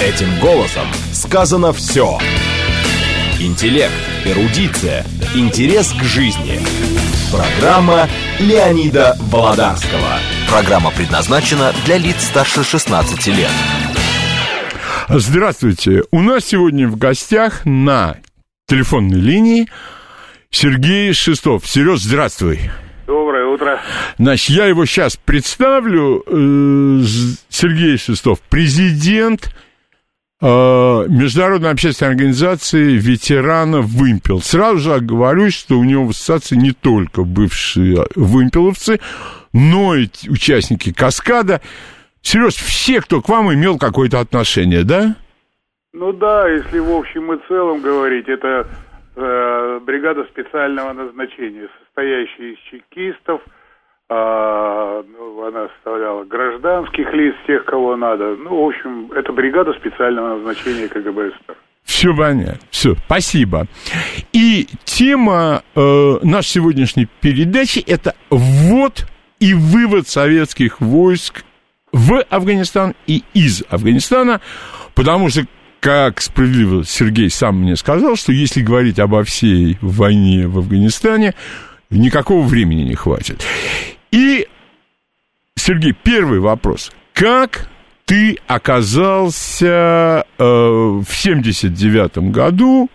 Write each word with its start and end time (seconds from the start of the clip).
Этим 0.00 0.38
голосом 0.40 0.86
сказано 1.12 1.72
все. 1.72 2.18
Интеллект, 3.40 3.92
эрудиция, 4.24 5.04
интерес 5.34 5.92
к 5.92 6.02
жизни. 6.04 6.60
Программа 7.30 8.08
Леонида 8.38 9.16
Володарского. 9.30 10.18
Программа 10.48 10.90
предназначена 10.90 11.72
для 11.84 11.98
лиц 11.98 12.24
старше 12.24 12.62
16 12.62 13.26
лет. 13.28 13.50
Здравствуйте. 15.08 16.02
У 16.10 16.20
нас 16.20 16.44
сегодня 16.44 16.88
в 16.88 16.96
гостях 16.96 17.64
на 17.64 18.16
телефонной 18.66 19.20
линии 19.20 19.68
Сергей 20.50 21.12
Шестов. 21.12 21.66
Сереж, 21.66 22.00
здравствуй. 22.00 22.70
Утро. 23.56 23.80
Значит, 24.18 24.50
я 24.50 24.66
его 24.66 24.84
сейчас 24.84 25.16
представлю. 25.16 26.22
Э, 26.26 27.00
Сергей 27.48 27.96
Шестов, 27.96 28.40
президент 28.48 29.54
э, 30.40 30.46
Международной 30.46 31.70
общественной 31.70 32.10
организации 32.10 32.92
ветеранов 32.92 33.86
«Вымпел». 33.86 34.40
Сразу 34.40 34.78
же 34.78 34.94
оговорюсь, 34.94 35.54
что 35.54 35.78
у 35.78 35.84
него 35.84 36.04
в 36.04 36.10
ассоциации 36.10 36.56
не 36.56 36.72
только 36.72 37.22
бывшие 37.22 38.06
вымпеловцы, 38.14 39.00
но 39.52 39.96
и 39.96 40.08
участники 40.28 40.92
«Каскада». 40.92 41.60
Сереж, 42.20 42.54
все, 42.54 43.00
кто 43.00 43.22
к 43.22 43.28
вам 43.28 43.54
имел 43.54 43.78
какое-то 43.78 44.20
отношение, 44.20 44.82
да? 44.82 45.14
Ну 45.92 46.12
да, 46.12 46.48
если 46.48 46.78
в 46.78 46.90
общем 46.90 47.32
и 47.32 47.38
целом 47.48 47.80
говорить, 47.80 48.28
это 48.28 48.66
э, 49.16 49.80
бригада 49.82 50.24
специального 50.24 50.92
назначения, 50.92 51.68
состоящая 51.84 52.52
из 52.52 52.58
чекистов, 52.70 53.40
э, 54.08 55.02
ну, 55.08 55.44
она 55.44 55.68
составляла 55.74 56.24
гражданских 56.24 57.12
лиц, 57.12 57.34
тех, 57.46 57.64
кого 57.64 57.96
надо. 57.96 58.36
Ну, 58.36 58.64
в 58.64 58.68
общем, 58.68 59.10
это 59.12 59.32
бригада 59.32 59.72
специального 59.74 60.36
назначения 60.36 60.88
КГБ 60.88 61.30
СССР. 61.30 61.56
Все 61.84 62.14
понятно. 62.14 62.58
Все, 62.70 62.94
спасибо. 63.06 63.66
И 64.32 64.66
тема 64.84 65.62
э, 65.74 66.18
нашей 66.22 66.48
сегодняшней 66.48 67.06
передачи 67.20 67.78
это 67.86 68.14
ввод 68.28 69.06
и 69.38 69.54
вывод 69.54 70.08
советских 70.08 70.80
войск 70.80 71.44
в 71.92 72.22
Афганистан 72.28 72.94
и 73.06 73.22
из 73.34 73.62
Афганистана, 73.70 74.40
потому 74.94 75.30
что 75.30 75.42
как 75.80 76.20
справедливо 76.20 76.84
Сергей 76.84 77.30
сам 77.30 77.60
мне 77.60 77.76
сказал, 77.76 78.16
что 78.16 78.32
если 78.32 78.60
говорить 78.60 78.98
обо 78.98 79.22
всей 79.22 79.78
войне 79.80 80.46
в 80.46 80.58
Афганистане, 80.58 81.34
никакого 81.90 82.46
времени 82.46 82.82
не 82.82 82.94
хватит. 82.94 83.44
И, 84.10 84.46
Сергей, 85.56 85.92
первый 85.92 86.40
вопрос. 86.40 86.92
Как 87.12 87.68
ты 88.04 88.38
оказался 88.46 90.24
э, 90.38 90.42
в 90.44 91.08
79 91.08 92.18
году, 92.30 92.88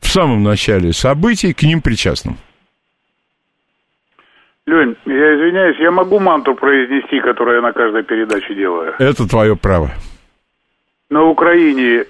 в 0.00 0.08
самом 0.08 0.42
начале 0.42 0.92
событий, 0.92 1.52
к 1.52 1.62
ним 1.62 1.82
причастным? 1.82 2.36
Лень, 4.66 4.96
я 5.06 5.34
извиняюсь, 5.34 5.78
я 5.80 5.90
могу 5.90 6.20
манту 6.20 6.54
произнести, 6.54 7.20
которую 7.20 7.56
я 7.56 7.62
на 7.62 7.72
каждой 7.72 8.02
передаче 8.04 8.54
делаю? 8.54 8.94
Это 8.98 9.28
твое 9.28 9.56
право. 9.56 9.90
На 11.10 11.24
Украине 11.24 12.04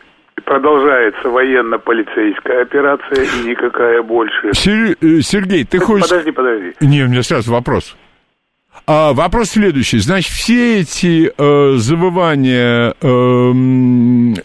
продолжается 0.45 1.29
военно-полицейская 1.29 2.63
операция 2.63 3.25
и 3.25 3.49
никакая 3.49 4.03
больше. 4.03 4.53
Сер... 4.53 4.97
Э, 5.01 5.21
Сергей, 5.23 5.65
ты 5.65 5.79
хочешь... 5.79 6.09
Подожди, 6.09 6.31
подожди. 6.31 6.75
Не, 6.81 7.05
у 7.05 7.09
меня 7.09 7.23
сразу 7.23 7.51
вопрос. 7.51 7.97
А, 8.87 9.15
вопрос 9.15 9.51
следующий. 9.51 9.99
Значит, 10.01 10.33
все 10.33 10.81
эти 10.81 11.33
э, 11.37 11.77
завывания 11.77 12.95
э, 13.01 13.53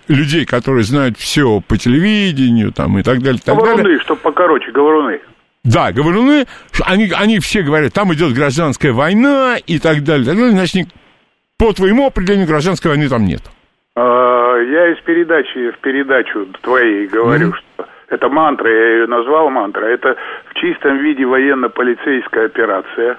людей, 0.07 0.45
которые 0.45 0.83
знают 0.83 1.17
все 1.17 1.61
по 1.67 1.77
телевидению 1.77 2.71
там, 2.71 2.97
и 2.97 3.03
так 3.03 3.21
далее, 3.21 3.41
так 3.43 3.55
говоруны, 3.55 3.83
далее. 3.83 3.99
чтобы 3.99 4.21
покороче, 4.21 4.71
говоруны. 4.71 5.19
Да, 5.65 5.91
говоруны, 5.91 6.45
они, 6.85 7.11
они 7.13 7.39
все 7.39 7.61
говорят, 7.61 7.91
там 7.91 8.13
идет 8.13 8.33
гражданская 8.33 8.93
война 8.93 9.57
и 9.65 9.79
так 9.79 10.03
далее, 10.03 10.25
так 10.25 10.35
далее. 10.35 10.51
Значит, 10.51 10.87
по 11.57 11.73
твоему 11.73 12.07
определению 12.07 12.47
гражданской 12.47 12.91
войны 12.91 13.09
там 13.09 13.25
нет. 13.25 13.41
А, 13.95 14.57
я 14.57 14.87
из 14.89 14.99
передачи 15.01 15.71
в 15.71 15.77
передачу 15.79 16.47
твоей 16.61 17.07
говорю, 17.07 17.49
mm-hmm. 17.49 17.55
что 17.75 17.87
это 18.09 18.29
мантра, 18.29 18.69
я 18.69 18.89
ее 18.95 19.07
назвал 19.07 19.49
мантра, 19.49 19.85
это 19.85 20.15
в 20.49 20.53
чистом 20.55 20.97
виде 20.97 21.25
военно-полицейская 21.25 22.47
операция. 22.47 23.17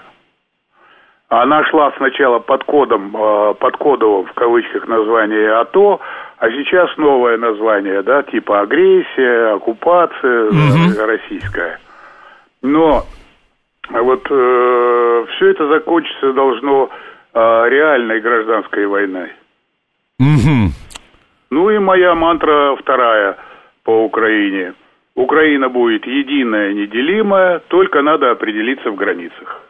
Она 1.28 1.64
шла 1.64 1.92
сначала 1.96 2.38
под 2.38 2.64
кодом, 2.64 3.16
а, 3.16 3.54
под 3.54 3.76
кодовым, 3.78 4.26
в 4.26 4.34
кавычках, 4.34 4.86
название 4.86 5.52
АТО, 5.52 6.00
а 6.38 6.50
сейчас 6.50 6.94
новое 6.98 7.38
название, 7.38 8.02
да, 8.02 8.22
типа 8.22 8.60
агрессия, 8.60 9.54
оккупация 9.54 10.50
mm-hmm. 10.50 11.06
российская. 11.06 11.80
Но 12.62 13.04
вот 13.90 14.26
э, 14.30 15.26
все 15.30 15.46
это 15.48 15.68
закончиться 15.68 16.32
должно 16.32 16.90
э, 17.32 17.68
реальной 17.68 18.20
гражданской 18.20 18.86
войной. 18.86 19.32
Угу. 20.18 20.72
Ну 21.50 21.70
и 21.70 21.78
моя 21.78 22.14
мантра 22.14 22.76
вторая 22.76 23.36
по 23.84 24.04
Украине. 24.04 24.74
Украина 25.14 25.68
будет 25.68 26.06
единая, 26.06 26.72
неделимая, 26.72 27.60
только 27.68 28.02
надо 28.02 28.30
определиться 28.30 28.90
в 28.90 28.96
границах. 28.96 29.62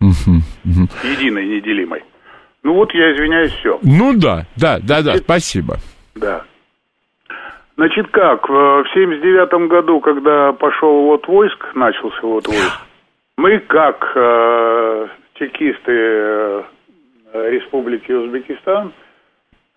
Угу. 0.00 0.36
Угу. 0.64 0.88
Единой, 1.04 1.46
неделимой. 1.46 2.02
Ну 2.62 2.74
вот 2.74 2.92
я 2.94 3.12
извиняюсь, 3.14 3.52
все. 3.52 3.78
Ну 3.82 4.14
да, 4.14 4.46
да, 4.56 4.78
да, 4.80 5.02
да, 5.02 5.16
спасибо. 5.16 5.76
Да. 6.14 6.44
Значит, 7.76 8.08
как, 8.10 8.48
в 8.48 8.84
79 8.94 9.68
году, 9.68 10.00
когда 10.00 10.52
пошел 10.52 11.04
вот 11.06 11.26
войск, 11.26 11.74
начался 11.74 12.20
вот 12.22 12.46
войск, 12.46 12.80
мы 13.36 13.58
как 13.58 14.12
э, 14.14 15.08
чекисты 15.34 15.92
э, 15.92 16.62
Республики 17.50 18.12
Узбекистан 18.12 18.92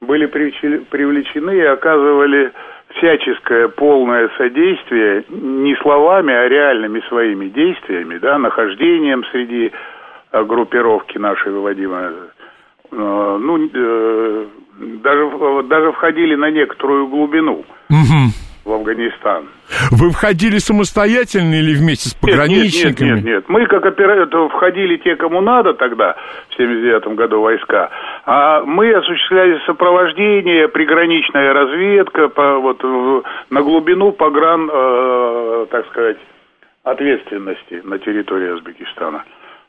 были 0.02 0.26
привлечены 0.26 1.58
и 1.58 1.62
оказывали 1.62 2.52
всяческое 2.96 3.68
полное 3.68 4.30
содействие 4.38 5.26
не 5.30 5.76
словами, 5.78 6.34
а 6.34 6.48
реальными 6.48 7.02
своими 7.10 7.50
действиями, 7.50 8.18
да, 8.18 8.38
нахождением 8.38 9.24
среди 9.32 9.72
э, 10.32 10.44
группировки 10.44 11.18
нашей 11.18 11.52
Владимира 11.52 12.14
Э, 12.92 13.38
ну, 13.40 13.70
э, 13.74 14.46
даже, 15.02 15.64
даже 15.64 15.92
входили 15.92 16.36
на 16.36 16.50
некоторую 16.52 17.08
глубину 17.08 17.66
угу. 17.90 18.32
в 18.66 18.72
Афганистан. 18.72 19.48
Вы 19.92 20.12
входили 20.12 20.58
самостоятельно 20.60 21.56
или 21.56 21.76
вместе 21.76 22.10
с 22.10 22.14
пограничниками? 22.14 23.08
Нет, 23.08 23.16
нет, 23.16 23.26
нет, 23.26 23.36
нет. 23.36 23.44
Мы 23.50 23.66
как 23.66 23.86
оператор 23.86 24.50
входили 24.50 24.98
те, 24.98 25.16
кому 25.16 25.42
надо 25.42 25.74
тогда, 25.74 26.16
в 26.50 26.56
79 26.56 27.16
году 27.16 27.42
войска, 27.42 27.90
а 28.26 28.64
мы 28.64 28.94
осуществляли 28.94 29.60
сопровождение, 29.66 30.68
приграничная 30.68 31.54
разведка 31.54 32.30
по, 32.30 32.60
вот, 32.60 32.84
на 33.50 33.62
глубину 33.62 34.12
погран, 34.12 34.70
э, 34.72 35.66
так 35.72 35.88
сказать, 35.88 36.18
ответственности 36.84 37.82
на 37.84 38.00
территории 38.00 38.52
Узбекистана. 38.52 39.24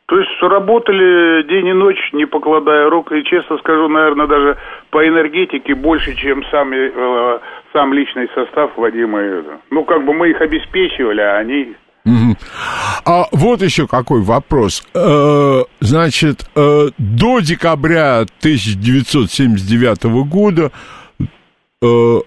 То 0.08 0.19
есть 0.19 0.31
работали 0.41 1.42
день 1.42 1.66
и 1.66 1.72
ночь, 1.75 2.12
не 2.14 2.25
покладая 2.25 2.88
рук, 2.88 3.12
и 3.12 3.22
честно 3.25 3.58
скажу, 3.58 3.88
наверное, 3.88 4.26
даже 4.26 4.56
по 4.91 5.06
энергетике 5.06 5.75
больше, 5.75 6.14
чем 6.14 6.42
сам, 6.44 6.72
э, 6.72 7.38
сам 7.73 7.93
личный 7.93 8.29
состав 8.34 8.77
Вадима. 8.77 9.21
Ну, 9.71 9.84
как 9.84 10.05
бы 10.05 10.12
мы 10.12 10.31
их 10.31 10.41
обеспечивали, 10.41 11.21
а 11.21 11.39
они... 11.39 11.75
Угу. 12.05 12.37
А 13.05 13.27
вот 13.33 13.62
еще 13.62 13.87
какой 13.87 14.23
вопрос. 14.23 14.83
Э, 14.95 15.62
значит, 15.81 16.49
э, 16.55 16.89
до 16.97 17.41
декабря 17.41 18.21
1979 18.41 20.05
года 20.27 20.70
э, 21.82 22.20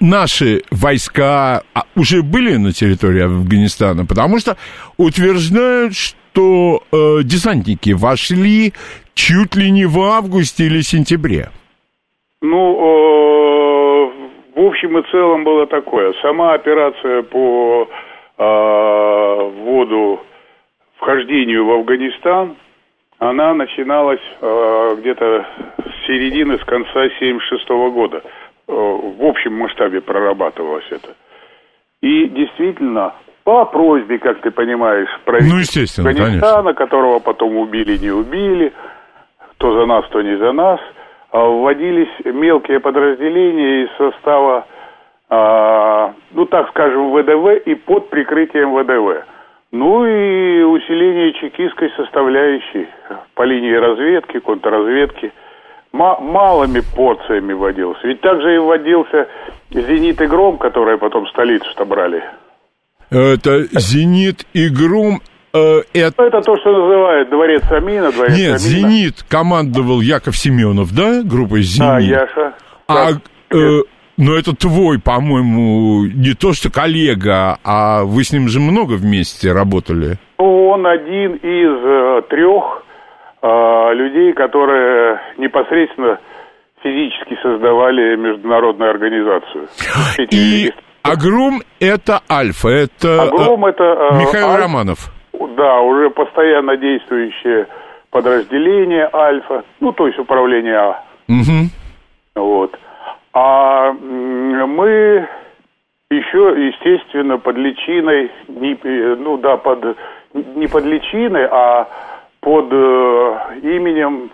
наши 0.00 0.62
войска 0.70 1.62
а, 1.72 1.84
уже 1.94 2.22
были 2.22 2.56
на 2.56 2.72
территории 2.72 3.22
Афганистана, 3.22 4.04
потому 4.04 4.38
что 4.38 4.56
утверждают, 4.96 5.94
что 5.94 6.82
э, 6.92 7.22
десантники 7.22 7.90
вошли 7.90 8.74
чуть 9.14 9.54
ли 9.54 9.70
не 9.70 9.86
в 9.86 10.00
августе 10.00 10.66
или 10.66 10.80
сентябре. 10.80 11.50
Ну, 12.42 13.63
в 14.54 14.60
общем 14.60 14.98
и 14.98 15.02
целом 15.10 15.44
было 15.44 15.66
такое. 15.66 16.12
Сама 16.22 16.54
операция 16.54 17.22
по 17.22 17.88
э, 18.38 19.50
вводу, 19.56 20.20
вхождению 20.96 21.66
в 21.66 21.72
Афганистан, 21.72 22.56
она 23.18 23.54
начиналась 23.54 24.20
э, 24.40 24.96
где-то 24.98 25.46
с 25.78 26.06
середины, 26.06 26.58
с 26.58 26.64
конца 26.64 27.08
76 27.18 27.68
года. 27.92 28.22
Э, 28.68 28.72
в 28.72 29.24
общем 29.24 29.54
масштабе 29.54 30.00
прорабатывалось 30.00 30.86
это. 30.90 31.14
И 32.00 32.28
действительно, 32.28 33.14
по 33.44 33.64
просьбе, 33.64 34.18
как 34.18 34.40
ты 34.40 34.50
понимаешь, 34.50 35.08
правительства 35.24 36.02
ну, 36.02 36.10
Афганистана, 36.10 36.62
конечно. 36.62 36.74
которого 36.74 37.18
потом 37.18 37.56
убили, 37.56 37.96
не 37.96 38.10
убили, 38.10 38.72
кто 39.56 39.80
за 39.80 39.86
нас, 39.86 40.04
кто 40.06 40.22
не 40.22 40.36
за 40.36 40.52
нас, 40.52 40.80
вводились 41.40 42.08
мелкие 42.24 42.78
подразделения 42.80 43.84
из 43.84 43.90
состава, 43.96 44.66
ну, 46.32 46.46
так 46.46 46.68
скажем, 46.68 47.12
ВДВ 47.12 47.66
и 47.66 47.74
под 47.74 48.08
прикрытием 48.08 48.72
ВДВ. 48.74 49.24
Ну 49.72 50.06
и 50.06 50.62
усиление 50.62 51.32
чекистской 51.32 51.90
составляющей 51.96 52.86
по 53.34 53.42
линии 53.42 53.74
разведки, 53.74 54.38
контрразведки. 54.38 55.32
малыми 55.92 56.82
порциями 56.96 57.52
вводился. 57.52 58.06
Ведь 58.06 58.20
также 58.20 58.56
и 58.56 58.58
вводился 58.58 59.28
«Зенит» 59.70 60.20
и 60.20 60.26
«Гром», 60.26 60.58
которые 60.58 60.98
потом 60.98 61.26
столицу-то 61.28 61.84
брали. 61.84 62.22
Это 63.10 63.62
«Зенит» 63.72 64.44
и 64.52 64.68
«Гром» 64.68 65.20
э, 65.54 65.82
это... 65.94 66.22
это 66.22 66.40
то, 66.40 66.56
что 66.56 66.72
называют 66.72 67.30
дворец 67.30 67.62
Амина, 67.70 68.12
дворец 68.12 68.36
Нет, 68.36 68.46
Амина. 68.46 68.58
«Зенит» 68.58 69.22
командовал 69.28 70.00
Яков 70.00 70.36
Семенов, 70.36 70.94
да, 70.94 71.22
группой 71.22 71.62
«Зенит»? 71.62 71.90
А, 71.90 72.00
Яша. 72.00 72.54
А, 72.88 73.10
э, 73.50 73.80
но 74.16 74.36
это 74.36 74.54
твой, 74.54 75.00
по-моему, 75.00 76.04
не 76.04 76.34
то 76.34 76.52
что 76.52 76.70
коллега, 76.70 77.58
а 77.64 78.04
вы 78.04 78.22
с 78.22 78.32
ним 78.32 78.48
же 78.48 78.60
много 78.60 78.92
вместе 78.92 79.52
работали. 79.52 80.18
Он 80.38 80.86
один 80.86 81.34
из 81.34 81.84
э, 81.84 82.22
трех 82.28 82.82
э, 83.42 83.94
людей, 83.94 84.32
которые 84.34 85.20
непосредственно 85.38 86.18
физически 86.82 87.36
создавали 87.42 88.16
международную 88.16 88.90
организацию. 88.90 89.68
И 90.30 90.70
Агром 91.02 91.62
это 91.80 92.20
Альфа, 92.30 92.68
это 92.68 93.22
Агром 93.22 93.64
это 93.66 93.84
э, 93.84 94.20
Михаил 94.20 94.50
Аль... 94.50 94.60
Романов. 94.60 95.13
Да, 95.56 95.80
уже 95.80 96.10
постоянно 96.10 96.76
действующее 96.76 97.66
подразделение 98.10 99.08
Альфа, 99.12 99.64
ну 99.80 99.92
то 99.92 100.06
есть 100.06 100.18
управление 100.18 100.76
А. 100.76 101.04
Угу. 101.28 101.70
Вот. 102.36 102.78
А 103.32 103.92
мы 103.92 105.28
еще, 106.10 106.54
естественно, 106.68 107.38
под 107.38 107.56
личиной, 107.56 108.30
не, 108.48 108.78
ну 109.16 109.36
да, 109.38 109.56
под, 109.56 109.96
не 110.32 110.68
под 110.68 110.84
личиной, 110.84 111.46
а 111.50 111.88
под 112.40 112.68
э, 112.70 113.58
именем 113.62 114.30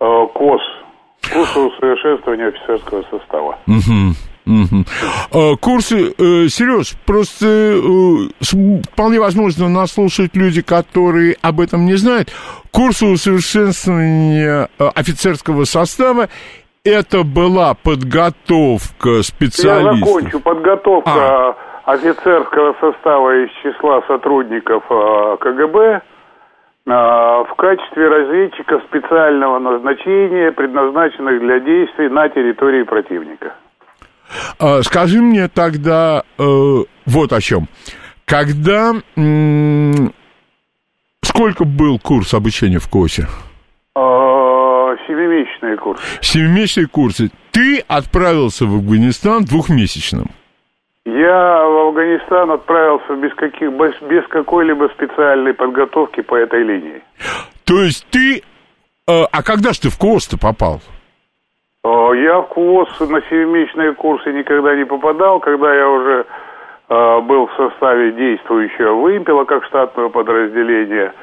э, 0.00 0.26
КОС, 0.34 0.60
курса 1.32 1.60
усовершенствования 1.60 2.48
офицерского 2.48 3.02
состава. 3.10 3.58
Угу. 3.66 4.29
Угу. 4.50 5.56
Курсы, 5.60 6.12
э, 6.18 6.48
Сереж, 6.48 6.96
просто 7.06 7.46
э, 7.46 8.80
вполне 8.92 9.20
возможно 9.20 9.68
нас 9.68 9.92
слушают 9.92 10.34
люди, 10.34 10.60
которые 10.60 11.36
об 11.40 11.60
этом 11.60 11.86
не 11.86 11.94
знают. 11.94 12.30
Курсы 12.72 13.06
усовершенствования 13.06 14.68
э, 14.78 14.88
офицерского 14.94 15.64
состава 15.64 16.28
это 16.84 17.24
была 17.24 17.74
подготовка 17.74 19.22
специалистов? 19.22 19.94
Я 19.94 20.04
закончу. 20.04 20.40
Подготовка 20.40 21.10
а. 21.10 21.56
офицерского 21.84 22.74
состава 22.80 23.44
из 23.44 23.50
числа 23.62 24.02
сотрудников 24.08 24.82
а, 24.88 25.36
КГБ 25.36 26.00
а, 26.88 27.44
в 27.44 27.54
качестве 27.56 28.08
разведчика 28.08 28.80
специального 28.88 29.58
назначения, 29.58 30.52
предназначенных 30.52 31.40
для 31.40 31.60
действий 31.60 32.08
на 32.08 32.28
территории 32.30 32.82
противника. 32.84 33.54
Скажи 34.82 35.20
мне 35.20 35.48
тогда 35.48 36.22
э, 36.38 36.44
вот 37.06 37.32
о 37.32 37.40
чем. 37.40 37.68
Когда... 38.24 38.92
М- 39.16 40.12
сколько 41.22 41.64
был 41.64 41.98
курс 41.98 42.34
обучения 42.34 42.78
в 42.78 42.88
КОСе? 42.88 43.26
Семимесячные 45.10 45.76
курсы. 45.76 46.02
Семимесячные 46.20 46.86
курсы. 46.86 47.30
Ты 47.50 47.80
отправился 47.88 48.64
в 48.64 48.74
Афганистан 48.76 49.44
двухмесячным. 49.44 50.30
Я 51.04 51.64
в 51.64 51.88
Афганистан 51.88 52.50
отправился 52.52 53.14
без, 53.16 53.34
каких, 53.34 53.72
без, 53.72 54.00
без 54.08 54.26
какой-либо 54.28 54.88
специальной 54.94 55.54
подготовки 55.54 56.20
по 56.20 56.36
этой 56.36 56.62
линии. 56.62 57.02
То 57.64 57.82
есть 57.82 58.06
ты... 58.10 58.42
Э, 59.08 59.24
а 59.32 59.42
когда 59.42 59.72
же 59.72 59.80
ты 59.80 59.88
в 59.88 59.98
КОС-то 59.98 60.38
попал? 60.38 60.80
Я 61.84 62.40
в 62.40 62.48
КОС 62.48 63.00
на 63.00 63.22
семимесячные 63.22 63.94
курсы 63.94 64.32
никогда 64.32 64.76
не 64.76 64.84
попадал. 64.84 65.40
Когда 65.40 65.74
я 65.74 65.88
уже 65.88 66.26
э, 66.88 67.20
был 67.20 67.46
в 67.46 67.52
составе 67.56 68.12
действующего 68.12 68.92
вымпела 68.94 69.44
как 69.44 69.64
штатного 69.64 70.08
подразделения– 70.08 71.12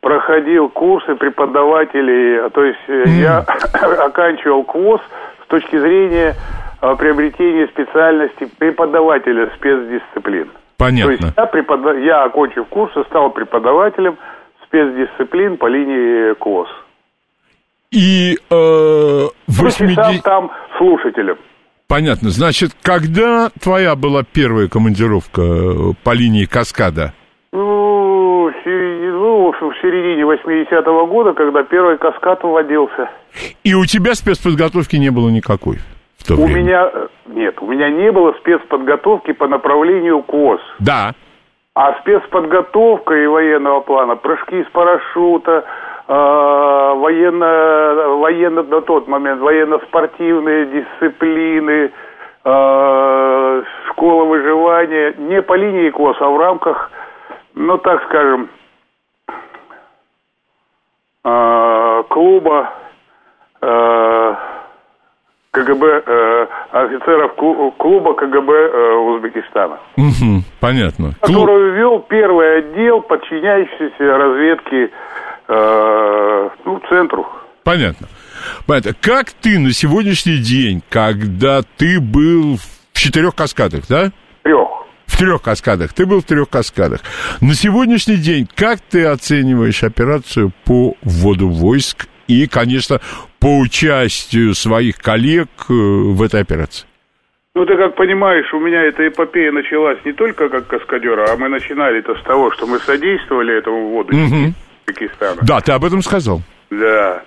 проходил 0.00 0.68
курсы 0.68 1.14
преподавателей, 1.16 2.48
то 2.50 2.64
есть 2.64 2.78
mm. 2.88 3.08
я 3.20 3.38
оканчивал 4.04 4.64
КВОС 4.64 5.00
с 5.44 5.46
точки 5.48 5.78
зрения 5.78 6.34
э, 6.80 6.96
приобретения 6.96 7.66
специальности 7.68 8.48
преподавателя 8.58 9.50
спецдисциплин. 9.56 10.50
Понятно. 10.78 11.16
То 11.16 11.24
есть 11.24 11.36
я, 11.36 11.46
препод... 11.46 11.98
я 11.98 12.24
окончив 12.24 12.66
курсы, 12.68 13.02
стал 13.04 13.30
преподавателем 13.30 14.16
спецдисциплин 14.64 15.56
по 15.56 15.66
линии 15.66 16.34
КВОС. 16.34 16.68
И 17.90 18.38
э, 18.50 19.28
80... 19.46 20.22
там 20.22 20.50
слушателем. 20.76 21.38
Понятно. 21.88 22.30
Значит, 22.30 22.72
когда 22.82 23.50
твоя 23.60 23.96
была 23.96 24.22
первая 24.22 24.68
командировка 24.68 25.42
э, 25.42 25.92
по 26.04 26.12
линии 26.12 26.44
Каскада? 26.44 27.14
в 29.78 29.80
середине 29.80 30.22
80-го 30.22 31.06
года, 31.06 31.32
когда 31.32 31.62
первый 31.62 31.98
каскад 31.98 32.42
вводился. 32.42 33.10
И 33.64 33.74
у 33.74 33.84
тебя 33.84 34.14
спецподготовки 34.14 34.96
не 34.96 35.10
было 35.10 35.28
никакой 35.28 35.78
в 36.16 36.26
то 36.26 36.34
у 36.34 36.46
время? 36.46 36.62
Меня, 36.62 36.90
нет, 37.26 37.56
у 37.60 37.66
меня 37.66 37.90
не 37.90 38.10
было 38.12 38.32
спецподготовки 38.40 39.32
по 39.32 39.46
направлению 39.46 40.22
КОС. 40.22 40.60
Да. 40.78 41.12
А 41.74 41.98
спецподготовка 42.00 43.14
и 43.14 43.26
военного 43.26 43.80
плана, 43.80 44.16
прыжки 44.16 44.64
с 44.64 44.70
парашюта, 44.72 45.64
э, 45.64 45.87
военно, 46.14 48.16
военно, 48.16 48.62
на 48.62 48.80
тот 48.80 49.08
момент 49.08 49.40
военно-спортивные 49.40 50.66
дисциплины, 50.66 51.92
э, 52.44 53.62
школа 53.90 54.24
выживания, 54.24 55.14
не 55.18 55.42
по 55.42 55.54
линии 55.54 55.90
КОС, 55.90 56.16
а 56.20 56.28
в 56.28 56.38
рамках, 56.38 56.90
ну 57.54 57.78
так 57.78 58.02
скажем, 58.04 58.48
Э, 61.28 62.02
клуба 62.08 62.72
э, 63.60 64.34
КГБ, 65.50 66.02
э, 66.06 66.46
офицеров 66.72 67.34
клуба 67.76 68.14
КГБ 68.14 68.96
Узбекистана. 68.98 69.78
Угу, 69.96 70.42
понятно. 70.60 71.12
Который 71.20 71.70
вел 71.72 72.00
первый 72.00 72.58
отдел, 72.58 73.02
подчиняющийся 73.02 74.16
разведке 74.16 74.90
ну, 75.48 76.80
центру. 76.88 77.26
Понятно. 77.64 78.08
Понятно. 78.66 78.94
Как 79.00 79.30
ты 79.32 79.58
на 79.58 79.72
сегодняшний 79.72 80.38
день, 80.38 80.82
когда 80.88 81.62
ты 81.76 82.00
был 82.00 82.56
в 82.56 82.98
четырех 82.98 83.34
каскадах, 83.34 83.86
да? 83.88 84.10
Трех. 84.42 84.68
В 85.06 85.18
трех 85.18 85.42
каскадах. 85.42 85.92
Ты 85.92 86.06
был 86.06 86.20
в 86.20 86.24
трех 86.24 86.48
каскадах. 86.48 87.00
На 87.40 87.54
сегодняшний 87.54 88.16
день 88.16 88.48
как 88.54 88.80
ты 88.80 89.06
оцениваешь 89.06 89.82
операцию 89.82 90.52
по 90.64 90.94
вводу 91.02 91.48
войск 91.48 92.06
и, 92.26 92.46
конечно, 92.46 93.00
по 93.40 93.58
участию 93.58 94.54
своих 94.54 94.98
коллег 94.98 95.48
э, 95.68 95.72
в 95.72 96.22
этой 96.22 96.40
операции? 96.40 96.86
Ну, 97.54 97.66
ты 97.66 97.76
как 97.76 97.96
понимаешь, 97.96 98.52
у 98.52 98.60
меня 98.60 98.82
эта 98.84 99.08
эпопея 99.08 99.50
началась 99.50 99.98
не 100.04 100.12
только 100.12 100.48
как 100.48 100.68
каскадера, 100.68 101.32
а 101.32 101.36
мы 101.36 101.48
начинали 101.48 101.98
это 101.98 102.14
с 102.14 102.22
того, 102.22 102.52
что 102.52 102.66
мы 102.66 102.78
содействовали 102.78 103.58
этому 103.58 103.88
вводу 103.88 104.16
угу. 104.16 104.54
Пакистана. 104.92 105.40
Да, 105.42 105.60
ты 105.60 105.72
об 105.72 105.84
этом 105.84 106.02
сказал. 106.02 106.40
Да. 106.70 107.22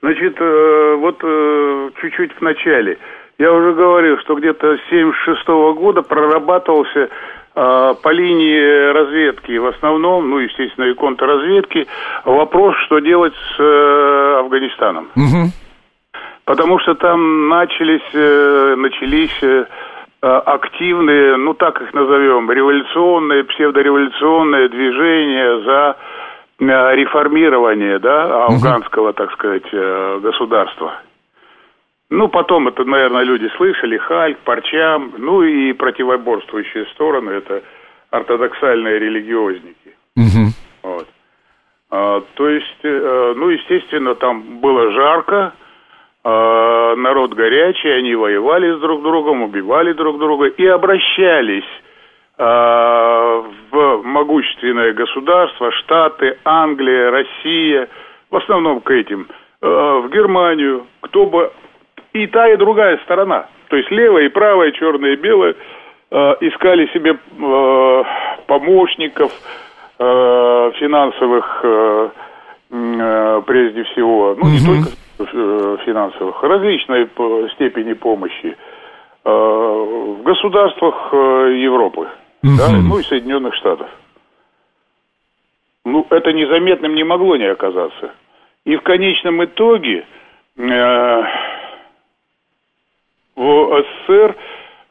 Значит, 0.00 0.36
э, 0.38 0.96
вот 0.98 1.18
э, 1.22 1.90
чуть-чуть 2.00 2.32
в 2.38 2.40
начале– 2.40 2.98
я 3.38 3.52
уже 3.52 3.74
говорил, 3.74 4.18
что 4.18 4.36
где-то 4.36 4.76
с 4.76 4.90
76 4.90 5.46
года 5.76 6.02
прорабатывался 6.02 7.08
э, 7.54 7.94
по 8.00 8.12
линии 8.12 8.92
разведки, 8.92 9.56
в 9.58 9.66
основном, 9.66 10.30
ну, 10.30 10.38
естественно, 10.38 10.84
и 10.84 10.94
контрразведки, 10.94 11.88
вопрос, 12.24 12.76
что 12.86 13.00
делать 13.00 13.34
с 13.34 13.60
э, 13.60 14.36
Афганистаном. 14.38 15.08
Угу. 15.16 15.50
Потому 16.44 16.78
что 16.78 16.94
там 16.94 17.48
начались, 17.48 18.08
э, 18.12 18.74
начались 18.76 19.66
активные, 20.26 21.36
ну, 21.36 21.54
так 21.54 21.80
их 21.82 21.92
назовем, 21.92 22.50
революционные, 22.50 23.44
псевдореволюционные 23.44 24.68
движения 24.68 25.60
за 25.64 25.96
э, 26.60 26.96
реформирование, 26.96 27.98
да, 27.98 28.46
афганского, 28.46 29.12
так 29.12 29.32
сказать, 29.32 29.66
э, 29.72 30.20
государства. 30.22 31.00
Ну, 32.10 32.28
потом 32.28 32.68
это, 32.68 32.84
наверное, 32.84 33.24
люди 33.24 33.50
слышали, 33.56 33.96
Хальк, 33.96 34.38
Парчам, 34.44 35.12
ну 35.18 35.42
и 35.42 35.72
противоборствующие 35.72 36.86
стороны, 36.94 37.30
это 37.30 37.62
ортодоксальные 38.10 38.98
религиозники. 39.00 39.96
Угу. 40.16 40.52
Вот. 40.84 41.08
А, 41.90 42.22
то 42.34 42.48
есть, 42.48 42.78
э, 42.82 43.34
ну, 43.36 43.48
естественно, 43.48 44.14
там 44.14 44.60
было 44.60 44.90
жарко, 44.92 45.54
а, 46.26 46.96
народ 46.96 47.34
горячий, 47.34 47.90
они 47.90 48.14
воевали 48.14 48.72
с 48.76 48.80
друг 48.80 49.02
другом, 49.02 49.42
убивали 49.42 49.92
друг 49.92 50.18
друга 50.18 50.46
и 50.46 50.66
обращались 50.66 51.68
а, 52.38 53.44
в 53.70 54.02
могущественное 54.02 54.94
государство, 54.94 55.70
Штаты, 55.72 56.38
Англия, 56.44 57.10
Россия, 57.10 57.88
в 58.30 58.36
основном 58.36 58.80
к 58.80 58.90
этим, 58.90 59.28
в 59.60 60.08
Германию, 60.10 60.86
кто 61.02 61.26
бы 61.26 61.52
и 62.14 62.26
та, 62.26 62.48
и 62.48 62.56
другая 62.56 62.98
сторона. 63.04 63.46
То 63.68 63.76
есть 63.76 63.90
левая 63.90 64.24
и 64.24 64.28
правая, 64.28 64.72
черная 64.72 65.12
и 65.12 65.16
белая 65.16 65.54
искали 66.40 66.86
себе 66.92 67.18
помощников, 68.46 69.32
финансовых, 69.98 71.64
прежде 73.46 73.84
всего, 73.84 74.36
ну, 74.38 74.48
не 74.48 74.58
только 74.58 74.90
финансовых, 75.18 76.42
различной 76.42 77.08
степени 77.54 77.92
помощи 77.92 78.56
в 79.24 80.22
государствах 80.22 81.12
Европы, 81.12 82.08
да, 82.42 82.70
ну 82.70 82.98
и 82.98 83.02
Соединенных 83.02 83.54
Штатов. 83.54 83.88
Ну, 85.86 86.06
это 86.10 86.32
незаметным 86.32 86.94
не 86.94 87.04
могло 87.04 87.36
не 87.36 87.46
оказаться. 87.46 88.12
И 88.64 88.76
в 88.76 88.82
конечном 88.82 89.44
итоге 89.44 90.06
э, 90.56 91.22
в 93.36 93.82
СССР 93.82 94.36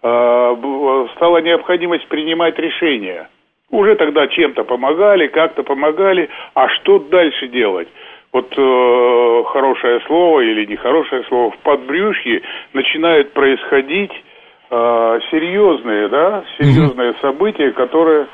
э, 0.04 1.08
стала 1.16 1.42
необходимость 1.42 2.08
принимать 2.08 2.58
решения– 2.58 3.30
уже 3.74 3.96
тогда 3.96 4.28
чем-то 4.28 4.64
помогали, 4.66 5.28
как-то 5.28 5.64
помогали, 5.64 6.30
а 6.54 6.70
что 6.70 7.00
дальше 7.00 7.48
делать? 7.48 7.88
Вот 8.34 8.52
э, 8.52 9.44
хорошее 9.54 10.00
слово 10.08 10.42
или 10.42 10.66
нехорошее 10.66 11.24
слово 11.30 11.52
в 11.52 11.58
подбрюшье 11.60 12.42
начинают 12.74 13.32
происходить 13.34 14.12
э, 14.12 15.20
серьезные, 15.32 16.10
да, 16.10 16.44
серьезные 16.58 17.12
mm-hmm. 17.12 17.22
события, 17.22 17.72
которые 17.72 18.28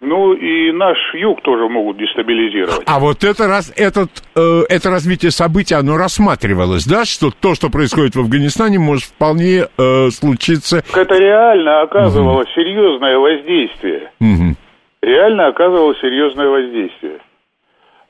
ну 0.00 0.34
и 0.34 0.70
наш 0.72 0.98
юг 1.14 1.40
тоже 1.40 1.66
могут 1.68 1.96
дестабилизировать. 1.96 2.82
А 2.84 2.98
вот 2.98 3.24
это, 3.24 3.46
раз, 3.46 3.72
этот, 3.74 4.10
э, 4.36 4.62
это 4.68 4.90
развитие 4.90 5.30
событий, 5.30 5.74
оно 5.74 5.96
рассматривалось, 5.96 6.84
да, 6.84 7.06
что 7.06 7.30
то, 7.30 7.54
что 7.54 7.70
происходит 7.70 8.16
в 8.16 8.20
Афганистане, 8.20 8.78
может 8.78 9.04
вполне 9.04 9.62
э, 9.78 10.08
случиться... 10.10 10.82
Это 10.94 11.14
реально 11.16 11.82
оказывало 11.82 12.42
угу. 12.42 12.50
серьезное 12.54 13.16
воздействие. 13.16 14.10
Угу 14.20 14.56
реально 15.04 15.48
оказывало 15.48 15.94
серьезное 15.96 16.48
воздействие. 16.48 17.18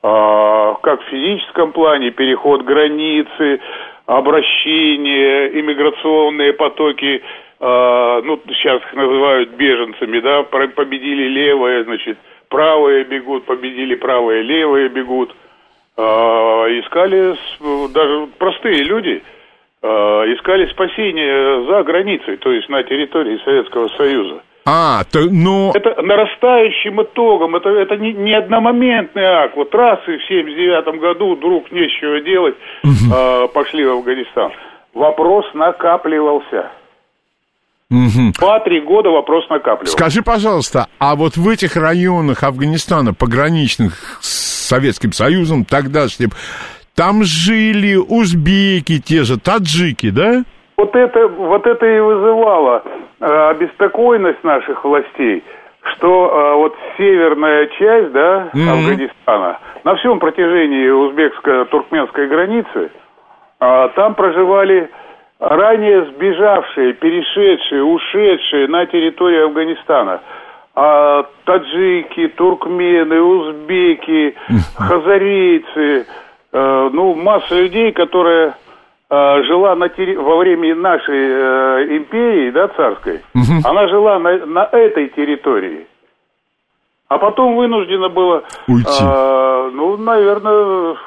А, 0.07 0.75
как 0.83 1.01
в 1.01 1.05
физическом 1.05 1.71
плане, 1.71 2.11
переход 2.11 2.61
границы, 2.61 3.59
обращение, 4.05 5.59
иммиграционные 5.59 6.53
потоки, 6.53 7.23
а, 7.59 8.21
ну, 8.21 8.39
сейчас 8.49 8.83
их 8.83 8.93
называют 8.93 9.49
беженцами, 9.55 10.19
да, 10.19 10.43
победили 10.43 11.23
левые, 11.23 11.85
значит, 11.85 12.19
правые 12.49 13.03
бегут, 13.05 13.45
победили 13.45 13.95
правые, 13.95 14.43
левые 14.43 14.89
бегут. 14.89 15.35
А, 15.97 16.67
искали, 16.67 17.35
даже 17.91 18.27
простые 18.37 18.83
люди, 18.83 19.23
искали 19.81 20.67
спасение 20.67 21.65
за 21.65 21.81
границей, 21.81 22.37
то 22.37 22.51
есть 22.51 22.69
на 22.69 22.83
территории 22.83 23.39
Советского 23.43 23.87
Союза. 23.89 24.41
А, 24.67 25.03
то, 25.03 25.19
ну... 25.29 25.71
Это 25.75 26.01
нарастающим 26.01 27.03
итогом, 27.03 27.55
это, 27.55 27.69
это 27.69 27.97
не, 27.97 28.13
не 28.13 28.33
одномоментный 28.33 29.23
акт. 29.23 29.55
Вот 29.55 29.73
раз 29.75 29.99
и 30.07 30.17
в 30.17 30.27
79 30.27 30.99
году 30.99 31.35
вдруг 31.35 31.71
нечего 31.71 32.19
делать, 32.21 32.55
угу. 32.83 33.13
э, 33.15 33.47
пошли 33.53 33.85
в 33.85 33.91
Афганистан. 33.91 34.51
Вопрос 34.95 35.45
накапливался. 35.53 36.71
Угу. 37.91 38.33
Два-три 38.39 38.81
года 38.81 39.11
вопрос 39.11 39.47
накапливался. 39.49 39.95
Скажи, 39.95 40.23
пожалуйста, 40.23 40.87
а 40.97 41.15
вот 41.15 41.37
в 41.37 41.47
этих 41.47 41.75
районах 41.75 42.43
Афганистана, 42.43 43.13
пограничных 43.13 44.17
с 44.21 44.67
Советским 44.67 45.11
Союзом 45.11 45.65
тогдашним, 45.65 46.31
там 46.95 47.23
жили 47.23 47.95
узбеки 47.95 48.99
те 48.99 49.23
же, 49.25 49.39
таджики, 49.39 50.09
да? 50.09 50.43
Вот 50.77 50.95
это, 50.95 51.27
вот 51.27 51.65
это 51.65 51.85
и 51.85 51.99
вызывало 51.99 52.83
э, 53.21 53.49
обеспокоенность 53.51 54.43
наших 54.43 54.83
властей, 54.83 55.43
что 55.93 56.27
э, 56.27 56.55
вот 56.55 56.75
северная 56.97 57.67
часть, 57.67 58.11
да, 58.11 58.49
mm-hmm. 58.53 58.69
Афганистана, 58.69 59.59
на 59.85 59.95
всем 59.95 60.19
протяжении 60.19 60.89
узбекско-туркменской 60.89 62.27
границы, 62.27 62.91
э, 63.61 63.89
там 63.95 64.15
проживали 64.15 64.89
ранее 65.39 66.05
сбежавшие, 66.05 66.93
перешедшие, 66.93 67.83
ушедшие 67.83 68.67
на 68.67 68.85
территорию 68.85 69.45
Афганистана. 69.45 70.21
А 70.77 71.25
таджики, 71.45 72.27
туркмены, 72.35 73.21
узбеки, 73.21 74.35
хазарейцы, 74.75 76.05
э, 76.51 76.89
ну, 76.91 77.15
масса 77.15 77.55
людей, 77.55 77.93
которые 77.93 78.55
жила 79.09 79.75
на 79.75 79.89
терри... 79.89 80.15
во 80.15 80.37
время 80.37 80.75
нашей 80.75 81.15
э, 81.15 81.97
империи, 81.97 82.51
да, 82.51 82.67
царской, 82.69 83.21
угу. 83.33 83.61
она 83.63 83.87
жила 83.87 84.19
на, 84.19 84.45
на 84.45 84.63
этой 84.71 85.09
территории. 85.09 85.87
А 87.07 87.17
потом 87.17 87.55
вынуждена 87.55 88.09
была... 88.09 88.43
Уйти. 88.67 89.03
Э, 89.03 89.69
ну, 89.73 89.97
наверное... 89.97 90.97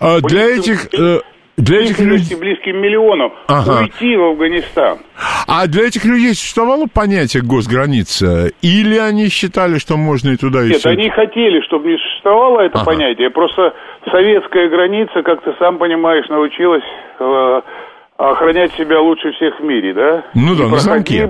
А 0.00 0.20
для 0.20 0.56
этих... 0.56 0.92
Э, 0.94 1.20
для 1.60 1.82
этих 1.82 1.98
людей... 2.00 2.36
близким 2.36 2.78
миллионам 2.78 3.32
ага. 3.46 3.82
уйти 3.82 4.16
в 4.16 4.22
Афганистан. 4.22 4.98
А 5.46 5.66
для 5.66 5.86
этих 5.86 6.04
людей 6.04 6.34
существовало 6.34 6.86
понятие 6.92 7.42
госграница? 7.42 8.50
Или 8.62 8.96
они 8.98 9.28
считали, 9.28 9.78
что 9.78 9.96
можно 9.96 10.30
и 10.30 10.36
туда, 10.36 10.62
и 10.64 10.68
Нет, 10.68 10.78
все? 10.78 10.90
они 10.90 11.10
хотели, 11.10 11.60
чтобы 11.62 11.90
не 11.90 11.98
существовало 11.98 12.60
это 12.60 12.78
ага. 12.78 12.86
понятие. 12.86 13.30
Просто 13.30 13.74
советская 14.10 14.68
граница, 14.68 15.22
как 15.22 15.42
ты 15.42 15.54
сам 15.58 15.78
понимаешь, 15.78 16.28
научилась 16.28 16.84
э, 17.18 17.60
охранять 18.16 18.72
себя 18.74 19.00
лучше 19.00 19.32
всех 19.32 19.58
в 19.60 19.64
мире, 19.64 19.94
да? 19.94 20.24
Ну 20.34 20.54
да, 20.54 20.68
на 20.68 20.76
замке. 20.76 21.28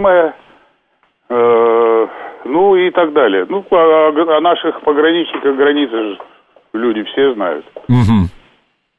Э, 1.32 2.06
ну 2.44 2.76
и 2.76 2.90
так 2.90 3.12
далее. 3.12 3.46
Ну, 3.49 3.64
о, 3.70 4.37
о 4.37 4.40
наших 4.40 4.80
пограничниках 4.82 5.56
границы 5.56 6.18
люди 6.72 7.04
все 7.04 7.34
знают. 7.34 7.64
Угу 7.88 8.28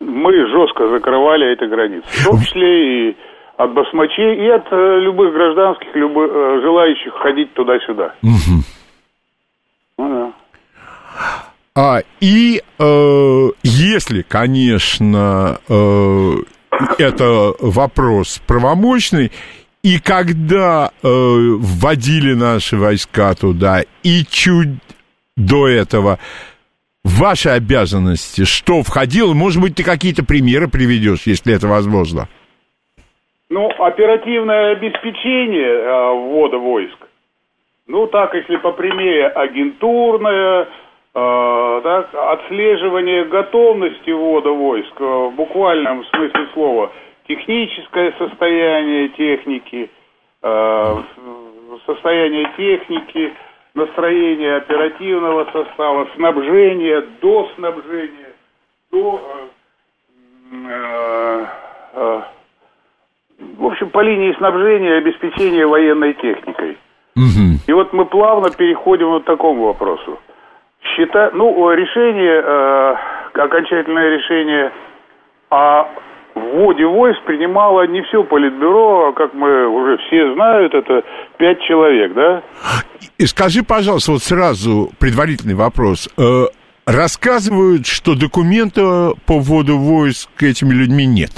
мы 0.01 0.33
жестко 0.47 0.89
закрывали 0.89 1.53
эти 1.53 1.69
границы. 1.69 2.07
В 2.07 2.25
том 2.25 2.39
числе 2.41 3.11
и 3.11 3.17
от 3.57 3.73
басмачей, 3.73 4.45
и 4.45 4.49
от 4.49 4.65
э, 4.71 4.99
любых 5.01 5.33
гражданских, 5.33 5.95
любых, 5.95 6.29
э, 6.33 6.59
желающих 6.63 7.13
ходить 7.13 7.53
туда-сюда. 7.53 8.15
Угу. 8.23 8.63
Ну 9.99 10.09
да. 10.09 10.33
А, 11.75 12.01
и 12.19 12.61
э, 12.79 13.49
если, 13.63 14.23
конечно, 14.23 15.59
э, 15.69 16.31
это 16.97 17.53
вопрос 17.59 18.41
правомощный, 18.47 19.31
и 19.83 19.99
когда 19.99 20.91
э, 21.01 21.07
вводили 21.07 22.33
наши 22.33 22.77
войска 22.77 23.33
туда, 23.35 23.83
и 24.03 24.25
чуть 24.29 24.69
до 25.37 25.67
этого 25.67 26.19
ваши 27.03 27.49
обязанности 27.49 28.45
что 28.45 28.81
входило? 28.83 29.33
Может 29.33 29.61
быть, 29.61 29.75
ты 29.75 29.83
какие-то 29.83 30.25
примеры 30.25 30.67
приведешь, 30.67 31.27
если 31.27 31.55
это 31.55 31.67
возможно? 31.67 32.27
Ну, 33.49 33.69
оперативное 33.69 34.71
обеспечение 34.71 35.67
э, 35.67 36.13
ввода 36.13 36.57
войск. 36.57 36.97
Ну, 37.87 38.07
так, 38.07 38.33
если 38.33 38.55
по 38.57 38.71
примере 38.71 39.27
агентурное, 39.27 40.69
э, 41.13 41.81
так, 41.83 42.09
отслеживание 42.13 43.25
готовности 43.25 44.11
ввода 44.11 44.51
войск, 44.51 44.93
э, 44.99 45.03
в 45.03 45.35
буквальном 45.35 46.05
смысле 46.05 46.47
слова, 46.53 46.91
техническое 47.27 48.13
состояние 48.17 49.09
техники, 49.09 49.89
э, 50.43 50.95
состояние 51.85 52.49
техники, 52.55 53.33
настроение 53.73 54.57
оперативного 54.57 55.45
состава, 55.51 56.07
снабжение, 56.15 57.01
до 57.21 57.49
снабжения, 57.55 58.33
до... 58.91 59.49
Э, 60.53 61.45
э, 61.93 62.21
в 63.57 63.65
общем, 63.65 63.89
по 63.89 64.01
линии 64.01 64.33
снабжения 64.37 64.95
и 64.95 64.97
обеспечения 64.97 65.65
военной 65.65 66.13
техникой. 66.13 66.77
Угу. 67.15 67.61
И 67.67 67.73
вот 67.73 67.93
мы 67.93 68.05
плавно 68.05 68.51
переходим 68.51 69.07
вот 69.07 69.23
к 69.23 69.25
такому 69.25 69.65
вопросу. 69.65 70.19
Счита... 70.83 71.31
Ну, 71.33 71.71
решение, 71.71 72.41
э, 72.43 72.95
окончательное 73.33 74.17
решение 74.17 74.71
о 75.49 75.87
вводе 76.35 76.85
войск 76.85 77.21
принимало 77.23 77.87
не 77.87 78.01
все 78.03 78.23
политбюро, 78.23 79.09
а, 79.09 79.13
как 79.13 79.33
мы 79.33 79.67
уже 79.67 79.97
все 80.07 80.33
знают, 80.33 80.73
это 80.73 81.03
пять 81.37 81.61
человек, 81.61 82.13
да? 82.13 82.43
И 83.17 83.25
скажи, 83.25 83.63
пожалуйста, 83.63 84.11
вот 84.13 84.21
сразу 84.21 84.89
предварительный 84.99 85.55
вопрос. 85.55 86.09
Э, 86.17 86.45
Рассказывают, 86.87 87.85
что 87.85 88.15
документа 88.19 89.11
по 89.27 89.39
вводу 89.39 89.77
войск 89.77 90.31
этими 90.41 90.73
людьми 90.73 91.05
нет. 91.05 91.29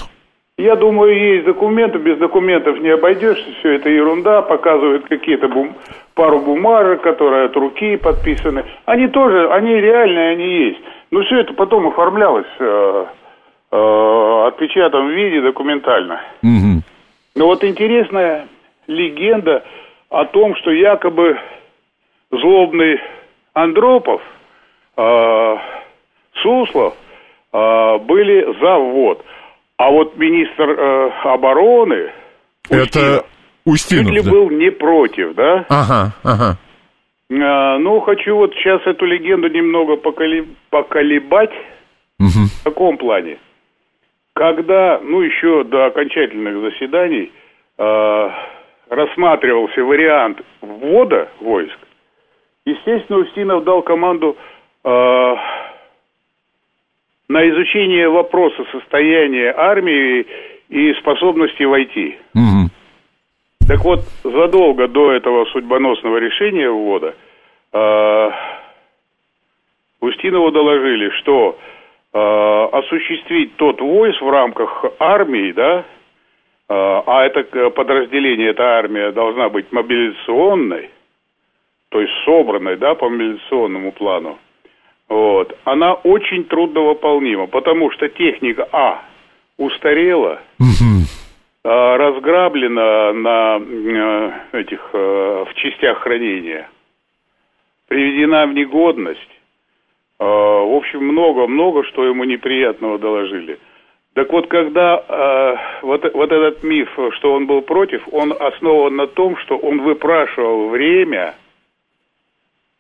Я 0.58 0.76
думаю, 0.76 1.36
есть 1.36 1.46
документы, 1.46 1.98
без 1.98 2.18
документов 2.18 2.80
не 2.80 2.90
обойдешься, 2.90 3.44
все 3.60 3.74
это 3.74 3.90
ерунда, 3.90 4.42
показывают 4.42 5.06
какие-то 5.10 5.50
бум... 5.50 5.76
пару 6.14 6.40
бумажек, 6.40 7.02
которые 7.02 7.48
от 7.48 7.56
руки 7.58 7.98
подписаны. 7.98 8.64
Они 8.86 9.08
тоже, 9.10 9.50
они 9.50 9.74
реальные, 9.74 10.32
они 10.32 10.68
есть. 10.68 10.80
Но 11.12 11.24
все 11.24 11.40
это 11.40 11.54
потом 11.54 11.88
оформлялось 11.88 12.48
э, 13.74 13.76
э, 13.76 15.16
виде 15.16 15.42
документально. 15.42 16.22
Угу. 16.44 16.82
Но 17.36 17.46
вот 17.48 17.64
интересная 17.64 18.48
легенда 18.88 19.64
о 20.10 20.26
том, 20.26 20.56
что 20.58 20.72
якобы 20.72 21.38
злобный 22.32 23.00
Андропов, 23.54 24.22
э, 24.98 25.56
Суслов 26.42 26.94
э, 27.52 27.98
были 28.00 28.60
за 28.60 28.78
ввод. 28.78 29.24
А 29.78 29.90
вот 29.90 30.16
министр 30.18 30.70
э, 30.70 31.10
обороны 31.24 32.12
Это 32.70 33.26
Устинов, 33.66 34.06
чуть 34.06 34.14
ли 34.14 34.22
да? 34.22 34.32
был 34.32 34.50
не 34.50 34.72
против, 34.72 35.36
да? 35.36 35.66
Ага, 35.70 36.14
ага. 36.24 36.58
А, 37.32 37.80
ну, 37.80 38.00
хочу 38.02 38.36
вот 38.36 38.54
сейчас 38.54 38.82
эту 38.86 39.06
легенду 39.06 39.48
немного 39.50 39.96
поколи- 39.96 40.48
поколебать. 40.70 41.52
Мгм. 42.20 42.48
В 42.62 42.64
каком 42.64 42.98
плане? 42.98 43.38
Когда, 44.34 45.00
ну, 45.04 45.22
еще 45.22 45.64
до 45.64 45.86
окончательных 45.86 46.72
заседаний 46.72 47.32
э, 47.78 48.30
рассматривался 48.90 49.84
вариант 49.84 50.42
ввода 50.62 51.30
войск, 51.40 51.78
естественно, 52.66 53.20
Устинов 53.20 53.64
дал 53.64 53.84
команду 53.84 54.36
э, 54.84 55.36
на 57.30 57.50
изучение 57.50 58.10
вопроса 58.10 58.66
состояния 58.72 59.54
армии 59.56 60.26
и 60.70 60.94
способности 60.96 61.64
войти. 61.64 62.18
Мгм. 62.34 62.72
Так 63.68 63.86
вот, 63.86 64.00
задолго 64.24 64.88
до 64.88 65.12
этого 65.12 65.46
судьбоносного 65.46 66.18
решения 66.18 66.70
ввода 66.70 67.14
э, 67.72 68.32
Устинову 70.02 70.52
доложили, 70.52 71.12
что 71.22 71.58
э, 71.58 71.83
осуществить 72.14 73.56
тот 73.56 73.82
войс 73.82 74.20
в 74.22 74.30
рамках 74.30 74.86
армии, 75.00 75.52
да, 75.52 75.80
э, 75.80 75.84
а 76.70 77.26
это 77.26 77.40
э, 77.42 77.70
подразделение, 77.72 78.50
эта 78.50 78.64
армия 78.64 79.12
должна 79.12 79.50
быть 79.50 79.72
мобилизационной, 79.72 80.90
то 81.90 82.02
есть 82.02 82.14
собранной, 82.26 82.78
да, 82.78 82.96
по 82.96 83.10
мобилизационному 83.10 83.92
плану, 83.94 84.38
вот, 85.10 85.58
она 85.64 85.94
очень 85.94 86.46
трудновыполнима, 86.46 87.48
потому 87.48 87.92
что 87.92 88.08
техника, 88.10 88.68
а, 88.72 89.04
устарела, 89.58 90.40
Мгм. 90.60 91.06
а, 91.64 91.98
разграблено 91.98 93.14
на 93.14 93.60
э, 93.60 94.32
этих 94.60 94.90
э, 94.94 95.46
в 95.50 95.54
частях 95.56 96.00
хранения, 96.00 96.70
приведена 97.88 98.48
в 98.48 98.54
негодность. 98.54 99.20
Э, 100.20 100.24
В 100.26 100.76
общем, 100.76 101.04
много-много, 101.06 101.84
что 101.86 102.06
ему 102.06 102.24
неприятного 102.24 102.98
доложили. 103.00 103.60
Так 104.14 104.32
вот, 104.32 104.48
когда 104.48 105.04
э, 105.08 105.56
вот, 105.82 106.04
вот 106.14 106.32
этот 106.32 106.64
миф, 106.64 106.90
что 107.18 107.34
он 107.34 107.48
был 107.48 107.62
против, 107.62 108.04
он 108.12 108.34
основан 108.40 108.96
на 108.96 109.08
том, 109.08 109.36
что 109.38 109.58
он 109.58 109.82
выпрашивал 109.82 110.70
время, 110.70 111.34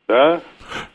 да, 0.07 0.41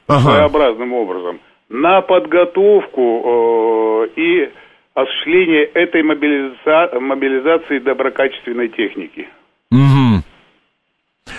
Ага. 0.06 0.20
своеобразным 0.20 0.92
образом, 0.92 1.40
на 1.68 2.00
подготовку 2.02 4.04
э, 4.06 4.08
и 4.20 4.50
осуществление 4.94 5.64
этой 5.64 6.02
мобилиза- 6.02 6.98
мобилизации 7.00 7.78
доброкачественной 7.78 8.68
техники. 8.68 9.28
Мгм. 9.70 10.22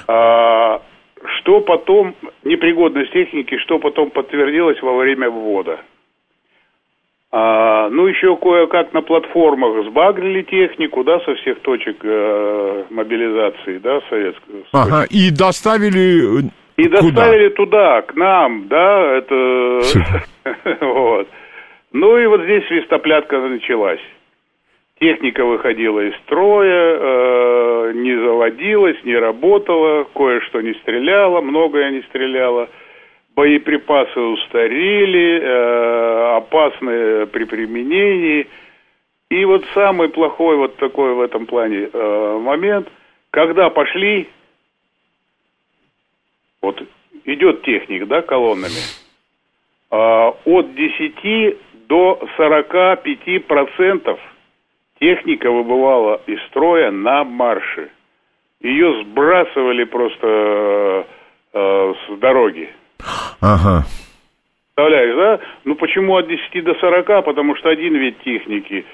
А, 0.08 0.82
что 1.40 1.62
потом, 1.62 2.16
непригодность 2.44 3.12
техники, 3.12 3.58
что 3.58 3.80
потом 3.80 4.10
подтвердилось 4.12 4.82
во 4.82 4.96
время 4.98 5.30
ввода. 5.30 5.80
А, 7.32 7.90
ну, 7.90 8.08
еще 8.08 8.36
кое-как 8.38 8.92
на 8.94 9.02
платформах 9.02 9.86
сбагрили 9.86 10.42
технику, 10.42 11.04
да, 11.04 11.20
со 11.20 11.36
всех 11.36 11.60
точек 11.60 11.98
э, 12.04 12.86
мобилизации, 12.90 13.78
да, 13.78 14.02
советского. 14.10 14.58
Ага, 14.74 15.06
и 15.12 15.30
доставили... 15.30 16.40
э, 16.40 16.50
И 16.78 16.84
куда? 16.86 17.02
доставили 17.02 17.50
туда, 17.50 18.02
к 18.02 18.16
нам, 18.16 18.68
да, 18.68 19.18
это... 19.18 19.82
вот. 20.82 21.28
Ну 21.92 22.18
и 22.18 22.26
вот 22.26 22.42
здесь 22.44 22.66
свистоплятка 22.68 23.40
началась. 23.40 24.02
Техника 25.00 25.46
выходила 25.46 26.02
из 26.02 26.16
строя, 26.24 26.98
э, 27.00 27.92
не 27.96 28.16
заводилась, 28.16 29.02
не 29.06 29.16
работала, 29.16 30.04
кое-что 30.14 30.60
не 30.60 30.74
стреляло, 30.76 31.40
многое 31.40 31.90
не 31.92 32.02
стреляло. 32.04 32.70
Боеприпасы 33.34 34.20
устарели, 34.20 35.40
э, 35.42 36.36
опасны 36.38 37.28
при 37.28 37.46
применении. 37.46 38.48
И 39.30 39.46
вот 39.46 39.64
самый 39.74 40.10
плохой 40.10 40.58
вот 40.58 40.76
такой 40.76 41.14
в 41.14 41.22
этом 41.22 41.46
плане 41.46 41.90
э, 41.92 42.40
момент, 42.42 42.90
когда 43.32 43.70
пошли 43.70 44.28
вот 46.62 46.84
идет 47.26 47.62
техник, 47.64 48.08
да, 48.08 48.22
колоннами, 48.22 48.82
а, 49.92 50.36
от 50.46 50.76
10 50.76 51.58
до 51.88 52.20
45 52.38 53.46
процентов 53.46 54.20
техника 55.00 55.50
выбывала 55.52 56.22
из 56.28 56.42
строя 56.48 56.92
на 56.92 57.24
марше. 57.24 57.90
Ее 58.62 59.04
сбрасывали 59.04 59.86
просто 59.86 60.28
э, 60.28 61.04
э, 61.54 61.94
с 61.94 62.20
дороги. 62.20 62.70
Ага. 63.42 63.86
Представляешь, 64.76 65.16
да? 65.16 65.40
Ну 65.66 65.76
почему 65.76 66.16
от 66.18 66.28
10 66.28 66.64
до 66.64 66.74
40? 66.76 67.26
Потому 67.26 67.56
что 67.56 67.70
один 67.70 67.96
вид 67.96 68.20
техники 68.24 68.86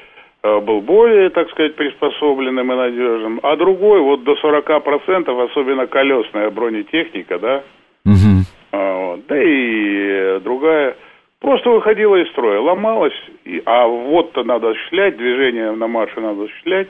э, 0.43 0.59
был 0.59 0.81
более, 0.81 1.29
так 1.29 1.49
сказать, 1.49 1.75
приспособленным 1.75 2.71
и 2.71 2.75
надежным, 2.75 3.39
а 3.41 3.55
другой 3.55 4.01
вот 4.01 4.23
до 4.23 4.33
40%, 4.33 5.51
особенно 5.51 5.87
колесная 5.87 6.51
бронетехника, 6.51 7.39
да, 7.39 7.63
Мгм. 8.03 8.45
а, 8.71 8.93
вот. 9.07 9.25
Да 9.27 9.41
и 9.41 10.39
другая 10.41 10.95
просто 11.39 11.69
выходила 11.69 12.15
из 12.15 12.29
строя, 12.31 12.59
ломалась, 12.59 13.13
и- 13.45 13.61
а 13.65 13.87
вот-то 13.87 14.43
надо 14.43 14.69
осуществлять, 14.71 15.17
движение 15.17 15.71
на 15.71 15.87
марше 15.87 16.19
надо 16.19 16.43
осуществлять, 16.43 16.87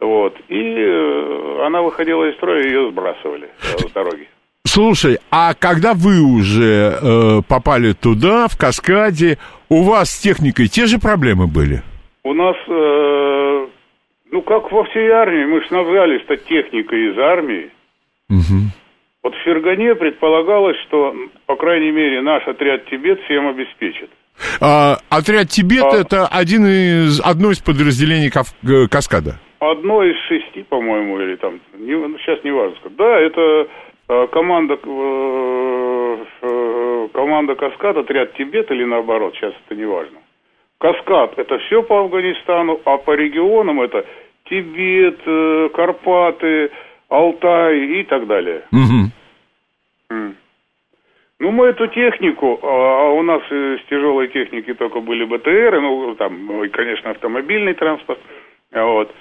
вот, 0.00 0.36
и 0.48 0.74
э, 0.78 1.62
она 1.66 1.82
выходила 1.82 2.24
из 2.28 2.34
строя, 2.36 2.62
ее 2.64 2.90
сбрасывали 2.90 3.48
э, 3.62 3.78
с 3.88 3.92
дороги. 3.92 4.28
Слушай, 4.66 5.18
а 5.30 5.54
когда 5.54 5.94
вы 5.94 6.20
уже 6.20 6.98
э, 7.00 7.40
попали 7.48 7.92
туда, 7.92 8.48
в 8.48 8.58
Каскаде, 8.58 9.38
у 9.70 9.82
вас 9.84 10.10
с 10.10 10.20
техникой 10.20 10.66
те 10.68 10.86
же 10.86 10.98
проблемы 10.98 11.46
были? 11.46 11.82
У 12.24 12.34
нас, 12.34 12.56
э, 12.66 13.66
ну 14.32 14.42
как 14.42 14.70
во 14.72 14.84
всей 14.84 15.08
армии, 15.10 15.44
мы 15.46 15.64
снабжались-то 15.68 16.36
техникой 16.36 17.12
из 17.12 17.18
армии. 17.18 17.70
Мгм. 18.28 18.72
Вот 19.26 19.34
в 19.34 19.38
Фергане 19.38 19.96
предполагалось, 19.96 20.76
что, 20.86 21.12
по 21.46 21.56
крайней 21.56 21.90
мере, 21.90 22.22
наш 22.22 22.46
отряд 22.46 22.84
Тибет 22.88 23.20
всем 23.24 23.48
обеспечит. 23.48 24.08
А, 24.60 24.98
отряд 25.10 25.48
Тибет 25.48 25.82
А- 25.82 25.96
это 25.96 26.28
один 26.28 26.64
из, 26.64 27.20
одно 27.24 27.50
из 27.50 27.58
подразделений 27.58 28.30
Кав- 28.30 28.54
э, 28.62 28.86
Каскада. 28.88 29.40
Одно 29.58 30.04
из 30.04 30.14
шести, 30.28 30.62
по-моему, 30.62 31.20
или 31.20 31.34
там, 31.34 31.58
не, 31.76 31.96
ну, 31.96 32.16
сейчас 32.18 32.44
не 32.44 32.52
важно. 32.52 32.76
Да, 32.90 33.18
это 33.18 33.66
э, 34.08 34.26
команда, 34.30 34.78
э, 34.84 36.16
команда 37.12 37.56
Каскад, 37.56 37.96
отряд 37.96 38.32
Тибет 38.34 38.70
или 38.70 38.84
наоборот, 38.84 39.34
сейчас 39.34 39.54
это 39.66 39.74
не 39.74 39.86
важно. 39.86 40.18
Каскад 40.78 41.36
это 41.36 41.58
все 41.66 41.82
по 41.82 42.02
Афганистану, 42.02 42.80
а 42.84 42.96
по 42.98 43.16
регионам 43.16 43.80
это 43.80 44.06
Тибет, 44.48 45.18
Карпаты, 45.74 46.70
Алтай 47.08 48.00
и 48.00 48.04
так 48.04 48.26
далее. 48.26 48.62
М. 50.10 50.36
Ну, 51.38 51.50
мы 51.50 51.66
эту 51.66 51.86
технику, 51.88 52.58
а 52.62 53.06
а 53.06 53.10
у 53.10 53.22
нас 53.22 53.42
из 53.50 53.84
тяжелой 53.88 54.28
техники 54.28 54.74
только 54.74 55.00
были 55.00 55.24
БТРы, 55.24 55.80
ну, 55.80 56.14
там, 56.14 56.46
ну, 56.46 56.68
конечно, 56.70 57.10
автомобильный 57.10 57.74
транспорт, 57.74 58.18
вот. 58.72 59.14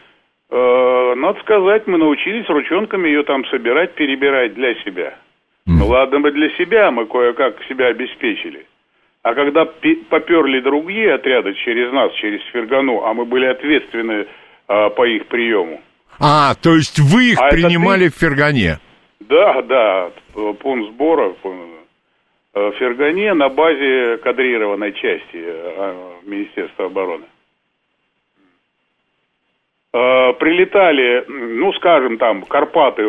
Э, 0.49 1.13
Надо 1.15 1.39
сказать, 1.41 1.87
мы 1.87 1.97
научились 1.97 2.47
ручонками 2.47 3.07
ее 3.07 3.23
там 3.23 3.45
собирать, 3.45 3.93
перебирать 3.95 4.53
для 4.53 4.75
себя. 4.75 5.15
Ну, 5.65 5.87
ладно 5.87 6.19
бы 6.19 6.31
для 6.31 6.49
себя, 6.51 6.91
мы 6.91 7.05
кое-как 7.05 7.61
себя 7.63 7.87
обеспечили. 7.87 8.65
А 9.23 9.33
когда 9.33 9.65
поперли 9.65 10.59
другие 10.59 11.13
отряды 11.13 11.55
через 11.55 11.91
нас, 11.91 12.13
через 12.13 12.41
Фергану, 12.53 13.03
а 13.03 13.13
мы 13.15 13.25
были 13.25 13.45
ответственны 13.45 14.27
а, 14.67 14.89
по 14.89 15.07
их 15.07 15.25
приему, 15.25 15.81
А, 16.19 16.55
то 16.55 16.75
есть 16.75 16.99
вы 16.99 17.31
их 17.31 17.39
А 17.39 17.49
принимали 17.49 18.09
в 18.09 18.15
Фергане? 18.15 18.79
Да, 19.19 19.61
да, 19.61 20.11
пункт 20.59 20.93
сбора. 20.93 21.33
в 22.53 22.71
Фергане 22.79 23.33
на 23.33 23.49
базе 23.49 24.17
кадрированной 24.17 24.93
части 24.93 25.33
э, 25.33 25.93
Министерства 26.23 26.85
обороны. 26.85 27.25
Э, 29.93 30.33
прилетали, 30.33 31.23
ну, 31.27 31.71
скажем, 31.73 32.17
там, 32.17 32.43
Карпаты, 32.43 33.03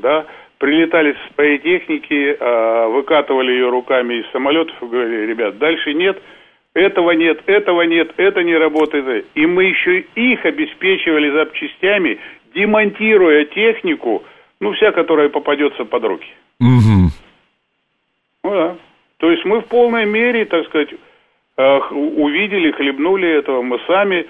да, 0.00 0.26
прилетали 0.56 1.12
с 1.12 1.34
своей 1.34 1.58
техники, 1.58 2.36
э, 2.38 2.86
выкатывали 2.88 3.52
ее 3.52 3.68
руками 3.68 4.14
из 4.14 4.30
самолетов 4.30 4.74
и 4.82 4.86
говорили, 4.86 5.26
ребят, 5.26 5.58
дальше 5.58 5.92
нет, 5.92 6.20
этого 6.72 7.10
нет, 7.10 7.42
этого 7.46 7.82
нет, 7.82 8.12
это 8.16 8.42
не 8.42 8.56
работает. 8.56 9.26
И 9.34 9.44
мы 9.44 9.64
еще 9.64 10.00
их 10.14 10.44
обеспечивали 10.44 11.30
запчастями, 11.30 12.18
демонтируя 12.54 13.44
технику, 13.46 14.22
ну, 14.60 14.72
вся, 14.72 14.92
которая 14.92 15.28
попадется 15.28 15.84
под 15.84 16.04
руки. 16.04 16.28
Угу. 16.60 17.10
Ну 18.44 18.50
да. 18.50 18.76
То 19.18 19.30
есть 19.30 19.44
мы 19.44 19.60
в 19.60 19.66
полной 19.66 20.06
мере, 20.06 20.44
так 20.44 20.66
сказать, 20.66 20.92
э, 20.92 21.78
увидели, 21.92 22.72
хлебнули 22.72 23.38
этого. 23.38 23.62
Мы 23.62 23.78
сами 23.86 24.26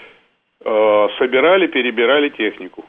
э, 0.65 1.09
собирали, 1.19 1.67
перебирали 1.69 2.29
технику. 2.31 2.85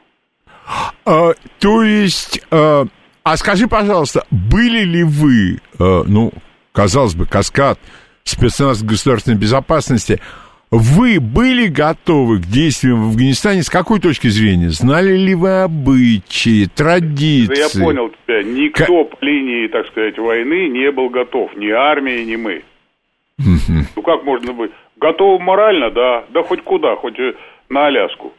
А, 1.04 1.32
то 1.58 1.82
есть, 1.82 2.40
а, 2.50 2.84
а 3.24 3.36
скажи, 3.36 3.66
пожалуйста, 3.68 4.24
были 4.30 4.84
ли 4.84 5.02
вы, 5.02 5.58
а, 5.78 6.02
ну, 6.06 6.32
казалось 6.72 7.14
бы, 7.14 7.26
каскад 7.26 7.78
спецназ 8.24 8.82
государственной 8.82 9.38
безопасности, 9.38 10.20
вы 10.74 11.20
были 11.20 11.66
готовы 11.66 12.38
к 12.38 12.46
действиям 12.46 13.02
в 13.02 13.08
Афганистане 13.10 13.62
с 13.62 13.68
какой 13.68 14.00
точки 14.00 14.28
зрения? 14.28 14.70
Знали 14.70 15.18
ли 15.18 15.34
вы 15.34 15.60
обычаи, 15.64 16.64
традиции? 16.64 17.54
Да 17.54 17.54
я 17.54 17.84
понял 17.84 18.08
тебя. 18.08 18.42
Никто 18.42 19.04
К... 19.04 19.10
по 19.10 19.24
линии, 19.24 19.66
так 19.66 19.86
сказать, 19.88 20.18
войны 20.18 20.68
не 20.68 20.90
был 20.90 21.10
готов. 21.10 21.54
Ни 21.56 21.68
армия, 21.68 22.24
ни 22.24 22.36
мы. 22.36 22.62
Угу. 23.38 23.86
Ну 23.96 24.02
как 24.02 24.24
можно 24.24 24.54
быть? 24.54 24.70
Готов 24.96 25.42
морально, 25.42 25.90
да. 25.90 26.24
Да 26.30 26.42
хоть 26.42 26.62
куда, 26.62 26.96
хоть 26.96 27.18
э, 27.18 27.34
на 27.68 27.88
Аляску. 27.88 28.32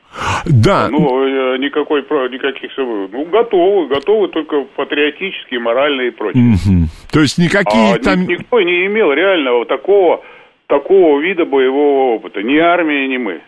Да. 0.46 0.88
Ну, 0.90 1.54
э, 1.54 1.58
никакой, 1.60 2.02
никаких... 2.32 2.72
Ну, 2.78 3.26
готовы, 3.26 3.90
готовы 3.90 4.30
только 4.30 4.64
патриотически, 4.76 5.56
морально 5.56 6.02
и 6.02 6.10
прочее. 6.10 6.56
Угу. 6.56 6.88
То 7.12 7.20
есть 7.20 7.38
никакие 7.38 7.94
а 7.94 8.00
там... 8.00 8.26
Никто 8.26 8.60
не 8.62 8.88
имел 8.88 9.12
реального 9.12 9.66
такого 9.66 10.24
такого 10.68 11.20
вида 11.20 11.46
боевого 11.46 12.16
опыта. 12.16 12.42
Ни 12.42 12.58
армия, 12.58 13.08
ни 13.08 13.18
мы. 13.18 13.42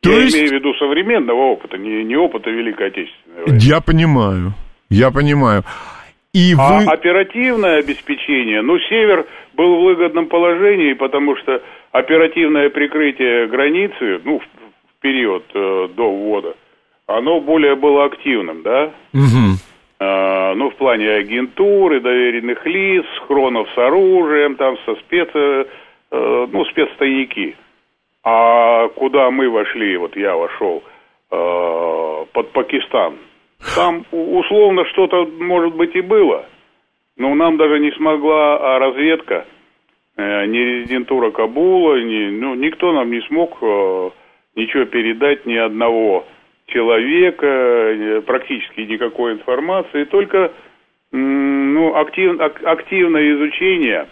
То 0.00 0.10
Я 0.10 0.24
есть... 0.24 0.36
имею 0.36 0.50
в 0.50 0.52
виду 0.52 0.74
современного 0.74 1.52
опыта, 1.52 1.78
не, 1.78 2.04
не 2.04 2.16
опыта 2.16 2.50
Великой 2.50 2.88
Отечественной 2.88 3.44
войны. 3.46 3.58
Я 3.60 3.80
понимаю, 3.80 4.52
я 4.90 5.10
понимаю. 5.10 5.64
И 6.34 6.52
а 6.58 6.80
вы... 6.80 6.84
оперативное 6.84 7.78
обеспечение, 7.78 8.60
ну, 8.60 8.78
Север 8.80 9.24
был 9.54 9.76
в 9.76 9.84
выгодном 9.84 10.26
положении, 10.26 10.92
потому 10.92 11.36
что 11.36 11.62
оперативное 11.92 12.68
прикрытие 12.68 13.46
границы, 13.46 14.20
ну, 14.24 14.40
в, 14.40 14.42
в 14.42 15.00
период 15.00 15.44
э, 15.54 15.88
до 15.96 16.10
ввода, 16.10 16.54
оно 17.06 17.40
более 17.40 17.76
было 17.76 18.04
активным, 18.04 18.62
да? 18.62 18.92
Угу. 19.14 19.53
Плане 20.84 21.12
агентуры, 21.12 21.98
доверенных 21.98 22.66
лиц, 22.66 23.06
хронов 23.26 23.66
с 23.74 23.78
оружием, 23.78 24.56
там, 24.56 24.76
со 24.84 24.94
спец... 24.96 25.30
Э, 25.32 25.64
ну, 26.10 26.62
спецтайники. 26.66 27.56
А 28.22 28.88
куда 28.88 29.30
мы 29.30 29.48
вошли, 29.48 29.96
вот 29.96 30.14
я 30.14 30.36
вошел, 30.36 30.82
э, 31.30 32.24
под 32.34 32.52
Пакистан, 32.52 33.14
там 33.74 34.04
условно 34.12 34.84
что-то, 34.92 35.24
может 35.40 35.74
быть, 35.74 35.96
и 35.96 36.02
было, 36.02 36.44
но 37.16 37.34
нам 37.34 37.56
даже 37.56 37.80
не 37.80 37.90
смогла 37.92 38.58
а 38.58 38.78
разведка, 38.78 39.46
э, 40.18 40.44
ни 40.44 40.58
резидентура 40.58 41.30
Кабула, 41.30 41.96
ни, 41.96 42.28
ну, 42.28 42.54
никто 42.56 42.92
нам 42.92 43.10
не 43.10 43.22
смог 43.22 43.56
ничего 44.54 44.84
передать, 44.84 45.46
ни 45.46 45.56
одного 45.56 46.26
человека, 46.66 47.46
э, 47.46 48.20
практически 48.20 48.80
никакой 48.80 49.32
информации, 49.32 50.04
только 50.04 50.52
ну, 51.16 51.94
актив, 51.94 52.40
активное 52.40 53.32
изучение, 53.34 54.08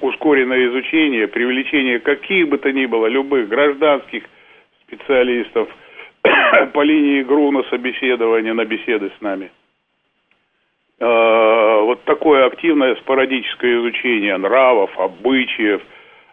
ускоренное 0.00 0.68
изучение, 0.68 1.26
привлечение 1.26 1.98
каких 1.98 2.48
бы 2.48 2.58
то 2.58 2.72
ни 2.72 2.86
было, 2.86 3.06
любых 3.06 3.48
гражданских 3.48 4.24
специалистов 4.86 5.68
по 6.72 6.82
линии 6.82 7.22
ГРУ 7.22 7.50
на 7.50 7.64
собеседование, 7.64 8.52
на 8.52 8.64
беседы 8.64 9.10
с 9.18 9.20
нами. 9.20 9.50
А, 11.00 11.80
вот 11.80 12.04
такое 12.04 12.46
активное 12.46 12.94
спорадическое 12.96 13.78
изучение 13.80 14.36
нравов, 14.36 14.96
обычаев, 14.96 15.82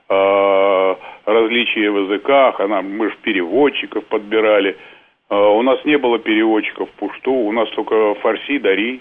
а, 0.08 1.00
различия 1.26 1.90
в 1.90 1.98
языках, 2.04 2.60
а 2.60 2.68
мы 2.68 3.10
же 3.10 3.16
переводчиков 3.24 4.06
подбирали– 4.06 4.78
а, 5.32 5.50
у 5.50 5.62
нас 5.62 5.84
не 5.86 5.98
было 5.98 6.20
переводчиков 6.20 6.90
пушту, 6.98 7.32
у 7.32 7.52
нас 7.54 7.70
только 7.70 8.16
фарси, 8.16 8.60
дари. 8.60 9.00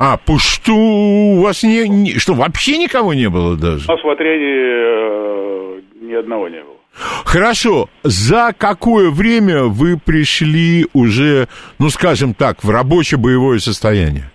А, 0.00 0.16
пушту 0.16 0.76
у 0.76 1.42
вас 1.42 1.64
не, 1.64 1.88
не... 1.88 2.18
Что, 2.18 2.34
вообще 2.34 2.78
никого 2.78 3.14
не 3.14 3.28
было 3.28 3.56
даже? 3.56 3.90
У 3.90 3.92
нас 3.92 4.04
в 4.04 4.08
отряде 4.08 4.44
э, 4.44 5.80
ни 6.02 6.14
одного 6.14 6.48
не 6.48 6.62
было. 6.62 6.76
Хорошо. 7.24 7.88
За 8.04 8.54
какое 8.56 9.10
время 9.10 9.64
вы 9.64 9.98
пришли 9.98 10.86
уже, 10.92 11.48
ну, 11.80 11.88
скажем 11.88 12.34
так, 12.34 12.62
в 12.62 12.70
рабочее 12.70 13.18
боевое 13.18 13.58
состояние? 13.58 14.30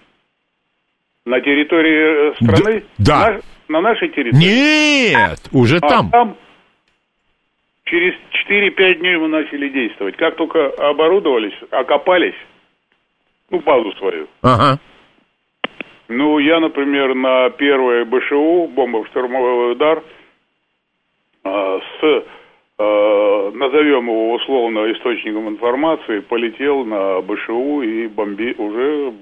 На 1.26 1.39
территории 1.39 2.32
э, 2.32 2.36
страны? 2.36 2.84
Да. 2.97 3.39
На, 3.69 3.80
на 3.80 3.82
нашей 3.89 4.10
территории? 4.10 5.13
Нет, 5.13 5.39
уже 5.54 5.78
а, 5.78 5.88
там. 5.88 6.12
Там 6.12 6.36
Через 7.86 8.15
4-5 8.49 8.95
дней 8.95 9.15
мы 9.15 9.30
начали 9.30 9.69
действовать. 9.69 10.17
Как 10.17 10.36
только 10.36 10.67
оборудовались, 10.89 11.54
окопались, 11.71 12.36
ну, 13.49 13.62
базу 13.62 13.93
свою. 13.93 14.28
Ага. 14.41 14.80
Ну, 16.13 16.39
я, 16.39 16.60
например, 16.60 17.15
на 17.15 17.49
первое 17.49 18.06
БШУ, 18.06 18.67
бомбо-штурмовой 18.76 19.71
удар, 19.71 20.04
а, 21.43 21.80
с, 21.80 22.23
а, 22.78 23.52
назовем 23.52 24.06
его 24.06 24.34
условно 24.34 24.91
источником 24.91 25.49
информации, 25.49 26.19
полетел 26.19 26.86
на 26.86 27.21
БШУ 27.21 27.82
и 27.82 28.08
бомби 28.08 28.54
уже 28.58 29.13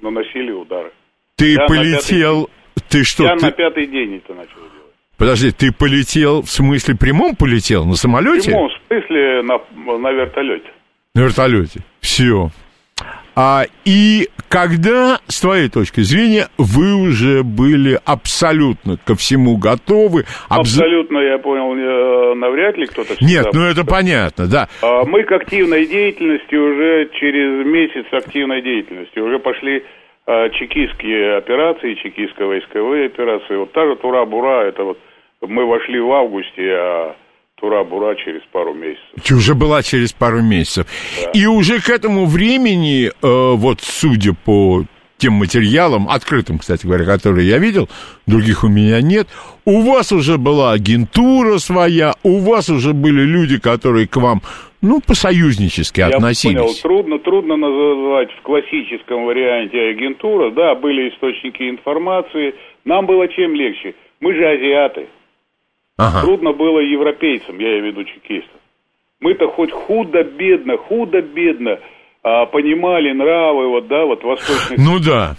наносили 0.00 0.50
удары. 0.50 0.90
Ты 1.36 1.54
я 1.54 1.66
полетел... 1.66 2.46
Пятый... 2.46 2.88
Ты 2.88 3.04
что? 3.04 3.24
Я 3.24 3.36
ты... 3.36 3.46
на 3.46 3.52
пятый 3.52 3.86
день 3.86 4.16
это 4.16 4.34
начал. 4.34 4.58
Подожди, 5.16 5.52
ты 5.52 5.72
полетел, 5.72 6.42
в 6.42 6.50
смысле 6.50 6.96
прямом 6.96 7.36
полетел, 7.36 7.84
на 7.84 7.94
самолете? 7.94 8.50
В 8.50 8.52
прямом 8.52 8.70
смысле 8.88 9.42
на, 9.42 9.98
на 9.98 10.10
вертолете. 10.10 10.68
На 11.14 11.20
вертолете, 11.20 11.80
все. 12.00 12.50
А, 13.34 13.64
и 13.84 14.28
когда, 14.48 15.18
с 15.28 15.40
твоей 15.40 15.70
точки 15.70 16.00
зрения, 16.00 16.48
вы 16.58 16.94
уже 16.94 17.42
были 17.42 17.98
абсолютно 18.04 18.98
ко 18.98 19.14
всему 19.14 19.56
готовы? 19.56 20.24
Абс... 20.48 20.76
Абсолютно, 20.76 21.18
я 21.18 21.38
понял, 21.38 21.74
э, 21.74 22.34
навряд 22.34 22.76
ли 22.76 22.86
кто-то... 22.86 23.14
Нет, 23.20 23.46
ну 23.54 23.62
это 23.62 23.84
понятно, 23.86 24.46
да. 24.46 24.68
А, 24.82 25.04
мы 25.04 25.22
к 25.22 25.32
активной 25.32 25.86
деятельности 25.86 26.54
уже 26.54 27.08
через 27.18 27.64
месяц 27.64 28.06
активной 28.12 28.60
деятельности 28.60 29.18
уже 29.18 29.38
пошли 29.38 29.82
а, 30.26 30.50
чекистские 30.50 31.38
операции, 31.38 31.96
чекистско-войсковые 32.04 33.06
операции. 33.06 33.56
Вот 33.56 33.72
та 33.72 33.86
же 33.86 33.96
Тура-Бура, 33.96 34.68
это 34.68 34.84
вот 34.84 34.98
мы 35.40 35.64
вошли 35.66 35.98
в 35.98 36.12
августе, 36.12 36.70
а 36.74 37.16
Тура-Бура 37.62 38.16
через 38.16 38.42
пару 38.50 38.74
месяцев. 38.74 39.30
Уже 39.30 39.54
была 39.54 39.82
через 39.84 40.12
пару 40.12 40.42
месяцев. 40.42 40.86
Да. 41.22 41.30
И 41.30 41.46
уже 41.46 41.80
к 41.80 41.88
этому 41.90 42.26
времени, 42.26 43.06
э, 43.06 43.10
вот 43.22 43.80
судя 43.80 44.34
по 44.34 44.82
тем 45.16 45.34
материалам, 45.34 46.08
открытым, 46.08 46.58
кстати 46.58 46.84
говоря, 46.84 47.04
которые 47.04 47.48
я 47.48 47.58
видел, 47.58 47.88
других 48.26 48.64
у 48.64 48.68
меня 48.68 49.00
нет, 49.00 49.28
у 49.64 49.82
вас 49.82 50.10
уже 50.10 50.38
была 50.38 50.72
агентура 50.72 51.58
своя, 51.58 52.14
у 52.24 52.40
вас 52.40 52.68
уже 52.68 52.92
были 52.92 53.22
люди, 53.22 53.60
которые 53.60 54.08
к 54.08 54.16
вам, 54.16 54.42
ну, 54.82 55.00
по-союзнически 55.00 56.00
я 56.00 56.08
относились. 56.08 56.56
понял, 56.56 56.74
трудно, 56.82 57.18
трудно 57.20 57.56
называть 57.56 58.32
в 58.32 58.42
классическом 58.42 59.26
варианте 59.26 59.78
агентура, 59.78 60.50
да, 60.50 60.74
были 60.74 61.10
источники 61.10 61.70
информации, 61.70 62.56
нам 62.84 63.06
было 63.06 63.28
чем 63.28 63.54
легче, 63.54 63.94
мы 64.18 64.34
же 64.34 64.44
азиаты, 64.44 65.06
Ага. 66.02 66.20
Трудно 66.22 66.52
было 66.52 66.80
европейцам, 66.80 67.58
я 67.58 67.78
имею 67.78 67.82
в 67.82 67.86
виду 67.86 68.04
чекистам. 68.04 68.60
Мы-то 69.20 69.48
хоть 69.48 69.70
худо-бедно, 69.70 70.76
худо-бедно 70.76 71.78
а, 72.22 72.46
понимали 72.46 73.12
нравы, 73.12 73.68
вот, 73.68 73.86
да, 73.86 74.04
вот 74.04 74.22
восточных... 74.24 74.78
Ну 74.78 74.98
да. 74.98 75.36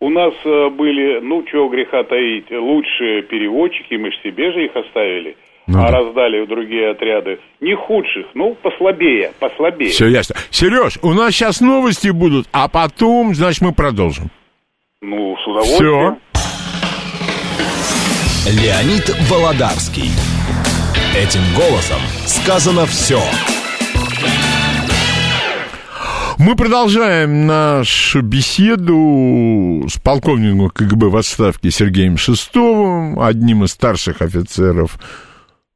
У 0.00 0.08
нас 0.08 0.34
а, 0.44 0.70
были, 0.70 1.20
ну, 1.20 1.44
чего 1.44 1.68
греха 1.68 2.02
таить, 2.02 2.50
лучшие 2.50 3.22
переводчики, 3.22 3.94
мы 3.94 4.10
же 4.10 4.18
себе 4.22 4.52
же 4.52 4.64
их 4.64 4.74
оставили. 4.74 5.36
Ну, 5.66 5.78
а 5.78 5.90
да. 5.90 5.98
раздали 5.98 6.40
в 6.40 6.48
другие 6.48 6.90
отряды. 6.90 7.38
Не 7.60 7.76
худших, 7.76 8.26
ну, 8.34 8.56
послабее, 8.60 9.32
послабее. 9.38 9.90
Все 9.90 10.08
ясно. 10.08 10.34
Сереж, 10.50 10.98
у 11.02 11.12
нас 11.12 11.32
сейчас 11.32 11.60
новости 11.60 12.08
будут, 12.08 12.48
а 12.52 12.66
потом, 12.68 13.34
значит, 13.34 13.62
мы 13.62 13.72
продолжим. 13.72 14.30
Ну, 15.00 15.36
с 15.36 15.46
удовольствием. 15.46 16.16
Все. 16.16 16.30
Леонид 18.46 19.06
Володарский. 19.28 20.10
Этим 21.14 21.42
голосом 21.54 22.00
сказано 22.26 22.86
все. 22.86 23.22
Мы 26.38 26.56
продолжаем 26.56 27.46
нашу 27.46 28.22
беседу 28.22 29.86
с 29.88 29.98
полковником 29.98 30.70
КГБ 30.70 31.08
в 31.08 31.16
отставке 31.16 31.70
Сергеем 31.70 32.16
Шестовым, 32.16 33.20
одним 33.20 33.64
из 33.64 33.72
старших 33.72 34.22
офицеров 34.22 34.98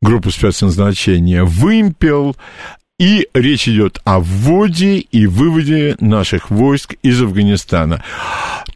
группы 0.01 0.31
спецназначения 0.31 1.45
«Вымпел». 1.45 2.35
И 2.99 3.29
речь 3.35 3.69
идет 3.69 4.01
о 4.05 4.21
вводе 4.21 4.99
и 4.99 5.27
выводе 5.27 5.97
наших 6.01 6.51
войск 6.51 6.95
из 7.03 7.21
Афганистана. 7.21 8.03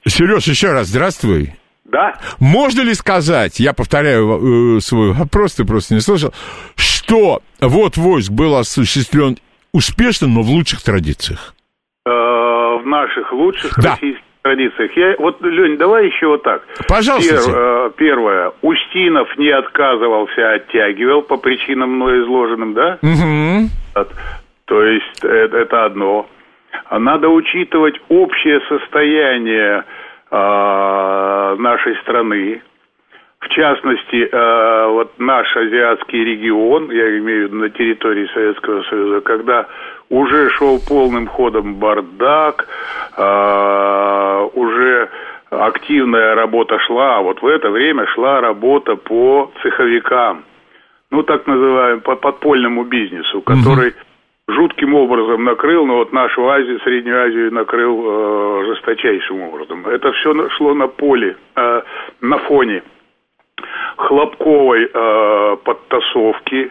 Сереж, 0.07 0.46
еще 0.46 0.72
раз 0.72 0.88
здравствуй. 0.88 1.55
Да. 1.90 2.14
Можно 2.38 2.83
ли 2.83 2.94
сказать, 2.94 3.59
я 3.61 3.72
повторяю 3.72 4.77
э, 4.77 4.81
свой 4.81 5.12
вопрос, 5.12 5.55
ты 5.55 5.64
просто 5.64 5.94
не 5.94 6.01
слышал, 6.01 6.33
что 6.77 7.40
вот 7.61 7.96
войск 7.96 8.31
был 8.31 8.57
осуществлен 8.57 9.37
успешно, 9.72 10.29
но 10.29 10.42
в 10.42 10.51
лучших 10.51 10.83
традициях? 10.83 11.55
Э, 12.07 12.11
в 12.11 12.83
наших 12.85 13.33
лучших 13.33 13.72
Да. 13.79 13.92
российских 13.92 14.22
традициях. 14.42 14.90
Я, 14.96 15.14
вот, 15.18 15.40
Лень, 15.42 15.79
давай 15.79 16.07
еще 16.09 16.27
вот 16.27 16.42
так. 16.42 16.62
Пожалуйста. 16.88 17.35
Пер- 17.37 17.55
э, 17.55 17.90
первое. 17.96 18.53
Устинов 18.61 19.29
не 19.38 19.48
отказывался, 19.51 20.40
а 20.51 20.55
оттягивал 20.57 21.22
по 21.22 21.38
причинам 21.38 21.90
мной 21.94 22.22
изложенным, 22.22 22.74
да? 22.74 22.98
Вот. 23.94 24.12
То 24.66 24.83
есть 24.83 25.24
э, 25.24 25.29
это 25.53 25.87
одно. 25.87 26.27
Надо 26.90 27.29
учитывать 27.29 27.94
общее 28.11 28.61
состояние 28.68 29.85
нашей 30.30 31.96
страны. 32.02 32.62
В 33.40 33.48
частности, 33.50 34.28
э, 34.30 34.86
вот 34.88 35.12
наш 35.18 35.56
азиатский 35.56 36.24
регион, 36.24 36.90
я 36.90 37.18
имею 37.18 37.46
в 37.46 37.50
виду 37.50 37.56
на 37.56 37.70
территории 37.70 38.28
Советского 38.34 38.82
Союза, 38.82 39.20
когда 39.20 39.66
уже 40.10 40.50
шел 40.50 40.80
полным 40.80 41.28
ходом 41.28 41.76
бардак, 41.76 42.66
э, 43.16 44.48
уже 44.54 45.08
активная 45.50 46.34
работа 46.34 46.78
шла, 46.80 47.18
а 47.18 47.22
вот 47.22 47.40
в 47.40 47.46
это 47.46 47.70
время 47.70 48.06
шла 48.08 48.40
работа 48.40 48.96
по 48.96 49.50
цеховикам, 49.62 50.44
ну, 51.10 51.22
так 51.22 51.46
называемому, 51.46 52.02
по 52.02 52.16
подпольному 52.16 52.84
бизнесу, 52.84 53.40
который 53.42 53.94
жутким 54.48 54.94
образом 54.94 55.44
накрыл, 55.44 55.87
но 55.87 55.96
вот 55.96 56.12
нашу 56.12 56.48
Азию, 56.48 56.80
Среднюю 56.80 57.22
Азию 57.22 57.52
накрыл 57.52 58.02
э, 58.04 58.64
жесточайшим 58.66 59.42
образом. 59.42 59.87
Это 59.87 60.11
все 60.12 60.48
шло 60.50 60.74
на 60.74 60.88
поле, 60.88 61.37
э, 61.54 61.82
на 62.22 62.38
фоне 62.38 62.82
хлопковой 63.96 64.90
э, 64.92 65.56
подтасовки, 65.64 66.70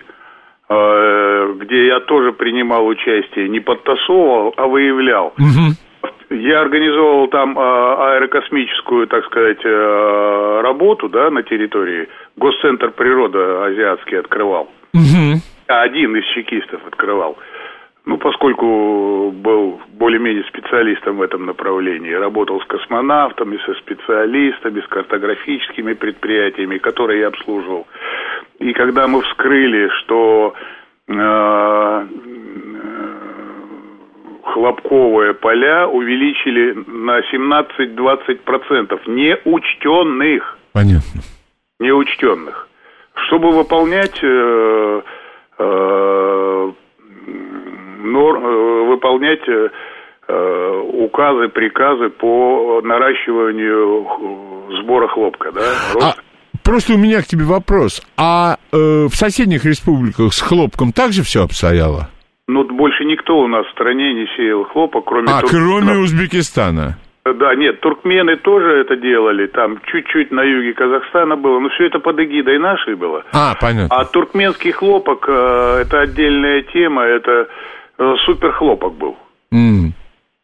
э, 0.70 1.54
где 1.58 1.88
я 1.88 2.00
тоже 2.02 2.34
принимал 2.34 2.88
участие, 2.88 3.48
не 3.50 3.60
подтасовывал, 3.60 4.54
а 4.58 4.68
выявлял. 4.68 5.34
Я 6.30 6.62
организовал 6.62 7.28
там 7.30 7.58
э, 7.58 7.62
аэрокосмическую, 7.62 9.08
так 9.08 9.26
сказать, 9.26 9.60
э, 9.64 10.62
работу, 10.62 11.08
да, 11.10 11.30
на 11.30 11.44
территории. 11.44 12.10
Госцентр 12.36 12.92
природы 12.92 13.40
азиатский 13.40 14.20
открывал. 14.20 14.68
А 15.70 15.82
один 15.82 16.16
из 16.16 16.26
чекистов 16.34 16.82
открывал. 16.86 17.38
Ну, 18.08 18.18
поскольку 18.18 19.32
был 19.32 19.82
более-менее 19.90 20.46
специалистом 20.46 21.18
в 21.18 21.22
этом 21.22 21.46
направлении, 21.46 22.14
работал 22.14 22.62
с 22.62 22.66
космонавтами, 22.66 23.60
со 23.66 23.74
специалистами, 23.74 24.80
с 24.80 24.88
картографическими 24.88 25.92
предприятиями, 25.92 26.78
которые 26.78 27.20
я 27.20 27.28
обслуживал. 27.28 27.86
И 28.60 28.72
когда 28.72 29.10
мы 29.10 29.22
вскрыли, 29.24 29.90
что 30.00 30.54
э, 31.10 32.08
хлопковые 34.54 35.34
поля 35.34 35.90
увеличили 35.90 36.76
на 36.88 37.20
17-20% 37.20 39.02
неучтенных 39.08 40.58
Понятно. 40.72 41.22
неучтенных. 41.82 42.70
Чтобы 43.16 43.52
выполнять 43.52 44.18
э, 44.24 45.02
э, 45.60 46.72
нор- 47.98 48.40
э, 48.44 48.86
выполнять 48.88 49.48
э, 49.48 49.70
э, 50.28 50.82
указы, 50.94 51.48
приказы 51.50 52.10
по 52.10 52.82
наращиванию 52.84 54.08
сбора 54.82 55.08
хлопка, 55.08 55.52
да? 55.52 55.62
А, 55.62 55.94
Рост- 55.96 56.22
просто 56.64 56.94
у 56.94 56.98
меня 56.98 57.22
к 57.22 57.26
тебе 57.26 57.44
вопрос. 57.46 58.02
А 58.18 58.58
э, 58.72 59.06
в 59.10 59.16
соседних 59.16 59.66
республиках 59.66 60.34
с 60.34 60.42
хлопком 60.42 60.92
также 60.92 61.24
все 61.24 61.44
обстояло? 61.44 62.10
Ну, 62.48 62.64
больше 62.64 63.04
никто 63.06 63.40
у 63.40 63.48
нас 63.48 63.66
в 63.68 63.72
стране 63.72 64.14
не 64.14 64.26
сеял 64.38 64.64
хлопок, 64.66 65.06
кроме 65.06 65.28
А, 65.30 65.42
Туркмена. 65.42 65.66
кроме 65.66 65.98
Узбекистана. 66.00 66.98
Да, 67.26 67.54
нет, 67.56 67.82
туркмены 67.82 68.38
тоже 68.38 68.80
это 68.80 68.96
делали, 68.96 69.48
там 69.48 69.80
чуть-чуть 69.88 70.32
на 70.32 70.44
юге 70.44 70.72
Казахстана 70.74 71.36
было, 71.36 71.60
но 71.60 71.68
все 71.70 71.88
это 71.88 72.00
под 72.00 72.18
эгидой 72.22 72.58
нашей 72.58 72.96
было. 72.96 73.26
А, 73.34 73.54
понятно. 73.60 73.94
А 73.94 74.06
туркменский 74.06 74.72
хлопок 74.72 75.26
э, 75.28 75.80
это 75.82 76.00
отдельная 76.00 76.62
тема, 76.62 77.04
это 77.04 77.50
э, 77.98 78.16
супер 78.26 78.52
хлопок 78.54 78.94
был. 78.94 79.16
М. 79.52 79.94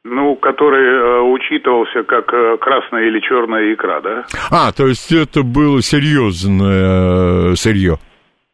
Ну, 0.06 0.36
который 0.36 0.86
э, 0.86 1.22
учитывался 1.22 2.04
как 2.04 2.34
э, 2.34 2.58
красная 2.58 3.08
или 3.08 3.20
черная 3.22 3.74
икра, 3.74 4.02
да? 4.02 4.26
А, 4.52 4.72
то 4.72 4.88
есть 4.88 5.12
это 5.12 5.44
было 5.44 5.82
серьезное 5.82 7.52
э, 7.52 7.56
сырье. 7.56 7.98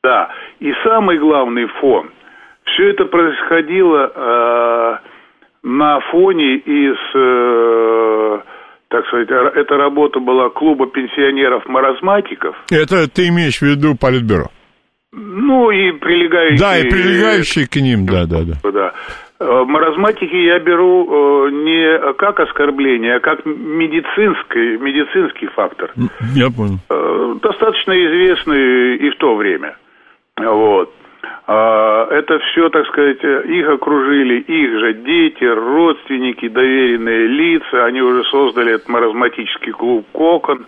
Да. 0.03 0.29
И 0.59 0.71
самый 0.83 1.17
главный 1.17 1.67
фон. 1.79 2.11
Все 2.65 2.91
это 2.91 3.05
происходило 3.05 4.11
э, 4.13 4.97
на 5.63 5.99
фоне 6.11 6.57
из, 6.57 6.97
э, 7.15 8.39
так 8.89 9.05
сказать, 9.07 9.29
эта 9.55 9.75
работа 9.77 10.19
была 10.19 10.49
клуба 10.49 10.87
пенсионеров-маразматиков, 10.87 12.55
Это 12.71 13.09
ты 13.09 13.27
имеешь 13.29 13.59
в 13.59 13.63
виду 13.63 13.95
Политбюро? 13.99 14.49
Ну 15.11 15.71
и 15.71 15.91
прилегающие... 15.93 16.59
Да, 16.59 16.77
и 16.77 16.89
прилегающие 16.89 17.67
к 17.67 17.75
ним, 17.77 18.05
да, 18.05 18.25
да, 18.25 18.43
да. 18.43 18.71
Да. 18.71 18.93
Э, 19.39 19.63
Маразматики 19.65 20.35
я 20.35 20.59
беру 20.59 21.47
э, 21.47 21.51
не 21.51 22.13
как 22.13 22.39
оскорбление, 22.39 23.15
а 23.15 23.19
как 23.19 23.45
медицинский, 23.45 24.77
медицинский 24.77 25.47
фактор. 25.47 25.91
Я 26.35 26.49
понял. 26.51 26.79
Э, 26.89 27.35
достаточно 27.41 27.93
известный 27.93 28.97
и 28.97 29.09
в 29.09 29.15
то 29.15 29.35
время. 29.35 29.77
Вот. 30.37 30.93
А, 31.47 32.05
Это 32.11 32.37
все, 32.39 32.69
так 32.69 32.85
сказать, 32.87 33.23
их 33.23 33.67
окружили, 33.67 34.41
их 34.41 34.79
же 34.79 34.93
дети, 34.93 35.43
родственники, 35.43 36.47
доверенные 36.47 37.27
лица. 37.27 37.85
Они 37.85 38.01
уже 38.01 38.23
создали 38.25 38.75
этот 38.75 38.87
маразматический 38.87 39.71
клуб 39.71 40.05
«Кокон». 40.11 40.65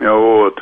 Вот. 0.00 0.60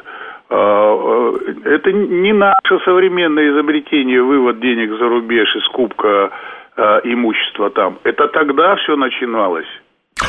А, 0.51 1.35
э, 1.47 1.55
Это 1.65 1.93
не 1.93 2.33
наше 2.33 2.79
современное 2.85 3.51
изобретение, 3.51 4.23
вывод 4.23 4.61
денег 4.61 4.91
за 4.99 5.09
рубеж 5.09 5.55
и 5.57 5.61
скупка 5.61 6.31
э, 6.77 7.01
имущества 7.05 7.71
там. 7.71 7.99
Это 8.05 8.29
тогда 8.29 8.77
все 8.77 8.97
начиналось. 8.97 9.69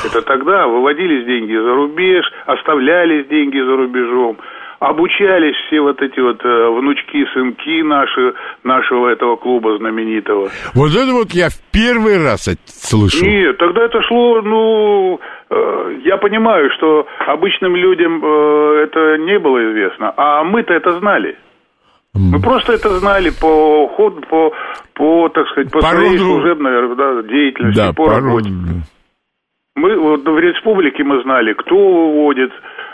Это 0.05 0.21
тогда 0.21 0.67
выводились 0.67 1.25
деньги 1.25 1.55
за 1.55 1.73
рубеж, 1.73 2.25
оставлялись 2.45 3.27
деньги 3.27 3.59
за 3.59 3.75
рубежом, 3.75 4.37
обучались 4.79 5.55
все 5.67 5.81
вот 5.81 6.01
эти 6.01 6.19
вот 6.19 6.43
э, 6.43 6.69
внучки, 6.69 7.25
сынки 7.33 7.81
наши, 7.81 8.33
нашего 8.63 9.09
этого 9.09 9.35
клуба 9.35 9.77
знаменитого. 9.77 10.49
Вот 10.75 10.91
это 10.91 11.11
вот 11.11 11.31
я 11.31 11.49
в 11.49 11.59
первый 11.71 12.23
раз 12.23 12.49
слышу. 12.65 13.25
Нет, 13.25 13.57
тогда 13.57 13.83
это 13.85 14.01
шло, 14.03 14.41
ну, 14.41 15.15
э, 15.15 15.38
я 16.03 16.17
понимаю, 16.17 16.69
что 16.77 17.07
обычным 17.27 17.75
людям 17.75 18.23
э, 18.23 18.83
это 18.83 19.17
не 19.17 19.39
было 19.39 19.57
известно, 19.71 20.13
а 20.15 20.43
мы-то 20.43 20.73
это 20.73 20.99
знали. 20.99 21.37
Мы 22.13 22.41
просто 22.41 22.73
это 22.73 22.89
знали 22.99 23.29
по 23.39 23.87
ходу, 23.95 24.21
по, 24.29 24.51
по 24.95 25.29
так 25.29 25.47
сказать, 25.49 25.71
по, 25.71 25.79
По 25.79 25.85
своей 25.87 26.17
роду- 26.17 26.25
служебной 26.33 26.95
да, 26.95 27.21
деятельности, 27.23 27.77
Да, 27.79 27.93
по 27.93 28.05
пару- 28.07 28.25
работе. 28.25 28.49
Мы 29.75 29.95
вот 29.97 30.27
в 30.27 30.39
республике 30.39 31.03
мы 31.03 31.21
знали, 31.23 31.53
кто 31.53 31.75
выводит 31.75 32.51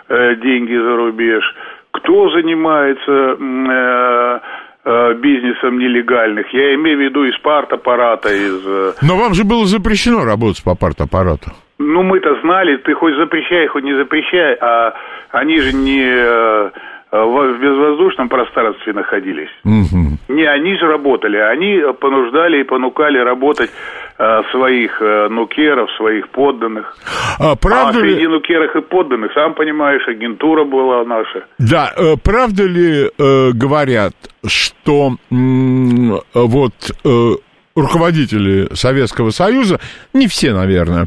э, 0.10 0.36
деньги 0.36 0.76
за 0.76 0.96
рубеж, 0.98 1.44
кто 1.92 2.30
занимается 2.30 3.12
э, 3.40 4.40
э, 4.84 5.14
бизнесом 5.16 5.80
нелегальных. 5.80 6.54
Я 6.54 6.76
имею 6.76 6.98
в 6.98 7.02
виду 7.02 7.24
из 7.24 7.38
партаппарата, 7.40 8.30
из... 8.30 8.62
э, 8.68 8.94
Но 9.02 9.18
вам 9.18 9.34
же 9.34 9.44
было 9.46 9.66
запрещено 9.66 10.26
работать 10.26 10.64
по 10.64 10.76
партаппарату. 10.76 11.52
Ну, 11.78 12.04
мы-то 12.04 12.40
знали, 12.42 12.78
ты 12.78 12.94
хоть 12.94 13.16
запрещай, 13.16 13.68
хоть 13.68 13.84
не 13.84 13.96
запрещай, 13.96 14.56
а 14.62 14.94
они 15.32 15.60
же 15.60 15.74
не, 15.74 16.04
э, 16.04 16.72
в 17.12 17.58
безвоздушном 17.60 18.30
пространстве 18.30 18.94
находились. 18.94 19.50
Мгм. 19.64 20.18
Не 20.28 20.46
они 20.46 20.78
же 20.78 20.88
работали, 20.88 21.38
они 21.38 21.82
понуждали 22.00 22.62
и 22.62 22.64
понукали 22.64 23.18
работать 23.20 23.70
э, 24.18 24.42
своих 24.52 25.02
э, 25.02 25.28
нукеров, 25.30 25.90
своих 25.98 26.30
подданных. 26.30 26.98
А 27.40 27.56
правда 27.56 28.00
а 28.00 28.02
ли... 28.02 28.14
среди 28.14 28.28
нукеров 28.28 28.76
и 28.76 28.82
подданных, 28.82 29.34
сам 29.34 29.54
понимаешь, 29.54 30.08
агентура 30.08 30.64
была 30.64 31.04
наша. 31.06 31.46
Да, 31.60 31.92
э, 31.96 32.16
правда 32.24 32.64
ли 32.64 33.06
э, 33.06 33.52
говорят, 33.54 34.14
что 34.48 35.12
м, 35.32 36.20
вот 36.34 36.74
э, 37.04 37.32
руководители 37.76 38.74
Советского 38.74 39.30
Союза, 39.30 39.80
не 40.14 40.28
все, 40.28 40.54
наверное, 40.54 41.06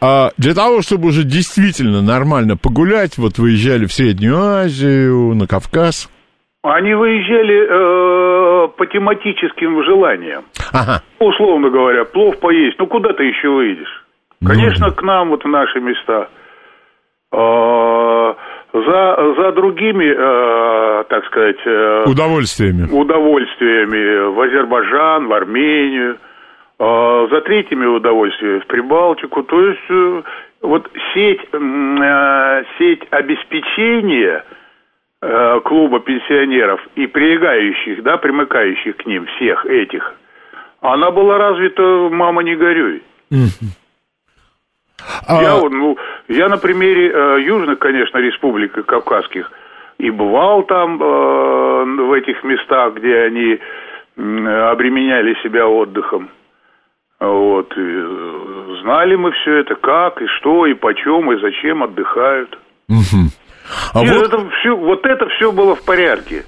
а 0.00 0.30
для 0.38 0.54
того, 0.54 0.82
чтобы 0.82 1.08
уже 1.08 1.24
действительно 1.24 2.02
нормально 2.02 2.56
погулять, 2.56 3.18
вот 3.18 3.38
выезжали 3.38 3.84
в 3.86 3.92
Среднюю 3.92 4.36
Азию, 4.38 5.34
на 5.34 5.46
Кавказ. 5.46 6.08
Они 6.62 6.92
выезжали 6.94 7.64
э, 7.64 8.68
по 8.76 8.86
тематическим 8.86 9.82
желаниям. 9.84 10.44
Ага. 10.72 11.02
Условно 11.18 11.70
говоря, 11.70 12.04
плов 12.04 12.38
поесть, 12.38 12.78
ну 12.78 12.86
куда 12.86 13.12
ты 13.14 13.24
еще 13.24 13.48
выйдешь? 13.48 14.04
Конечно, 14.46 14.90
к 14.90 15.02
нам, 15.02 15.30
вот 15.30 15.44
в 15.44 15.48
наши 15.48 15.80
места. 15.80 16.28
А, 17.32 18.34
за, 18.72 19.34
за 19.36 19.52
другими, 19.52 20.06
э, 20.06 21.04
так 21.08 21.24
сказать, 21.26 21.56
э, 21.66 22.04
Удовольствиями. 22.06 22.88
удовольствиями 22.90 24.34
в 24.34 24.40
Азербайджан, 24.40 25.28
в 25.28 25.32
Армению, 25.32 26.16
за 26.80 27.42
третьими 27.42 27.84
удовольствиями 27.84 28.60
в 28.60 28.66
Прибалтику. 28.66 29.42
То 29.42 29.66
есть 29.66 29.90
э, 29.90 30.22
вот 30.62 30.90
сеть, 31.12 31.40
э, 31.52 32.64
сеть 32.78 33.02
обеспечения 33.10 34.44
э, 35.20 35.60
клуба 35.64 36.00
пенсионеров 36.00 36.80
и 36.94 37.06
прилегающих, 37.06 38.02
да, 38.02 38.16
примыкающих 38.16 38.96
к 38.96 39.04
ним 39.04 39.26
всех 39.26 39.66
этих, 39.66 40.14
она 40.80 41.10
была 41.10 41.36
развита, 41.36 42.08
мама 42.10 42.42
не 42.42 42.56
горюй. 42.56 43.02
А, 45.26 45.42
Я, 45.42 45.60
ну, 45.68 45.98
я 46.28 46.48
на 46.48 46.56
примере 46.56 47.10
э, 47.12 47.40
южных, 47.42 47.78
конечно, 47.78 48.18
республик 48.18 48.78
и 48.78 48.82
кавказских 48.82 49.52
и 49.98 50.08
бывал 50.10 50.62
там 50.62 50.98
э, 51.02 51.84
в 52.06 52.12
этих 52.14 52.42
местах, 52.42 52.94
где 52.94 53.18
они 53.18 53.58
обременяли 54.16 55.34
себя 55.42 55.66
отдыхом. 55.66 56.30
Вот. 57.20 57.72
и, 57.76 57.80
э, 57.80 58.76
знали 58.82 59.14
мы 59.16 59.30
все 59.32 59.58
это, 59.58 59.74
как 59.74 60.20
и 60.22 60.26
что, 60.38 60.66
и 60.66 60.74
почем, 60.74 61.30
и 61.32 61.40
зачем 61.40 61.82
отдыхают. 61.82 62.58
мгм. 62.88 63.28
А 63.94 64.00
вот... 64.00 64.26
это 64.26 64.48
все, 64.60 64.76
вот 64.76 65.06
это 65.06 65.28
все 65.28 65.52
было 65.52 65.76
в 65.76 65.84
порядке. 65.84 66.44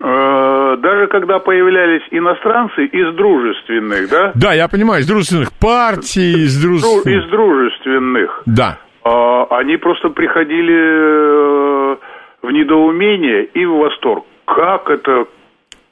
Э, 0.00 0.76
даже 0.78 1.06
когда 1.06 1.38
появлялись 1.38 2.02
иностранцы 2.10 2.86
из 2.86 3.14
дружественных, 3.14 4.10
да? 4.10 4.32
Да, 4.34 4.52
я 4.52 4.68
понимаю, 4.68 5.02
из 5.02 5.06
дружественных 5.06 5.50
партий, 5.52 6.44
из 6.44 6.62
Дру- 6.62 6.80
дружественных... 6.80 7.24
из 7.24 7.30
дружественных. 7.30 8.42
Да. 8.46 8.78
А, 9.04 9.44
они 9.58 9.76
просто 9.76 10.08
приходили 10.10 10.74
э, 10.74 11.96
в 12.42 12.50
недоумение 12.50 13.44
и 13.44 13.64
в 13.64 13.76
восторг. 13.76 14.24
Как 14.46 14.90
это, 14.90 15.26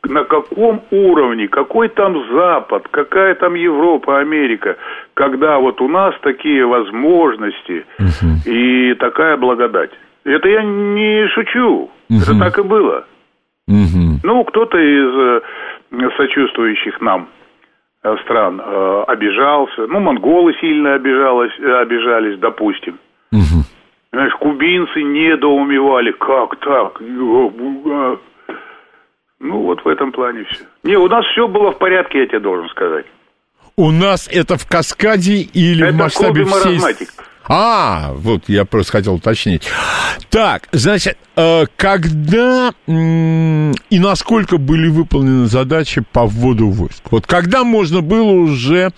на 0.08 0.24
каком 0.24 0.82
уровне, 0.90 1.48
какой 1.48 1.88
там 1.88 2.16
Запад, 2.32 2.88
какая 2.90 3.34
там 3.34 3.54
Европа, 3.54 4.18
Америка, 4.18 4.76
когда 5.14 5.58
вот 5.58 5.80
у 5.80 5.88
нас 5.88 6.14
такие 6.22 6.66
возможности 6.66 7.84
и 8.44 8.94
такая 8.94 9.36
благодать. 9.36 9.90
Это 10.24 10.48
я 10.48 10.62
не 10.62 11.28
шучу, 11.28 11.90
это 12.10 12.38
так 12.38 12.58
и 12.58 12.62
было. 12.62 13.04
Мгм. 13.68 14.20
Ну, 14.24 14.44
кто-то 14.44 14.76
из 14.76 15.42
э, 16.00 16.10
сочувствующих 16.16 17.00
нам 17.00 17.28
э, 18.02 18.16
стран 18.24 18.60
э, 18.60 19.04
обижался. 19.06 19.86
Ну, 19.86 20.00
монголы 20.00 20.54
сильно 20.60 20.94
обижалось, 20.94 21.52
э, 21.58 21.80
обижались, 21.80 22.38
допустим. 22.38 22.98
Мгм. 23.30 23.64
Знаешь, 24.12 24.34
кубинцы 24.34 25.02
недоумевали, 25.02 26.10
как 26.12 26.56
так? 26.56 27.00
Ну, 29.42 29.60
вот 29.62 29.84
в 29.84 29.88
этом 29.88 30.12
плане 30.12 30.44
все. 30.44 30.64
Не, 30.84 30.96
у 30.96 31.08
нас 31.08 31.26
все 31.26 31.48
было 31.48 31.72
в 31.72 31.78
порядке, 31.78 32.20
я 32.20 32.26
тебе 32.26 32.38
должен 32.38 32.68
сказать. 32.70 33.06
У 33.76 33.90
нас 33.90 34.28
это 34.30 34.56
в 34.56 34.66
каскаде 34.68 35.40
или 35.40 35.82
в 35.82 35.88
Это 35.88 35.96
масштабе 35.96 36.44
клуб 36.44 36.66
и 36.66 36.78
всей... 36.78 37.08
А, 37.48 38.12
вот 38.14 38.44
я 38.46 38.64
просто 38.64 38.92
хотел 38.92 39.14
уточнить. 39.14 39.68
Так, 40.30 40.68
значит, 40.70 41.18
э, 41.34 41.64
когда 41.74 42.72
и 42.86 43.98
насколько 43.98 44.58
были 44.58 44.88
выполнены 44.88 45.46
задачи 45.46 46.04
по 46.12 46.24
вводу 46.26 46.70
войск? 46.70 47.02
Вот 47.10 47.26
когда 47.26 47.64
можно 47.64 48.00
было 48.00 48.30
уже 48.30 48.92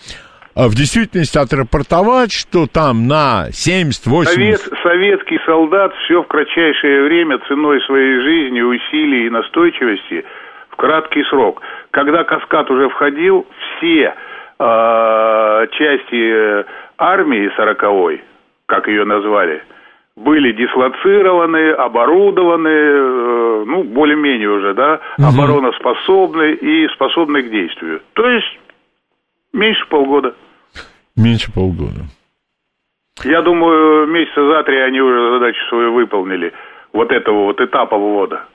в 0.54 0.74
действительности 0.74 1.38
отрапортовать, 1.38 2.32
что 2.32 2.66
там 2.66 3.08
на 3.08 3.48
70-80... 3.50 4.24
Совет, 4.24 4.60
советский 4.82 5.38
солдат 5.44 5.92
все 6.04 6.22
в 6.22 6.26
кратчайшее 6.26 7.02
время 7.04 7.38
ценой 7.48 7.80
своей 7.82 8.20
жизни, 8.20 8.60
усилий 8.60 9.26
и 9.26 9.30
настойчивости 9.30 10.24
в 10.70 10.76
краткий 10.76 11.24
срок. 11.24 11.60
Когда 11.90 12.24
каскад 12.24 12.70
уже 12.70 12.88
входил, 12.88 13.46
все 13.78 14.14
э, 14.58 15.66
части 15.72 16.64
армии 16.98 17.50
сороковой, 17.56 18.22
как 18.66 18.86
ее 18.86 19.04
назвали, 19.04 19.62
были 20.16 20.52
дислоцированы, 20.52 21.72
оборудованы, 21.72 22.68
э, 22.68 23.64
ну, 23.66 23.82
более-менее 23.82 24.48
уже, 24.48 24.74
да, 24.74 25.00
обороноспособны 25.18 26.52
и 26.52 26.88
способны 26.88 27.42
к 27.42 27.50
действию. 27.50 28.00
То 28.12 28.28
есть 28.28 28.58
меньше 29.52 29.84
полгода. 29.88 30.34
Меньше 31.16 31.52
полгода. 31.52 32.06
Я 33.22 33.42
думаю, 33.42 34.06
месяца 34.08 34.44
за 34.44 34.64
три 34.64 34.80
они 34.80 35.00
уже 35.00 35.38
задачу 35.38 35.58
свою 35.68 35.94
выполнили. 35.94 36.52
Вот 36.92 37.10
этого 37.12 37.44
вот 37.44 37.60
этапа 37.60 37.96
ввода. 37.96 38.46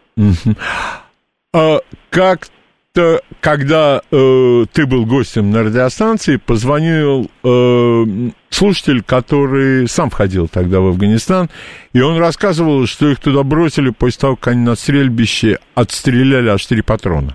А 1.52 1.80
как-то, 2.12 3.22
когда 3.40 4.02
э, 4.12 4.66
ты 4.72 4.86
был 4.86 5.06
гостем 5.06 5.50
на 5.50 5.64
радиостанции, 5.64 6.36
позвонил 6.36 7.32
э, 7.44 8.04
слушатель, 8.50 9.02
который 9.02 9.88
сам 9.88 10.10
входил 10.10 10.48
тогда 10.48 10.80
в 10.80 10.88
Афганистан, 10.88 11.48
и 11.94 12.02
он 12.02 12.20
рассказывал, 12.20 12.86
что 12.86 13.08
их 13.08 13.20
туда 13.20 13.44
бросили 13.44 13.90
после 13.90 14.22
того, 14.22 14.36
как 14.36 14.50
они 14.50 14.64
на 14.64 14.76
стрельбище 14.76 15.58
отстреляли 15.74 16.50
аж 16.50 16.64
три 16.68 16.84
патрона. 16.84 17.34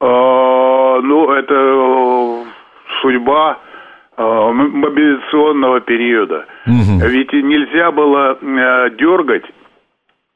А, 0.00 1.00
ну, 1.02 1.30
это 1.32 1.54
э, 1.54 2.44
судьба 3.02 3.58
мобилизационного 4.18 5.80
периода. 5.80 6.46
Мгм. 6.66 6.98
Ведь 7.00 7.32
и 7.32 7.42
нельзя 7.42 7.92
было 7.92 8.36
э, 8.40 8.90
дергать, 8.98 9.44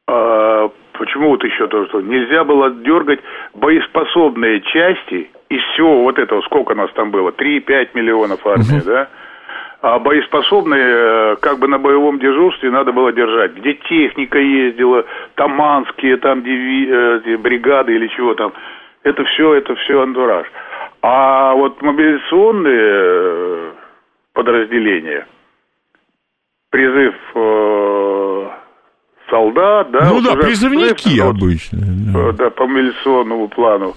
э, 0.08 0.68
почему 0.92 1.30
вот 1.30 1.44
еще 1.44 1.66
то, 1.66 1.86
что 1.86 2.00
нельзя 2.00 2.44
было 2.44 2.70
дергать 2.70 3.20
боеспособные 3.54 4.60
части 4.60 5.30
из 5.48 5.62
всего 5.72 6.02
вот 6.02 6.18
этого, 6.18 6.42
сколько 6.42 6.74
нас 6.74 6.90
там 6.92 7.10
было, 7.10 7.30
3-5 7.30 7.88
миллионов 7.94 8.46
армии, 8.46 8.82
да? 8.84 9.08
А 9.82 9.98
боеспособные, 9.98 10.84
э, 10.86 11.36
как 11.40 11.58
бы 11.58 11.66
на 11.66 11.78
боевом 11.78 12.20
дежурстве 12.20 12.70
надо 12.70 12.92
было 12.92 13.12
держать. 13.12 13.54
Где 13.54 13.74
техника 13.74 14.38
ездила, 14.38 15.04
таманские 15.34 16.18
там 16.18 16.44
диви, 16.44 16.88
э, 16.88 17.36
бригады 17.38 17.96
или 17.96 18.06
чего 18.06 18.34
там. 18.34 18.52
Это 19.02 19.24
все, 19.24 19.54
это 19.54 19.74
все 19.74 20.00
антураж. 20.00 20.46
А 21.02 21.54
вот 21.54 21.82
мобилизационные 21.82 22.90
э, 22.94 23.72
подразделения, 24.34 25.26
призыв 26.70 27.14
э, 27.34 28.48
солдат, 29.28 29.90
да, 29.90 30.04
ну 30.04 30.14
вот 30.20 30.24
да, 30.24 30.36
призывники 30.36 31.18
ну, 31.18 31.28
обычно. 31.28 31.78
да. 31.80 32.28
э, 32.28 32.32
да, 32.34 32.50
по 32.50 32.66
мобилизационному 32.68 33.48
плану. 33.48 33.94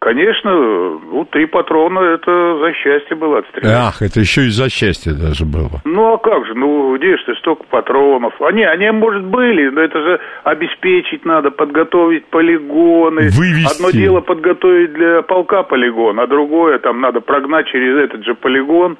Конечно, 0.00 0.52
ну, 0.52 1.26
три 1.28 1.46
патрона, 1.46 1.98
это 1.98 2.58
за 2.58 2.72
счастье 2.74 3.16
было 3.16 3.38
отстрелять. 3.38 3.74
Ах, 3.74 4.00
это 4.00 4.20
еще 4.20 4.42
из-за 4.42 4.70
счастья 4.70 5.12
даже 5.12 5.44
было. 5.44 5.80
Ну, 5.84 6.12
а 6.12 6.18
как 6.18 6.46
же, 6.46 6.54
ну, 6.54 6.96
ж 6.96 7.22
ты 7.26 7.34
столько 7.36 7.64
патронов? 7.64 8.40
Они, 8.40 8.62
они, 8.62 8.88
может, 8.92 9.24
были, 9.24 9.68
но 9.70 9.80
это 9.80 10.00
же 10.00 10.20
обеспечить 10.44 11.24
надо, 11.24 11.50
подготовить 11.50 12.26
полигоны. 12.26 13.22
Вывести. 13.30 13.74
Одно 13.74 13.90
дело 13.90 14.20
подготовить 14.20 14.92
для 14.92 15.22
полка 15.22 15.64
полигон, 15.64 16.20
а 16.20 16.28
другое, 16.28 16.78
там, 16.78 17.00
надо 17.00 17.20
прогнать 17.20 17.66
через 17.66 17.96
этот 17.96 18.24
же 18.24 18.34
полигон 18.34 18.98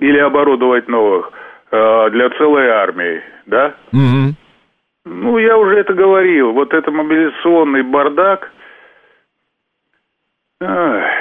или 0.00 0.18
оборудовать 0.18 0.88
новых 0.88 1.30
э, 1.70 2.10
для 2.10 2.30
целой 2.30 2.66
армии, 2.70 3.22
да? 3.46 3.74
Мгм. 3.92 4.34
Ну, 5.06 5.38
я 5.38 5.56
уже 5.56 5.76
это 5.78 5.92
говорил. 5.92 6.52
Вот 6.52 6.72
это 6.72 6.90
мобилизационный 6.90 7.82
бардак. 7.82 8.50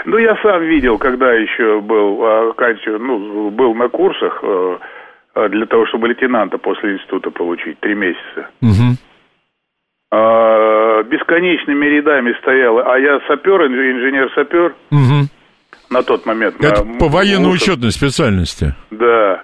Ну, 0.05 0.17
я 0.17 0.35
сам 0.43 0.63
видел, 0.63 0.97
когда 0.97 1.33
еще 1.33 1.81
был, 1.81 2.23
а, 2.23 2.49
оканчивал, 2.51 2.99
ну, 2.99 3.49
был 3.51 3.73
на 3.75 3.87
курсах 3.89 4.39
э, 4.43 4.77
э, 5.35 5.49
для 5.49 5.65
того, 5.65 5.85
чтобы 5.87 6.07
лейтенанта 6.07 6.57
после 6.57 6.93
института 6.93 7.29
получить, 7.31 7.79
три 7.79 7.95
месяца. 7.95 8.49
Мгм. 8.61 8.97
э, 10.11 11.03
бесконечными 11.05 11.85
рядами 11.87 12.33
стояла, 12.41 12.83
а 12.93 12.99
я 12.99 13.19
сапер, 13.27 13.65
инженер-сапер 13.65 14.75
Мгм. 14.91 15.27
на 15.89 16.03
тот 16.03 16.25
момент. 16.25 16.55
Это 16.63 16.83
на- 16.85 16.99
по 16.99 17.07
военно-учетной 17.07 17.91
специальности. 17.91 18.75
Да. 18.91 19.41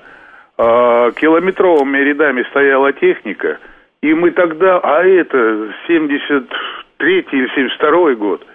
А, 0.58 1.12
километровыми 1.12 1.98
рядами 1.98 2.44
стояла 2.52 2.94
техника, 2.94 3.58
и 4.04 4.14
мы 4.14 4.32
тогда, 4.32 4.80
а 4.84 5.04
это 5.04 5.70
73 5.88 7.26
или 7.32 7.48
72 7.56 8.16
год, 8.16 8.46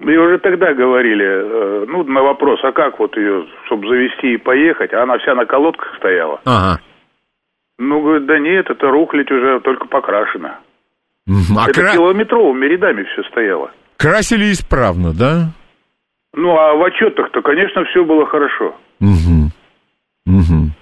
и 0.00 0.16
уже 0.16 0.38
тогда 0.38 0.74
говорили, 0.74 1.24
э, 1.26 1.84
ну, 1.88 2.04
на 2.04 2.22
вопрос, 2.22 2.60
а 2.62 2.72
как 2.72 2.98
вот 2.98 3.16
ее, 3.16 3.46
чтобы 3.66 3.88
завести 3.88 4.34
и 4.34 4.38
поехать, 4.38 4.92
а 4.92 5.02
она 5.02 5.18
вся 5.18 5.34
на 5.34 5.44
колодках 5.46 5.94
стояла. 5.96 6.40
Ага. 6.44 6.80
Ну, 7.78 8.00
говорит, 8.02 8.26
да 8.26 8.38
нет, 8.38 8.68
это 8.70 8.88
рухлядь 8.90 9.30
уже 9.30 9.60
только 9.60 9.86
покрашена. 9.86 10.58
Мгм. 11.26 11.58
А 11.58 11.68
это 11.70 11.80
кра- 11.80 11.92
километровыми 11.92 12.66
рядами 12.66 13.04
все 13.04 13.22
стояло. 13.24 13.70
красили 13.98 14.52
исправно, 14.52 15.12
да? 15.12 15.52
Ну, 16.34 16.56
а 16.56 16.74
в 16.74 16.82
отчетах-то, 16.82 17.42
конечно, 17.42 17.84
все 17.86 18.04
было 18.04 18.26
хорошо. 18.26 18.74
Мгм. 19.00 19.50
Мгм. 20.26 20.72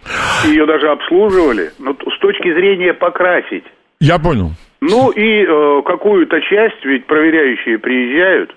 Ее 0.47 0.67
даже 0.67 0.89
обслуживали, 0.91 1.71
но 1.79 1.93
с 1.95 2.19
точки 2.21 2.53
зрения 2.53 2.93
покрасить. 2.95 3.65
Я 4.01 4.19
понял. 4.19 4.51
Ну 4.81 5.11
и 5.11 5.45
э, 5.45 5.83
какую-то 5.85 6.41
часть, 6.43 6.85
ведь 6.85 7.07
проверяющие 7.07 7.79
приезжают, 7.79 8.55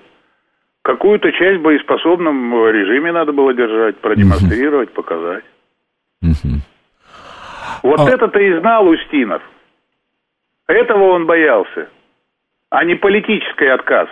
какую-то 0.90 1.32
часть 1.34 1.60
в 1.60 1.62
боеспособном 1.62 2.56
э, 2.56 2.72
режиме 2.72 3.12
надо 3.12 3.32
было 3.32 3.54
держать, 3.54 3.98
продемонстрировать, 4.00 4.92
показать. 4.94 5.44
Вот 7.84 8.00
А- 8.00 8.10
это-то 8.10 8.40
и 8.40 8.60
знал 8.60 8.88
Устинов. 8.88 9.42
Этого 10.68 11.12
он 11.12 11.26
боялся, 11.28 11.90
а 12.72 12.84
не 12.84 12.96
политический 12.96 13.68
отказ. 13.68 14.08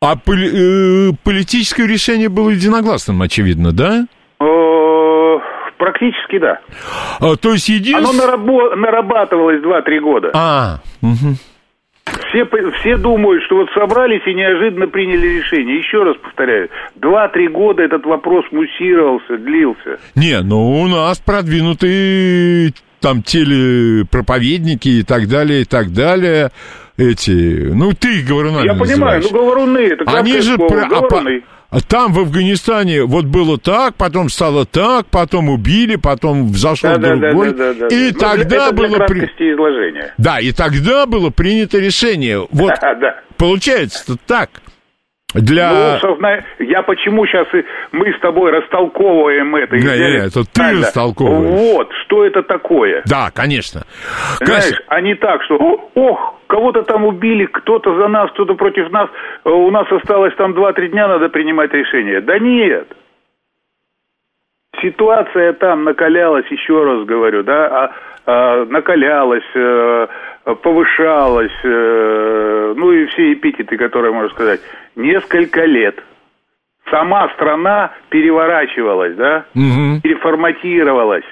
А 0.00 0.14
поли- 0.16 1.10
э, 1.10 1.12
политическое 1.24 1.86
решение 1.86 2.28
было 2.28 2.50
единогласным, 2.50 3.20
очевидно, 3.22 3.72
да? 3.72 4.06
Э, 4.40 5.38
Практически 5.78 6.38
да. 6.38 6.60
А, 7.20 7.36
то 7.36 7.52
есть 7.52 7.68
Оно 7.68 7.76
единственное... 7.78 8.26
нарабо- 8.36 8.74
нарабатывалось 8.76 9.62
2-3 9.62 10.00
года. 10.00 10.30
А, 10.34 10.78
мгм. 11.02 11.36
Все, 12.28 12.44
все 12.80 12.96
думают, 12.96 13.42
что 13.44 13.56
вот 13.56 13.68
собрались 13.74 14.22
и 14.26 14.34
неожиданно 14.34 14.86
приняли 14.88 15.38
решение. 15.38 15.78
Еще 15.78 16.02
раз 16.02 16.16
повторяю, 16.22 16.68
2-3 17.00 17.48
года 17.48 17.82
этот 17.82 18.04
вопрос 18.06 18.44
муссировался, 18.52 19.36
длился. 19.38 19.98
Не, 20.14 20.40
ну 20.42 20.80
у 20.82 20.86
нас 20.86 21.18
продвинутые 21.18 22.72
там 23.00 23.22
телепроповедники 23.22 24.88
и 24.88 25.02
так 25.02 25.28
далее, 25.28 25.62
и 25.62 25.64
так 25.64 25.92
далее. 25.92 26.50
Эти, 26.96 27.70
ну 27.74 27.92
ты 27.92 28.20
их 28.20 28.26
говорунами 28.28 28.66
Я 28.66 28.72
понимаю, 28.74 29.20
называешь. 29.20 29.24
ну 29.30 29.38
говоруны, 29.38 29.78
это 29.78 30.04
Они 30.18 30.40
же 30.40 30.54
слово, 30.56 30.68
про- 30.68 30.82
а 30.84 30.88
говоруны. 30.88 31.42
а 31.65 31.65
там 31.80 32.12
в 32.12 32.20
Афганистане 32.20 33.04
вот 33.04 33.24
было 33.26 33.58
так, 33.58 33.94
потом 33.96 34.28
стало 34.28 34.64
так, 34.64 35.06
потом 35.06 35.48
убили, 35.48 35.96
потом 35.96 36.48
взошел 36.48 36.90
Да, 36.90 36.98
да, 36.98 37.16
да, 37.16 37.28
другой. 37.30 37.52
да, 37.54 37.74
да, 37.74 37.88
да. 37.88 37.94
и 37.96 38.12
Ну, 38.12 38.18
тогда 38.18 38.70
для 38.70 38.72
было 38.72 38.98
при- 39.06 39.20
краткости 39.20 39.52
изложения. 39.54 40.14
Да, 40.18 40.40
и 40.40 40.52
тогда 40.52 41.06
было 41.06 41.30
принято 41.30 41.78
решение. 41.78 42.46
Вот 42.50 42.72
Да, 42.80 42.94
да. 42.94 43.20
получается 43.36 44.16
так. 44.26 44.50
Для... 45.36 45.70
Ну, 46.02 46.08
созна- 46.08 46.42
Я 46.58 46.82
почему 46.82 47.26
сейчас 47.26 47.46
мы 47.92 48.12
с 48.12 48.18
тобой 48.20 48.50
растолковываем 48.50 49.54
это? 49.56 49.76
и 49.76 49.80
Не, 49.80 49.84
не, 49.86 49.92
взяли- 49.92 50.10
не, 50.20 50.26
это 50.26 50.44
ты 50.44 50.50
Правильно. 50.60 50.82
растолковываешь. 50.86 51.50
Вот, 51.74 51.92
что 52.04 52.24
это 52.24 52.42
такое? 52.42 53.02
Да, 53.06 53.30
конечно. 53.34 53.82
Знаешь, 54.40 54.64
Кася, 54.64 54.82
а 54.88 55.00
не 55.00 55.14
так, 55.14 55.42
что 55.44 55.56
«О, 55.56 55.90
ох, 55.94 56.34
кого-то 56.46 56.82
там 56.82 57.04
убили, 57.04 57.46
кто-то 57.46 57.96
за 57.96 58.08
нас, 58.08 58.30
кто-то 58.32 58.54
против 58.54 58.90
нас, 58.90 59.08
э, 59.44 59.48
у 59.50 59.70
нас 59.70 59.90
осталось 59.90 60.34
там 60.36 60.52
2-3 60.52 60.88
дня, 60.88 61.08
надо 61.08 61.28
принимать 61.28 61.72
решение. 61.72 62.20
Да 62.20 62.38
нет. 62.38 62.88
Ситуация 64.82 65.54
там 65.54 65.84
накалялась, 65.84 66.44
еще 66.50 66.84
раз 66.84 67.06
говорю, 67.06 67.42
да, 67.42 67.66
а, 67.66 67.92
а, 68.26 68.64
накалялась, 68.66 69.44
э, 69.54 70.06
повышалась, 70.54 71.52
э, 71.64 72.74
ну 72.76 72.92
и 72.92 73.06
все 73.06 73.32
эпитеты, 73.32 73.76
которые 73.76 74.12
можно 74.12 74.30
сказать, 74.30 74.60
несколько 74.94 75.64
лет. 75.64 75.98
Сама 76.90 77.28
страна 77.34 77.92
переворачивалась, 78.10 79.16
да, 79.16 79.44
мгм, 79.54 80.00
переформатировалась. 80.02 81.24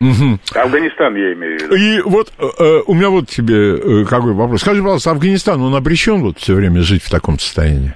мгм. 0.00 0.38
Афганистан, 0.54 1.16
я 1.16 1.32
имею 1.32 1.58
в 1.58 1.62
виду. 1.62 1.74
И 1.74 2.00
вот 2.02 2.28
э, 2.38 2.44
э, 2.44 2.80
у 2.86 2.94
меня 2.94 3.10
вот 3.10 3.26
тебе 3.26 4.02
э, 4.02 4.04
какой 4.08 4.34
вопрос. 4.34 4.60
Скажи, 4.60 4.80
пожалуйста, 4.80 5.10
Афганистан, 5.10 5.60
он 5.60 5.74
обречен 5.74 6.22
вот 6.22 6.38
все 6.38 6.54
время 6.54 6.80
жить 6.80 7.02
в 7.02 7.10
таком 7.10 7.40
состоянии? 7.40 7.94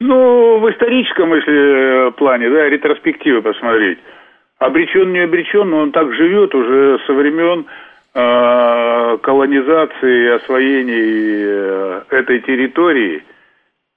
Ну, 0.00 0.58
в 0.58 0.70
историческом, 0.70 1.34
если 1.34 2.10
плане, 2.12 2.48
да, 2.48 2.68
ретроспективы 2.68 3.42
посмотреть, 3.42 3.98
обречен, 4.58 5.12
не 5.12 5.20
обречен, 5.20 5.68
но 5.68 5.80
он 5.80 5.92
так 5.92 6.12
живет 6.14 6.54
уже 6.54 6.98
со 7.06 7.12
времен 7.12 7.66
колонизации 8.14 10.24
и 10.24 10.36
освоения 10.36 10.94
э, 10.94 12.02
этой 12.10 12.40
территории, 12.40 13.24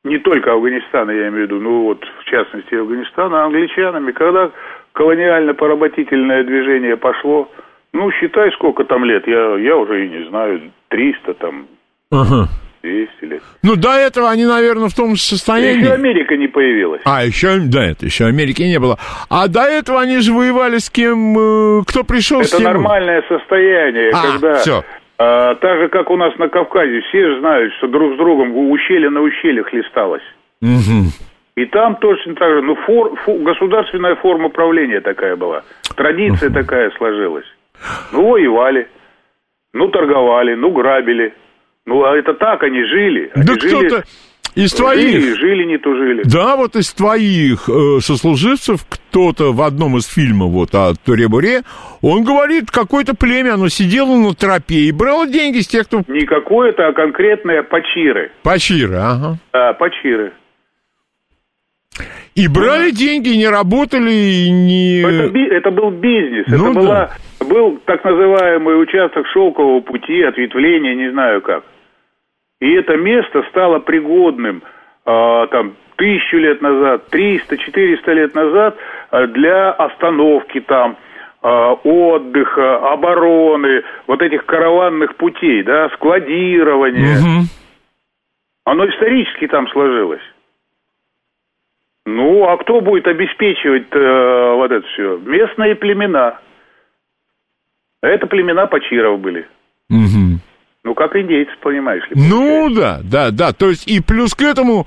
не 0.04 0.20
только 0.20 0.54
Афганистана, 0.54 1.12
я 1.12 1.30
имею 1.30 1.48
в 1.48 1.52
виду, 1.52 1.60
ну 1.60 1.84
вот, 1.84 2.06
в 2.20 2.26
частности, 2.26 2.76
Афганистана, 2.76 3.44
англичанами, 3.44 4.12
когда 4.12 4.52
колониально-поработительное 4.94 6.44
движение 6.44 6.96
пошло, 6.96 7.50
ну, 7.92 8.12
считай, 8.12 8.52
сколько 8.54 8.86
там 8.86 9.04
лет, 9.04 9.28
я, 9.28 9.58
я 9.58 9.76
уже 9.76 10.06
и 10.06 10.10
не 10.10 10.30
знаю, 10.30 10.72
300 10.90 11.34
там, 11.36 11.68
Ага. 12.12 12.48
200 12.86 13.26
лет. 13.26 13.44
Ну, 13.64 13.76
до 13.76 13.94
этого 13.94 14.30
они, 14.30 14.46
наверное, 14.46 14.90
в 14.90 14.94
том 14.96 15.16
же 15.16 15.22
состоянии. 15.22 15.82
Еще 15.82 15.94
Америка 15.94 16.38
не 16.38 16.48
появилась. 16.48 17.02
А, 17.06 17.24
еще, 17.26 17.58
да, 17.60 17.84
это 17.84 18.06
еще 18.06 18.26
Америки 18.26 18.62
не 18.62 18.80
было. 18.80 18.98
А 19.30 19.48
до 19.48 19.62
этого 19.64 20.00
они 20.02 20.20
же 20.20 20.32
воевали 20.34 20.78
с 20.78 20.90
кем, 20.90 21.38
э, 21.38 21.84
кто 21.88 22.04
пришел 22.04 22.44
с 22.44 22.48
Это 22.50 22.58
тем... 22.58 22.66
нормальное 22.66 23.24
состояние, 23.28 24.12
А, 24.14 24.22
когда 24.32 24.56
всё. 24.56 24.84
а, 25.18 25.56
так 25.56 25.80
же, 25.80 25.88
как 25.90 26.10
у 26.12 26.18
нас 26.18 26.38
на 26.38 26.48
Кавказе, 26.48 27.02
все 27.10 27.28
же 27.28 27.40
знают, 27.40 27.74
что 27.78 27.88
друг 27.88 28.14
с 28.14 28.18
другом 28.18 28.56
ущелье 28.72 29.10
на 29.10 29.22
ущелье 29.22 29.64
хлесталось. 29.64 30.24
Мгм. 30.62 31.12
И 31.58 31.66
там 31.66 31.96
точно 31.96 32.36
так 32.36 32.50
же, 32.50 32.62
ну, 32.62 32.76
фор- 32.86 33.16
фу- 33.24 33.40
государственная 33.44 34.16
форма 34.18 34.50
правления 34.50 35.00
такая 35.02 35.36
была. 35.36 35.64
Традиция 35.96 36.50
такая 36.50 36.92
сложилась. 36.98 37.46
Ну, 38.12 38.28
воевали, 38.30 38.88
ну, 39.74 39.88
торговали, 39.90 40.54
ну, 40.56 40.72
грабили. 40.72 41.34
Ну, 41.86 42.04
а 42.04 42.18
это 42.18 42.34
так, 42.34 42.64
они 42.64 42.84
жили. 42.84 43.32
Они 43.36 43.46
Да 43.46 43.54
жили, 43.54 43.88
кто-то 43.88 44.04
из 44.56 44.72
жили, 44.72 44.82
твоих... 44.82 45.38
жили, 45.38 45.64
не 45.66 45.78
тужили. 45.78 46.24
Да, 46.24 46.56
вот 46.56 46.76
из 46.76 46.94
твоих 46.94 47.70
э, 47.70 48.00
сослуживцев 48.00 48.86
кто-то 48.90 49.52
в 49.52 49.62
одном 49.62 49.98
из 49.98 50.08
фильмов 50.08 50.52
вот 50.52 50.74
о 50.74 50.94
Туре-Буре, 50.94 51.62
он 52.02 52.24
говорит, 52.24 52.72
какое-то 52.72 53.16
племя, 53.16 53.54
оно 53.56 53.68
сидело 53.68 54.16
на 54.16 54.34
тропе 54.34 54.76
и 54.76 54.92
брало 54.92 55.28
деньги 55.28 55.60
с 55.60 55.68
тех, 55.68 55.86
кто... 55.86 56.02
Не 56.08 56.26
какое-то, 56.26 56.88
а 56.88 56.94
конкретное 56.94 57.64
почиры. 57.64 58.32
Пачира, 58.44 59.12
ага. 59.12 59.38
Да, 59.54 59.74
почиры. 59.74 60.34
И 62.34 62.48
брали 62.48 62.92
деньги, 62.92 63.30
не 63.30 63.48
работали, 63.48 64.12
и 64.12 64.52
не... 64.52 65.02
Это, 65.02 65.38
это 65.56 65.72
был 65.72 65.92
бизнес, 65.92 66.46
Ну 66.48 66.72
это 66.72 66.80
была, 66.80 67.12
был 67.48 67.80
так 67.86 68.04
называемый 68.04 68.82
участок 68.82 69.26
шелкового 69.28 69.80
пути, 69.82 70.22
ответвления, 70.24 70.96
не 70.96 71.12
знаю 71.12 71.42
как. 71.42 71.64
И 72.62 72.72
это 72.74 72.96
место 72.98 73.44
стало 73.50 73.80
пригодным 73.80 74.64
а, 75.06 75.48
там 75.48 75.76
тысячу 75.98 76.38
лет 76.38 76.62
назад, 76.62 77.04
300-400 77.12 78.14
лет 78.14 78.36
назад 78.36 78.78
а, 79.12 79.28
для 79.28 79.72
остановки 79.72 80.62
там, 80.62 80.98
а, 81.42 81.74
отдыха, 81.74 82.92
обороны, 82.92 83.84
вот 84.08 84.22
этих 84.22 84.46
караванных 84.46 85.16
путей, 85.16 85.64
да, 85.64 85.90
складирования. 85.90 87.20
Мгм. 87.20 87.44
Оно 88.66 88.90
исторически 88.90 89.48
там 89.48 89.68
сложилось. 89.70 90.24
Ну, 92.08 92.46
а 92.48 92.58
кто 92.58 92.82
будет 92.82 93.08
обеспечивать 93.08 93.88
э, 93.92 94.54
вот 94.56 94.72
это 94.72 94.86
все? 94.88 95.18
Местные 95.18 95.76
племена. 95.76 96.40
Это 98.02 98.28
племена 98.28 98.68
Пачиров 98.68 99.20
были. 99.20 99.48
Мгм. 99.90 100.25
Ну, 100.86 100.94
как 100.94 101.16
индейцы, 101.16 101.52
понимаешь 101.62 102.04
ли. 102.12 102.16
Ну 102.16 102.70
да, 102.70 103.00
да, 103.04 103.32
да. 103.32 103.54
То 103.54 103.70
есть 103.70 103.88
и 103.88 104.00
плюс 104.02 104.36
к 104.36 104.42
этому 104.44 104.86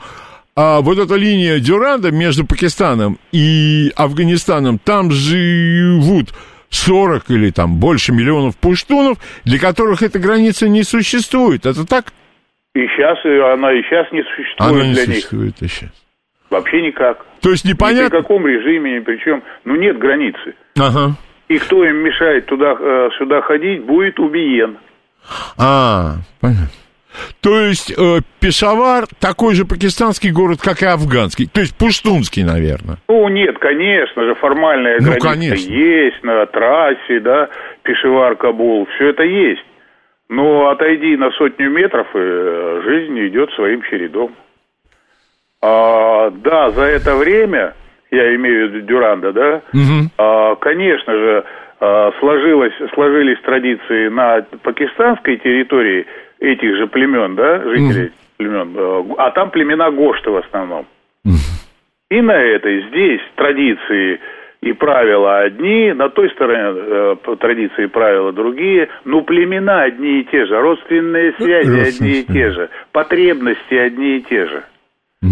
а, 0.55 0.81
вот 0.81 0.97
эта 0.97 1.17
линия 1.17 1.59
Дюранда 1.59 2.13
между 2.13 2.47
Пакистаном 2.47 3.19
и 3.33 3.91
Афганистаном, 3.97 4.79
там 4.79 5.11
живут 5.11 6.29
40 6.71 7.31
или 7.31 7.51
там 7.51 7.81
больше 7.81 8.13
миллионов 8.13 8.57
пуштунов, 8.57 9.19
для 9.45 9.59
которых 9.59 10.03
эта 10.03 10.21
граница 10.21 10.69
не 10.69 10.85
существует. 10.85 11.67
Это 11.67 11.85
так? 11.85 12.13
И 12.77 12.87
сейчас 12.87 13.19
она 13.25 13.73
и 13.73 13.83
сейчас 13.83 14.07
не 14.13 14.23
существует 14.23 14.61
Она 14.61 14.87
не 14.87 14.95
для 14.95 15.07
них. 15.07 15.17
существует 15.17 15.61
еще. 15.61 15.91
Вообще 16.49 16.81
никак. 16.81 17.27
То 17.41 17.51
есть 17.51 17.65
Ни 17.65 17.71
при 17.71 17.75
непонятно... 17.75 18.23
каком 18.23 18.47
режиме, 18.47 18.97
ни 18.97 19.01
при 19.01 19.17
чем. 19.19 19.43
Ну, 19.65 19.75
нет 19.75 19.99
границы. 19.99 20.55
Ага. 20.79 21.17
И 21.49 21.59
кто 21.59 21.85
им 21.85 21.97
мешает 21.97 22.47
туда, 22.47 22.77
э, 22.79 23.09
сюда 23.19 23.41
ходить, 23.43 23.85
будет 23.85 24.21
убиен. 24.21 24.79
А, 25.59 26.17
понятно. 26.41 26.69
То 27.41 27.59
есть 27.61 27.91
э, 27.99 28.21
Пешавар 28.39 29.07
такой 29.21 29.55
же 29.55 29.65
пакистанский 29.65 30.31
город, 30.31 30.61
как 30.63 30.83
и 30.83 30.87
афганский. 30.87 31.47
То 31.47 31.61
есть 31.61 31.77
пуштунский, 31.77 32.45
наверное. 32.45 32.99
Ну, 33.09 33.29
нет, 33.29 33.59
конечно 33.59 34.25
же, 34.25 34.35
формальная 34.37 34.99
Ну, 35.01 35.13
граница 35.19 35.57
конечно. 35.57 35.73
есть 35.73 36.23
на 36.23 36.47
трассе, 36.47 37.19
да, 37.21 37.49
Пешевар-Кабул, 37.83 38.87
все 38.95 39.09
это 39.09 39.25
есть. 39.25 39.65
Но 40.29 40.69
отойди 40.71 41.17
на 41.17 41.31
сотню 41.33 41.71
метров, 41.71 42.07
и 42.15 42.19
э, 42.19 42.83
жизнь 42.85 43.19
идет 43.27 43.51
своим 43.53 43.83
чередом. 43.83 44.37
А, 45.61 46.31
да, 46.31 46.71
за 46.71 46.83
это 46.85 47.17
время, 47.17 47.75
я 48.11 48.35
имею 48.37 48.69
в 48.69 48.73
виду 48.75 48.87
Дюранда, 48.87 49.33
да, 49.33 49.63
Мгм. 49.73 50.11
а, 50.19 50.55
конечно 50.57 51.13
же, 51.13 51.45
сложилось, 52.19 52.73
сложились 52.95 53.41
традиции 53.43 54.09
на 54.09 54.43
пакистанской 54.63 55.37
территории 55.37 56.07
этих 56.41 56.77
же 56.77 56.87
племен, 56.87 57.35
да, 57.35 57.63
жителей 57.63 58.13
племен, 58.37 58.75
э, 58.77 59.15
а 59.19 59.31
там 59.33 59.51
племена 59.51 59.91
Гошты 59.91 60.31
в 60.31 60.37
основном. 60.37 60.87
И 62.11 62.23
на 62.23 62.33
этой 62.33 62.89
здесь 62.89 63.21
традиции 63.35 64.19
и 64.63 64.73
правила 64.73 65.41
одни, 65.41 65.93
на 65.93 66.09
той 66.09 66.31
стороне 66.31 66.81
э, 66.81 67.37
традиции 67.39 67.85
и 67.85 67.89
правила 67.89 68.33
другие, 68.33 68.89
но 69.05 69.21
племена 69.23 69.83
одни 69.83 70.21
и 70.21 70.25
те 70.25 70.47
же, 70.47 70.59
родственные 70.59 71.35
связи 71.35 71.69
родственные 71.69 71.89
одни 71.89 72.21
и 72.21 72.25
те 72.25 72.51
же, 72.51 72.71
потребности 72.93 73.75
одни 73.75 74.17
и 74.17 74.23
те 74.23 74.47
же. 74.47 74.63
А, 75.23 75.27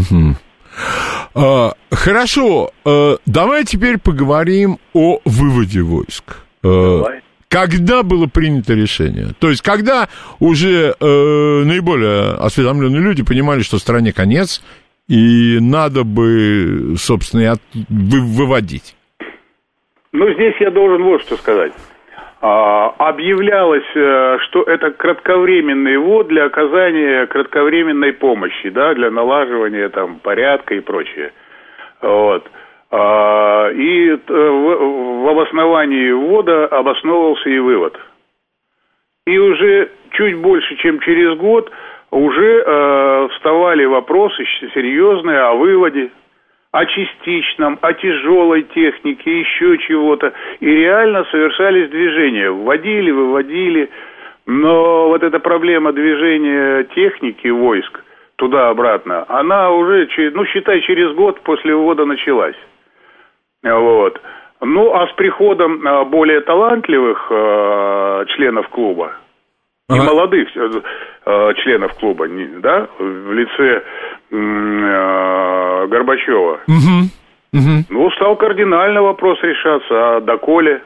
хорошо, 1.90 2.70
э, 2.84 3.16
давай 3.26 3.64
теперь 3.64 3.98
поговорим 3.98 4.78
о 4.92 5.20
выводе 5.24 5.80
войск. 5.82 6.38
Э, 6.62 6.68
Давай. 6.98 7.20
Когда 7.48 8.02
было 8.02 8.26
принято 8.26 8.74
решение? 8.74 9.28
То 9.38 9.50
есть, 9.50 9.62
когда 9.62 10.08
уже 10.40 10.94
э, 10.98 11.62
наиболее 11.64 12.32
осведомленные 12.34 13.00
люди 13.00 13.22
понимали, 13.22 13.60
что 13.62 13.78
стране 13.78 14.12
конец, 14.12 14.62
и 15.08 15.58
надо 15.60 16.02
бы, 16.02 16.96
собственно, 16.98 17.40
и 17.42 17.44
от- 17.44 17.62
вы- 17.88 18.20
выводить. 18.20 18.96
Ну, 20.12 20.32
здесь 20.34 20.54
я 20.60 20.70
должен 20.72 21.04
вот 21.04 21.22
что 21.22 21.36
сказать. 21.36 21.72
А, 22.40 22.94
объявлялось, 22.98 23.90
э, 23.94 24.38
что 24.44 24.62
это 24.64 24.90
кратковременный 24.90 25.96
ввод 25.96 26.28
для 26.28 26.44
оказания 26.44 27.26
кратковременной 27.26 28.12
помощи, 28.12 28.68
да, 28.68 28.92
для 28.94 29.10
налаживания 29.10 29.88
там 29.88 30.18
порядка 30.18 30.74
и 30.74 30.80
прочее. 30.80 31.32
Вот. 32.02 32.46
А, 32.90 33.70
и 33.70 34.10
э, 34.10 34.16
в, 34.28 35.28
обосновании 35.28 36.10
ввода 36.12 36.66
обосновывался 36.66 37.48
и 37.48 37.58
вывод. 37.58 37.98
И 39.26 39.38
уже 39.38 39.90
чуть 40.12 40.36
больше, 40.36 40.76
чем 40.76 41.00
через 41.00 41.36
год, 41.38 41.70
уже 42.10 42.62
э, 42.64 43.28
вставали 43.32 43.86
вопросы 43.86 44.44
серьезные 44.74 45.40
о 45.40 45.54
выводе, 45.54 46.10
о 46.76 46.84
частичном, 46.84 47.78
о 47.80 47.94
тяжелой 47.94 48.62
технике, 48.64 49.40
еще 49.40 49.78
чего-то. 49.78 50.34
И 50.60 50.66
реально 50.66 51.24
совершались 51.30 51.88
движения. 51.88 52.50
Вводили, 52.50 53.10
выводили. 53.10 53.88
Но 54.44 55.08
вот 55.08 55.22
эта 55.22 55.38
проблема 55.38 55.92
движения 55.92 56.84
техники 56.94 57.48
войск 57.48 58.04
туда-обратно, 58.36 59.24
она 59.28 59.70
уже, 59.70 60.06
ну, 60.34 60.44
считай, 60.44 60.82
через 60.82 61.14
год 61.14 61.40
после 61.40 61.74
ввода 61.74 62.04
началась. 62.04 62.56
Вот. 63.62 64.20
Ну, 64.60 64.94
а 64.94 65.08
с 65.08 65.12
приходом 65.12 65.86
э, 65.86 66.04
более 66.04 66.40
талантливых 66.42 67.26
э, 67.30 68.24
членов 68.34 68.68
клуба, 68.68 69.14
и 69.88 69.94
Ага. 69.94 70.04
молодых 70.04 70.48
э, 70.56 70.70
э, 71.26 71.54
членов 71.62 71.94
клуба, 71.94 72.26
не- 72.26 72.58
да, 72.60 72.88
в 72.98 73.32
лице 73.32 73.84
э, 74.32 75.86
Горбачева, 75.88 76.60
Мгм. 76.66 77.10
Мгм. 77.52 77.84
ну, 77.90 78.10
стал 78.12 78.34
кардинально 78.36 79.02
вопрос 79.02 79.38
решаться, 79.42 80.16
а 80.16 80.20
доколе? 80.20 80.82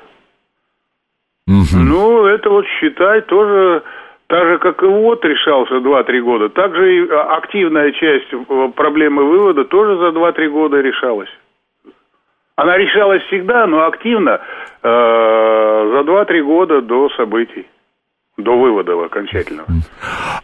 Мгм. 1.46 1.88
Ну, 1.88 2.26
это 2.26 2.50
вот 2.50 2.66
считай 2.78 3.22
тоже 3.22 3.82
так 4.26 4.44
же, 4.46 4.58
как 4.58 4.82
и 4.82 4.86
вот 4.86 5.24
решался 5.24 5.80
2-3 5.80 6.20
года, 6.20 6.50
так 6.50 6.74
же 6.76 6.96
и 6.96 7.08
а, 7.10 7.36
активная 7.38 7.92
часть 7.92 8.28
э, 8.32 8.68
проблемы 8.76 9.24
вывода 9.24 9.64
тоже 9.64 9.96
за 9.96 10.08
2-3 10.12 10.48
года 10.50 10.78
решалась. 10.80 11.30
Она 12.56 12.76
решалась 12.76 13.22
всегда, 13.24 13.66
но 13.66 13.86
активно 13.86 14.40
э, 14.82 15.90
за 15.94 16.00
2-3 16.04 16.42
года 16.42 16.82
до 16.82 17.08
событий, 17.16 17.66
до 18.36 18.58
вывода 18.58 18.92
окончательного. 19.04 19.66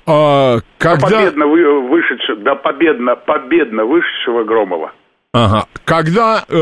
А, 0.06 0.56
До 0.56 0.62
когда... 0.78 1.18
победно 1.18 1.46
вы- 1.46 1.88
вышедшего, 1.88 2.38
до 2.40 2.54
победно, 2.56 3.16
победно 3.16 3.84
вышедшего 3.84 4.44
Громова. 4.44 4.92
Ага. 5.32 5.66
Когда 5.84 6.44
э, 6.48 6.52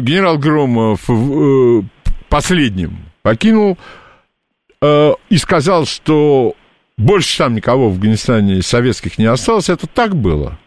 генерал 0.00 0.38
Громов 0.38 1.08
э, 1.08 1.82
последним 2.28 2.90
покинул 3.22 3.78
э, 4.82 5.10
и 5.30 5.36
сказал, 5.36 5.86
что 5.86 6.54
больше 6.98 7.38
там 7.38 7.54
никого 7.54 7.88
в 7.88 7.92
Афганистане 7.94 8.60
советских 8.62 9.18
не 9.18 9.26
осталось, 9.26 9.70
это 9.70 9.86
так 9.86 10.14
было? 10.14 10.58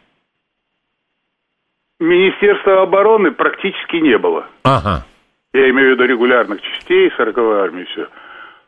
Министерства 2.00 2.84
обороны 2.84 3.32
практически 3.32 3.98
не 3.98 4.18
было. 4.18 4.48
Ага. 4.64 5.06
Я 5.54 5.70
имею 5.70 5.90
в 5.90 5.92
виду 5.94 6.06
регулярных 6.06 6.62
частей 6.62 7.10
40-й 7.18 7.62
армии, 7.62 7.86
все. 7.86 8.08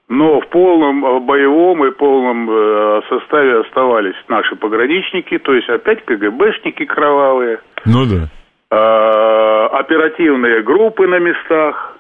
Но 0.09 0.41
в 0.41 0.47
полном 0.47 1.05
э, 1.05 1.19
боевом 1.19 1.85
и 1.85 1.91
полном 1.91 2.49
э, 2.49 3.01
составе 3.09 3.59
оставались 3.59 4.15
наши 4.27 4.55
пограничники, 4.55 5.37
то 5.37 5.53
есть 5.53 5.69
опять 5.69 6.03
КГБшники 6.05 6.85
кровавые, 6.85 7.59
Ну 7.85 8.05
да. 8.05 8.27
э, 8.75 9.65
оперативные 9.67 10.63
группы 10.63 11.07
на 11.07 11.19
местах. 11.19 11.95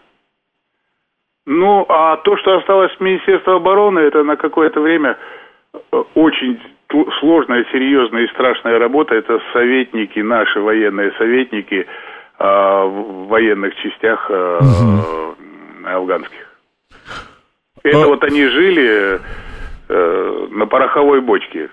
Ну, 1.45 1.85
а 1.87 2.17
то, 2.17 2.35
что 2.37 2.57
осталось 2.57 2.91
в 2.93 2.99
Министерстве 2.99 3.53
обороны, 3.53 3.99
это 3.99 4.23
на 4.23 4.37
какое-то 4.37 4.81
время 4.81 5.15
очень 6.15 6.59
сложная, 7.19 7.63
серьезная 7.71 8.23
и 8.23 8.29
страшная 8.29 8.79
работа. 8.79 9.13
Это 9.13 9.39
советники, 9.53 10.19
наши 10.19 10.59
военные 10.59 11.11
советники 11.17 11.87
в 12.39 13.27
военных 13.27 13.75
частях 13.75 14.25
э, 14.29 14.59
афганских. 15.85 16.48
Это 17.83 18.03
А- 18.03 18.07
вот 18.07 18.23
они 18.23 18.45
жили 18.47 19.19
э, 19.89 20.47
на 20.51 20.65
пороховой 20.65 21.21
бочке. 21.21 21.69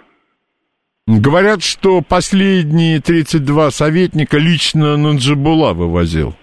Говорят, 1.07 1.63
что 1.63 2.03
последние 2.03 3.01
32 3.01 3.71
советника 3.71 4.39
лично 4.39 4.97
Наджибула 4.97 5.73
вывозил. 5.73 6.35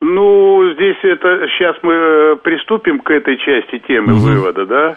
Ну, 0.00 0.72
здесь 0.74 0.96
это 1.02 1.46
сейчас 1.48 1.76
мы 1.82 1.92
э, 1.92 2.36
приступим 2.42 3.00
к 3.00 3.10
этой 3.10 3.36
части 3.38 3.78
темы 3.86 4.14
вывода, 4.14 4.66
да? 4.66 4.96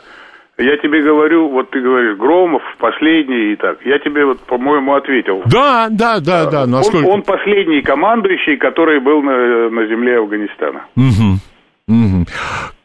Я 0.57 0.75
тебе 0.77 1.03
говорю, 1.03 1.49
вот 1.49 1.69
ты 1.69 1.79
говоришь, 1.81 2.17
Громов 2.17 2.63
последний 2.79 3.53
и 3.53 3.55
так. 3.57 3.85
Я 3.85 3.99
тебе 3.99 4.25
вот, 4.25 4.39
по-моему, 4.39 4.95
ответил. 4.95 5.43
Да, 5.45 5.87
да, 5.91 6.19
да, 6.19 6.49
да. 6.49 6.63
Он, 6.63 6.71
Насколько... 6.71 7.05
он 7.05 7.21
последний 7.21 7.81
командующий, 7.81 8.57
который 8.57 8.99
был 8.99 9.21
на, 9.21 9.69
на 9.69 9.85
земле 9.85 10.17
Афганистана. 10.17 10.85
Мгм. 10.95 11.39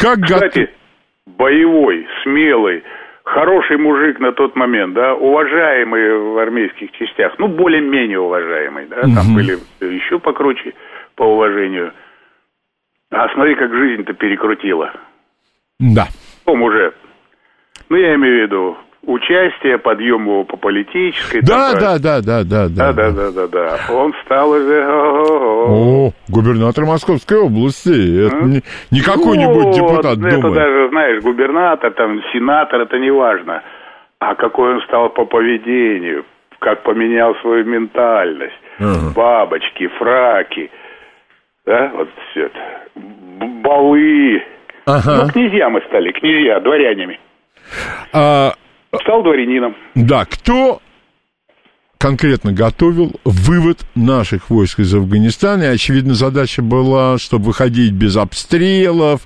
Как 0.02 0.20
Кстати, 0.22 0.70
боевой, 1.26 2.06
смелый, 2.22 2.82
хороший 3.24 3.76
мужик 3.76 4.18
на 4.20 4.32
тот 4.32 4.56
момент, 4.56 4.94
да, 4.94 5.14
уважаемый 5.14 6.18
в 6.18 6.38
армейских 6.38 6.90
частях, 6.92 7.34
ну, 7.38 7.48
более-менее 7.48 8.18
уважаемый, 8.18 8.86
да, 8.86 9.02
там 9.02 9.26
Мгм. 9.26 9.34
были 9.34 9.58
еще 9.94 10.18
покруче 10.18 10.74
по 11.14 11.22
уважению. 11.22 11.92
А 13.10 13.28
смотри, 13.34 13.54
как 13.54 13.72
жизнь-то 13.72 14.12
перекрутила. 14.14 14.92
Да. 15.78 16.06
Потом 16.44 16.62
уже, 16.62 16.92
ну, 17.88 17.96
я 17.96 18.14
имею 18.14 18.38
в 18.38 18.42
виду, 18.42 18.76
участие, 19.06 19.78
подъем 19.78 20.24
его 20.26 20.44
по 20.44 20.56
политической. 20.56 21.40
Да, 21.42 21.72
там, 21.72 21.80
да, 21.80 21.98
да, 21.98 22.20
да, 22.22 22.44
да, 22.44 22.68
да, 22.68 22.92
да, 22.92 23.10
да, 23.10 23.30
да, 23.32 23.46
да. 23.48 23.78
Он 23.92 24.12
стал 24.24 24.50
уже... 24.50 24.86
О, 24.88 26.10
губернатор 26.28 26.84
Московской 26.84 27.38
области. 27.38 28.26
Это 28.26 28.44
не, 28.44 28.62
не 28.90 29.00
какой-нибудь 29.00 29.64
Ну, 29.66 29.72
депутат 29.72 30.18
это 30.18 30.40
Думы. 30.40 30.54
даже, 30.54 30.88
знаешь, 30.90 31.22
губернатор, 31.22 31.92
там, 31.92 32.20
сенатор, 32.32 32.80
это 32.82 32.98
не 32.98 33.10
важно. 33.10 33.62
А 34.20 34.34
какой 34.36 34.74
он 34.74 34.82
стал 34.82 35.08
по 35.10 35.24
поведению, 35.24 36.24
как 36.60 36.84
поменял 36.84 37.34
свою 37.42 37.64
ментальность. 37.64 38.54
Ага. 38.78 39.12
Бабочки, 39.14 39.88
фраки, 39.98 40.70
да, 41.66 41.90
вот 41.94 42.08
все 42.30 42.46
это. 42.46 42.58
Балы. 43.62 44.42
Ага. 44.86 45.24
Ну, 45.24 45.30
князья 45.32 45.68
мы 45.70 45.80
стали, 45.88 46.12
князья, 46.12 46.60
дворянами. 46.60 47.18
А, 48.12 48.52
Стал 49.00 49.22
дворянином. 49.22 49.74
да, 49.94 50.26
кто 50.26 50.80
конкретно 51.98 52.52
готовил 52.52 53.12
вывод 53.24 53.78
наших 53.94 54.50
войск 54.50 54.80
из 54.80 54.94
Афганистана? 54.94 55.62
И, 55.62 55.74
очевидно, 55.74 56.14
задача 56.14 56.62
была, 56.62 57.16
чтобы 57.18 57.46
выходить 57.46 57.92
без 57.92 58.16
обстрелов, 58.16 59.20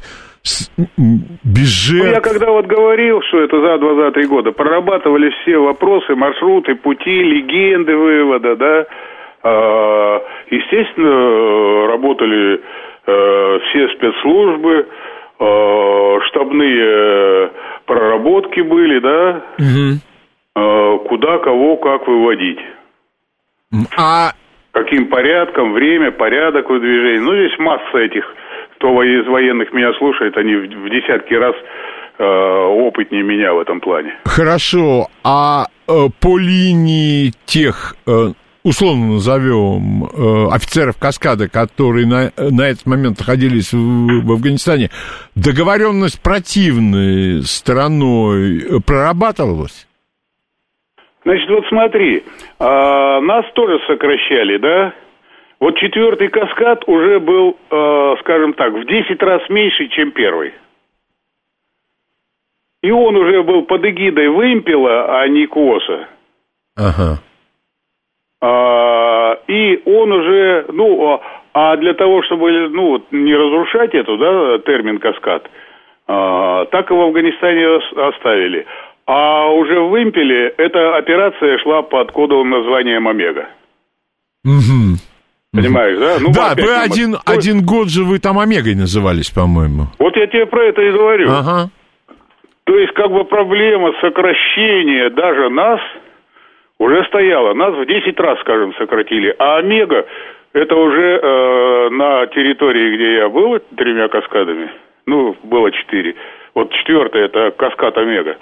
без 1.43 1.69
жертв. 1.69 2.07
Ну, 2.07 2.13
я 2.13 2.21
когда 2.21 2.51
вот 2.51 2.67
говорил, 2.67 3.21
что 3.23 3.41
это 3.41 3.61
за 3.61 3.79
два, 3.79 3.95
за 3.97 4.13
три 4.13 4.27
года, 4.27 4.53
прорабатывали 4.53 5.31
все 5.43 5.59
вопросы, 5.59 6.15
маршруты, 6.15 6.77
пути, 6.77 7.11
легенды 7.11 7.97
вывода, 7.97 8.55
да, 8.55 8.87
а, 9.43 10.23
естественно, 10.51 11.89
работали 11.89 12.61
э, 13.07 13.59
все 13.69 13.89
спецслужбы, 13.97 14.87
э, 15.39 16.19
штабные 16.29 17.51
проработки 17.87 18.61
были, 18.61 18.99
да, 18.99 19.43
угу. 19.59 21.09
куда, 21.09 21.39
кого, 21.39 21.77
как 21.77 22.07
выводить. 22.09 22.61
А 23.97 24.33
каким 24.77 25.07
порядком, 25.07 25.73
время, 25.73 26.11
порядок 26.13 26.69
выдвижения. 26.69 27.21
Ну, 27.21 27.35
здесь 27.35 27.59
масса 27.59 27.99
этих, 27.99 28.25
кто 28.77 29.03
из 29.03 29.27
военных 29.27 29.73
меня 29.73 29.93
слушает, 29.95 30.37
они 30.37 30.55
в 30.55 30.91
десятки 30.91 31.33
раз 31.33 31.55
э, 32.19 32.25
опытнее 32.25 33.23
меня 33.23 33.55
в 33.55 33.59
этом 33.59 33.81
плане. 33.81 34.15
Хорошо, 34.27 35.07
а 35.25 35.65
э, 35.89 35.93
по 36.21 36.39
линии 36.39 37.33
тех, 37.47 37.97
э, 38.07 38.33
условно 38.67 39.15
назовем, 39.15 40.05
э, 40.05 40.49
офицеров 40.53 40.99
каскада, 40.99 41.49
которые 41.49 42.07
на, 42.07 42.33
на 42.37 42.69
этот 42.69 42.85
момент 42.85 43.21
находились 43.21 43.73
в, 43.73 43.79
в 43.79 44.33
Афганистане, 44.33 44.91
договоренность 45.37 46.21
противной 46.21 47.43
стороной 47.43 48.83
прорабатывалась? 48.85 49.87
Значит, 51.25 51.49
вот 51.49 51.65
смотри, 51.69 52.25
а, 52.59 53.21
нас 53.21 53.45
тоже 53.55 53.79
сокращали, 53.87 54.59
да? 54.59 54.95
Вот 55.61 55.77
четвертый 55.79 56.29
каскад 56.29 56.85
уже 56.89 57.21
был, 57.21 57.57
а, 57.71 58.17
скажем 58.21 58.53
так, 58.53 58.73
в 58.73 58.85
10 58.85 59.23
раз 59.23 59.49
меньше, 59.49 59.89
чем 59.89 60.11
первый. 60.11 60.53
И 62.83 62.91
он 62.91 63.17
уже 63.17 63.43
был 63.43 63.63
под 63.63 63.85
эгидой 63.85 64.29
вымпела, 64.29 65.21
а 65.21 65.29
не 65.29 65.47
КОСа. 65.47 66.09
Ага. 66.77 67.21
А, 68.41 69.39
и 69.49 69.81
он 69.85 70.13
уже, 70.13 70.67
ну, 70.73 71.15
а, 71.15 71.21
а 71.55 71.77
для 71.77 71.95
того, 71.95 72.23
чтобы, 72.23 72.69
ну, 72.69 73.03
не 73.11 73.35
разрушать 73.35 73.95
эту, 73.95 74.19
да, 74.19 74.59
термин 74.59 74.99
каскад, 74.99 75.49
а, 76.07 76.67
так 76.67 76.91
и 76.91 76.95
в 76.95 77.01
Афганистане 77.01 77.77
оставили. 78.09 78.67
А 79.07 79.49
уже 79.53 79.81
в 79.81 79.91
Вымпеле 79.91 80.49
эта 80.59 80.97
операция 80.97 81.59
шла 81.59 81.83
под 81.83 82.13
кодовым 82.13 82.51
названием 82.51 83.07
«Омега». 83.07 83.47
Угу. 84.45 84.99
Понимаешь, 85.53 85.99
да? 85.99 86.17
Ну, 86.21 86.33
да, 86.33 86.55
вы 86.57 86.75
один, 86.75 87.13
мы... 87.13 87.19
один 87.25 87.65
год 87.65 87.89
же 87.89 88.05
вы 88.05 88.19
там 88.19 88.39
Омегой 88.39 88.75
назывались, 88.75 89.31
по-моему. 89.31 89.87
Вот 89.99 90.17
я 90.17 90.27
тебе 90.27 90.47
про 90.47 90.65
это 90.65 90.83
и 90.83 90.91
говорю. 90.91 91.31
Ага. 91.31 91.71
То 92.65 92.77
есть, 92.77 92.93
как 92.95 93.11
бы 93.11 93.25
проблема 93.25 93.93
сокращения 94.01 95.09
даже 95.11 95.49
нас 95.49 95.81
уже 96.79 97.05
стояла. 97.05 97.55
Нас 97.55 97.75
в 97.75 97.87
10 97.87 98.19
раз, 98.21 98.41
скажем, 98.41 98.75
сократили. 98.75 99.35
А 99.39 99.59
Омега, 99.59 100.07
это 100.53 100.75
уже 100.75 101.21
э, 101.23 101.89
на 101.91 102.27
территории, 102.29 102.97
где 102.97 103.15
я 103.17 103.29
был, 103.29 103.59
тремя 103.77 104.09
каскадами, 104.09 104.71
ну, 105.07 105.37
было 105.43 105.71
четыре. 105.71 106.15
Вот 106.55 106.73
четвертый, 106.73 107.23
это 107.23 107.51
каскад 107.51 107.97
Омега. 107.99 108.39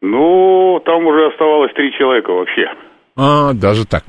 Ну, 0.00 0.82
там 0.84 1.06
уже 1.06 1.28
оставалось 1.28 1.72
три 1.72 1.92
человека 1.92 2.30
вообще. 2.30 2.70
А, 3.16 3.52
даже 3.54 3.86
так. 3.86 4.02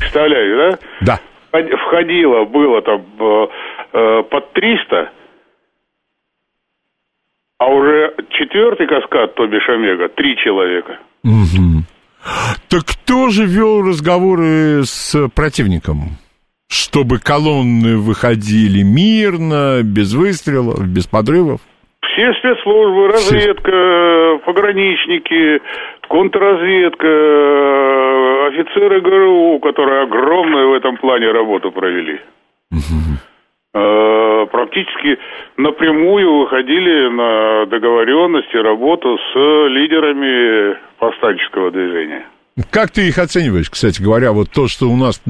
Представляешь, 0.00 0.78
да? 1.02 1.18
Да. 1.52 1.68
Входило, 1.86 2.44
было 2.44 2.82
там 2.82 3.04
э, 3.18 3.46
э, 3.92 4.22
под 4.24 4.52
300, 4.52 5.10
а 7.58 7.66
уже 7.68 8.14
четвертый 8.30 8.86
каскад, 8.86 9.34
то 9.34 9.46
бишь 9.46 9.68
Омега, 9.68 10.08
три 10.08 10.36
человека. 10.36 10.98
Угу. 11.24 11.75
Так 12.68 12.84
кто 12.84 13.28
же 13.28 13.44
вел 13.46 13.82
разговоры 13.82 14.82
с 14.84 15.28
противником? 15.34 16.18
Чтобы 16.68 17.18
колонны 17.18 17.96
выходили 17.96 18.82
мирно, 18.82 19.82
без 19.84 20.14
выстрелов, 20.14 20.84
без 20.86 21.06
подрывов? 21.06 21.60
Все 22.02 22.32
спецслужбы, 22.34 23.08
разведка, 23.08 24.38
пограничники, 24.44 25.60
контрразведка, 26.08 27.06
офицеры 28.48 29.00
ГРУ, 29.00 29.60
которые 29.60 30.02
огромную 30.04 30.70
в 30.70 30.74
этом 30.74 30.96
плане 30.96 31.30
работу 31.30 31.70
провели. 31.70 32.20
Угу. 32.72 33.18
Практически 34.50 35.18
напрямую 35.58 36.40
выходили 36.40 37.08
на 37.10 37.66
договоренности, 37.66 38.56
работу 38.56 39.18
с 39.18 39.34
лидерами 39.68 40.78
повстанческого 40.98 41.70
движения. 41.70 42.24
Как 42.70 42.90
ты 42.90 43.06
их 43.08 43.18
оцениваешь, 43.18 43.68
кстати 43.68 44.00
говоря, 44.00 44.32
вот 44.32 44.50
то, 44.50 44.66
что 44.66 44.88
у 44.88 44.96
нас 44.96 45.22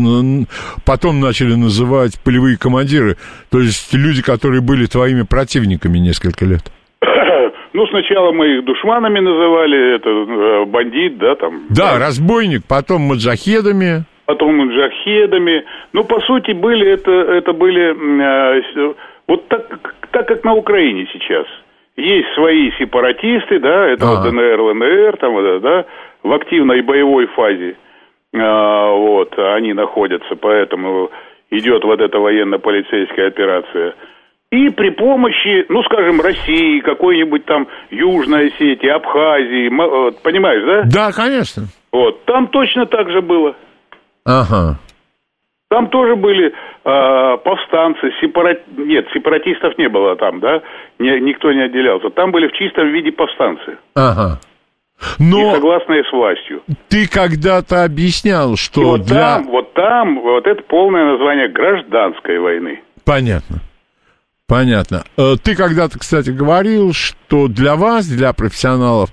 потом 0.84 1.18
начали 1.18 1.54
называть 1.54 2.20
полевые 2.22 2.56
командиры, 2.56 3.16
то 3.50 3.58
есть 3.58 3.92
люди, 3.92 4.22
которые 4.22 4.60
были 4.60 4.86
твоими 4.86 5.22
противниками 5.22 5.98
несколько 5.98 6.44
лет? 6.44 6.70
Ну, 7.76 7.86
сначала 7.88 8.32
мы 8.32 8.46
их 8.56 8.64
душманами 8.64 9.20
называли, 9.20 9.96
это 9.96 10.08
э, 10.08 10.64
бандит, 10.64 11.18
да, 11.18 11.34
там. 11.34 11.66
Да, 11.68 11.92
да. 11.92 11.98
разбойник, 11.98 12.62
потом 12.66 13.02
маджахедами. 13.02 14.06
Потом 14.24 14.56
маджахедами. 14.56 15.62
Ну, 15.92 16.04
по 16.04 16.18
сути, 16.20 16.52
были 16.52 16.90
это, 16.90 17.10
это 17.10 17.52
были 17.52 17.84
э, 17.92 18.94
вот 19.28 19.46
так, 19.48 19.68
так, 20.10 20.26
как 20.26 20.42
на 20.42 20.54
Украине 20.54 21.06
сейчас. 21.12 21.44
Есть 21.98 22.28
свои 22.34 22.70
сепаратисты, 22.78 23.60
да, 23.60 23.88
это 23.88 24.06
вот 24.06 24.22
ДНР, 24.22 24.58
ЛНР, 24.58 25.16
там, 25.18 25.60
да, 25.60 25.84
в 26.22 26.32
активной 26.32 26.80
боевой 26.80 27.26
фазе. 27.26 27.76
А, 28.34 28.90
вот, 28.90 29.38
они 29.38 29.74
находятся, 29.74 30.34
поэтому 30.36 31.10
идет 31.50 31.84
вот 31.84 32.00
эта 32.00 32.18
военно-полицейская 32.18 33.26
операция– 33.26 33.94
и 34.50 34.70
при 34.70 34.90
помощи, 34.90 35.66
ну, 35.68 35.82
скажем, 35.82 36.20
России, 36.20 36.80
какой-нибудь 36.80 37.44
там 37.46 37.66
Южной 37.90 38.48
Осетии, 38.48 38.88
Абхазии, 38.88 39.68
понимаешь, 40.22 40.62
да? 40.64 41.08
Да, 41.08 41.12
конечно. 41.12 41.64
Вот, 41.92 42.24
там 42.24 42.48
точно 42.48 42.86
так 42.86 43.10
же 43.10 43.22
было. 43.22 43.56
Ага. 44.24 44.78
Там 45.68 45.88
тоже 45.88 46.14
были 46.14 46.46
э, 46.46 47.36
повстанцы, 47.38 48.12
сепарат... 48.20 48.60
нет, 48.76 49.06
сепаратистов 49.12 49.76
не 49.78 49.88
было 49.88 50.14
там, 50.14 50.38
да, 50.38 50.62
не, 51.00 51.20
никто 51.20 51.52
не 51.52 51.62
отделялся. 51.62 52.10
Там 52.10 52.30
были 52.30 52.46
в 52.46 52.52
чистом 52.52 52.92
виде 52.92 53.10
повстанцы. 53.10 53.76
Ага. 53.96 54.38
Но 55.18 55.38
не 55.38 55.54
согласные 55.54 56.04
с 56.04 56.12
властью. 56.12 56.62
Ты 56.88 57.08
когда-то 57.08 57.84
объяснял, 57.84 58.56
что 58.56 58.80
И 58.80 58.84
вот 58.84 59.00
для... 59.02 59.20
там, 59.20 59.44
вот 59.48 59.74
там, 59.74 60.20
вот 60.20 60.46
это 60.46 60.62
полное 60.62 61.12
название 61.12 61.48
гражданской 61.48 62.38
войны. 62.38 62.80
Понятно. 63.04 63.56
Понятно. 64.48 65.04
Э, 65.16 65.34
ты 65.42 65.56
когда-то, 65.56 65.98
кстати, 65.98 66.30
говорил, 66.30 66.92
что 66.92 67.48
для 67.48 67.74
вас, 67.74 68.06
для 68.06 68.32
профессионалов, 68.32 69.10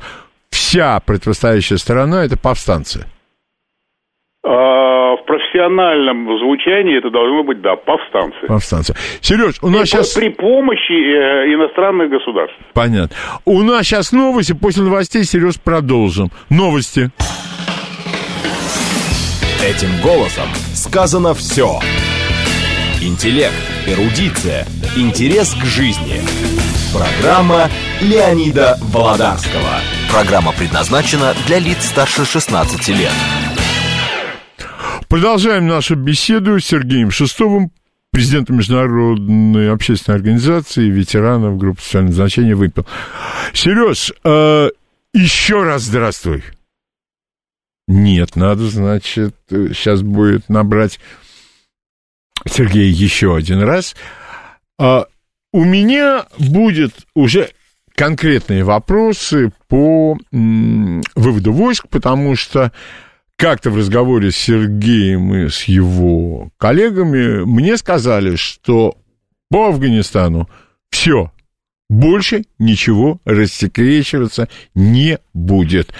вся 0.51 0.99
противостоящая 0.99 1.77
сторона– 1.77 2.23
это 2.25 2.37
повстанцы. 2.37 3.07
А, 4.45 5.15
в 5.15 5.25
профессиональном 5.25 6.37
звучании 6.37 6.97
это 6.99 7.09
должно 7.09 7.43
быть, 7.43 7.61
да, 7.61 7.75
повстанцы. 7.75 8.45
Повстанцы. 8.47 8.93
Сереж, 9.21 9.55
у 9.63 9.69
нас 9.69 9.83
И 9.83 9.85
сейчас... 9.85 10.13
При 10.13 10.29
помощи 10.29 10.91
э, 10.91 11.53
иностранных 11.55 12.11
государств. 12.11 12.55
Понятно. 12.73 13.15
У 13.45 13.63
нас 13.63 13.87
сейчас 13.87 14.11
новости, 14.11 14.53
после 14.53 14.83
новостей, 14.83 15.23
Сереж, 15.23 15.59
продолжим. 15.59 16.29
Новости. 16.51 17.09
Этим 19.63 19.89
голосом 20.03 20.49
сказано 20.75 21.33
все. 21.33 21.79
Интеллект, 23.05 23.53
эрудиция, 23.85 24.65
интерес 24.95 25.53
к 25.53 25.65
жизни. 25.65 26.21
Программа 26.93 27.69
Леонида 27.99 28.77
Володарского. 28.79 29.81
Программа 30.09 30.53
предназначена 30.53 31.35
для 31.45 31.59
лиц 31.59 31.83
старше 31.83 32.23
16 32.23 32.87
лет. 32.87 33.11
Продолжаем 35.09 35.67
нашу 35.67 35.97
беседу 35.97 36.61
с 36.61 36.65
Сергеем 36.65 37.11
Шестовым, 37.11 37.71
президентом 38.11 38.55
Международной 38.55 39.73
общественной 39.73 40.15
организации 40.15 40.87
ветеранов 40.89 41.57
группы 41.57 41.81
социального 41.81 42.15
значения 42.15 42.55
«Выпил». 42.55 42.87
Сереж, 43.53 44.13
э, 44.23 44.69
еще 45.13 45.63
раз 45.63 45.81
здравствуй. 45.81 46.41
Нет, 47.89 48.37
надо, 48.37 48.69
значит, 48.69 49.35
сейчас 49.49 50.01
будет 50.03 50.47
набрать 50.47 51.01
Сергей 52.45 52.89
еще 52.89 53.35
один 53.35 53.61
раз. 53.61 53.95
А, 54.79 55.05
у 55.51 55.63
меня 55.63 56.25
будет 56.37 56.93
уже 57.15 57.49
конкретные 57.95 58.63
вопросы 58.63 59.51
по 59.67 60.17
выводу 60.31 61.53
войск, 61.53 61.87
потому 61.89 62.35
что 62.35 62.71
как-то 63.35 63.71
в 63.71 63.77
разговоре 63.77 64.31
с 64.31 64.37
Сергеем 64.37 65.33
и 65.33 65.49
с 65.49 65.63
его 65.65 66.49
коллегами 66.57 67.43
мне 67.43 67.77
сказали, 67.77 68.35
что 68.35 68.97
по 69.49 69.67
Афганистану 69.67 70.49
все, 70.89 71.31
больше 71.89 72.43
ничего 72.59 73.19
рассекречиваться 73.25 74.49
не 74.73 75.19
будет. 75.33 75.93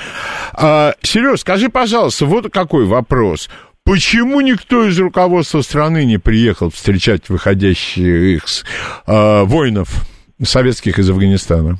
А, 0.53 0.95
Сереж, 1.01 1.41
скажи, 1.41 1.69
пожалуйста, 1.69 2.25
вот 2.25 2.51
какой 2.51 2.85
вопрос. 2.85 3.49
Почему 3.85 4.39
никто 4.39 4.85
из 4.85 4.97
руководства 4.97 5.59
страны 5.61 6.05
не 6.05 6.17
приехал 6.17 6.69
встречать 6.69 7.27
выходящих 7.27 8.43
э, 9.05 9.43
воинов 9.43 9.89
советских 10.41 10.99
из 10.99 11.09
Афганистана? 11.09 11.75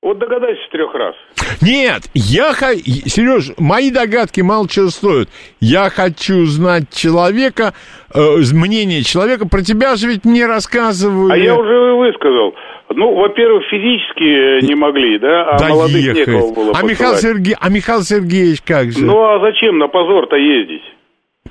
Вот 0.00 0.18
догадайся 0.18 0.60
трех 0.70 0.94
раз. 0.94 1.14
Нет, 1.60 2.02
я 2.14 2.52
хочу... 2.52 2.80
Сереж, 2.80 3.52
мои 3.58 3.90
догадки 3.90 4.40
мало 4.40 4.68
чего 4.68 4.88
стоят. 4.88 5.28
Я 5.60 5.90
хочу 5.90 6.44
знать 6.46 6.84
человека, 6.90 7.74
э, 8.14 8.20
мнение 8.54 9.02
человека. 9.02 9.46
Про 9.46 9.62
тебя 9.62 9.96
же 9.96 10.08
ведь 10.08 10.24
мне 10.24 10.46
рассказывают. 10.46 11.32
А 11.32 11.36
я 11.36 11.54
уже 11.54 11.94
высказал. 11.94 12.54
Ну, 12.88 13.14
во-первых, 13.14 13.64
физически 13.70 14.64
не 14.64 14.74
могли, 14.74 15.18
да, 15.18 15.50
а 15.50 15.58
Доехать. 15.58 15.74
молодых 15.74 16.14
некого 16.14 16.54
было 16.54 16.72
а 16.74 16.82
Михаил, 16.82 17.14
Серге... 17.16 17.56
а 17.60 17.68
Михаил 17.68 18.00
Сергеевич 18.02 18.62
как 18.62 18.92
же? 18.92 19.04
Ну, 19.04 19.18
а 19.22 19.40
зачем 19.40 19.78
на 19.78 19.88
позор-то 19.88 20.36
ездить? 20.36 20.82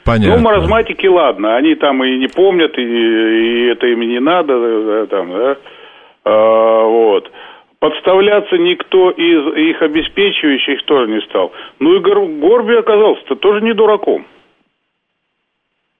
Понятно. 0.04 0.36
Ну, 0.36 0.42
маразматики, 0.42 1.08
ладно, 1.08 1.56
они 1.56 1.76
там 1.76 2.04
и 2.04 2.18
не 2.18 2.28
помнят, 2.28 2.78
и, 2.78 2.82
и 2.82 3.66
это 3.68 3.88
им 3.88 4.02
не 4.02 4.20
надо, 4.20 4.60
да, 4.84 5.06
там, 5.08 5.32
да, 5.32 5.58
а, 6.26 6.84
вот. 6.86 7.32
Подставляться 7.80 8.58
никто 8.58 9.12
из 9.12 9.58
их 9.58 9.82
обеспечивающих 9.82 10.84
тоже 10.86 11.12
не 11.12 11.22
стал. 11.22 11.52
Ну 11.80 11.96
и 11.96 12.00
Гор- 12.00 12.28
Горби 12.28 12.76
оказался-то 12.76 13.36
тоже 13.36 13.62
не 13.62 13.74
дураком. 13.74 14.26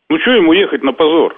Ну, 0.10 0.20
что 0.20 0.32
ему 0.32 0.54
ехать 0.54 0.84
на 0.84 0.94
позор? 0.94 1.36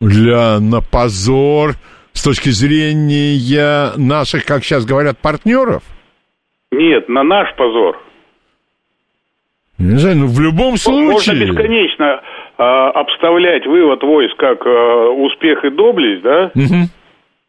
Для 0.00 0.58
на 0.58 0.80
позор 0.80 1.72
с 2.12 2.24
точки 2.24 2.48
зрения 2.48 3.92
наших, 3.96 4.44
как 4.44 4.64
сейчас 4.64 4.84
говорят, 4.84 5.18
партнеров? 5.18 5.82
Нет, 6.72 7.08
на 7.08 7.22
наш 7.22 7.54
позор. 7.56 8.00
Не 9.80 9.96
знаю, 9.96 10.16
ну 10.18 10.26
в 10.26 10.38
любом 10.40 10.76
случае... 10.76 11.10
Можно 11.10 11.32
бесконечно 11.32 12.20
а, 12.58 12.90
обставлять 12.90 13.66
вывод 13.66 14.02
войск 14.02 14.36
как 14.36 14.66
а, 14.66 15.08
успех 15.08 15.64
и 15.64 15.70
доблесть, 15.70 16.22
да? 16.22 16.50
Мгм. 16.54 16.90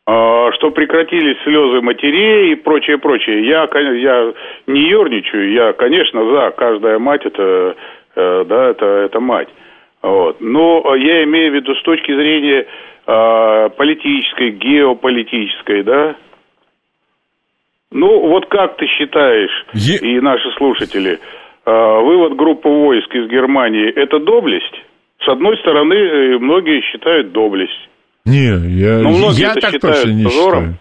А, 0.08 0.52
что 0.54 0.72
прекратились 0.72 1.38
слезы 1.44 1.82
матерей 1.82 2.54
и 2.54 2.56
прочее, 2.56 2.98
прочее. 2.98 3.46
Я, 3.46 3.68
я 3.74 4.34
не 4.68 4.82
ерничаю, 4.82 5.52
я, 5.52 5.74
конечно, 5.74 6.26
за. 6.26 6.52
Каждая 6.52 7.00
мать 7.00 7.26
это, 7.26 7.76
э, 8.16 8.46
да, 8.48 8.70
это, 8.70 8.86
это 8.86 9.20
мать. 9.20 9.50
Вот. 10.02 10.38
Но 10.40 10.96
я 10.96 11.24
имею 11.26 11.52
в 11.52 11.56
виду 11.56 11.76
с 11.76 11.82
точки 11.84 12.16
зрения 12.16 12.66
а, 13.06 13.70
политической, 13.70 14.52
геополитической, 14.52 15.84
да. 15.84 16.16
Ну, 17.92 18.28
вот 18.28 18.46
как 18.46 18.78
ты 18.78 18.88
считаешь, 18.88 19.66
Е- 19.74 19.98
и 19.98 20.20
наши 20.22 20.50
слушатели, 20.52 21.20
вывод 21.66 22.36
группы 22.38 22.68
войск 22.70 23.14
из 23.14 23.30
Германии– 23.30 23.90
это 23.96 24.20
доблесть? 24.20 24.76
С 25.24 25.28
одной 25.30 25.58
стороны, 25.58 25.94
э, 25.94 26.38
многие 26.40 26.82
считают 26.92 27.32
доблесть. 27.32 27.90
Не, 28.26 28.48
я, 28.80 29.00
Ну, 29.00 29.10
многие 29.10 29.42
я 29.42 29.52
это 29.52 29.62
так 29.62 29.72
считают 29.74 29.98
точно 29.98 30.12
не 30.14 30.24
позором. 30.24 30.54
считаю. 30.64 30.78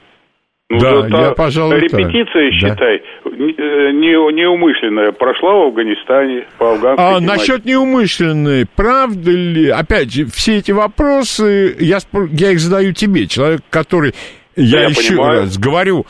Ну, 0.72 0.78
Да, 0.78 1.06
это 1.06 1.16
я, 1.16 1.30
пожалуй, 1.32 1.80
так. 1.80 1.98
Репетиция, 1.98 2.50
Да. 2.50 2.52
считай, 2.52 3.02
не, 3.24 3.52
э, 3.52 3.90
не- 3.92 4.32
неумышленная, 4.34 5.10
прошла 5.10 5.52
в 5.54 5.62
Афганистане, 5.68 6.46
по 6.58 6.72
афганской 6.74 7.04
А 7.04 7.18
тематике. 7.18 7.32
насчет 7.32 7.64
неумышленной, 7.64 8.66
правда 8.76 9.30
ли, 9.32 9.68
опять 9.68 10.12
же, 10.12 10.26
все 10.26 10.58
эти 10.58 10.70
вопросы, 10.70 11.74
я, 11.80 11.98
я 12.32 12.50
их 12.52 12.60
задаю 12.60 12.92
тебе, 12.92 13.26
человек, 13.26 13.62
который, 13.68 14.12
я, 14.54 14.82
я 14.82 14.86
еще 14.90 15.08
понимаю. 15.14 15.40
раз 15.40 15.58
говорю, 15.58 16.00
э, 16.00 16.04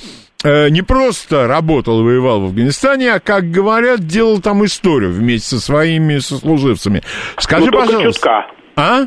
не 0.45 0.83
просто 0.83 1.47
работал 1.47 2.01
и 2.01 2.05
воевал 2.05 2.41
в 2.41 2.45
Афганистане, 2.47 3.13
а, 3.15 3.21
как 3.21 3.51
говорят, 3.51 4.01
делал 4.01 4.41
там 4.41 4.65
историю 4.65 5.11
вместе 5.13 5.57
со 5.57 5.61
своими 5.61 6.19
сослуживцами. 6.19 7.03
Скажи, 7.39 7.67
Ну, 7.67 7.71
только 7.73 7.87
пожалуйста. 7.87 8.13
чутка. 8.13 8.47
А? 8.77 9.01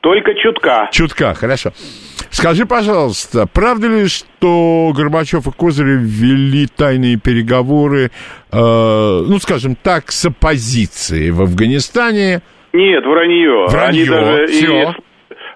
Только 0.00 0.34
чутка. 0.34 0.88
Чутка, 0.92 1.34
хорошо. 1.34 1.70
Скажи, 2.30 2.66
пожалуйста, 2.66 3.46
правда 3.52 3.88
ли, 3.88 4.06
что 4.06 4.92
Горбачев 4.94 5.46
и 5.46 5.50
Козырев 5.50 6.00
вели 6.02 6.66
тайные 6.66 7.16
переговоры, 7.18 8.10
э, 8.52 8.56
ну, 8.56 9.38
скажем 9.38 9.76
так, 9.76 10.10
с 10.12 10.26
оппозицией 10.26 11.30
в 11.30 11.40
Афганистане? 11.42 12.42
Нет, 12.72 13.04
вранье. 13.04 13.66
Вранье, 13.68 14.02
Они 14.02 14.10
даже, 14.10 14.44
и- 14.44 14.46
всё. 14.46 14.94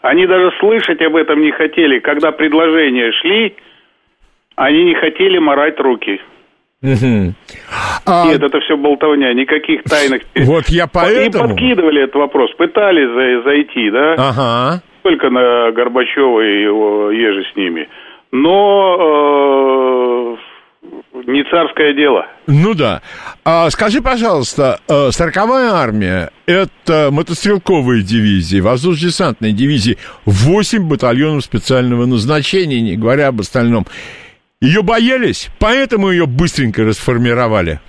они 0.02 0.26
даже 0.26 0.50
слышать 0.60 1.00
об 1.02 1.14
этом 1.16 1.40
не 1.40 1.52
хотели. 1.52 1.98
Когда 2.00 2.32
предложения 2.32 3.12
шли, 3.20 3.54
они 4.56 4.84
не 4.84 4.94
хотели 4.94 5.38
морать 5.38 5.78
руки. 5.80 6.20
Мгм. 6.82 7.34
А, 8.04 8.26
Нет, 8.26 8.42
это 8.42 8.58
все 8.60 8.76
болтовня, 8.76 9.32
никаких 9.34 9.84
тайных... 9.84 10.22
Вот 10.34 10.68
я 10.68 10.84
И 10.84 10.88
поэтому... 10.92 11.48
подкидывали 11.50 12.02
этот 12.02 12.16
вопрос, 12.16 12.52
пытались 12.54 13.08
за- 13.08 13.42
зайти, 13.48 13.90
да? 13.90 14.14
Ага. 14.18 14.82
только 15.02 15.30
на 15.30 15.70
Горбачева 15.70 16.40
и 16.40 16.62
его 16.62 17.10
еже 17.12 17.44
с 17.52 17.56
ними. 17.56 17.88
Но 18.32 18.98
э, 20.32 20.36
не 21.26 21.44
царское 21.44 21.94
дело. 21.94 22.26
Ну 22.48 22.74
да. 22.74 23.00
А 23.44 23.70
скажи, 23.70 24.02
пожалуйста, 24.02 24.80
э, 24.88 25.10
40-я 25.10 25.74
армия– 25.74 26.30
это 26.46 27.10
мотострелковые 27.12 28.02
дивизии, 28.02 28.58
воздушно-десантные 28.60 29.52
дивизии, 29.52 29.98
8 30.24 30.88
батальонов 30.88 31.44
специального 31.44 32.06
назначения, 32.06 32.80
не 32.80 32.96
говоря 32.96 33.28
об 33.28 33.38
остальном. 33.40 33.86
Ее 34.62 34.82
боялись, 34.84 35.50
поэтому 35.58 36.10
ее 36.12 36.26
быстренько 36.26 36.84
расформировали. 36.84 37.80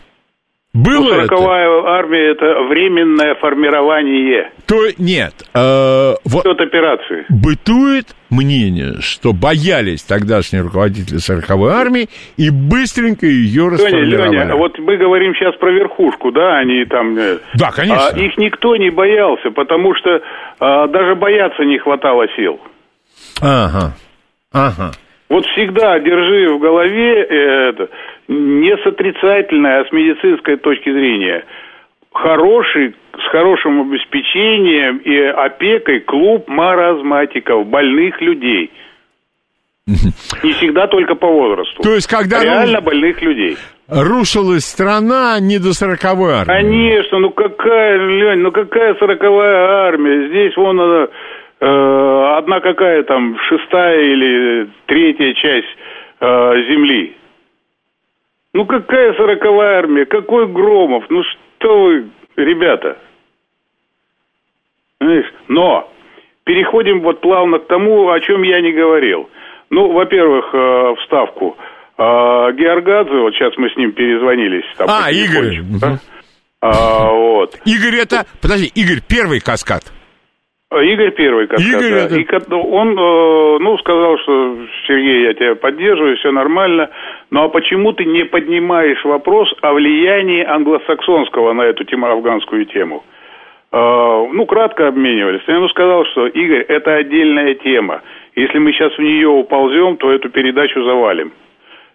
Было 0.73 1.01
Ну, 1.01 1.07
это? 1.09 1.27
Сороковая 1.27 1.83
армия 1.85 2.31
это 2.31 2.63
временное 2.67 3.35
формирование. 3.35 4.49
То 4.65 4.87
нет. 4.97 5.35
э, 5.53 6.13
вот 6.25 6.59
операции. 6.59 7.25
бытует 7.29 8.15
мнение, 8.31 9.01
что 9.01 9.33
боялись 9.33 10.01
тогдашние 10.01 10.63
руководители 10.63 11.19
40-й 11.19 11.71
армии 11.71 12.09
и 12.37 12.49
быстренько 12.49 13.27
ее 13.27 13.65
Леня, 13.65 13.71
расформировали. 13.73 14.35
Леня, 14.35 14.55
вот 14.55 14.79
мы 14.79 14.97
говорим 14.97 15.35
сейчас 15.35 15.55
про 15.57 15.71
верхушку, 15.71 16.31
да, 16.31 16.57
они 16.57 16.85
там... 16.85 17.15
э, 17.19 17.37
Да, 17.53 17.69
конечно. 17.69 18.07
а 18.07 18.17
их 18.17 18.35
никто 18.39 18.75
не 18.77 18.89
боялся, 18.89 19.51
потому 19.51 19.93
что 19.93 20.23
а, 20.59 20.87
даже 20.87 21.13
бояться 21.13 21.63
не 21.65 21.77
хватало 21.77 22.25
сил. 22.35 22.59
Ага. 23.41 23.93
Ага. 24.51 24.91
Вот 25.33 25.47
всегда 25.47 25.99
держи 25.99 26.47
в 26.53 26.59
голове 26.59 27.23
э, 27.23 27.69
это, 27.69 27.89
не 28.27 28.77
с 28.77 28.85
отрицательной, 28.85 29.79
а 29.79 29.85
с 29.85 29.91
медицинской 29.91 30.57
точки 30.57 30.91
зрения. 30.91 31.43
Хороший, 32.13 32.93
с 33.17 33.31
хорошим 33.31 33.81
обеспечением 33.81 34.97
и 34.97 35.17
опекой 35.17 36.01
клуб 36.01 36.47
маразматиков, 36.47 37.65
больных 37.65 38.21
людей. 38.21 38.69
Не 39.87 40.53
всегда 40.53 40.85
только 40.85 41.15
по 41.15 41.27
возрасту. 41.27 41.81
То 41.81 41.95
есть, 41.95 42.05
когда 42.07 42.37
А 42.37 42.43
Реально 42.43 42.81
больных 42.81 43.19
людей. 43.23 43.57
рушилась 43.89 44.65
страна 44.65 45.39
не 45.39 45.57
до 45.57 45.69
40-й 45.69 46.31
армии. 46.31 46.45
Конечно, 46.45 47.17
ну 47.17 47.31
какая, 47.31 47.97
Лень, 47.97 48.39
ну 48.41 48.51
какая 48.51 48.93
сороковая 48.99 49.87
армия? 49.87 50.29
Здесь 50.29 50.55
вон 50.55 50.79
она, 50.79 51.07
одна 51.65 52.59
какая 52.59 53.03
там, 53.03 53.37
шестая 53.47 54.01
или 54.01 54.69
третья 54.85 55.33
часть 55.33 55.77
э, 56.19 56.25
земли. 56.69 57.15
Ну 58.53 58.65
какая 58.65 59.13
сороковая 59.13 59.79
армия? 59.79 60.05
Какой 60.05 60.47
Громов? 60.47 61.05
Ну 61.09 61.23
что 61.23 61.83
вы, 61.83 62.09
ребята? 62.35 62.97
Но 65.47 65.89
переходим 66.43 67.01
вот 67.01 67.21
плавно 67.21 67.59
к 67.59 67.67
тому, 67.67 68.09
о 68.09 68.19
чем 68.19 68.43
я 68.43 68.61
не 68.61 68.71
говорил. 68.71 69.29
Ну, 69.69 69.91
во-первых, 69.91 70.49
э, 70.53 70.95
вставку. 71.01 71.57
Э, 71.97 72.51
Георгадзе, 72.53 73.15
вот 73.15 73.33
сейчас 73.33 73.53
мы 73.57 73.69
с 73.69 73.75
ним 73.75 73.91
перезвонились. 73.91 74.65
там, 74.77 74.87
А, 74.89 75.11
Игорь. 75.11 75.61
да? 75.81 75.97
А, 76.61 77.11
вот. 77.11 77.57
Игорь 77.65 77.95
это... 77.99 78.25
Подожди, 78.41 78.71
Игорь, 78.75 78.99
первый 79.07 79.39
каскад. 79.39 79.83
А, 80.73 80.83
Игорь 80.83 81.11
первый, 81.11 81.47
как 81.47 81.59
Игорь 81.59 81.81
сказать. 81.81 82.11
это- 82.11 82.19
И 82.19 82.23
ко- 82.23 82.55
он, 82.55 82.97
э, 82.97 83.57
ну, 83.59 83.77
сказал, 83.77 84.17
что 84.19 84.57
Сергей, 84.87 85.23
я 85.23 85.33
тебя 85.33 85.55
поддерживаю, 85.55 86.17
все 86.17 86.31
нормально. 86.31 86.89
Ну 87.31 87.43
а 87.43 87.49
почему 87.49 87.93
ты 87.93 88.05
не 88.05 88.23
поднимаешь 88.25 89.03
вопрос 89.05 89.53
о 89.61 89.73
влиянии 89.73 90.43
англосаксонского 90.43 91.53
на 91.53 91.61
эту 91.63 91.83
тему, 91.83 92.07
афганскую 92.07 92.65
тему? 92.65 93.03
Э, 93.71 94.27
ну, 94.33 94.45
кратко 94.45 94.87
обменивались. 94.87 95.41
Я 95.47 95.55
ему 95.55 95.67
сказал, 95.69 96.05
что, 96.05 96.27
Игорь, 96.27 96.65
это 96.67 96.95
отдельная 96.95 97.53
тема. 97.55 98.01
Если 98.35 98.57
мы 98.59 98.71
сейчас 98.73 98.93
в 98.97 98.99
нее 99.01 99.27
уползем, 99.27 99.97
то 99.97 100.11
эту 100.11 100.29
передачу 100.29 100.83
завалим. 100.83 101.31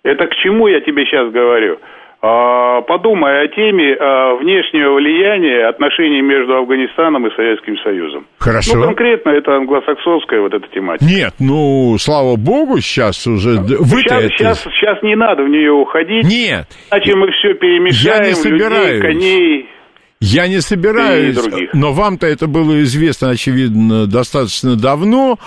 Это 0.04 0.26
к 0.26 0.34
чему 0.36 0.68
я 0.68 0.80
тебе 0.80 1.04
сейчас 1.06 1.30
говорю? 1.30 1.78
А, 2.20 2.80
подумай 2.82 3.44
о 3.44 3.48
теме 3.48 3.94
а, 3.94 4.34
внешнего 4.34 4.94
влияния 4.94 5.68
отношений 5.68 6.20
между 6.20 6.56
Афганистаном 6.56 7.24
и 7.28 7.30
Советским 7.36 7.76
Союзом. 7.78 8.26
Хорошо. 8.38 8.76
Ну, 8.76 8.86
конкретно 8.86 9.30
это 9.30 9.54
англосаксонская 9.54 10.40
вот 10.40 10.52
эта 10.52 10.66
тематика. 10.68 11.04
Нет, 11.04 11.34
ну, 11.38 11.96
слава 12.00 12.34
богу, 12.34 12.80
сейчас 12.80 13.24
уже... 13.28 13.60
Вы 13.60 14.02
сейчас, 14.02 14.24
это... 14.24 14.28
сейчас, 14.30 14.62
сейчас 14.64 15.02
не 15.04 15.14
надо 15.14 15.44
в 15.44 15.48
нее 15.48 15.70
уходить. 15.70 16.24
Нет. 16.24 16.66
Иначе 16.90 17.14
мы 17.14 17.30
все 17.30 17.54
перемешаем, 17.54 18.22
Я 18.22 18.28
не 18.28 18.34
собираюсь. 18.34 18.88
людей, 18.88 19.00
коней... 19.00 19.68
Я 20.20 20.48
не 20.48 20.60
собираюсь, 20.60 21.38
но 21.72 21.92
вам-то 21.92 22.26
это 22.26 22.48
было 22.48 22.82
известно, 22.82 23.30
очевидно, 23.30 24.08
достаточно 24.08 24.74
давно. 24.74 25.38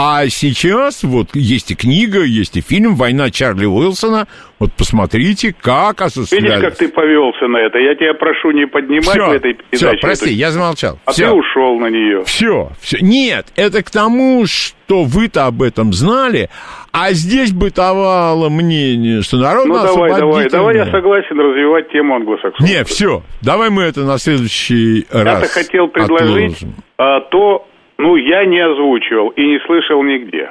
А 0.00 0.28
сейчас 0.28 1.02
вот 1.02 1.34
есть 1.34 1.72
и 1.72 1.74
книга, 1.74 2.22
есть 2.22 2.56
и 2.56 2.60
фильм 2.60 2.94
«Война 2.94 3.32
Чарли 3.32 3.66
Уилсона». 3.66 4.28
Вот 4.60 4.70
посмотрите, 4.78 5.52
как 5.60 6.00
осуществлялись. 6.00 6.54
Видишь, 6.54 6.68
как 6.68 6.76
ты 6.76 6.88
повелся 6.88 7.48
на 7.48 7.56
это. 7.56 7.78
Я 7.80 7.96
тебя 7.96 8.14
прошу 8.14 8.52
не 8.52 8.68
поднимать 8.68 9.08
Всё, 9.08 9.26
в 9.26 9.32
этой 9.32 9.54
передаче. 9.54 9.96
Все, 9.96 10.00
прости, 10.00 10.26
эту... 10.26 10.34
я 10.34 10.50
замолчал. 10.52 11.00
А 11.04 11.10
Всё. 11.10 11.30
ты 11.30 11.32
ушел 11.32 11.80
на 11.80 11.90
нее. 11.90 12.22
Все, 12.26 12.70
все. 12.80 12.98
Нет, 13.00 13.46
это 13.56 13.82
к 13.82 13.90
тому, 13.90 14.46
что 14.46 15.02
вы-то 15.02 15.46
об 15.46 15.62
этом 15.62 15.92
знали, 15.92 16.48
а 16.92 17.10
здесь 17.10 17.50
бытовало 17.50 18.50
мнение, 18.50 19.22
что 19.22 19.38
народ 19.38 19.66
Ну 19.66 19.74
давай, 19.82 20.14
давай, 20.14 20.48
давай 20.48 20.76
я 20.76 20.86
согласен 20.92 21.40
развивать 21.40 21.90
тему 21.90 22.14
англосаксонскую. 22.14 22.68
Не, 22.68 22.84
все, 22.84 23.24
давай 23.42 23.70
мы 23.70 23.82
это 23.82 24.02
на 24.02 24.18
следующий 24.18 25.06
раз 25.10 25.42
Я-то 25.42 25.48
хотел 25.48 25.88
предложить 25.88 26.62
а, 26.98 27.20
то, 27.32 27.66
ну, 27.98 28.16
я 28.16 28.44
не 28.44 28.60
озвучивал 28.60 29.28
и 29.30 29.44
не 29.44 29.58
слышал 29.60 30.02
нигде. 30.02 30.50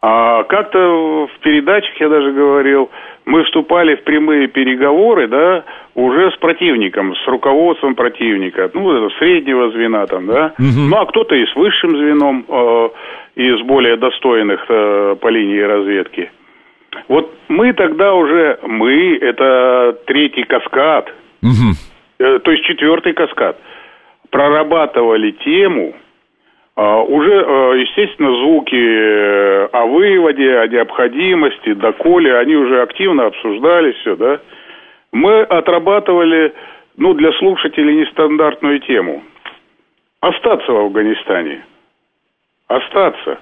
А 0.00 0.44
как-то 0.44 1.26
в 1.26 1.38
передачах 1.40 1.94
я 2.00 2.08
даже 2.08 2.32
говорил, 2.32 2.90
мы 3.24 3.44
вступали 3.44 3.96
в 3.96 4.04
прямые 4.04 4.46
переговоры, 4.46 5.26
да, 5.26 5.64
уже 5.94 6.30
с 6.30 6.36
противником, 6.36 7.16
с 7.16 7.26
руководством 7.26 7.96
противника, 7.96 8.70
ну, 8.72 8.90
это 8.92 9.14
среднего 9.18 9.70
звена 9.70 10.06
там, 10.06 10.26
да, 10.26 10.54
Мгм. 10.56 10.90
ну, 10.90 10.96
а 10.96 11.06
кто-то 11.06 11.34
и 11.34 11.44
с 11.44 11.54
высшим 11.56 11.90
звеном, 11.90 12.44
э, 12.48 12.88
из 13.34 13.60
более 13.62 13.96
достойных 13.96 14.64
э, 14.68 15.16
по 15.20 15.28
линии 15.28 15.60
разведки. 15.60 16.30
Вот 17.08 17.34
мы 17.48 17.72
тогда 17.72 18.14
уже, 18.14 18.58
мы, 18.62 19.16
это 19.20 19.98
третий 20.06 20.44
каскад, 20.44 21.12
Мгм. 21.42 21.72
э, 22.20 22.38
то 22.38 22.50
есть 22.52 22.64
четвертый 22.64 23.14
каскад, 23.14 23.58
прорабатывали 24.30 25.32
тему, 25.32 25.94
а, 26.76 27.02
уже, 27.02 27.32
э, 27.32 27.80
естественно, 27.80 28.30
звуки 28.36 28.76
э, 28.76 29.68
о 29.72 29.86
выводе, 29.86 30.58
о 30.58 30.68
необходимости, 30.68 31.72
доколе, 31.74 32.38
они 32.38 32.54
уже 32.54 32.82
активно 32.82 33.26
обсуждались, 33.26 33.96
все, 33.96 34.14
да. 34.16 34.40
Мы 35.10 35.40
отрабатывали, 35.40 36.54
ну, 36.96 37.14
для 37.14 37.32
слушателей 37.32 37.96
нестандартную 37.96 38.78
тему. 38.80 39.24
Остаться 40.20 40.70
в 40.70 40.76
Афганистане. 40.76 41.64
Остаться. 42.68 43.38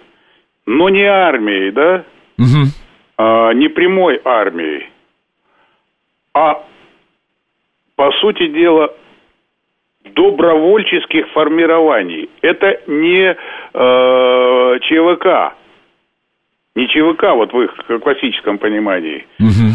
Но 0.66 0.89
не 0.89 1.05
армией, 1.05 1.72
да, 1.72 2.05
Мгм. 2.39 2.66
а, 3.18 3.53
не 3.53 3.68
прямой 3.68 4.20
армией, 4.24 4.89
а, 6.34 6.62
по 7.97 8.12
сути 8.12 8.47
дела, 8.49 8.93
добровольческих 10.15 11.29
формирований. 11.33 12.29
Это 12.43 12.81
не 12.87 13.37
э, 13.75 14.79
ЧВК, 14.83 15.55
не 16.75 16.89
ЧВК 16.89 17.35
вот 17.35 17.53
в 17.53 17.61
их 17.63 17.75
классическом 18.03 18.59
понимании, 18.59 19.27
Мгм. 19.39 19.75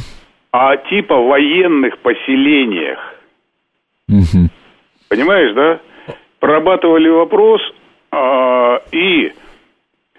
а 0.51 0.77
типа 0.77 1.15
военных 1.15 1.97
поселениях. 1.99 2.99
Мгм. 4.07 4.49
Понимаешь, 5.09 5.53
да? 5.53 5.79
Прорабатывали 6.39 7.09
вопрос 7.09 7.61
а, 8.11 8.81
и 8.91 9.31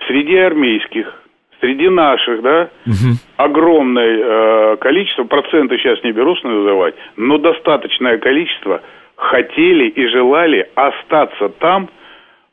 среди 0.06 0.36
армейских, 0.36 1.22
среди 1.60 1.88
наших, 1.88 2.42
да, 2.42 2.68
Мгм. 2.86 3.16
огромное 3.36 4.18
э, 4.18 4.76
количество, 4.78 5.24
проценты 5.24 5.78
сейчас 5.78 6.02
не 6.04 6.12
берусь 6.12 6.42
называть, 6.42 6.94
но 7.16 7.38
достаточное 7.38 8.18
количество 8.18 8.82
хотели 9.16 9.88
и 9.88 10.06
желали 10.08 10.68
остаться 10.74 11.48
там 11.58 11.88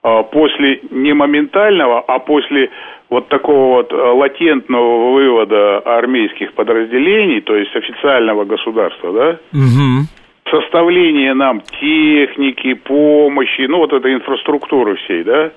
э, 0.03 0.23
после 0.31 0.81
не 0.91 1.13
моментального, 1.13 1.99
а 1.99 2.19
после 2.19 2.69
вот 3.09 3.27
такого 3.27 3.77
вот 3.77 3.91
э, 3.91 3.95
латентного 3.95 5.13
вывода 5.13 5.79
армейских 5.79 6.53
подразделений, 6.53 7.41
то 7.41 7.55
есть 7.55 7.75
официального 7.75 8.45
государства, 8.45 9.11
да, 9.13 9.37
Мгм. 9.51 10.07
составление 10.49 11.33
нам 11.33 11.61
техники, 11.79 12.73
помощи, 12.73 13.61
ну 13.67 13.77
вот 13.77 13.93
этой 13.93 14.13
инфраструктуры 14.13 14.95
всей, 14.95 15.23
да, 15.23 15.51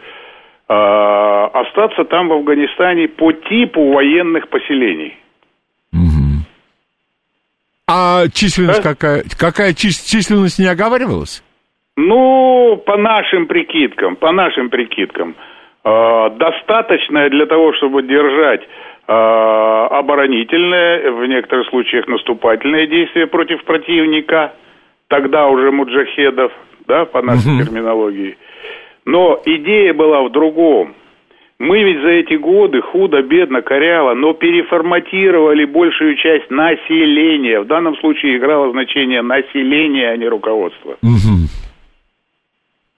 а, 0.69 1.47
остаться 1.53 2.05
там 2.05 2.29
в 2.29 2.33
Афганистане 2.33 3.09
по 3.09 3.33
типу 3.33 3.93
военных 3.93 4.49
поселений. 4.49 5.17
А 7.95 8.29
численность 8.33 8.83
Да? 8.83 8.91
какая? 8.95 9.25
Какая 9.39 9.73
чис- 9.73 10.09
численность 10.11 10.59
не 10.59 10.67
оговаривалась? 10.67 11.43
Ну, 11.97 12.83
по 12.87 12.97
нашим 12.97 13.47
прикидкам, 13.47 14.17
по 14.17 14.33
нашим 14.33 14.71
прикидкам, 14.71 15.35
э, 15.85 16.31
достаточное 16.39 17.29
для 17.29 17.45
того, 17.47 17.75
чтобы 17.75 18.03
держать 18.03 18.63
э, 19.09 19.13
оборонительное, 19.13 21.11
в 21.11 21.27
некоторых 21.27 21.69
случаях 21.69 22.07
наступательное 22.09 22.87
действие 22.87 23.27
против 23.27 23.63
противника, 23.65 24.53
тогда 25.09 25.49
уже 25.49 25.71
муджахедов, 25.73 26.53
да, 26.87 27.05
по 27.05 27.21
нашей 27.21 27.51
Мгм. 27.53 27.65
терминологии. 27.67 28.39
Но 29.05 29.43
идея 29.45 29.93
была 29.93 30.23
в 30.23 30.31
другом. 30.31 30.95
Мы 31.63 31.81
ведь 31.85 32.03
за 32.03 32.09
эти 32.09 32.35
годы 32.35 32.81
худо-бедно, 32.83 33.63
коряво, 33.63 34.15
но 34.15 34.33
переформатировали 34.35 35.65
большую 35.65 36.17
часть 36.17 36.51
населения. 36.51 37.61
В 37.61 37.69
данном 37.69 37.97
случае 37.99 38.37
играло 38.37 38.73
значение 38.73 39.23
население, 39.23 40.11
а 40.11 40.17
не 40.17 40.27
руководство. 40.27 40.97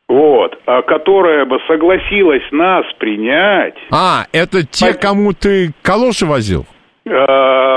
Вот, 0.09 0.59
а 0.65 0.81
которая 0.81 1.45
бы 1.45 1.59
согласилась 1.67 2.43
нас 2.53 2.87
принять, 2.99 3.75
А, 3.91 4.25
это 4.33 4.67
те, 4.67 4.87
Пойдем. 4.87 5.01
кому 5.01 5.33
ты 5.35 5.73
калоши 5.83 6.25
возил? 6.25 6.65
э, 7.07 7.11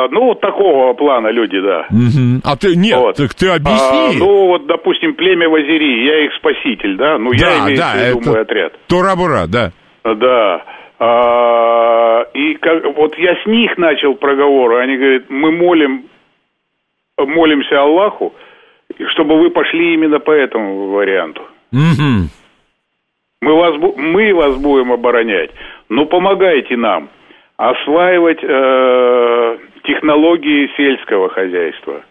ну, 0.10 0.24
вот 0.28 0.40
такого 0.40 0.94
плана 0.94 1.28
люди, 1.32 1.60
да. 1.60 1.86
Мгм. 1.90 2.42
А 2.46 2.56
ты, 2.56 2.78
нет, 2.78 2.98
Вот. 2.98 3.18
так 3.18 3.34
ты 3.34 3.50
А, 3.50 3.56
объясни. 3.56 4.20
ну, 4.20 4.48
вот, 4.48 4.68
допустим, 4.68 5.16
племя 5.16 5.50
Вазири, 5.50 6.06
я 6.06 6.26
их 6.26 6.32
спаситель, 6.36 6.96
да? 6.96 7.18
Ну, 7.18 7.34
я 7.34 7.40
Да, 7.46 7.66
имею 7.66 7.78
да, 7.78 7.92
в 7.94 7.98
виду 8.08 8.20
это- 8.22 8.30
мой 8.30 8.42
отряд. 8.42 8.74
Тура-бура, 8.88 9.48
да. 9.48 9.72
Да. 10.16 10.64
А, 11.00 12.26
и 12.34 12.56
как, 12.56 12.84
вот 12.96 13.18
я 13.18 13.36
с 13.36 13.46
них 13.46 13.78
начал 13.78 14.16
проговоры, 14.16 14.78
они 14.78 14.98
говорят, 14.98 15.30
мы 15.30 15.52
молим, 15.52 16.06
молимся 17.18 17.82
Аллаху, 17.82 18.34
чтобы 19.10 19.40
вы 19.40 19.52
пошли 19.52 19.94
именно 19.94 20.20
по 20.20 20.32
этому 20.32 20.88
варианту. 20.88 21.42
Мгм. 21.72 22.30
Мы 23.42 23.54
вас, 23.54 23.76
мы 23.98 24.34
вас 24.34 24.58
будем 24.58 24.92
оборонять, 24.92 25.52
но 25.90 26.06
помогайте 26.06 26.76
нам 26.76 27.10
осваивать 27.58 28.40
э, 28.42 29.58
технологии 29.84 30.72
сельского 30.76 31.30
хозяйства. 31.30 32.02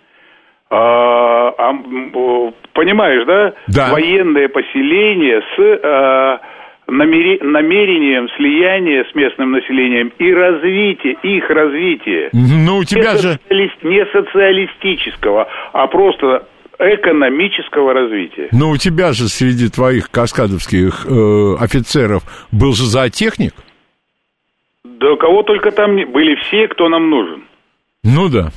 А, 0.71 1.55
а, 1.57 1.73
понимаешь, 2.73 3.25
да? 3.27 3.53
Да. 3.69 3.93
Военное 3.93 4.49
поселение 4.49 5.41
с 5.41 5.59
э, 5.59 6.39
намере- 6.89 7.43
намерением 7.43 8.29
слияния 8.37 9.05
с 9.11 9.15
местным 9.15 9.53
населением 9.53 10.13
и 10.19 10.33
развития, 10.33 11.17
их 11.23 11.49
развития. 11.51 12.31
Ну, 12.33 12.77
у 12.77 12.81
Не 12.81 12.87
тебя 12.87 13.17
же... 13.17 13.39
социалис- 13.49 13.83
Не 13.83 14.05
социалистического, 14.07 15.49
а 15.73 15.87
просто 15.87 16.47
экономического 16.79 17.93
развития. 17.95 18.49
Но 18.53 18.71
у 18.71 18.77
тебя 18.77 19.13
же 19.13 19.29
среди 19.29 19.69
твоих 19.71 20.11
каскадовских 20.11 21.07
э, 21.09 21.55
офицеров 21.59 22.23
был 22.53 22.73
же 22.75 22.85
зоотехник? 22.85 23.53
Да 24.85 25.17
кого 25.17 25.43
только 25.43 25.71
там 25.73 25.97
не... 25.97 26.05
Были 26.05 26.35
все, 26.37 26.69
кто 26.69 26.89
нам 26.89 27.11
нужен. 27.11 27.45
Ну 28.05 28.29
да. 28.29 28.51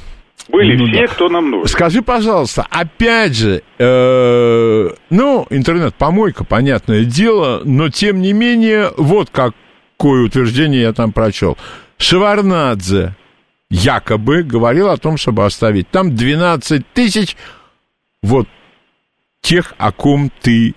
Были 0.48 0.76
Ну 0.78 0.88
все, 0.88 1.02
да. 1.02 1.08
кто 1.08 1.30
нам 1.30 1.52
нужен. 1.52 1.68
Скажи, 1.68 2.02
пожалуйста, 2.02 2.66
опять 2.72 3.36
же, 3.36 3.62
э, 3.78 4.90
ну, 5.10 5.48
интернет-помойка, 5.50 6.44
понятное 6.44 7.04
дело, 7.04 7.62
но 7.66 7.90
тем 7.90 8.22
не 8.22 8.34
менее, 8.34 8.90
вот 8.98 9.30
какое 9.30 10.24
утверждение 10.26 10.82
я 10.82 10.94
там 10.94 11.12
прочел. 11.12 11.58
Шеварнадзе 11.98 13.16
якобы 13.70 14.42
говорил 14.44 14.90
о 14.90 14.98
том, 14.98 15.18
чтобы 15.18 15.46
оставить 15.46 15.90
там 15.90 16.16
12 16.16 16.84
тысяч 16.94 17.36
вот 18.24 18.48
тех, 19.42 19.74
о 19.78 19.92
ком 19.92 20.32
ты 20.42 20.74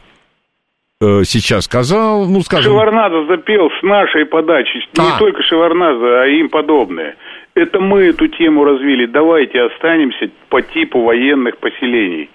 э, 1.00 1.22
сейчас 1.24 1.64
сказал, 1.64 2.26
ну, 2.26 2.42
скажем... 2.42 2.72
Шеварнадзе 2.72 3.26
запел 3.26 3.70
с 3.80 3.82
нашей 3.82 4.26
подачи. 4.26 4.76
Не 4.98 5.14
А. 5.14 5.18
только 5.18 5.42
Шеварнадзе, 5.42 6.06
а 6.06 6.26
им 6.26 6.48
подобные. 6.50 7.16
Это 7.54 7.80
мы 7.80 8.04
эту 8.04 8.28
тему 8.28 8.64
развили. 8.64 9.06
Давайте 9.06 9.62
останемся 9.62 10.30
по 10.48 10.62
типу 10.62 11.02
военных 11.02 11.58
поселений. 11.58 12.30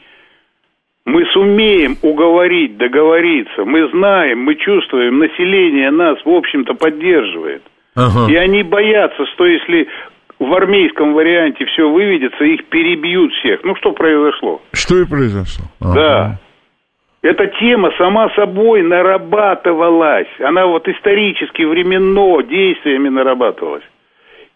Мы 1.05 1.25
сумеем 1.27 1.95
уговорить, 2.01 2.77
договориться. 2.77 3.63
Мы 3.65 3.89
знаем, 3.89 4.39
мы 4.39 4.55
чувствуем, 4.55 5.19
население 5.19 5.89
нас, 5.89 6.17
в 6.23 6.29
общем-то, 6.29 6.73
поддерживает. 6.73 7.63
Ага. 7.95 8.31
И 8.31 8.35
они 8.35 8.61
боятся, 8.61 9.25
что 9.33 9.45
если 9.45 9.87
в 10.37 10.53
армейском 10.53 11.13
варианте 11.13 11.65
все 11.65 11.89
выведется, 11.89 12.43
их 12.43 12.65
перебьют 12.65 13.33
всех. 13.33 13.63
Ну, 13.63 13.75
что 13.77 13.93
произошло? 13.93 14.61
Что 14.73 14.99
и 14.99 15.05
произошло. 15.05 15.65
Ага. 15.79 15.93
Да. 15.95 16.39
Эта 17.23 17.47
тема 17.59 17.91
сама 17.97 18.29
собой 18.35 18.83
нарабатывалась. 18.83 20.27
Она 20.39 20.67
вот 20.67 20.87
исторически, 20.87 21.63
временно, 21.63 22.43
действиями 22.43 23.09
нарабатывалась. 23.09 23.83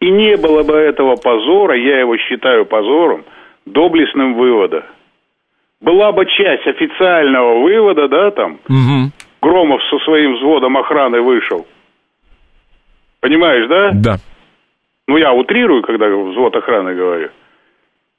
И 0.01 0.09
не 0.09 0.35
было 0.35 0.63
бы 0.63 0.73
этого 0.73 1.15
позора, 1.15 1.77
я 1.77 1.99
его 1.99 2.17
считаю 2.17 2.65
позором, 2.65 3.23
доблестным 3.67 4.33
вывода. 4.33 4.83
Была 5.79 6.11
бы 6.11 6.25
часть 6.25 6.65
официального 6.65 7.61
вывода, 7.61 8.07
да, 8.07 8.31
там, 8.31 8.59
угу. 8.67 9.11
Громов 9.43 9.81
со 9.89 9.99
своим 9.99 10.35
взводом 10.35 10.75
охраны 10.77 11.21
вышел. 11.21 11.67
Понимаешь, 13.19 13.67
да? 13.67 13.91
Да. 13.93 14.15
Ну, 15.07 15.17
я 15.17 15.33
утрирую, 15.33 15.83
когда 15.83 16.07
взвод 16.07 16.55
охраны 16.55 16.95
говорю. 16.95 17.29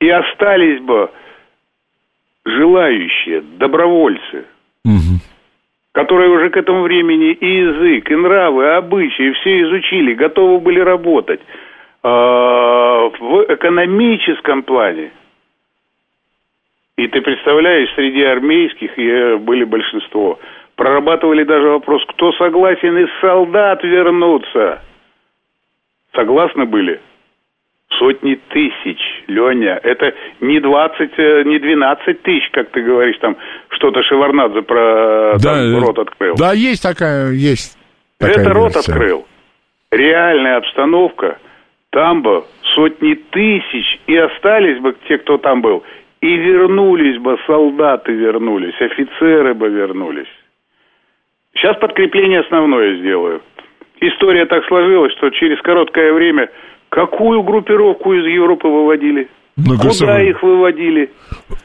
И 0.01 0.09
остались 0.09 0.81
бы 0.83 1.11
желающие, 2.45 3.41
добровольцы, 3.59 4.45
угу. 4.85 5.19
которые 5.93 6.31
уже 6.31 6.51
к 6.51 6.57
этому 6.57 6.83
времени 6.83 7.33
и 7.33 7.57
язык, 7.57 8.09
и 8.09 8.15
нравы, 8.15 8.65
и 8.65 8.69
обычаи 8.69 9.33
все 9.33 9.63
изучили, 9.63 10.15
готовы 10.15 10.61
были 10.61 10.79
работать 10.79 11.41
в 12.03 13.45
экономическом 13.49 14.63
плане. 14.63 15.13
И 16.97 17.07
ты 17.09 17.21
представляешь, 17.21 17.93
среди 17.95 18.23
армейских 18.23 18.97
были 19.43 19.65
большинство. 19.65 20.39
Прорабатывали 20.77 21.45
даже 21.45 21.69
вопрос, 21.69 22.03
кто 22.09 22.33
согласен 22.33 22.97
из 22.99 23.09
солдат 23.21 23.83
вернуться. 23.83 24.83
Согласны 26.15 26.65
были? 26.67 27.01
Сотни 27.99 28.39
тысяч, 28.49 28.99
Леня. 29.27 29.79
Это 29.83 30.15
не 30.41 30.61
20, 30.61 31.11
э, 31.19 31.43
не 31.45 31.59
12 31.59 32.23
тысяч, 32.23 32.49
как 32.51 32.71
ты 32.71 32.83
говоришь, 32.83 33.19
там 33.19 33.37
что-то 33.69 34.03
Шеварнадзе 34.03 34.63
про 34.63 35.37
да, 35.39 35.55
там, 35.55 35.79
рот 35.79 35.99
открыл. 35.99 36.35
Да, 36.37 36.53
есть 36.53 36.83
такая, 36.83 37.33
есть. 37.33 37.77
Такая 38.19 38.37
Это 38.37 38.45
версия. 38.45 38.59
рот 38.59 38.77
открыл. 38.77 39.27
Реальная 39.91 40.57
обстановка. 40.57 41.39
Там 41.93 42.23
бы 42.23 42.45
сотни 42.75 43.15
тысяч, 43.15 44.01
и 44.07 44.17
остались 44.17 44.81
бы 44.81 44.97
те, 45.09 45.19
кто 45.19 45.39
там 45.39 45.63
был, 45.63 45.85
и 46.21 46.37
вернулись 46.37 47.19
бы, 47.19 47.39
солдаты 47.47 48.13
вернулись, 48.13 48.75
офицеры 48.81 49.55
бы 49.55 49.69
вернулись. 49.69 50.29
Сейчас 51.55 51.77
подкрепление 51.79 52.41
основное 52.41 52.99
сделаю. 52.99 53.43
История 54.01 54.47
так 54.47 54.65
сложилась, 54.67 55.13
что 55.13 55.31
через 55.31 55.61
короткое 55.61 56.13
время 56.13 56.49
Какую 56.93 57.43
группировку 57.43 58.13
из 58.13 58.27
Европы 58.27 58.69
выводили? 58.69 59.27
Ну, 59.57 59.79
Куда 59.79 60.23
их 60.23 60.43
выводили? 60.43 61.11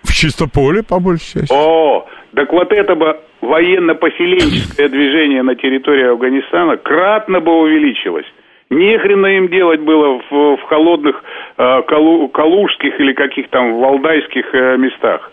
В 0.04 0.14
чистополе, 0.14 0.84
по 0.84 1.02
большей 1.02 1.42
части. 1.42 1.54
О, 1.54 2.08
так 2.34 2.50
вот 2.54 2.72
это 2.72 2.96
бы 2.96 3.20
военно-поселенческое 3.42 4.88
движение 4.88 5.44
на 5.44 5.56
территории 5.56 6.06
Афганистана 6.06 6.78
кратно 6.78 7.42
бы 7.42 7.52
увеличилось. 7.60 8.26
Не 8.70 8.98
хрена 8.98 9.28
им 9.38 9.48
делать 9.48 9.80
было 9.80 10.22
в, 10.30 10.58
в 10.58 10.62
холодных 10.64 11.24
э, 11.58 11.82
калу, 11.84 12.28
калужских 12.30 13.00
или 13.00 13.14
каких 13.14 13.50
там 13.50 13.80
валдайских 13.80 14.54
э, 14.54 14.78
местах. 14.78 15.32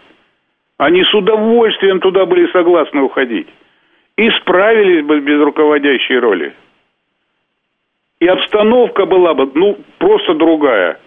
Они 0.78 1.02
с 1.04 1.14
удовольствием 1.14 2.00
туда 2.00 2.26
были 2.26 2.50
согласны 2.52 3.02
уходить. 3.02 3.48
И 4.16 4.30
справились 4.30 5.04
бы 5.04 5.20
без 5.20 5.40
руководящей 5.40 6.18
роли 6.18 6.54
и 8.24 8.26
обстановка 8.26 9.04
была 9.04 9.34
бы, 9.34 9.50
ну, 9.54 9.76
просто 9.98 10.34
другая. 10.34 10.98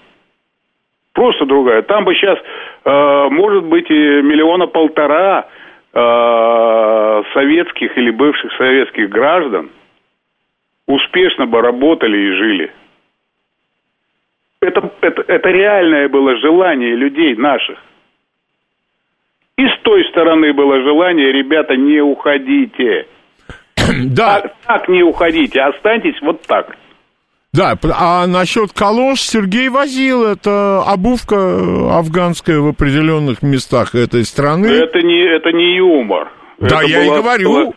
Просто 1.14 1.46
другая. 1.46 1.82
Там 1.82 2.06
бы 2.06 2.14
сейчас, 2.14 2.38
э, 2.86 3.28
может 3.32 3.64
быть, 3.64 3.90
и 3.90 4.22
миллиона 4.22 4.68
полтора 4.68 5.48
э, 5.94 7.24
советских 7.34 7.98
или 7.98 8.12
бывших 8.12 8.52
советских 8.58 9.10
граждан 9.10 9.72
успешно 11.18 11.46
бы 11.46 11.62
работали 11.62 12.18
и 12.18 12.36
жили. 12.36 12.72
Это, 14.60 14.92
это, 15.02 15.24
это 15.28 15.50
реальное 15.50 16.10
было 16.10 16.38
желание 16.38 16.96
людей 16.96 17.36
наших. 17.36 17.78
И 19.58 19.66
с 19.66 19.80
той 19.84 20.04
стороны 20.10 20.54
было 20.54 20.82
желание, 20.82 21.32
ребята, 21.32 21.76
не 21.76 22.02
уходите. 22.02 23.08
Да. 24.04 24.42
Так, 24.42 24.54
так 24.66 24.90
не 24.90 25.02
уходите, 25.02 25.62
останьтесь 25.62 26.22
вот 26.22 26.42
так. 26.42 26.76
Да, 27.54 27.76
а 27.98 28.28
насчет 28.28 28.74
калош 28.74 29.22
Сергей 29.22 29.70
возил, 29.70 30.26
это 30.26 30.84
обувка 30.86 31.36
афганская 31.98 32.60
в 32.60 32.68
определенных 32.68 33.42
местах 33.42 33.96
этой 33.96 34.26
страны. 34.26 34.68
Это 34.68 35.02
не, 35.02 35.22
это 35.22 35.52
не 35.54 35.78
юмор. 35.78 36.30
Да, 36.60 36.84
это 36.84 36.86
я 36.88 37.06
и 37.06 37.10
говорю. 37.10 37.74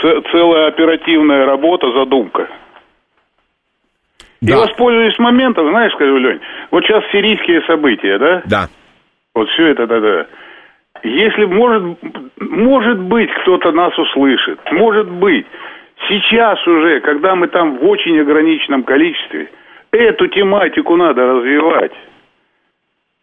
Целая, 0.00 0.22
целая 0.30 0.68
оперативная 0.68 1.46
работа, 1.46 1.90
задумка. 1.92 2.48
Да. 4.40 4.52
И 4.52 4.56
воспользуюсь 4.56 5.18
моментом, 5.18 5.68
знаешь, 5.68 5.92
скажу, 5.92 6.16
Лень, 6.16 6.40
вот 6.70 6.84
сейчас 6.84 7.04
сирийские 7.12 7.62
события, 7.62 8.18
да? 8.18 8.42
Да. 8.46 8.68
Вот 9.34 9.48
все 9.50 9.68
это, 9.68 9.86
да, 9.86 10.00
да. 10.00 10.26
Если 11.02 11.44
может, 11.44 11.98
может 12.38 12.98
быть, 13.00 13.30
кто-то 13.42 13.72
нас 13.72 13.96
услышит, 13.98 14.58
может 14.72 15.10
быть, 15.10 15.46
Сейчас 16.08 16.66
уже, 16.66 17.00
когда 17.00 17.34
мы 17.34 17.48
там 17.48 17.78
в 17.78 17.84
очень 17.84 18.18
ограниченном 18.20 18.84
количестве, 18.84 19.50
эту 19.92 20.28
тематику 20.28 20.96
надо 20.96 21.26
развивать. 21.26 21.92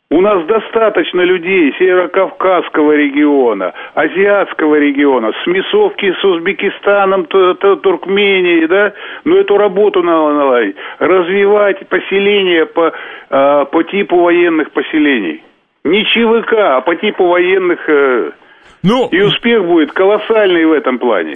У 0.09 0.21
нас 0.21 0.45
достаточно 0.45 1.19
людей 1.21 1.75
Северокавказского 1.77 2.93
региона, 2.93 3.73
Азиатского 3.93 4.75
региона, 4.75 5.33
смесовки 5.43 6.13
с 6.13 6.23
Узбекистаном, 6.23 7.25
Туркменией, 7.25 8.67
да, 8.67 8.93
но 9.25 9.37
эту 9.37 9.57
работу 9.57 10.01
надо 10.01 10.33
наладить. 10.33 10.77
Развивать 10.99 11.85
поселения 11.89 12.65
по, 12.65 12.93
а, 13.29 13.65
по 13.65 13.83
типу 13.83 14.19
военных 14.19 14.71
поселений. 14.71 15.43
Не 15.83 16.05
ЧВК, 16.05 16.53
а 16.53 16.81
по 16.81 16.95
типу 16.95 17.25
военных... 17.25 17.89
Ну, 18.83 19.07
и 19.09 19.21
успех 19.21 19.65
будет 19.65 19.91
колоссальный 19.91 20.65
в 20.65 20.71
этом 20.71 20.99
плане. 20.99 21.35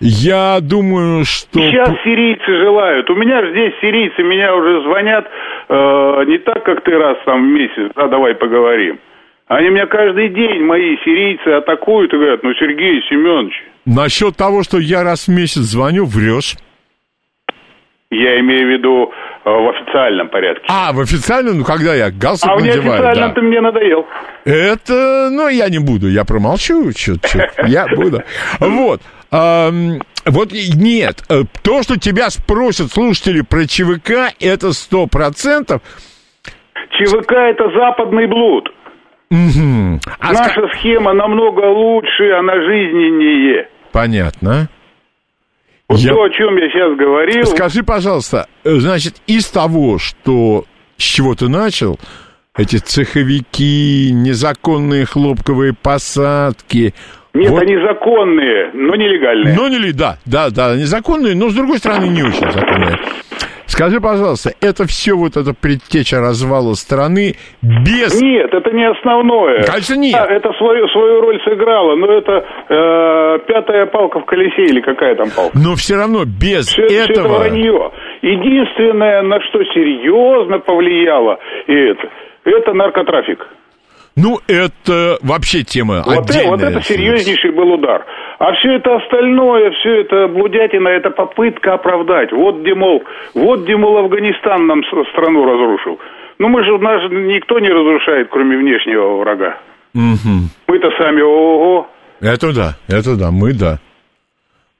Я 0.00 0.58
думаю, 0.60 1.24
что... 1.24 1.58
Сейчас 1.58 1.90
сирийцы 2.04 2.46
желают. 2.46 3.08
У 3.10 3.14
меня 3.14 3.42
же 3.42 3.50
здесь 3.50 3.74
сирийцы, 3.80 4.22
меня 4.22 4.54
уже 4.54 4.82
звонят 4.82 5.26
э, 5.68 6.24
не 6.26 6.38
так, 6.38 6.64
как 6.64 6.82
ты 6.84 6.92
раз 6.92 7.16
там 7.24 7.44
в 7.44 7.52
месяц, 7.52 7.92
да, 7.94 8.08
давай 8.08 8.34
поговорим. 8.34 8.98
Они 9.46 9.70
меня 9.70 9.86
каждый 9.86 10.28
день, 10.28 10.62
мои 10.62 10.96
сирийцы, 11.04 11.48
атакуют 11.48 12.12
и 12.12 12.16
говорят, 12.16 12.42
ну, 12.42 12.52
Сергей 12.54 13.02
Семенович... 13.08 13.54
Насчет 13.86 14.36
того, 14.36 14.62
что 14.62 14.78
я 14.78 15.02
раз 15.02 15.28
в 15.28 15.30
месяц 15.30 15.60
звоню, 15.60 16.04
врешь. 16.04 16.56
Я 18.10 18.40
имею 18.40 18.66
в 18.66 18.70
виду 18.70 19.12
в 19.48 19.68
официальном 19.70 20.28
порядке. 20.28 20.64
А, 20.68 20.92
в 20.92 21.00
официальном? 21.00 21.58
Ну, 21.58 21.64
когда 21.64 21.94
я 21.94 22.10
галстук 22.10 22.50
А 22.50 22.56
в 22.56 22.62
неофициальном 22.62 23.28
да. 23.28 23.34
ты 23.34 23.40
мне 23.42 23.60
надоел. 23.60 24.06
Это, 24.44 25.28
ну, 25.30 25.48
я 25.48 25.68
не 25.68 25.78
буду, 25.78 26.08
я 26.08 26.24
промолчу 26.24 26.92
чуть-чуть, 26.92 27.42
я 27.66 27.86
буду. 27.88 28.22
Вот. 28.60 29.00
Вот 29.30 30.52
нет, 30.52 31.22
э, 31.30 31.42
то, 31.62 31.82
что 31.82 31.98
тебя 31.98 32.28
спросят 32.30 32.92
слушатели 32.92 33.40
про 33.42 33.66
ЧВК, 33.66 34.34
это 34.40 34.72
сто 34.72 35.06
процентов. 35.06 35.80
ЧВК 36.90 37.32
это 37.32 37.70
западный 37.74 38.26
блуд. 38.26 38.68
Угу. 39.30 40.00
А 40.20 40.32
Наша 40.32 40.68
схема 40.74 41.12
намного 41.12 41.60
лучше, 41.60 42.30
она 42.32 42.54
жизненнее. 42.54 43.68
Понятно. 43.92 44.68
Вот 45.88 45.98
я... 46.00 46.10
то, 46.10 46.22
о 46.22 46.30
чем 46.30 46.56
я 46.56 46.68
сейчас 46.68 46.96
говорил. 46.98 47.44
Скажи, 47.46 47.82
пожалуйста, 47.82 48.46
э, 48.64 48.74
значит, 48.76 49.14
из 49.26 49.48
того, 49.48 49.98
что 49.98 50.64
с 50.98 51.02
чего 51.02 51.34
ты 51.34 51.48
начал, 51.48 51.98
эти 52.56 52.76
цеховики, 52.76 54.10
незаконные 54.12 55.06
хлопковые 55.06 55.72
посадки, 55.72 56.94
нет, 57.34 57.50
вот. 57.50 57.62
они 57.62 57.76
законные, 57.76 58.70
но 58.72 58.96
нелегальные. 58.96 59.54
Но 59.54 59.68
не 59.68 59.92
да, 59.92 60.18
да, 60.24 60.50
да, 60.50 60.74
незаконные, 60.74 61.34
но 61.34 61.50
с 61.50 61.54
другой 61.54 61.78
стороны 61.78 62.06
не 62.06 62.22
очень 62.22 62.50
законные. 62.50 62.98
Скажи, 63.68 64.00
пожалуйста, 64.00 64.50
это 64.60 64.86
все 64.86 65.12
вот 65.12 65.36
эта 65.36 65.52
предтеча 65.52 66.20
развала 66.20 66.72
страны 66.72 67.34
без... 67.62 68.20
Нет, 68.20 68.52
это 68.52 68.70
не 68.72 68.88
основное. 68.88 69.62
Конечно, 69.62 69.94
нет. 69.94 70.14
Да, 70.14 70.26
это 70.26 70.52
свою, 70.54 70.88
свою 70.88 71.20
роль 71.20 71.38
сыграло, 71.44 71.94
но 71.94 72.10
это 72.10 72.32
э, 72.68 73.38
пятая 73.46 73.86
палка 73.86 74.20
в 74.20 74.24
колесе 74.24 74.64
или 74.64 74.80
какая 74.80 75.14
там 75.16 75.28
палка. 75.30 75.56
Но 75.56 75.74
все 75.76 75.96
равно 75.96 76.24
без 76.24 76.66
все, 76.66 76.82
этого... 76.82 77.04
Все 77.04 77.12
это 77.12 77.28
вранье. 77.28 77.92
Единственное, 78.22 79.22
на 79.22 79.38
что 79.42 79.62
серьезно 79.64 80.58
повлияло 80.60 81.38
и 81.66 81.74
это, 81.74 82.08
это 82.44 82.72
наркотрафик. 82.72 83.46
Ну, 84.20 84.40
это 84.48 85.18
вообще 85.22 85.62
тема 85.62 86.02
вот 86.04 86.30
отдельная. 86.30 86.50
вот 86.50 86.62
это 86.62 86.82
серьезнейший 86.82 87.52
был 87.52 87.72
удар. 87.72 88.04
А 88.38 88.52
все 88.54 88.74
это 88.74 88.96
остальное, 88.96 89.70
все 89.72 90.00
это 90.00 90.26
блудятина, 90.28 90.88
это 90.88 91.10
попытка 91.10 91.74
оправдать. 91.74 92.32
Вот 92.32 92.60
где, 92.60 92.74
мол, 92.74 93.02
вот 93.34 93.60
где, 93.60 93.76
мол, 93.76 93.96
Афганистан 93.98 94.66
нам 94.66 94.82
страну 94.84 95.44
разрушил. 95.44 96.00
Ну, 96.38 96.48
мы 96.48 96.64
же, 96.64 96.78
нас 96.78 97.02
никто 97.10 97.58
не 97.58 97.68
разрушает, 97.68 98.28
кроме 98.30 98.56
внешнего 98.56 99.18
врага. 99.18 99.58
Мгм. 99.94 100.50
Мы-то 100.66 100.90
сами 100.98 101.20
ого 101.20 101.88
Это 102.20 102.52
да, 102.52 102.76
это 102.88 103.16
да, 103.16 103.30
мы 103.30 103.52
да. 103.52 103.78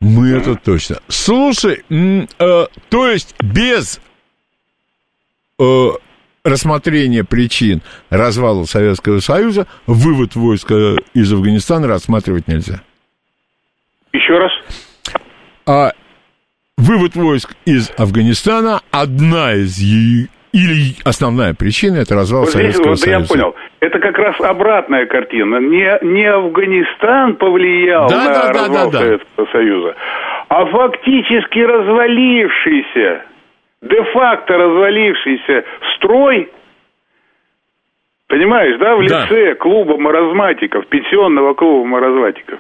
Мы 0.01 0.31
это 0.31 0.55
точно. 0.55 0.97
Слушай, 1.09 1.83
э, 1.91 2.67
то 2.89 3.07
есть 3.09 3.35
без 3.43 4.01
э, 5.59 5.89
рассмотрения 6.49 7.25
причин 7.25 7.81
развала 8.11 8.65
Советского 8.65 9.21
Союза 9.21 9.67
вывод 9.87 10.35
войск 10.35 10.71
э, 10.73 10.97
из 11.15 11.33
Афганистана 11.33 11.87
рассматривать 11.89 12.49
нельзя. 12.49 12.81
Еще 14.13 14.39
раз. 14.39 14.53
А 15.67 15.93
вывод 16.77 17.15
войск 17.15 17.55
из 17.67 17.93
Афганистана 17.99 18.81
одна 18.91 19.55
из 19.55 19.79
е- 19.79 20.29
или 20.53 20.95
основная 21.05 21.53
причина 21.53 21.97
это 21.99 22.15
развал 22.15 22.43
Вот 22.45 22.51
здесь 22.51 22.63
Советского 22.75 22.91
вот 22.93 22.99
я 23.01 23.05
Союза. 23.19 23.29
понял. 23.35 23.55
Это 23.81 23.99
как 24.01 24.17
раз 24.17 24.41
обратная 24.41 25.05
картина. 25.07 25.57
Не, 25.61 25.99
не 26.15 26.25
Афганистан 26.25 27.37
повлиял 27.37 28.09
Да, 28.09 28.25
на 28.25 28.33
да, 28.33 28.43
да, 28.53 28.61
развал 28.63 28.91
да, 28.91 28.99
да. 28.99 29.05
Советского 29.05 29.47
Союза, 29.53 29.95
а 30.49 30.65
фактически 30.67 31.59
развалившийся, 31.59 33.23
де-факто 33.83 34.57
развалившийся 34.59 35.65
строй, 35.95 36.51
понимаешь, 38.29 38.77
да, 38.79 38.97
в 38.97 39.07
Да. 39.07 39.23
лице 39.23 39.55
клуба 39.57 39.97
маразматиков, 39.99 40.87
пенсионного 40.89 41.55
клуба 41.55 41.87
маразматиков, 41.87 42.59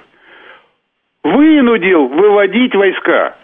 вынудил 1.24 2.06
выводить 2.06 2.74
войска. 2.74 3.36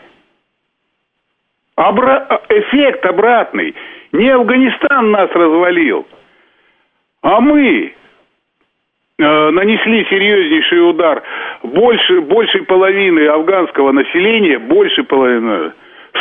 Обра- 1.76 2.40
Эффект 2.48 3.04
обратный. 3.04 3.74
Не 4.12 4.28
Афганистан 4.30 5.10
нас 5.10 5.28
развалил, 5.32 6.06
а 7.22 7.40
мы 7.40 7.92
э, 9.18 9.50
нанесли 9.50 10.04
серьезнейший 10.04 10.88
удар. 10.90 11.22
Больше, 11.64 12.20
больше 12.20 12.62
половины 12.62 13.26
афганского 13.26 13.90
населения, 13.90 14.58
больше 14.60 15.02
половины, 15.02 15.72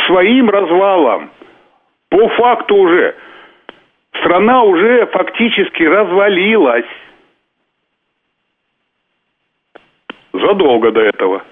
своим 0.06 0.50
развалом. 0.50 1.30
По 2.14 2.28
факту 2.28 2.76
уже. 2.76 3.16
Страна 4.20 4.62
уже 4.62 5.06
фактически 5.06 5.82
развалилась. 5.82 6.86
Задолго 10.32 10.92
до 10.92 11.00
этого. 11.00 11.42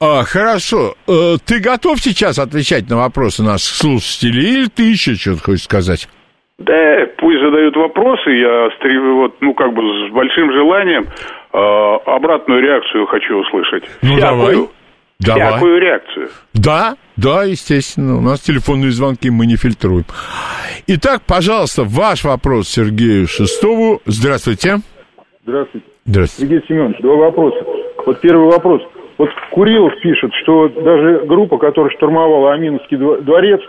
А, 0.00 0.24
хорошо. 0.24 0.94
Э, 1.06 1.36
ты 1.46 1.60
готов 1.60 2.00
сейчас 2.00 2.40
отвечать 2.40 2.90
на 2.90 2.96
вопросы 2.96 3.44
наших 3.44 3.76
слушателей, 3.76 4.54
или 4.54 4.66
ты 4.66 4.90
еще 4.90 5.14
что-то 5.14 5.44
хочешь 5.44 5.62
сказать? 5.62 6.08
Да, 6.58 7.06
пусть 7.18 7.38
задают 7.38 7.76
вопросы, 7.76 8.30
я 8.30 8.68
вот, 9.14 9.36
ну, 9.40 9.54
как 9.54 9.72
бы 9.72 9.82
с 10.08 10.12
большим 10.12 10.52
желанием 10.52 11.04
э, 11.04 11.56
обратную 11.56 12.60
реакцию 12.62 13.06
хочу 13.06 13.36
услышать. 13.36 13.84
Ну, 14.02 14.18
давай. 14.18 14.56
Давай. 15.20 15.52
Всякую 15.52 15.80
реакцию. 15.80 16.28
Да, 16.52 16.96
да, 17.16 17.44
естественно. 17.44 18.18
У 18.18 18.20
нас 18.20 18.40
телефонные 18.40 18.90
звонки 18.90 19.30
мы 19.30 19.46
не 19.46 19.56
фильтруем. 19.56 20.04
Итак, 20.86 21.22
пожалуйста, 21.26 21.84
ваш 21.84 22.24
вопрос 22.24 22.68
Сергею 22.68 23.26
Шестову. 23.26 24.00
Здравствуйте. 24.06 24.78
Здравствуйте. 25.44 25.86
Здравствуйте. 26.04 26.52
Сергей 26.54 26.68
Семенович, 26.68 27.00
два 27.00 27.16
вопроса. 27.16 27.64
Вот 28.06 28.20
первый 28.20 28.46
вопрос. 28.46 28.82
Вот 29.18 29.28
Курилов 29.50 29.92
пишет, 30.02 30.32
что 30.42 30.68
даже 30.68 31.24
группа, 31.26 31.58
которая 31.58 31.94
штурмовала 31.96 32.54
Аминовский 32.54 32.96
дво- 32.96 33.20
дворец, 33.20 33.60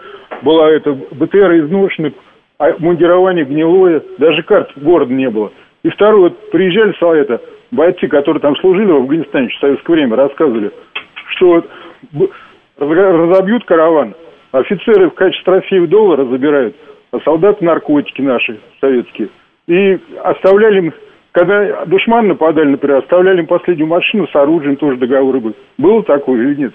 была 0.42 0.72
это 0.72 0.94
БТР 0.94 1.66
изношены, 1.66 2.14
а 2.58 2.76
мундирование 2.80 3.46
гнилое, 3.46 4.02
даже 4.18 4.42
карт 4.44 4.72
города 4.78 5.14
не 5.14 5.30
было. 5.30 5.52
И 5.84 5.90
второе, 5.90 6.30
вот 6.30 6.52
приезжали 6.52 6.94
с 6.94 7.02
это, 7.02 7.42
бойцы, 7.72 8.08
которые 8.08 8.42
там 8.42 8.56
служили 8.58 8.92
в 8.92 8.96
Афганистане 8.96 9.50
в 9.50 9.60
советское 9.60 9.94
время, 9.94 10.16
рассказывали, 10.16 10.72
что 11.36 11.66
разобьют 12.78 13.66
караван, 13.66 14.16
офицеры 14.52 15.10
в 15.10 15.14
качестве 15.14 15.44
трофеев 15.46 15.90
доллара 15.90 16.26
забирают, 16.26 16.76
а 17.12 17.20
солдаты 17.20 17.64
наркотики 17.64 18.22
наши 18.22 18.60
советские. 18.82 19.30
И 19.68 20.00
оставляли 20.24 20.78
им, 20.80 20.94
когда 21.32 21.86
душман 21.86 22.28
нападали, 22.28 22.70
например, 22.70 22.98
оставляли 22.98 23.40
им 23.40 23.48
последнюю 23.48 23.88
машину 23.88 24.28
с 24.28 24.36
оружием, 24.36 24.76
тоже 24.76 24.98
договоры 24.98 25.40
были. 25.40 25.56
Было 25.78 26.04
такое 26.04 26.42
или 26.42 26.56
нет? 26.56 26.74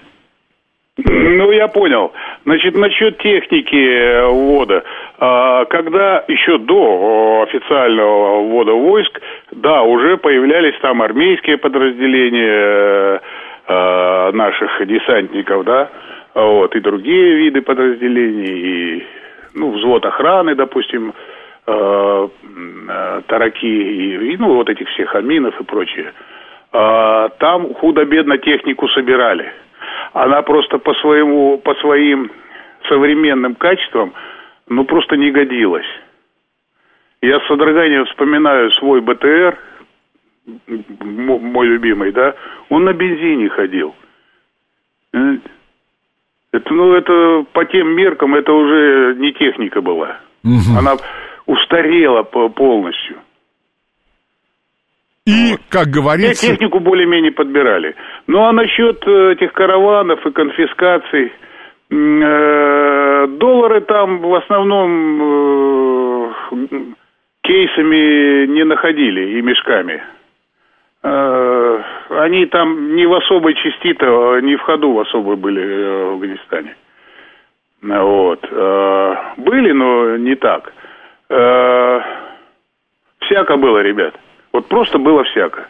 Ну, 1.07 1.51
я 1.51 1.67
понял. 1.67 2.11
Значит, 2.45 2.75
насчет 2.75 3.17
техники 3.19 3.75
э, 3.75 4.27
ввода. 4.27 4.83
А, 5.17 5.65
Когда 5.65 6.23
еще 6.27 6.57
до 6.57 7.45
официального 7.47 8.43
ввода 8.43 8.73
войск, 8.73 9.21
да, 9.51 9.83
уже 9.83 10.17
появлялись 10.17 10.75
там 10.81 11.01
армейские 11.01 11.57
подразделения 11.57 13.21
э, 13.69 14.31
наших 14.33 14.85
десантников, 14.85 15.63
да, 15.63 15.89
вот, 16.33 16.75
и 16.75 16.79
другие 16.81 17.35
виды 17.35 17.61
подразделений, 17.61 18.97
и, 18.97 19.07
ну, 19.53 19.71
взвод 19.71 20.05
охраны, 20.05 20.55
допустим, 20.55 21.13
э, 21.65 22.27
э, 22.89 23.21
тараки, 23.27 23.65
и, 23.65 24.33
и, 24.33 24.37
ну, 24.37 24.55
вот 24.55 24.69
этих 24.69 24.89
всех 24.89 25.15
аминов 25.15 25.59
и 25.61 25.63
прочее. 25.63 26.11
А, 26.71 27.29
Там 27.39 27.73
худо-бедно 27.73 28.37
технику 28.37 28.87
собирали 28.89 29.51
она 30.13 30.41
просто 30.41 30.77
по 30.79 30.93
своему, 30.95 31.57
по 31.59 31.75
своим 31.75 32.31
современным 32.87 33.55
качествам, 33.55 34.13
ну, 34.67 34.85
просто 34.85 35.17
не 35.17 35.31
годилась. 35.31 35.85
Я 37.21 37.39
с 37.39 37.47
содроганием 37.47 38.05
вспоминаю 38.05 38.71
свой 38.71 39.01
БТР, 39.01 39.57
мой 41.01 41.67
любимый, 41.67 42.11
да, 42.11 42.33
он 42.69 42.85
на 42.85 42.93
бензине 42.93 43.49
ходил. 43.49 43.93
Э, 45.13 45.37
Это, 46.51 46.73
ну, 46.73 46.93
это 46.93 47.45
по 47.53 47.65
тем 47.65 47.89
меркам, 47.95 48.35
это 48.35 48.51
уже 48.51 49.15
не 49.19 49.31
техника 49.33 49.81
была. 49.81 50.19
Она 50.77 50.95
устарела 51.45 52.23
по- 52.23 52.49
полностью. 52.49 53.17
И, 55.25 55.55
как 55.69 55.87
говорится... 55.87 56.47
технику 56.47 56.79
более-менее 56.79 57.31
подбирали. 57.31 57.95
Ну 58.27 58.43
а 58.45 58.51
насчет 58.51 59.05
э, 59.07 59.33
этих 59.33 59.53
караванов 59.53 60.25
и 60.25 60.31
конфискаций, 60.31 61.31
э, 61.91 63.27
доллары 63.37 63.81
там 63.81 64.19
в 64.21 64.33
основном 64.33 66.33
кейсами 67.43 68.47
не 68.47 68.63
находили 68.65 69.37
и 69.37 69.41
мешками. 69.41 70.01
Э, 71.01 71.81
они 72.09 72.45
там 72.47 72.95
не 72.95 73.05
в 73.05 73.13
особой 73.13 73.53
части-то, 73.55 74.39
не 74.41 74.55
в 74.55 74.61
ходу 74.61 74.91
в 74.91 74.99
особой 74.99 75.37
были 75.37 75.61
э, 75.61 76.05
в 76.05 76.09
Афганистане. 76.13 76.75
Вот. 77.81 78.45
Э, 78.51 79.15
Были, 79.37 79.71
но 79.71 80.17
не 80.17 80.35
так. 80.35 80.73
Всяко 83.21 83.57
было, 83.57 83.83
ребят. 83.83 84.15
Вот 84.51 84.67
просто 84.67 84.97
было 84.97 85.23
всяко. 85.25 85.67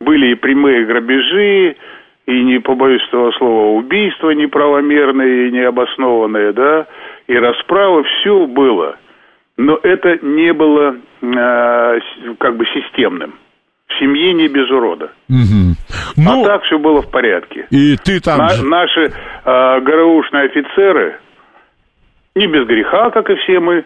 Были 0.00 0.28
и 0.28 0.34
прямые 0.36 0.84
грабежи, 0.84 1.76
и, 2.26 2.44
не 2.44 2.60
побоюсь 2.60 3.02
этого 3.08 3.32
слова, 3.32 3.76
убийства 3.76 4.30
неправомерные 4.30 5.48
и 5.48 5.50
необоснованные, 5.50 6.52
да, 6.52 6.86
и 7.26 7.36
расправы, 7.36 8.04
все 8.04 8.46
было. 8.46 8.96
Но 9.56 9.80
это 9.82 10.24
не 10.24 10.52
было 10.52 10.96
э, 11.20 12.00
как 12.38 12.56
бы 12.56 12.64
системным. 12.66 13.34
В 13.94 13.98
семье 13.98 14.32
не 14.34 14.48
без 14.48 14.70
урода. 14.70 15.10
Мгм. 15.28 15.74
Ну, 16.16 16.42
а 16.42 16.46
так 16.46 16.62
все 16.64 16.78
было 16.78 17.02
в 17.02 17.10
порядке. 17.10 17.66
и 17.70 17.96
ты 17.96 18.20
там... 18.20 18.38
На- 18.38 18.48
же- 18.50 18.64
наши 18.64 19.12
э, 19.44 19.80
ГРУшные 19.80 20.44
офицеры, 20.46 21.16
не 22.34 22.46
без 22.46 22.66
греха, 22.66 23.10
как 23.10 23.28
и 23.30 23.34
все 23.36 23.60
мы, 23.60 23.84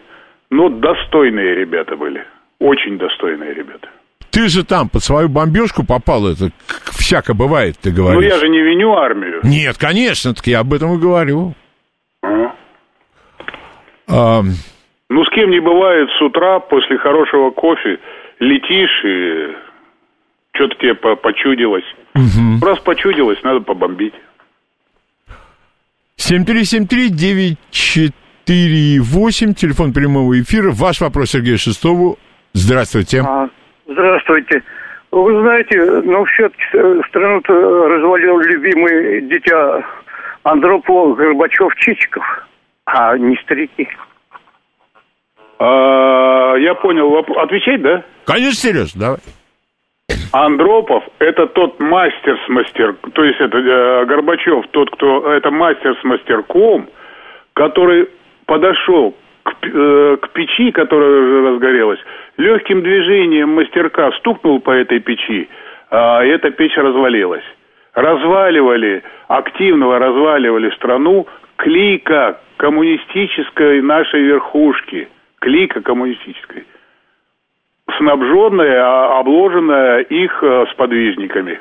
но 0.49 0.69
достойные 0.69 1.55
ребята 1.55 1.95
были. 1.95 2.23
Очень 2.59 2.97
достойные 2.97 3.53
ребята. 3.53 3.89
Ты 4.31 4.47
же 4.49 4.63
там 4.65 4.87
под 4.89 5.03
свою 5.03 5.29
бомбежку 5.29 5.85
попал, 5.85 6.27
это 6.27 6.49
всяко 6.97 7.33
бывает, 7.33 7.75
ты 7.81 7.89
Ну, 7.89 7.95
говоришь. 7.95 8.31
я 8.31 8.37
же 8.39 8.49
не 8.49 8.61
виню 8.61 8.93
армию. 8.93 9.39
Нет, 9.43 9.77
конечно, 9.77 10.33
так 10.33 10.45
я 10.47 10.59
об 10.59 10.73
этом 10.73 10.93
и 10.95 11.01
говорю. 11.01 11.53
А. 12.23 12.53
А, 14.09 14.41
Ну, 15.09 15.23
с 15.25 15.29
кем 15.31 15.49
не 15.49 15.59
бывает 15.59 16.09
с 16.17 16.21
утра 16.21 16.59
после 16.59 16.97
хорошего 16.97 17.51
кофе 17.51 17.99
летишь 18.39 19.03
и 19.05 19.55
что-то 20.57 20.75
тебе 20.75 20.95
по- 20.95 21.15
почудилось. 21.15 21.85
Раз 22.61 22.79
почудилось, 22.79 23.41
надо 23.43 23.61
побомбить. 23.61 24.13
7373948, 28.47 29.53
телефон 29.53 29.93
прямого 29.93 30.39
эфира. 30.39 30.71
Ваш 30.71 30.99
вопрос 31.01 31.29
Сергею 31.31 31.57
Шестову. 31.57 32.17
Здравствуйте. 32.53 33.21
А, 33.21 33.49
здравствуйте. 33.87 34.63
Вы 35.11 35.41
знаете, 35.41 36.01
ну, 36.03 36.25
все-таки 36.25 36.63
страну-то 37.09 37.53
развалил 37.87 38.39
любимый 38.39 39.21
дитя 39.21 39.85
Андропов, 40.43 41.15
Горбачев, 41.17 41.73
Чичиков, 41.77 42.23
а 42.85 43.17
не 43.17 43.35
старики. 43.43 43.87
А, 45.59 46.55
я 46.57 46.73
понял. 46.75 47.15
Отвечать, 47.37 47.81
да? 47.81 48.03
Конечно, 48.25 48.53
серьезно, 48.69 48.99
давай. 49.01 49.19
Андропов– 50.31 51.03
это 51.19 51.47
тот 51.47 51.79
мастер 51.79 52.37
с 52.45 52.49
мастер, 52.49 52.95
то 53.13 53.23
есть 53.23 53.39
это 53.39 53.57
э, 53.57 54.05
Горбачев, 54.05 54.65
тот, 54.71 54.91
кто 54.91 55.31
это 55.31 55.51
мастер 55.51 55.97
с 55.99 56.03
мастерком, 56.03 56.87
который 57.53 58.09
подошел 58.45 59.15
к, 59.43 59.55
э, 59.63 60.17
к 60.21 60.29
печи, 60.31 60.71
которая 60.71 61.09
уже 61.09 61.49
разгорелась, 61.49 61.99
легким 62.37 62.83
движением 62.83 63.49
мастерка 63.49 64.11
стукнул 64.19 64.59
по 64.59 64.71
этой 64.71 64.99
печи, 64.99 65.47
а 65.89 66.23
эта 66.23 66.51
печь 66.51 66.75
развалилась. 66.75 67.45
Разваливали, 67.93 69.03
активно 69.27 69.97
разваливали 69.97 70.69
страну 70.75 71.25
клика 71.55 72.39
коммунистической 72.57 73.81
нашей 73.81 74.21
верхушки, 74.21 75.07
клика 75.39 75.81
коммунистической– 75.81 76.65
снабженная, 77.97 79.19
обложенная 79.19 80.01
их 80.01 80.43
э, 80.43 80.65
сподвижниками, 80.73 81.59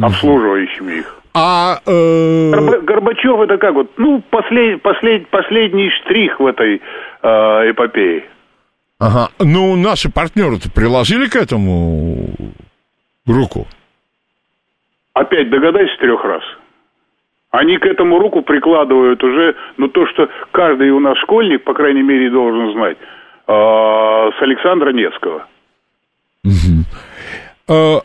обслуживающими 0.00 1.00
их. 1.00 1.16
А 1.32 1.76
э... 1.86 2.80
Горбачев 2.82 3.40
это 3.40 3.56
как 3.58 3.74
вот, 3.74 3.92
ну 3.96 4.20
послед, 4.30 4.82
послед, 4.82 5.28
последний 5.28 5.90
штрих 5.90 6.40
в 6.40 6.46
этой 6.46 6.82
э, 7.22 7.28
эпопее. 7.70 8.24
Ага. 8.98 9.28
Ну 9.38 9.76
наши 9.76 10.10
партнеры-то 10.10 10.70
приложили 10.72 11.26
к 11.28 11.36
этому 11.36 12.34
руку. 13.26 13.66
Опять 15.14 15.50
догадайся 15.50 15.96
трех 15.98 16.24
раз. 16.24 16.42
Они 17.50 17.78
к 17.78 17.86
этому 17.86 18.18
руку 18.18 18.42
прикладывают 18.42 19.22
уже, 19.24 19.56
ну 19.76 19.88
то, 19.88 20.06
что 20.06 20.28
каждый 20.52 20.90
у 20.90 21.00
нас 21.00 21.18
школьник, 21.18 21.64
по 21.64 21.74
крайней 21.74 22.02
мере, 22.02 22.30
должен 22.30 22.72
знать 22.72 22.96
с 23.50 24.42
Александра 24.42 24.92
Невского. 24.92 25.46
Угу. 26.44 28.02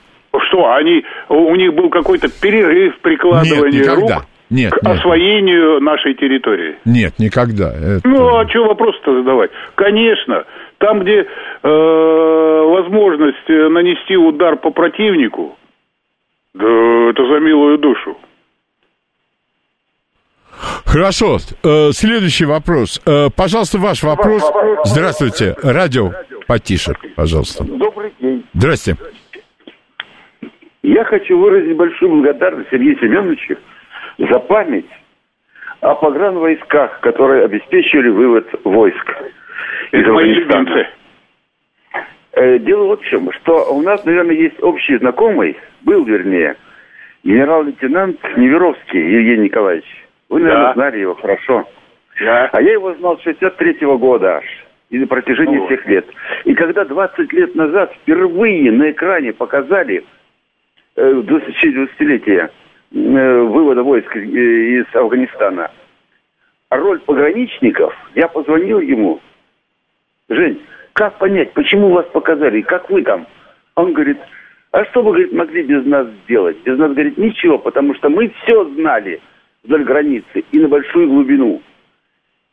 Что, 0.47 0.73
они, 0.73 1.03
у 1.29 1.55
них 1.55 1.73
был 1.73 1.89
какой-то 1.89 2.27
перерыв 2.41 2.99
прикладывания 2.99 3.95
рук 3.95 4.25
нет, 4.49 4.73
к 4.73 4.83
нет. 4.83 4.97
освоению 4.97 5.81
нашей 5.81 6.13
территории? 6.13 6.75
Нет, 6.85 7.13
никогда. 7.19 7.73
Это... 7.73 8.01
Ну, 8.03 8.37
а 8.37 8.47
что 8.47 8.65
вопрос-то 8.65 9.13
задавать? 9.19 9.51
Конечно, 9.75 10.45
там, 10.77 10.99
где 11.01 11.21
э, 11.21 11.25
возможность 11.63 13.47
нанести 13.47 14.15
удар 14.17 14.57
по 14.57 14.71
противнику, 14.71 15.57
да 16.53 16.65
это 17.09 17.25
за 17.25 17.39
милую 17.39 17.77
душу. 17.77 18.17
Хорошо. 20.95 21.39
Э, 21.61 21.91
следующий 21.91 22.45
вопрос. 22.45 23.01
Э, 23.05 23.27
пожалуйста, 23.35 23.79
ваш 23.79 24.01
вопрос. 24.01 24.49
Здравствуйте. 24.85 25.53
Радио 25.61 26.11
потише, 26.47 26.93
пожалуйста. 27.17 27.65
Добрый 27.65 28.13
день. 28.21 28.45
Здрасте. 28.53 28.95
Я 30.83 31.03
хочу 31.03 31.37
выразить 31.37 31.75
большую 31.75 32.11
благодарность 32.11 32.69
Сергею 32.71 32.97
Семеновичу 32.99 33.57
за 34.19 34.39
память 34.39 34.89
о 35.81 35.95
погранвойсках, 35.95 37.01
которые 37.01 37.43
обеспечивали 37.43 38.07
вывод 38.07 38.47
войск 38.63 39.15
из 39.91 40.07
Афганистана. 40.07 40.87
Э, 42.31 42.57
дело 42.59 42.85
вот 42.85 43.01
в 43.01 43.05
чем, 43.09 43.33
что 43.33 43.65
у 43.73 43.81
нас, 43.81 44.05
наверное, 44.05 44.35
есть 44.35 44.63
общий 44.63 44.97
знакомый, 44.99 45.57
был, 45.81 46.05
вернее, 46.05 46.55
генерал-лейтенант 47.25 48.17
Неверовский 48.37 49.01
Евгений 49.01 49.49
Николаевич. 49.49 50.04
Вы, 50.29 50.39
наверное, 50.39 50.67
да. 50.67 50.73
знали 50.73 50.99
его 50.99 51.15
хорошо. 51.15 51.67
Да. 52.19 52.49
А 52.51 52.61
я 52.61 52.73
его 52.73 52.93
знал 52.95 53.17
с 53.17 53.25
63-го 53.25 53.97
года 53.97 54.37
аж. 54.37 54.45
И 54.89 54.99
на 54.99 55.07
протяжении 55.07 55.59
О. 55.59 55.65
всех 55.65 55.85
лет. 55.87 56.05
И 56.45 56.53
когда 56.53 56.85
20 56.85 57.33
лет 57.33 57.55
назад 57.55 57.91
впервые 57.93 58.71
на 58.71 58.91
экране 58.91 59.33
показали 59.33 60.05
э, 60.95 61.01
20-летие 61.01 62.49
э, 62.93 63.39
вывода 63.41 63.83
войск 63.83 64.15
э, 64.15 64.19
из 64.19 64.85
Афганистана, 64.95 65.71
роль 66.69 66.99
пограничников, 66.99 67.93
я 68.13 68.27
позвонил 68.27 68.79
ему. 68.79 69.19
Жень, 70.29 70.61
как 70.93 71.17
понять, 71.17 71.51
почему 71.53 71.89
вас 71.89 72.05
показали, 72.07 72.61
как 72.61 72.89
вы 72.89 73.01
там? 73.01 73.27
Он 73.75 73.91
говорит, 73.93 74.17
а 74.71 74.85
что 74.85 75.01
вы, 75.01 75.11
говорит, 75.11 75.33
могли 75.33 75.63
без 75.63 75.85
нас 75.85 76.07
сделать? 76.23 76.57
Без 76.63 76.77
нас, 76.77 76.91
говорит, 76.91 77.17
ничего, 77.17 77.57
потому 77.57 77.95
что 77.95 78.09
мы 78.09 78.31
все 78.43 78.65
знали 78.75 79.19
вдоль 79.65 79.83
границы 79.83 80.43
и 80.51 80.59
на 80.59 80.67
большую 80.67 81.09
глубину. 81.09 81.61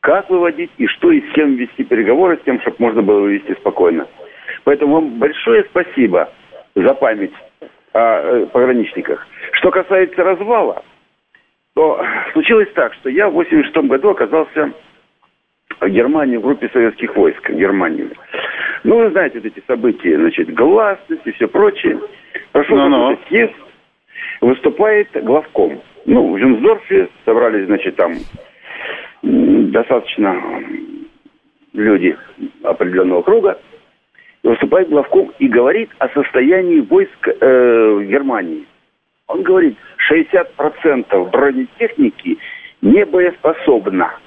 Как 0.01 0.29
выводить 0.29 0.71
и 0.79 0.87
что 0.87 1.13
и 1.13 1.21
с 1.21 1.33
кем 1.35 1.55
вести 1.55 1.85
переговоры, 1.85 2.39
с 2.39 2.45
тем, 2.45 2.61
чтобы 2.61 2.77
можно 2.81 3.03
было 3.03 3.21
вывести 3.21 3.53
спокойно. 3.55 4.07
Поэтому 4.65 4.95
вам 4.95 5.19
большое 5.19 5.65
спасибо 5.71 6.29
за 6.75 6.95
память 6.95 7.33
о 7.93 7.99
э, 7.99 8.47
пограничниках. 8.47 9.27
Что 9.53 9.71
касается 9.71 10.25
развала, 10.25 10.83
то 11.75 12.05
случилось 12.33 12.69
так, 12.75 12.95
что 12.95 13.11
я 13.11 13.29
в 13.29 13.35
86 13.35 13.77
году 13.87 14.11
оказался 14.11 14.73
в 15.81 15.89
Германии 15.89 16.37
в 16.37 16.43
группе 16.43 16.69
советских 16.73 17.15
войск 17.17 17.49
в 17.49 17.55
Германии. 17.55 18.09
Ну, 18.85 18.99
вы 18.99 19.11
знаете 19.11 19.39
вот 19.39 19.47
эти 19.47 19.63
события, 19.67 20.17
значит, 20.17 20.53
гласность 20.53 21.23
и 21.25 21.33
все 21.33 21.47
прочее. 21.47 22.01
Прошел 22.51 22.77
no, 22.77 22.89
no. 22.89 23.19
съезд, 23.29 23.55
выступает 24.41 25.09
главком. 25.25 25.81
Ну, 26.05 26.35
в 26.35 26.39
Жунсдорфе 26.39 27.09
собрались, 27.25 27.67
значит, 27.67 27.97
там 27.97 28.15
достаточно 29.23 30.41
люди 31.73 32.17
определенного 32.63 33.23
круга. 33.23 33.59
Выступает 34.43 34.89
главком 34.89 35.33
и 35.39 35.47
говорит 35.47 35.91
о 35.99 36.09
состоянии 36.09 36.81
войск 36.81 37.29
э, 37.29 37.91
в 37.93 38.05
Германии. 38.05 38.67
Он 39.29 39.43
говорит, 39.43 39.77
60% 40.11 41.31
бронетехники 41.31 42.39
не 42.81 43.05
боеспособна. 43.05 44.19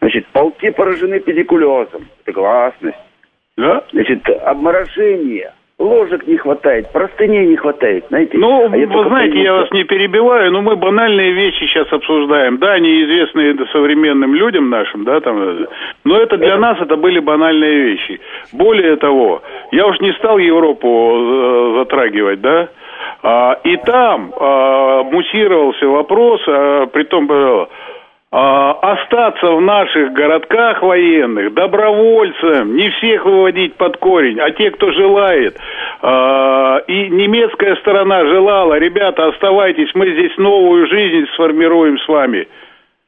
Значит, 0.00 0.26
полки 0.28 0.70
поражены 0.70 1.20
педикулезом. 1.20 2.08
Это 2.24 2.32
гласность. 2.32 2.98
Да? 3.56 3.84
Значит, 3.92 4.28
обморожение, 4.28 5.52
ложек 5.80 6.26
не 6.26 6.36
хватает, 6.36 6.92
простыней 6.92 7.46
не 7.46 7.56
хватает, 7.56 8.04
знаете. 8.08 8.36
Ну, 8.36 8.66
а 8.66 8.68
вы 8.68 9.04
знаете, 9.08 9.40
я 9.40 9.54
вас 9.54 9.70
не 9.72 9.84
перебиваю, 9.84 10.52
но 10.52 10.60
мы 10.62 10.76
банальные 10.76 11.32
вещи 11.32 11.64
сейчас 11.66 11.90
обсуждаем. 11.92 12.58
Да, 12.58 12.72
они 12.74 13.02
известны 13.02 13.56
современным 13.72 14.34
людям 14.34 14.68
нашим, 14.68 15.04
да, 15.04 15.20
там, 15.20 15.66
но 16.04 16.16
это 16.18 16.36
для 16.36 16.58
нас 16.58 16.78
это 16.80 16.96
были 16.96 17.18
банальные 17.18 17.82
вещи. 17.84 18.20
Более 18.52 18.96
того, 18.96 19.42
я 19.72 19.86
уж 19.86 19.98
не 20.00 20.12
стал 20.12 20.38
Европу 20.38 20.88
э, 20.88 21.74
затрагивать, 21.78 22.40
да, 22.40 22.68
а, 23.22 23.58
и 23.64 23.76
там 23.78 24.32
а, 24.38 25.02
муссировался 25.04 25.86
вопрос, 25.86 26.40
а, 26.46 26.86
при 26.86 27.04
том, 27.04 27.30
э, 27.30 27.66
остаться 28.32 29.46
в 29.50 29.60
наших 29.60 30.12
городках 30.12 30.82
военных 30.82 31.52
добровольцем, 31.52 32.76
не 32.76 32.88
всех 32.90 33.24
выводить 33.24 33.74
под 33.74 33.96
корень, 33.96 34.38
а 34.38 34.50
те, 34.52 34.70
кто 34.70 34.92
желает. 34.92 35.58
А, 36.00 36.78
и 36.86 37.08
немецкая 37.08 37.74
сторона 37.76 38.24
желала, 38.26 38.78
ребята, 38.78 39.26
оставайтесь, 39.28 39.90
мы 39.94 40.12
здесь 40.12 40.36
новую 40.38 40.86
жизнь 40.86 41.26
сформируем 41.34 41.98
с 41.98 42.06
вами. 42.08 42.46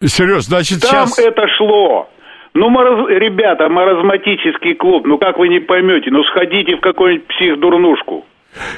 Серьезно, 0.03 0.57
значит, 0.57 0.81
Там 0.81 1.07
сейчас... 1.07 1.19
это 1.21 1.47
шло. 1.57 2.09
Ну, 2.55 2.69
мороз... 2.69 3.09
ребята, 3.09 3.69
маразматический 3.69 4.75
клуб, 4.75 5.07
ну 5.07 5.19
как 5.19 5.39
вы 5.39 5.49
не 5.49 5.61
поймете, 5.61 6.11
ну 6.11 6.25
сходите 6.25 6.77
в 6.77 6.81
какую-нибудь 6.81 7.29
психдурнушку. 7.29 8.27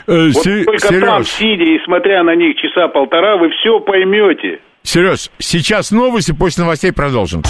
Э, 0.07 0.27
вот 0.27 0.43
се- 0.45 0.65
только 0.65 0.89
Сереж. 0.89 1.05
там, 1.05 1.25
сидя 1.25 1.65
и 1.65 1.79
смотря 1.85 2.23
на 2.23 2.35
них 2.37 2.57
часа 2.57 2.89
полтора, 2.89 3.37
вы 3.39 3.49
все 3.49 3.81
поймете. 3.81 4.61
Сереж, 4.85 5.31
сейчас 5.39 5.91
новости, 5.91 6.33
после 6.33 6.63
новостей 6.63 6.93
продолжим. 6.93 7.43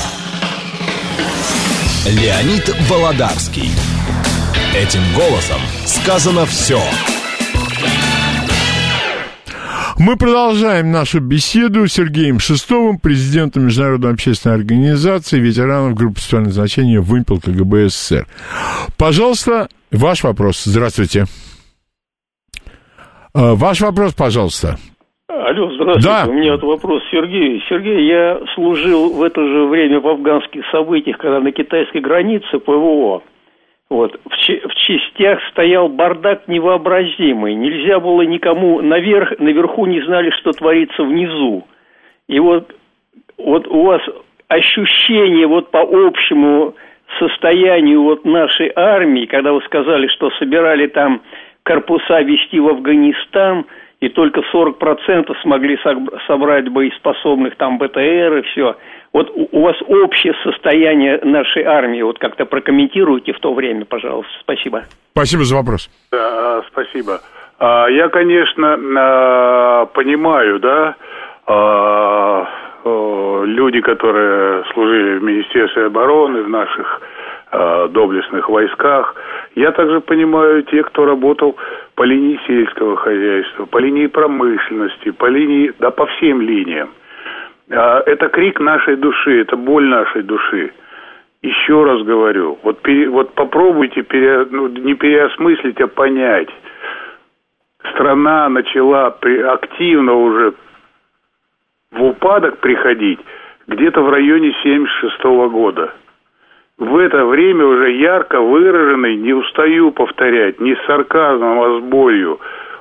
Леонид 2.06 2.74
Володарский. 2.89 3.70
Этим 4.74 5.02
голосом 5.15 5.61
сказано 5.85 6.47
все. 6.47 6.81
Мы 9.98 10.16
продолжаем 10.16 10.90
нашу 10.90 11.20
беседу 11.20 11.89
с 11.89 11.93
Сергеем 11.93 12.39
Шестовым, 12.39 12.98
президентом 12.98 13.65
Международной 13.66 14.12
общественной 14.12 14.56
организации 14.56 15.39
ветеранов 15.39 15.94
группы 15.94 16.20
специального 16.20 16.52
значения 16.52 17.01
«Вымпел 17.01 17.40
КГБ 17.40 17.89
СССР». 17.89 18.27
Пожалуйста, 18.97 19.69
ваш 19.90 20.23
вопрос. 20.23 20.62
Здравствуйте. 20.65 21.27
Э, 23.35 23.55
ваш 23.55 23.81
вопрос, 23.81 24.15
пожалуйста. 24.15 24.78
Алло, 25.26 25.70
здравствуйте. 25.72 26.06
Да. 26.06 26.26
У 26.28 26.34
меня 26.34 26.52
вот 26.52 26.62
вопрос 26.64 27.02
Сергей. 27.10 27.64
Сергей, 27.68 28.06
я 28.06 28.40
служил 28.55 29.14
в 29.14 29.22
это 29.22 29.42
же 29.42 29.64
время 29.64 29.98
в 29.98 30.06
афганских 30.06 30.66
событиях, 30.70 31.16
когда 31.16 31.40
на 31.40 31.51
китайской 31.51 31.98
границе 31.98 32.59
ПВО. 32.59 33.22
Вот. 33.88 34.20
В, 34.22 34.28
в 34.28 34.74
частях 34.74 35.40
стоял 35.51 35.88
бардак 35.88 36.46
невообразимый. 36.46 37.55
Нельзя 37.55 38.01
было 38.01 38.20
никому 38.22 38.82
наверх, 38.82 39.38
наверху 39.38 39.86
не 39.86 40.02
знали, 40.02 40.30
что 40.40 40.52
творится 40.52 41.02
внизу. 41.02 41.64
И 42.28 42.38
вот, 42.38 42.74
вот 43.38 43.66
у 43.66 43.82
вас 43.82 44.02
ощущение 44.48 45.46
вот 45.46 45.70
по 45.70 45.80
общему 45.80 46.74
состоянию 47.18 48.02
вот 48.02 48.26
нашей 48.26 48.70
армии, 48.76 49.24
когда 49.24 49.55
вы 49.55 49.62
сказали, 49.62 50.06
что 50.09 50.30
собирали 50.32 50.86
там 50.86 51.22
корпуса 51.62 52.20
вести 52.20 52.60
в 52.60 52.68
Афганистан, 52.68 53.64
и 54.01 54.09
только 54.09 54.41
40% 54.53 55.35
смогли 55.43 55.79
соб- 55.85 56.11
собрать 56.27 56.69
боеспособных 56.69 57.57
там 57.57 57.79
БТР 57.79 58.39
и 58.39 58.43
все. 58.43 58.77
Вот 59.12 59.31
у 59.35 59.62
вас 59.62 59.77
общее 59.87 60.35
состояние 60.43 61.21
нашей 61.23 61.62
армии, 61.62 62.03
вот 62.03 62.19
как-то 62.19 62.47
прокомментируйте 62.47 63.33
в 63.33 63.39
то 63.39 63.55
время, 63.55 63.85
пожалуйста. 63.85 64.33
Спасибо. 64.41 64.85
Спасибо 65.12 65.45
за 65.45 65.57
вопрос. 65.57 65.89
Да, 66.11 66.62
спасибо. 66.73 67.21
А, 67.59 67.87
Я, 67.89 68.09
конечно, 68.09 68.77
а, 68.99 69.87
понимаю, 69.87 70.59
да, 70.59 70.97
а, 71.47 72.49
люди, 73.47 73.81
которые 73.81 74.65
служили 74.75 75.19
в 75.19 75.23
Министерстве 75.23 75.87
обороны, 75.87 76.43
в 76.43 76.49
наших 76.49 77.01
доблестных 77.89 78.48
войсках. 78.48 79.14
Я 79.55 79.70
также 79.72 80.01
понимаю 80.01 80.62
тех, 80.64 80.86
кто 80.86 81.05
работал 81.05 81.56
по 81.94 82.02
линии 82.02 82.40
сельского 82.47 82.97
хозяйства, 82.97 83.66
по 83.66 83.78
линии 83.78 84.06
промышленности, 84.09 85.10
по 85.10 85.26
линии, 85.26 85.72
да, 85.78 85.90
по 85.90 86.06
всем 86.06 86.40
линиям. 86.40 86.90
А, 87.70 88.02
Это 88.06 88.28
крик 88.28 88.60
нашей 88.60 88.97
души, 88.97 89.40
это 89.40 89.56
боль 89.56 89.85
нашей 89.85 90.22
души. 90.22 90.72
Еще 91.43 91.85
раз 91.85 92.02
говорю, 92.02 92.59
вот, 92.62 92.81
пере- 92.82 93.09
вот 93.09 93.35
попробуйте 93.35 94.02
пере- 94.02 94.47
ну, 94.51 94.68
не 94.68 94.94
переосмыслить, 94.94 95.81
а 95.81 95.86
понять. 95.86 96.48
Страна 97.93 98.48
начала 98.48 99.10
при- 99.10 99.43
активно 99.43 100.14
уже 100.14 100.55
в 101.93 102.02
упадок 102.02 102.59
приходить 102.59 103.20
где-то 103.68 104.01
в 104.02 104.10
районе 104.10 104.52
76 104.62 105.48
года. 105.48 105.93
В 106.78 106.98
это 106.98 107.24
время 107.24 107.64
уже 107.64 107.92
ярко 107.92 108.40
выраженный, 108.40 109.16
не 109.16 109.32
устаю 109.32 109.92
повторять, 109.92 110.60
не 110.60 110.74
с 110.74 110.84
сарказмом, 110.86 111.60
а 111.60 111.78
с 111.78 111.84
болью, 111.84 112.40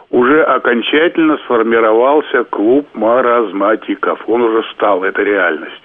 уже 0.10 0.44
окончательно 0.44 1.38
сформировался 1.46 2.44
клуб 2.46 2.88
маразматиков. 2.94 4.20
Он 4.28 4.42
уже 4.42 4.64
стал, 4.74 5.04
это 5.04 5.22
реальность. 5.22 5.82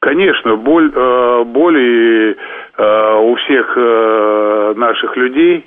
Конечно, 0.00 0.56
боль, 0.56 0.92
э, 0.94 1.44
боль 1.44 1.78
и, 1.78 2.36
э, 2.76 3.16
у 3.20 3.34
всех 3.36 3.72
э, 3.76 4.74
наших 4.76 5.16
людей, 5.16 5.66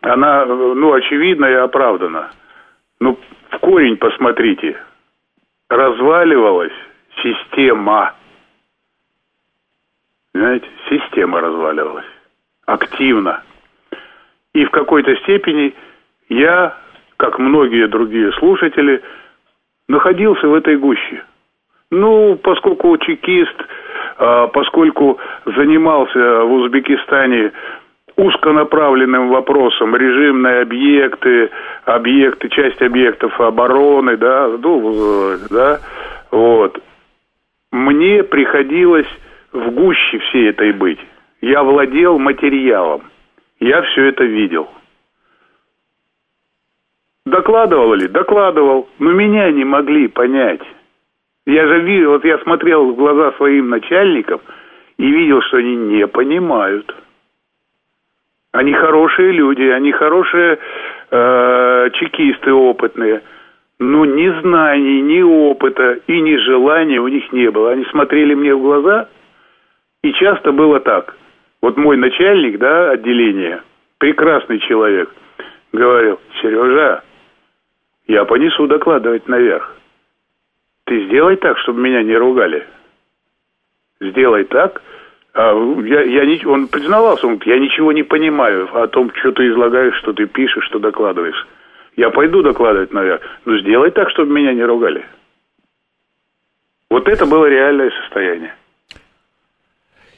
она, 0.00 0.46
ну, 0.46 0.92
очевидна 0.92 1.46
и 1.46 1.54
оправдана. 1.54 2.30
Ну, 3.00 3.18
в 3.50 3.58
корень 3.58 3.96
посмотрите. 3.96 4.80
Разваливалась 5.68 6.72
система. 7.22 8.14
Знаете, 10.34 10.66
система 10.88 11.40
разваливалась. 11.40 12.06
Активно. 12.66 13.42
И 14.54 14.64
в 14.64 14.70
какой-то 14.70 15.14
степени 15.16 15.74
я, 16.28 16.76
как 17.16 17.38
многие 17.38 17.88
другие 17.88 18.32
слушатели, 18.32 19.02
находился 19.88 20.46
в 20.48 20.54
этой 20.54 20.76
гуще. 20.76 21.24
Ну, 21.90 22.36
поскольку 22.36 22.96
чекист, 22.98 23.56
а, 24.18 24.48
поскольку 24.48 25.18
занимался 25.46 26.42
в 26.44 26.52
Узбекистане 26.52 27.52
узконаправленным 28.16 29.28
вопросом 29.28 29.94
режимные 29.94 30.62
объекты, 30.62 31.50
объекты, 31.84 32.48
часть 32.48 32.82
объектов 32.82 33.40
обороны, 33.40 34.16
да, 34.16 34.48
ну, 34.48 35.36
да, 35.50 35.78
вот. 36.30 36.82
Мне 37.70 38.24
приходилось 38.24 39.06
в 39.52 39.70
гуще 39.70 40.18
всей 40.18 40.50
этой 40.50 40.72
быть. 40.72 40.98
Я 41.40 41.62
владел 41.62 42.18
материалом. 42.18 43.02
Я 43.60 43.82
все 43.82 44.06
это 44.06 44.24
видел. 44.24 44.68
Докладывал 47.26 47.94
ли? 47.94 48.08
Докладывал. 48.08 48.88
Но 48.98 49.12
меня 49.12 49.50
не 49.50 49.64
могли 49.64 50.08
понять. 50.08 50.62
Я 51.46 51.66
же 51.66 51.80
видел, 51.80 52.10
вот 52.10 52.24
я 52.24 52.38
смотрел 52.40 52.92
в 52.92 52.96
глаза 52.96 53.32
своим 53.32 53.70
начальникам 53.70 54.40
и 54.98 55.10
видел, 55.10 55.40
что 55.42 55.56
они 55.56 55.76
не 55.76 56.06
понимают. 56.06 56.94
Они 58.52 58.72
хорошие 58.72 59.32
люди, 59.32 59.62
они 59.62 59.92
хорошие 59.92 60.58
э, 61.10 61.90
чекисты 61.94 62.52
опытные. 62.52 63.22
Но 63.78 64.04
ни 64.04 64.28
знаний, 64.40 65.00
ни 65.00 65.22
опыта 65.22 66.00
и 66.06 66.20
ни 66.20 66.36
желания 66.36 67.00
у 67.00 67.08
них 67.08 67.32
не 67.32 67.50
было. 67.50 67.70
Они 67.72 67.84
смотрели 67.86 68.34
мне 68.34 68.54
в 68.54 68.60
глаза, 68.60 69.08
и 70.02 70.12
часто 70.12 70.52
было 70.52 70.80
так. 70.80 71.16
Вот 71.60 71.76
мой 71.76 71.96
начальник, 71.96 72.58
да, 72.58 72.90
отделения, 72.90 73.62
прекрасный 73.98 74.60
человек, 74.60 75.12
говорил, 75.72 76.20
Сережа, 76.40 77.02
я 78.06 78.24
понесу 78.24 78.66
докладывать 78.66 79.28
наверх. 79.28 79.74
Ты 80.84 81.04
сделай 81.06 81.36
так, 81.36 81.58
чтобы 81.58 81.80
меня 81.80 82.02
не 82.02 82.16
ругали. 82.16 82.66
Сделай 84.00 84.44
так. 84.44 84.80
А, 85.34 85.52
я, 85.84 86.02
я 86.02 86.24
не, 86.24 86.44
он 86.46 86.68
признавался, 86.68 87.26
он, 87.26 87.36
говорит, 87.36 87.54
я 87.54 87.60
ничего 87.60 87.92
не 87.92 88.02
понимаю 88.02 88.68
о 88.74 88.86
том, 88.86 89.12
что 89.16 89.32
ты 89.32 89.48
излагаешь, 89.48 89.96
что 89.96 90.12
ты 90.12 90.26
пишешь, 90.26 90.64
что 90.64 90.78
докладываешь. 90.78 91.46
Я 91.96 92.10
пойду 92.10 92.42
докладывать 92.42 92.92
наверх. 92.92 93.20
Но 93.44 93.58
сделай 93.58 93.90
так, 93.90 94.08
чтобы 94.10 94.32
меня 94.32 94.54
не 94.54 94.62
ругали. 94.62 95.04
Вот 96.88 97.08
это 97.08 97.26
было 97.26 97.46
реальное 97.46 97.90
состояние. 98.02 98.54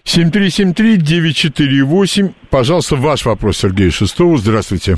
7373948. 0.05 2.31
Пожалуйста, 2.51 2.97
ваш 2.97 3.27
вопрос 3.27 3.59
Сергею 3.59 3.91
Шестову. 3.91 4.37
Здравствуйте. 4.37 4.97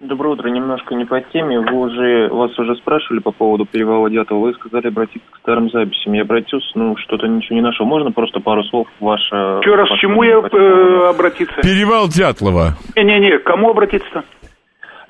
Доброе 0.00 0.30
утро. 0.30 0.48
Немножко 0.48 0.94
не 0.94 1.04
по 1.04 1.20
теме. 1.20 1.60
Вы 1.60 1.78
уже, 1.78 2.28
вас 2.30 2.58
уже 2.58 2.74
спрашивали 2.76 3.20
по 3.20 3.32
поводу 3.32 3.66
перевала 3.66 4.08
Дятла. 4.08 4.36
Вы 4.36 4.54
сказали 4.54 4.88
обратиться 4.88 5.28
к 5.30 5.36
старым 5.40 5.68
записям. 5.70 6.14
Я 6.14 6.22
обратился, 6.22 6.66
ну, 6.74 6.96
что-то 6.96 7.26
ничего 7.26 7.56
не 7.56 7.60
нашел. 7.60 7.84
Можно 7.84 8.10
просто 8.10 8.40
пару 8.40 8.64
слов 8.64 8.88
ваше... 8.98 9.34
Еще 9.34 9.74
раз, 9.74 9.90
к 9.90 9.96
чему 10.00 10.22
я 10.22 10.38
э, 10.38 11.10
обратиться? 11.10 11.60
Перевал 11.60 12.08
Дятлова. 12.08 12.78
Не-не-не, 12.96 13.40
к 13.40 13.44
кому 13.44 13.68
обратиться-то? 13.70 14.24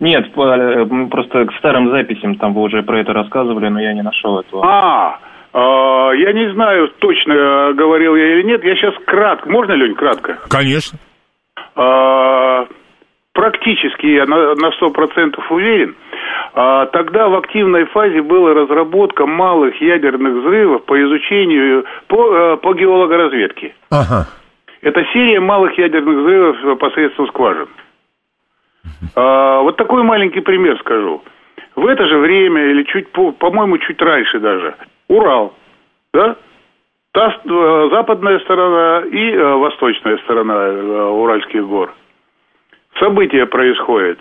Нет, 0.00 0.26
э, 0.36 0.86
просто 1.08 1.46
к 1.46 1.52
старым 1.58 1.90
записям. 1.90 2.34
Там 2.36 2.54
вы 2.54 2.62
уже 2.62 2.82
про 2.82 3.00
это 3.00 3.12
рассказывали, 3.12 3.68
но 3.68 3.80
я 3.80 3.92
не 3.92 4.02
нашел 4.02 4.40
этого. 4.40 4.66
А, 4.66 4.70
а, 4.70 5.20
я 5.58 6.32
не 6.32 6.52
знаю 6.52 6.88
точно, 6.98 7.32
э, 7.32 7.72
говорил 7.74 8.14
я 8.14 8.34
или 8.34 8.42
нет. 8.42 8.64
Я 8.64 8.76
сейчас 8.76 8.94
кратко. 9.04 9.48
Можно, 9.48 9.72
Лень, 9.72 9.94
кратко? 9.94 10.38
Конечно. 10.48 10.98
А, 11.74 12.66
практически 13.32 14.06
я 14.06 14.26
на, 14.26 14.54
на 14.54 14.70
100% 14.80 15.40
уверен. 15.50 15.96
А, 16.54 16.86
тогда 16.86 17.28
в 17.28 17.36
активной 17.36 17.86
фазе 17.86 18.22
была 18.22 18.54
разработка 18.54 19.26
малых 19.26 19.80
ядерных 19.80 20.42
взрывов 20.42 20.84
по 20.84 21.00
изучению, 21.02 21.84
по, 22.08 22.34
э, 22.34 22.56
по 22.58 22.74
геологоразведке. 22.74 23.74
Ага. 23.90 24.26
Это 24.82 25.04
серия 25.12 25.40
малых 25.40 25.76
ядерных 25.78 26.18
взрывов 26.18 26.78
посредством 26.78 27.28
скважин. 27.28 27.68
А, 29.14 29.60
вот 29.60 29.76
такой 29.76 30.02
маленький 30.02 30.40
пример 30.40 30.78
скажу. 30.80 31.22
В 31.76 31.86
это 31.86 32.06
же 32.06 32.18
время, 32.18 32.70
или 32.70 32.82
чуть, 32.84 33.10
по- 33.12 33.32
по-моему, 33.32 33.78
чуть 33.78 34.00
раньше 34.02 34.40
даже, 34.40 34.74
Урал, 35.10 35.52
да? 36.14 36.36
Та 37.12 37.40
э, 37.44 37.88
западная 37.90 38.38
сторона 38.40 39.02
и 39.10 39.32
э, 39.32 39.54
восточная 39.54 40.18
сторона 40.18 40.54
э, 40.54 41.02
Уральских 41.10 41.66
гор. 41.66 41.92
События 43.00 43.46
происходят. 43.46 44.20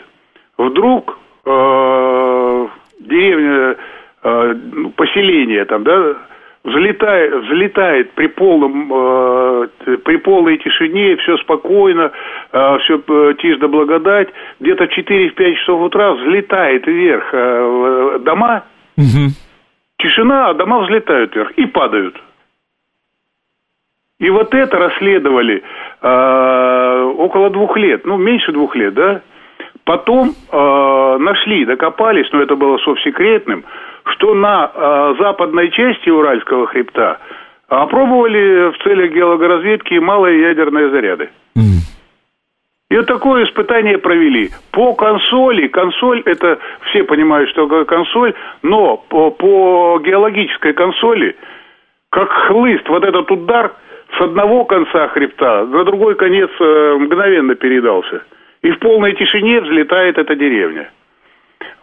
Вдруг 0.58 1.20
э, 1.46 2.68
деревня, 3.02 3.76
э, 4.24 4.56
поселение 4.96 5.66
там, 5.66 5.84
да, 5.84 6.16
взлетает, 6.64 7.36
взлетает 7.44 8.12
при 8.14 8.26
полном, 8.26 8.92
э, 8.92 9.68
при 10.04 10.18
полной 10.18 10.58
тишине, 10.58 11.18
все 11.18 11.38
спокойно, 11.38 12.12
все 12.52 13.34
тишь 13.34 13.60
да 13.60 13.68
благодать. 13.68 14.30
Где-то 14.60 14.88
в 14.88 14.98
4-5 14.98 15.54
часов 15.54 15.82
утра 15.82 16.14
взлетает 16.14 16.88
вверх 16.88 17.30
э, 17.32 18.20
дома, 18.22 18.64
Мгм. 18.98 19.30
Тишина, 20.00 20.50
а 20.50 20.54
дома 20.54 20.80
взлетают 20.80 21.36
вверх 21.36 21.52
и 21.52 21.66
падают. 21.66 22.16
И 24.20 24.30
вот 24.30 24.54
это 24.54 24.78
расследовали 24.78 25.64
э, 26.02 27.14
около 27.18 27.50
двух 27.52 27.78
лет, 27.78 28.06
ну, 28.06 28.18
меньше 28.18 28.52
двух 28.52 28.76
лет, 28.76 28.94
да, 28.94 29.22
Потом 29.90 30.36
э, 30.52 31.18
нашли, 31.20 31.66
докопались, 31.66 32.32
но 32.32 32.44
это 32.44 32.56
было 32.56 32.78
совсекретным, 32.78 33.64
что 34.06 34.36
на 34.36 34.72
э, 34.72 35.16
западной 35.18 35.72
части 35.72 36.12
Уральского 36.12 36.68
хребта 36.68 37.18
опробовали 37.68 38.72
в 38.72 38.84
целях 38.84 39.12
геологоразведки 39.12 39.96
малые 39.96 40.42
ядерные 40.42 40.92
заряды. 40.92 41.30
И 42.90 42.98
вот 42.98 43.06
такое 43.06 43.46
испытание 43.46 44.00
провели. 44.00 44.50
По 44.72 44.94
консоли, 44.96 45.68
консоль, 45.68 46.24
это 46.26 46.58
все 46.90 47.04
понимают, 47.04 47.50
что 47.52 47.86
консоль, 47.86 48.34
но 48.64 48.98
по, 48.98 49.30
по 49.30 50.00
геологической 50.04 50.74
консоли, 50.74 51.36
как 52.10 52.32
хлыст, 52.32 52.90
вот 52.90 53.04
этот 53.04 53.30
удар 53.30 53.74
с 54.18 54.22
одного 54.22 54.66
конца 54.66 55.08
хребта 55.10 55.66
на 55.66 55.84
другой 55.84 56.16
конец 56.16 56.50
э, 56.60 56.96
мгновенно 57.00 57.54
передался. 57.54 58.24
И 58.64 58.72
в 58.72 58.80
полной 58.80 59.14
тишине 59.14 59.62
взлетает 59.62 60.18
эта 60.18 60.36
деревня. 60.36 60.90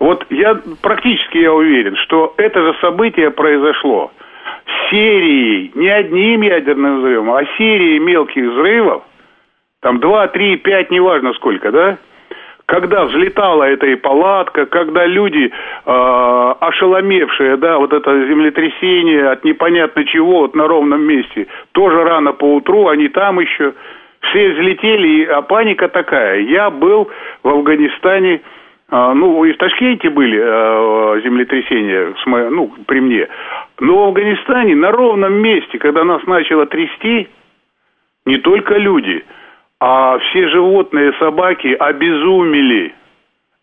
Вот 0.01 0.27
я 0.31 0.61
практически 0.83 1.39
я 1.39 1.53
уверен, 1.53 1.95
что 1.97 2.35
это 2.37 2.61
же 2.61 2.75
событие 2.81 3.31
произошло 3.31 4.11
серией, 4.91 5.71
не 5.75 5.89
одним 5.89 6.43
ядерным 6.43 6.99
взрывом, 6.99 7.33
а 7.33 7.45
серией 7.57 8.01
мелких 8.01 8.45
взрывов, 8.45 9.05
там 9.81 10.01
2, 10.01 10.29
3, 10.29 10.57
5, 10.57 10.91
неважно 10.91 11.33
сколько, 11.35 11.71
да, 11.71 11.99
когда 12.67 13.05
взлетала 13.05 13.63
эта 13.63 13.87
и 13.87 13.95
палатка, 13.95 14.67
когда 14.67 15.07
люди 15.07 15.51
э, 15.51 16.55
ошеломевшие, 16.61 17.57
да, 17.57 17.79
вот 17.79 17.93
это 17.93 18.11
землетрясение 18.27 19.31
от 19.31 19.45
непонятно 19.45 20.05
чего, 20.05 20.41
вот 20.41 20.57
на 20.57 20.67
ровном 20.67 21.03
месте, 21.03 21.47
тоже 21.73 22.03
рано 22.03 22.33
по 22.33 22.57
утру, 22.57 22.89
они 22.89 23.09
там 23.09 23.39
еще, 23.39 23.75
все 24.21 24.51
взлетели, 24.51 25.25
а 25.27 25.43
паника 25.43 25.89
такая. 25.89 26.41
Я 26.41 26.71
был 26.71 27.09
в 27.45 27.49
Афганистане, 27.49 28.41
э, 28.91 29.13
ну, 29.15 29.45
и 29.45 29.53
в 29.53 29.59
Ташкенте 29.59 30.11
были 30.11 30.41
э, 30.43 31.21
землетрясения, 31.23 32.15
с 32.21 32.27
мо... 32.27 32.51
ну, 32.51 32.73
при 32.87 33.01
мне, 33.01 33.29
но 33.79 34.07
в 34.07 34.09
Афганистане 34.09 34.75
на 34.75 34.91
ровном 34.91 35.35
месте, 35.35 35.79
когда 35.79 36.03
нас 36.03 36.21
начало 36.27 36.67
трясти, 36.67 37.29
не 38.25 38.39
только 38.39 38.77
люди– 38.77 39.25
а 39.81 40.19
все 40.19 40.49
животные, 40.49 41.13
собаки 41.19 41.69
обезумели. 41.69 42.95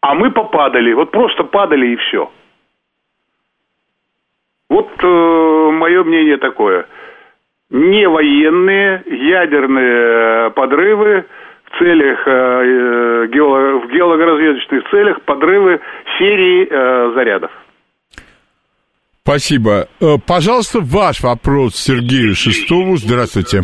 А 0.01 0.15
мы 0.15 0.31
попадали, 0.31 0.93
вот 0.93 1.11
просто 1.11 1.43
падали 1.43 1.87
и 1.87 1.95
все. 1.95 2.29
Вот 4.69 4.89
э, 5.01 5.71
мое 5.71 6.03
мнение 6.03 6.37
такое. 6.37 6.87
Не 7.69 8.07
военные, 8.07 9.03
ядерные 9.05 10.51
подрывы 10.51 11.25
в 11.65 11.79
целях, 11.79 12.27
э, 12.27 12.31
э 12.31 13.27
в 13.27 13.91
геологоразведочных 13.91 14.89
целях, 14.89 15.21
подрывы 15.23 15.79
серии 16.17 16.67
э, 16.69 17.13
зарядов. 17.15 17.51
Спасибо. 19.23 19.87
Э, 20.01 20.17
пожалуйста, 20.27 20.79
ваш 20.81 21.21
вопрос 21.21 21.75
Сергею 21.75 22.35
Шестову. 22.35 22.97
Здравствуйте. 22.97 23.61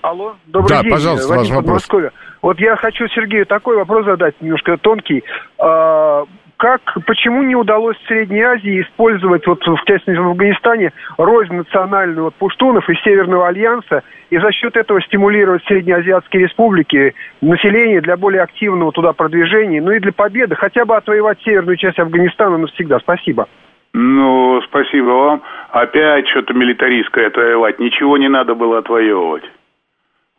Алло, 0.00 0.36
добрый 0.46 0.70
да, 0.70 0.82
день. 0.82 0.92
пожалуйста, 0.92 1.28
Вадим 1.28 1.40
ваш 1.40 1.50
вопрос. 1.50 1.82
Подмосковье. 1.82 2.12
Вот 2.40 2.58
я 2.58 2.76
хочу 2.76 3.06
Сергею 3.08 3.44
такой 3.44 3.76
вопрос 3.76 4.06
задать, 4.06 4.34
немножко 4.40 4.78
тонкий. 4.78 5.22
А, 5.58 6.24
как, 6.56 6.80
почему 7.06 7.42
не 7.42 7.54
удалось 7.54 7.96
в 7.98 8.06
Средней 8.06 8.40
Азии 8.40 8.80
использовать, 8.80 9.46
вот 9.46 9.60
в 9.60 9.84
частности 9.84 10.18
в 10.18 10.28
Афганистане, 10.28 10.92
рознь 11.18 11.52
национальную 11.52 12.24
вот, 12.24 12.34
пуштунов 12.36 12.88
и 12.88 12.94
Северного 13.04 13.48
Альянса, 13.48 14.02
и 14.30 14.38
за 14.38 14.52
счет 14.52 14.74
этого 14.74 15.02
стимулировать 15.02 15.62
среднеазиатские 15.64 16.44
республики, 16.44 17.14
население 17.42 18.00
для 18.00 18.16
более 18.16 18.40
активного 18.40 18.90
туда 18.90 19.12
продвижения, 19.12 19.82
ну 19.82 19.90
и 19.90 20.00
для 20.00 20.12
победы, 20.12 20.54
хотя 20.54 20.86
бы 20.86 20.96
отвоевать 20.96 21.42
северную 21.42 21.76
часть 21.76 21.98
Афганистана 21.98 22.56
навсегда. 22.56 23.00
Спасибо. 23.00 23.48
Ну, 23.92 24.62
спасибо 24.62 25.10
вам. 25.10 25.42
Опять 25.72 26.26
что-то 26.28 26.54
милитаристское 26.54 27.26
отвоевать. 27.26 27.78
Ничего 27.78 28.16
не 28.16 28.28
надо 28.28 28.54
было 28.54 28.78
отвоевывать 28.78 29.44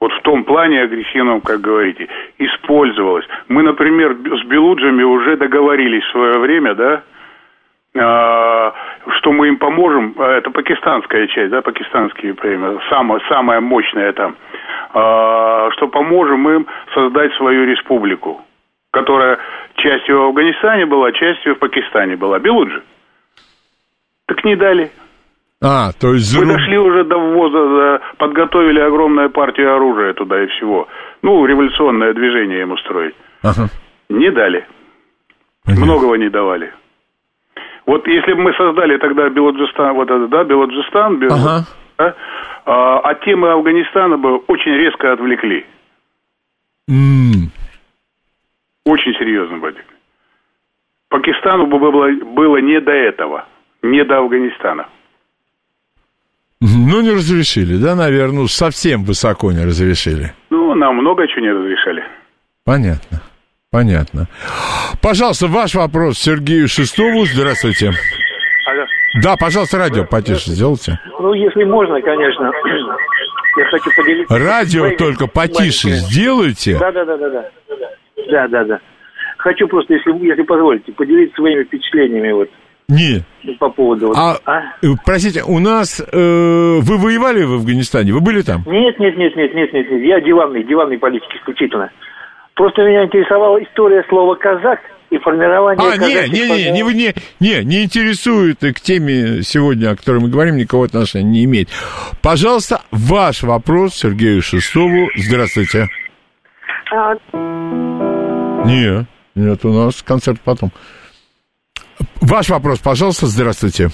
вот 0.06 0.14
в 0.14 0.22
том 0.22 0.44
плане 0.44 0.84
агрессивном, 0.84 1.42
как 1.42 1.62
говорите, 1.62 2.08
использовалось. 2.38 3.26
Мы, 3.48 3.64
например, 3.64 4.14
с 4.14 4.46
Белуджами 4.46 5.02
уже 5.02 5.36
договорились 5.36 6.04
в 6.04 6.12
свое 6.12 6.38
время, 6.38 6.76
да, 6.76 7.02
а, 7.98 8.74
что 9.18 9.32
мы 9.32 9.48
им 9.48 9.58
поможем, 9.58 10.14
а, 10.20 10.38
это 10.38 10.52
пакистанская 10.52 11.26
часть, 11.26 11.50
да, 11.50 11.64
пакистанские 11.64 12.36
племя, 12.36 12.78
самая, 12.88 13.20
самая 13.28 13.62
мощная 13.62 14.14
там, 14.14 14.36
а, 14.94 15.72
что 15.72 15.88
поможем 15.88 16.48
им 16.50 16.68
создать 16.94 17.34
свою 17.34 17.66
республику, 17.66 18.42
которая 18.92 19.40
частью 19.78 20.20
в 20.20 20.26
Афганистане 20.26 20.86
была, 20.86 21.14
частью 21.14 21.56
в 21.56 21.60
Пакистане 21.60 22.16
была, 22.16 22.38
Белуджи. 22.38 22.84
Так 24.28 24.44
не 24.44 24.56
дали. 24.56 24.92
А, 25.68 25.92
то 26.00 26.14
есть... 26.14 26.38
Мы 26.38 26.46
дошли 26.46 26.78
уже 26.78 27.06
до 27.06 27.18
ввоза, 27.18 28.00
подготовили 28.18 28.80
огромную 28.80 29.32
партию 29.32 29.76
оружия 29.76 30.14
туда 30.14 30.44
и 30.44 30.48
всего. 30.48 30.88
Ну, 31.24 31.44
революционное 31.44 32.14
движение 32.14 32.60
ему 32.60 32.78
строить. 32.78 33.16
Ага. 33.42 33.70
Не 34.10 34.30
дали. 34.30 34.68
Понятно. 35.66 35.86
Многого 35.86 36.16
не 36.18 36.30
давали. 36.30 36.72
Вот 37.88 38.08
если 38.08 38.34
бы 38.34 38.44
мы 38.44 38.54
создали 38.54 38.98
тогда 38.98 39.28
Белоджистан, 39.30 39.96
вот 39.96 40.12
это, 40.12 40.28
да, 40.28 40.44
Белоджистан, 40.44 41.18
Бел... 41.18 41.34
ага. 41.34 41.66
да, 41.98 42.16
а, 42.66 43.00
от 43.00 43.24
темы 43.24 43.50
Афганистана 43.52 44.18
бы 44.18 44.38
очень 44.38 44.72
резко 44.72 45.14
отвлекли. 45.14 45.66
Mm. 46.88 47.50
Очень 48.86 49.14
серьезно, 49.16 49.58
Вадик. 49.58 49.86
Пакистану 51.10 51.66
бы 51.66 51.80
было, 51.80 52.12
было 52.12 52.58
не 52.58 52.80
до 52.80 52.92
этого, 52.92 53.46
не 53.82 54.04
до 54.04 54.20
Афганистана. 54.20 54.90
Ну, 56.68 57.02
не 57.02 57.12
разрешили, 57.12 57.78
да, 57.78 57.96
наверное, 57.96 58.42
ну, 58.42 58.48
совсем 58.48 59.04
высоко 59.04 59.52
не 59.52 59.64
разрешили. 59.64 60.34
Ну, 60.50 60.74
нам 60.74 60.96
много 60.96 61.28
чего 61.28 61.42
не 61.42 61.52
разрешали. 61.52 62.04
Понятно, 62.64 63.22
понятно. 63.72 64.28
Пожалуйста, 65.02 65.46
ваш 65.48 65.76
вопрос 65.76 66.18
Сергею 66.18 66.68
Шестову. 66.68 67.26
Здравствуйте. 67.26 67.92
Алло. 68.66 68.86
Да, 69.22 69.36
пожалуйста, 69.38 69.78
радио 69.78 70.06
потише 70.06 70.50
сделайте. 70.52 71.00
Ну, 71.20 71.34
если 71.34 71.64
можно, 71.66 72.02
конечно. 72.02 72.52
Я 73.58 73.66
хочу 73.66 73.90
поделиться... 73.96 74.38
Радио 74.38 74.82
своими... 74.82 74.98
только 74.98 75.28
потише 75.28 75.90
сделайте. 75.90 76.80
Да, 76.80 76.92
да, 76.92 77.06
да, 77.06 77.18
да, 77.18 77.30
да. 77.30 77.50
Да, 78.32 78.48
да, 78.48 78.64
да. 78.66 78.80
Хочу 79.38 79.68
просто, 79.68 79.94
если, 79.94 80.12
если 80.26 80.42
позволите, 80.42 80.92
поделиться 80.94 81.36
своими 81.36 81.64
впечатлениями 81.64 82.32
вот 82.32 82.50
не. 82.88 83.24
По 83.60 83.70
поводу... 83.70 84.14
А, 84.16 84.38
а? 84.46 84.62
простите, 85.06 85.44
у 85.44 85.60
нас... 85.60 86.00
Э, 86.00 86.80
вы 86.82 86.98
воевали 86.98 87.44
в 87.44 87.54
Афганистане? 87.54 88.14
Вы 88.14 88.22
были 88.22 88.42
там? 88.42 88.64
Нет, 88.66 89.00
нет, 89.00 89.18
нет, 89.18 89.36
нет, 89.36 89.54
нет, 89.56 89.74
нет, 89.74 89.92
нет. 89.92 90.02
Я 90.04 90.22
диванный, 90.22 90.64
диванный 90.64 90.98
политик 90.98 91.30
исключительно. 91.36 91.92
Просто 92.54 92.84
меня 92.84 93.06
интересовала 93.06 93.62
история 93.64 94.04
слова 94.08 94.36
«казак» 94.36 94.80
и 95.10 95.18
формирование... 95.18 95.84
А, 95.84 95.98
не, 95.98 96.30
не, 96.30 96.72
не, 96.72 96.72
не, 96.72 96.94
не, 96.94 97.14
не, 97.40 97.64
не 97.64 97.84
интересует 97.84 98.60
к 98.60 98.80
теме 98.80 99.42
сегодня, 99.42 99.92
о 99.92 99.96
которой 99.96 100.22
мы 100.22 100.30
говорим, 100.30 100.56
никого 100.56 100.84
отношения 100.84 101.30
не 101.30 101.46
имеет. 101.46 101.70
Пожалуйста, 102.22 102.82
ваш 102.92 103.44
вопрос 103.44 103.96
Сергею 103.96 104.42
Шестову. 104.42 105.10
Здравствуйте. 105.16 105.88
А... 106.92 107.14
Нет, 108.66 109.06
нет, 109.36 109.66
у 109.66 109.74
нас 109.74 110.02
концерт 110.02 110.40
потом. 110.44 110.72
Ваш 112.22 112.50
вопрос, 112.50 112.80
пожалуйста, 112.80 113.28
здравствуйте. 113.28 113.90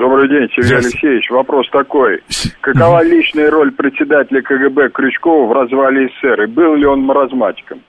Добрый 0.00 0.28
день, 0.30 0.48
Сергей 0.56 0.78
Алексеевич. 0.78 1.30
Вопрос 1.30 1.68
такой. 1.70 2.22
Какова 2.62 3.04
личная 3.04 3.50
роль 3.50 3.70
председателя 3.70 4.40
КГБ 4.40 4.88
Крючкова 4.90 5.46
в 5.46 5.52
развале 5.52 6.08
СССР? 6.08 6.44
И 6.44 6.46
был 6.46 6.74
ли 6.74 6.86
он 6.86 7.00
маразматиком? 7.00 7.82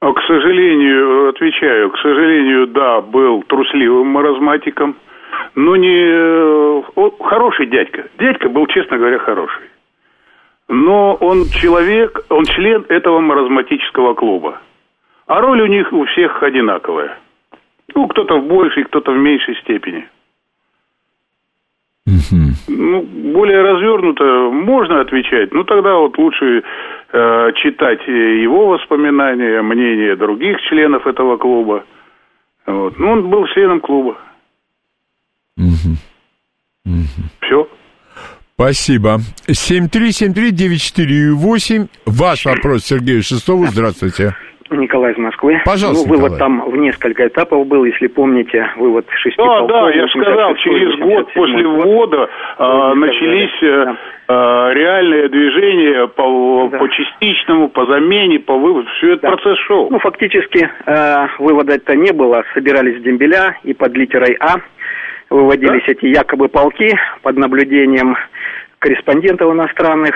К 0.00 0.20
сожалению, 0.26 1.30
отвечаю, 1.30 1.90
к 1.90 1.96
сожалению, 1.96 2.66
да, 2.66 3.00
был 3.00 3.42
трусливым 3.44 4.08
маразматиком, 4.08 4.96
но 5.54 5.76
не... 5.76 5.88
Э, 5.88 6.82
он, 6.94 7.12
хороший 7.18 7.66
дядька. 7.66 8.04
Дядька 8.18 8.50
был, 8.50 8.66
честно 8.66 8.98
говоря, 8.98 9.18
хороший. 9.18 9.70
Но 10.68 11.14
он 11.14 11.46
человек, 11.48 12.26
он 12.28 12.44
член 12.44 12.84
этого 12.90 13.20
маразматического 13.20 14.12
клуба. 14.12 14.60
А 15.26 15.40
роль 15.40 15.62
у 15.62 15.66
них 15.66 15.92
у 15.94 16.04
всех 16.04 16.42
одинаковая– 16.42 17.18
ну, 17.94 18.06
кто-то 18.08 18.38
в 18.38 18.46
большей, 18.46 18.84
кто-то 18.84 19.12
в 19.12 19.18
меньшей 19.18 19.56
степени. 19.62 20.06
Ну, 22.68 23.02
более 23.02 23.62
развернуто 23.62 24.24
можно 24.50 25.00
отвечать, 25.00 25.52
но 25.52 25.64
тогда 25.64 25.96
вот 25.96 26.16
лучше 26.18 26.62
э, 27.12 27.52
читать 27.56 28.00
его 28.06 28.68
воспоминания, 28.68 29.60
мнения 29.62 30.14
других 30.16 30.60
членов 30.62 31.06
этого 31.06 31.36
клуба. 31.36 31.84
Вот. 32.66 32.98
Ну, 32.98 33.10
он 33.10 33.28
был 33.28 33.46
членом 33.48 33.80
клуба. 33.80 34.16
Все. 37.40 37.68
Спасибо. 38.54 39.18
7373948. 39.46 41.88
Ваш 42.06 42.44
вопрос 42.44 42.84
Сергею 42.84 43.22
Шестову. 43.22 43.66
Здравствуйте. 43.66 44.34
Николай 44.70 45.12
из 45.12 45.18
Москвы. 45.18 45.60
Пожалуйста, 45.64 46.06
Ну, 46.06 46.14
вывод 46.14 46.32
Николай. 46.32 46.38
там 46.38 46.70
в 46.70 46.76
несколько 46.76 47.26
этапов 47.26 47.66
был, 47.66 47.84
если 47.84 48.06
помните, 48.06 48.68
вывод 48.76 49.06
шести 49.16 49.36
Да, 49.38 49.44
полков, 49.44 49.68
да, 49.68 49.90
я 49.90 50.06
же 50.06 50.18
86-й, 50.18 50.22
сказал, 50.22 50.54
через 50.56 50.98
год 50.98 51.28
87-й 51.28 51.34
после 51.34 51.66
ввода 51.66 52.30
а, 52.58 52.94
Вроде 52.94 53.00
начались 53.00 53.56
сказали, 53.56 53.96
э, 54.28 54.70
реальные 54.74 55.28
движения 55.28 56.06
по, 56.08 56.68
по 56.68 56.88
частичному, 56.88 57.68
по 57.68 57.86
замене, 57.86 58.38
по 58.40 58.54
выводу. 58.58 58.88
Все 58.98 59.14
этот 59.14 59.22
процесс 59.22 59.58
шел. 59.66 59.88
Ну, 59.90 59.98
фактически, 59.98 60.68
э, 60.86 61.26
вывода-то 61.38 61.96
не 61.96 62.12
было. 62.12 62.44
Собирались 62.54 63.02
дембеля 63.02 63.58
и 63.64 63.74
под 63.74 63.96
литерой 63.96 64.36
А 64.40 64.56
выводились 65.30 65.84
эти 65.86 66.06
якобы 66.06 66.48
полки 66.48 66.94
под 67.22 67.36
наблюдением 67.36 68.16
корреспондентов 68.78 69.52
иностранных. 69.52 70.14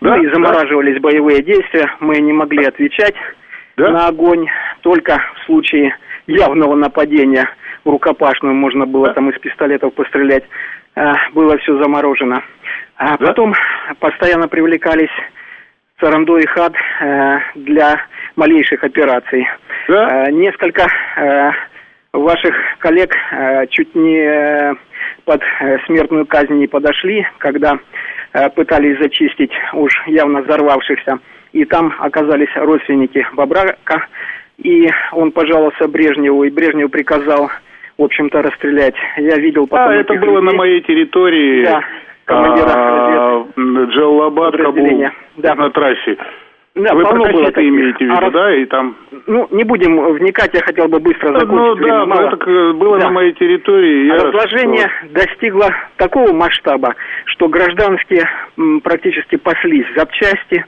Да, 0.00 0.16
ну 0.16 0.22
и 0.22 0.26
да. 0.26 0.34
замораживались 0.34 1.00
боевые 1.00 1.42
действия. 1.42 1.90
Мы 2.00 2.16
не 2.20 2.32
могли 2.32 2.64
отвечать 2.64 3.14
на 3.76 4.08
огонь. 4.08 4.48
Только 4.82 5.20
в 5.36 5.46
случае 5.46 5.96
явного 6.26 6.74
нападения 6.74 7.48
в 7.84 7.90
рукопашную 7.90 8.54
можно 8.54 8.86
было 8.86 9.12
там 9.12 9.30
из 9.30 9.38
пистолетов 9.40 9.94
пострелять. 9.94 10.44
Э, 10.96 11.12
было 11.32 11.58
все 11.58 11.76
заморожено. 11.82 12.42
А 12.96 13.16
потом 13.16 13.54
постоянно 13.98 14.48
привлекались 14.48 15.10
Сарандо 16.00 16.38
и 16.38 16.46
Хад 16.46 16.74
э, 17.00 17.38
для 17.56 18.00
малейших 18.36 18.82
операций. 18.82 19.46
Э, 19.88 20.30
несколько 20.30 20.86
э, 21.16 21.50
ваших 22.12 22.54
коллег 22.78 23.14
э, 23.32 23.66
чуть 23.68 23.94
не 23.94 24.76
под 25.24 25.42
смертную 25.86 26.26
казнь 26.26 26.54
не 26.54 26.66
подошли, 26.66 27.26
когда 27.38 27.78
пытались 28.56 28.98
зачистить 28.98 29.52
уж 29.72 29.92
явно 30.06 30.42
взорвавшихся. 30.42 31.18
И 31.54 31.64
там 31.66 31.94
оказались 32.00 32.48
родственники 32.56 33.24
Бабрака. 33.34 34.06
И 34.58 34.88
он 35.12 35.30
пожаловался 35.30 35.86
Брежневу, 35.88 36.42
и 36.44 36.50
Брежнев 36.50 36.90
приказал, 36.90 37.48
в 37.96 38.02
общем-то, 38.02 38.42
расстрелять. 38.42 38.94
Я 39.16 39.36
видел 39.38 39.66
потом... 39.68 39.88
А, 39.88 39.94
это 39.94 40.14
было 40.14 40.40
на 40.40 40.46
людей. 40.46 40.58
моей 40.58 40.80
территории. 40.82 41.64
Да, 41.64 41.80
командира 42.24 42.72
а, 42.74 43.46
Джалалабад, 43.56 44.56
Кабул. 44.56 45.04
Да. 45.36 45.54
на 45.54 45.70
трассе. 45.70 46.16
Да, 46.76 46.92
Вы 46.92 47.04
полно 47.04 47.22
про 47.22 47.32
было 47.32 47.40
кассеты 47.42 47.52
таких. 47.54 47.70
имеете 47.70 47.98
в 47.98 48.00
виду, 48.00 48.14
А 48.16 48.20
раз- 48.20 48.32
да? 48.32 48.54
И 48.56 48.64
там... 48.64 48.96
Ну, 49.28 49.46
не 49.52 49.62
будем 49.62 50.12
вникать, 50.14 50.50
я 50.54 50.60
хотел 50.60 50.88
бы 50.88 50.98
быстро 50.98 51.30
Ну, 51.30 51.38
закончить. 51.38 51.86
да, 51.86 52.04
время 52.04 52.06
мало. 52.06 52.26
это 52.34 52.72
было 52.74 52.98
Да. 52.98 53.04
на 53.06 53.10
моей 53.12 53.32
территории. 53.32 54.10
А 54.10 54.14
я 54.16 54.24
разложение 54.24 54.90
достигло 55.10 55.68
такого 55.98 56.32
масштаба, 56.32 56.96
что 57.26 57.48
гражданские 57.48 58.28
м, 58.58 58.80
практически 58.80 59.36
паслись 59.36 59.86
запчасти, 59.96 60.64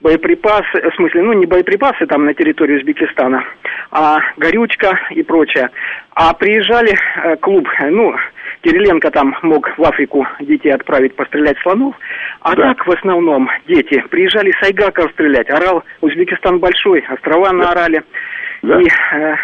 боеприпасы, 0.00 0.90
в 0.90 0.94
смысле, 0.94 1.22
ну 1.22 1.32
не 1.32 1.46
боеприпасы 1.46 2.06
там 2.06 2.24
на 2.24 2.34
территории 2.34 2.76
Узбекистана, 2.76 3.44
а 3.90 4.18
горючка 4.36 4.98
и 5.10 5.22
прочее. 5.22 5.70
А 6.14 6.32
приезжали 6.34 6.94
э, 6.94 7.36
клуб, 7.36 7.68
э, 7.80 7.90
ну, 7.90 8.14
Кириленко 8.62 9.10
там 9.10 9.36
мог 9.42 9.70
в 9.78 9.84
Африку 9.84 10.26
детей 10.40 10.70
отправить 10.70 11.14
пострелять 11.14 11.58
слонов, 11.58 11.94
а 12.40 12.56
так 12.56 12.86
в 12.86 12.90
основном 12.90 13.48
дети 13.68 14.02
приезжали 14.10 14.50
с 14.50 14.62
Айгаков 14.62 15.12
стрелять. 15.12 15.50
Орал 15.50 15.84
Узбекистан 16.00 16.58
большой, 16.58 17.04
острова 17.08 17.52
на 17.52 17.70
Орале. 17.70 18.02
И 18.62 18.66
э, 18.66 19.36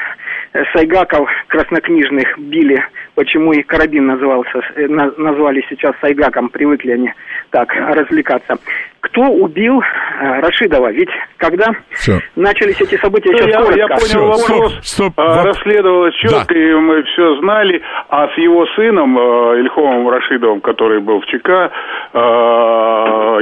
Сайгаков 0.74 1.28
краснокнижных 1.48 2.38
били, 2.38 2.82
почему 3.14 3.52
и 3.52 3.62
карабин 3.62 4.06
назывался, 4.06 4.60
э, 4.76 4.86
на- 4.86 5.12
назвали 5.16 5.64
сейчас 5.70 5.94
Сайгаком, 6.00 6.50
привыкли 6.50 6.92
они 6.92 7.12
так 7.50 7.72
развлекаться. 7.74 8.56
Кто 9.00 9.22
убил 9.22 9.80
э, 9.82 10.40
Рашидова? 10.40 10.92
Ведь 10.92 11.08
когда 11.38 11.70
Все. 11.90 12.20
начались 12.36 12.80
эти 12.80 12.96
события, 12.96 13.30
Ну, 13.32 13.38
сейчас 13.38 13.48
я, 13.48 13.56
коротко. 13.60 13.78
я 13.78 13.88
понял 13.88 14.26
вопрос. 14.28 15.00
А, 15.16 15.42
Расследовалось 15.44 16.14
четко, 16.16 16.54
и 16.54 16.74
мы 16.74 17.02
все 17.04 17.36
знали. 17.40 17.82
А 18.08 18.28
с 18.28 18.38
его 18.38 18.66
сыном, 18.76 19.18
э, 19.18 19.60
Ильхомом 19.60 20.08
Рашидовым, 20.08 20.60
который 20.60 21.00
был 21.00 21.20
в 21.20 21.26
ЧК, 21.26 21.70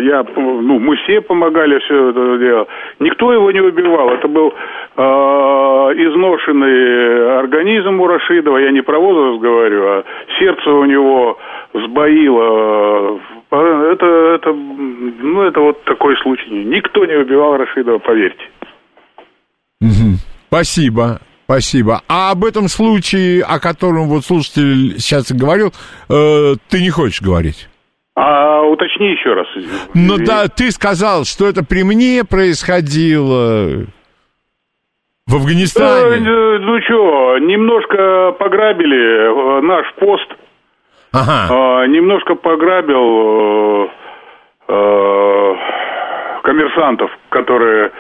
я, 0.00 0.24
ну, 0.36 0.78
мы 0.78 0.96
все 0.96 1.20
помогали 1.20 1.78
все 1.80 2.10
это 2.10 2.38
дело. 2.38 2.66
Никто 3.00 3.32
его 3.32 3.50
не 3.50 3.60
убивал. 3.60 4.10
Это 4.10 4.28
был 4.28 4.54
изношенный 4.96 7.38
организм 7.38 8.00
у 8.00 8.06
Рашидова. 8.06 8.58
Я 8.58 8.70
не 8.70 8.82
про 8.82 8.98
возраст 8.98 9.40
говорю, 9.40 9.86
а 9.86 10.04
сердце 10.38 10.70
у 10.70 10.84
него 10.84 11.38
сбоило. 11.72 13.20
Это, 13.50 14.06
это, 14.34 14.52
ну, 14.52 15.42
это 15.42 15.60
вот 15.60 15.82
такой 15.84 16.16
случай. 16.18 16.64
Никто 16.64 17.04
не 17.04 17.14
убивал 17.14 17.56
Рашидова, 17.56 17.98
поверьте. 17.98 18.44
Спасибо. 20.48 21.20
Спасибо. 21.44 22.02
А 22.08 22.30
об 22.30 22.44
этом 22.44 22.68
случае, 22.68 23.42
о 23.42 23.58
котором 23.58 24.06
вот 24.06 24.24
слушатель 24.24 25.00
сейчас 25.00 25.32
говорил, 25.32 25.72
э, 26.08 26.54
ты 26.68 26.80
не 26.80 26.90
хочешь 26.90 27.20
говорить? 27.20 27.68
А 28.14 28.62
уточни 28.62 29.10
еще 29.10 29.32
раз. 29.32 29.48
Ну 29.92 30.18
да, 30.18 30.46
ты 30.46 30.70
сказал, 30.70 31.24
что 31.24 31.48
это 31.48 31.64
при 31.64 31.82
мне 31.82 32.24
происходило 32.24 33.86
в 35.31 35.35
Афганистане. 35.36 36.27
Э, 36.28 36.59
Ну 36.59 36.81
что, 36.82 37.39
немножко 37.39 38.32
пограбили 38.39 38.98
э, 38.98 39.61
наш 39.62 39.93
пост. 39.94 40.28
Ага. 41.12 41.82
Э, 41.85 41.86
Немножко 41.89 42.35
пограбил 42.35 43.85
э, 43.85 43.89
э, 44.69 45.55
коммерсантов, 46.43 47.11
которые 47.31 47.90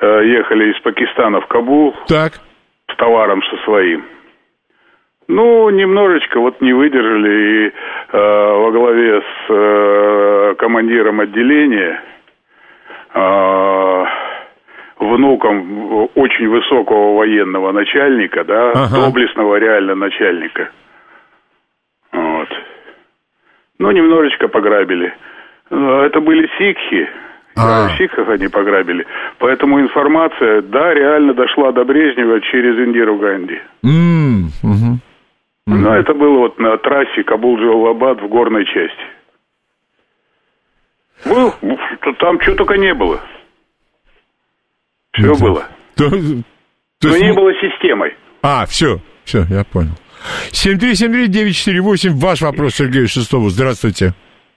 э, 0.00 0.22
ехали 0.26 0.72
из 0.72 0.80
Пакистана 0.82 1.40
в 1.40 1.46
Кабул. 1.46 1.94
Так. 2.06 2.32
С 2.92 2.96
товаром 2.96 3.42
со 3.42 3.56
своим. 3.64 4.04
Ну, 5.28 5.68
немножечко 5.70 6.40
вот 6.40 6.60
не 6.62 6.72
выдержали 6.72 7.30
и 7.30 7.66
э, 7.68 7.72
во 8.62 8.70
главе 8.70 9.20
с 9.20 9.50
э, 9.50 10.54
командиром 10.58 11.20
отделения, 11.20 12.00
э, 13.12 14.04
внуком 14.98 16.08
очень 16.14 16.48
высокого 16.48 17.16
военного 17.16 17.72
начальника, 17.72 18.44
да, 18.44 18.70
Ага. 18.72 19.06
доблестного 19.06 19.56
реально 19.56 19.94
начальника. 19.94 20.70
Вот. 22.12 22.48
Ну, 23.78 23.90
немножечко 23.90 24.48
пограбили. 24.48 25.14
Э, 25.70 26.02
Это 26.06 26.20
были 26.20 26.48
сикхи. 26.58 27.08
А. 27.56 27.88
Сикхах 27.96 28.28
они 28.28 28.46
пограбили. 28.48 29.04
Поэтому 29.38 29.80
информация, 29.80 30.62
да, 30.62 30.94
реально 30.94 31.34
дошла 31.34 31.72
до 31.72 31.84
Брежнева 31.84 32.40
через 32.40 32.78
Индиру 32.86 33.16
Ганди. 33.18 33.60
Мгм. 33.82 35.00
Но 35.66 35.94
это 35.96 36.14
было 36.14 36.38
вот 36.38 36.58
на 36.58 36.76
трассе 36.78 37.22
Кабул-Джалалабад 37.22 38.22
в 38.22 38.28
горной 38.28 38.64
части. 38.64 39.02
Был, 41.26 41.52
там 42.20 42.40
что 42.40 42.54
только 42.54 42.78
не 42.78 42.94
было. 42.94 43.20
Все 45.12 45.34
было. 45.34 45.64
То- 45.96 46.10
то 46.10 47.08
Но 47.08 47.14
есть 47.14 47.22
не 47.22 47.32
было 47.32 47.52
системой. 47.54 48.14
А, 48.42 48.66
все, 48.66 48.98
все, 49.24 49.44
я 49.50 49.64
понял. 49.64 49.92
7373948, 50.52 52.10
ваш 52.20 52.40
вопрос 52.42 52.74
Сергею 52.74 53.08
Шестову. 53.08 53.48
Здравствуйте. 53.50 54.14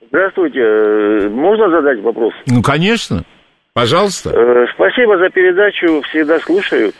Здравствуйте. 0.10 0.60
Э, 0.60 1.30
Можно 1.30 1.70
задать 1.70 2.00
вопрос? 2.02 2.34
Ну, 2.48 2.62
конечно. 2.62 3.24
Пожалуйста. 3.74 4.32
Э, 4.32 4.66
Спасибо 4.74 5.18
за 5.18 5.30
передачу, 5.30 6.02
всегда 6.10 6.40
слушаю. 6.40 6.92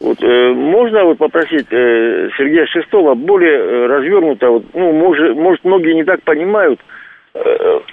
Вот, 0.00 0.20
э, 0.22 0.52
можно 0.52 1.04
вот 1.04 1.18
попросить 1.18 1.66
э, 1.70 2.30
Сергея 2.36 2.66
Шестого 2.66 3.14
более 3.14 3.58
э, 3.58 3.86
развернуто, 3.86 4.48
вот, 4.50 4.64
ну, 4.74 4.92
может, 4.92 5.36
может, 5.36 5.64
многие 5.64 5.94
не 5.94 6.02
так 6.04 6.22
понимают, 6.24 6.80
э, 6.80 6.84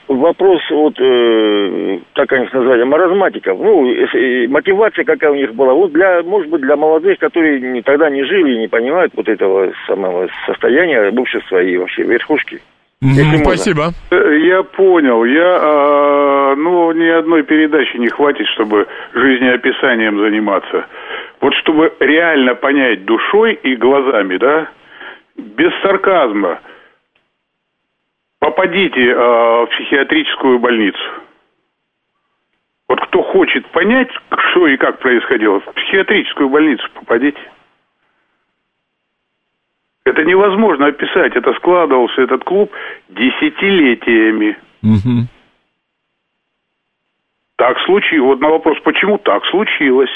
вопрос, 0.08 0.62
вот, 0.72 0.96
э, 1.00 2.00
как 2.14 2.32
они 2.34 2.46
их 2.46 2.54
назвали, 2.54 2.84
маразматиков, 2.84 3.58
ну, 3.60 3.90
э, 3.90 4.06
э, 4.14 4.48
мотивация 4.48 5.06
какая 5.06 5.32
у 5.32 5.36
них 5.36 5.54
была, 5.54 5.74
вот 5.74 5.92
для, 5.94 6.22
может 6.24 6.50
быть, 6.50 6.62
для 6.62 6.76
молодых, 6.76 7.20
которые 7.20 7.60
не- 7.62 7.82
тогда 7.82 8.10
не 8.10 8.24
жили 8.26 8.56
и 8.56 8.60
не 8.60 8.68
понимают 8.68 9.14
вот 9.16 9.30
этого 9.30 9.72
самого 9.88 10.28
состояния 10.46 11.10
общества 11.18 11.62
и 11.62 11.78
вообще 11.78 12.04
верхушки. 12.04 12.60
Если 13.02 13.24
можно. 13.24 13.46
Спасибо. 13.46 13.84
Э, 14.12 14.38
Я 14.40 14.64
понял. 14.64 15.24
Я, 15.24 15.58
а, 15.62 16.56
ну, 16.58 16.92
ни 16.92 17.08
одной 17.08 17.44
передачи 17.44 17.96
не 17.96 18.10
хватит, 18.10 18.46
чтобы 18.48 18.88
жизнеописанием 19.14 20.20
заниматься. 20.20 20.86
Вот 21.40 21.54
чтобы 21.56 21.94
реально 22.02 22.56
понять 22.56 23.06
душой 23.06 23.54
и 23.64 23.76
глазами, 23.78 24.36
да, 24.36 24.68
без 25.38 25.72
сарказма, 25.82 26.60
попадите 28.40 29.14
а, 29.16 29.66
в 29.66 29.70
психиатрическую 29.70 30.60
больницу. 30.60 31.00
Вот 32.88 33.00
кто 33.02 33.22
хочет 33.22 33.70
понять, 33.72 34.10
что 34.52 34.68
и 34.68 34.78
как 34.78 35.00
происходило, 35.00 35.60
в 35.60 35.74
психиатрическую 35.74 36.50
больницу 36.50 36.84
попадите. 36.96 37.40
Это 40.06 40.24
невозможно 40.24 40.88
описать. 40.88 41.36
Это 41.36 41.54
складывался 41.54 42.22
этот 42.22 42.44
клуб 42.44 42.72
десятилетиями. 43.10 44.58
Мгм. 44.82 45.28
Так 47.58 47.78
случилось. 47.82 48.26
Вот 48.26 48.40
на 48.40 48.50
вопрос, 48.50 48.80
почему 48.84 49.20
так 49.20 49.46
случилось? 49.46 50.10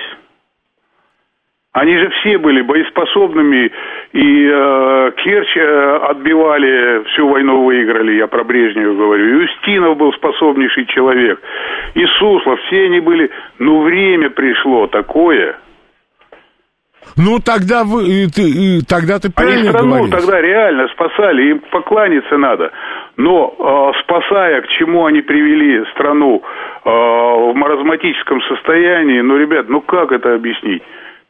Они 1.73 1.97
же 1.97 2.09
все 2.09 2.37
были 2.37 2.61
боеспособными, 2.61 3.71
и 4.11 4.47
э, 4.47 5.11
Керчь 5.17 5.57
э, 5.57 5.95
отбивали, 6.07 7.03
всю 7.05 7.27
войну 7.27 7.63
выиграли, 7.63 8.13
я 8.13 8.27
про 8.27 8.43
Брежнева 8.43 8.93
говорю. 8.93 9.41
И 9.41 9.45
Устинов 9.45 9.97
был 9.97 10.13
способнейший 10.13 10.85
человек, 10.85 11.41
и 11.95 12.05
Суслов, 12.19 12.59
все 12.67 12.85
они 12.85 12.99
были. 12.99 13.31
Ну, 13.57 13.81
время 13.81 14.29
пришло 14.29 14.85
такое. 14.85 15.55
Ну, 17.17 17.39
тогда 17.43 17.83
вы, 17.83 18.27
ты, 18.27 18.81
тогда 18.87 19.17
ты 19.17 19.29
Они 19.29 19.33
правильно 19.35 19.71
страну 19.71 19.95
говоришь. 19.95 20.11
тогда 20.11 20.41
реально 20.41 20.87
спасали, 20.89 21.49
им 21.49 21.59
покланяться 21.71 22.37
надо. 22.37 22.71
Но 23.17 23.55
э, 23.57 23.99
спасая, 24.03 24.61
к 24.61 24.67
чему 24.77 25.07
они 25.07 25.21
привели 25.21 25.83
страну 25.93 26.43
э, 26.85 26.89
в 26.89 27.53
маразматическом 27.55 28.43
состоянии, 28.43 29.21
ну, 29.21 29.37
ребят, 29.37 29.69
ну 29.69 29.81
как 29.81 30.11
это 30.11 30.35
объяснить? 30.35 30.83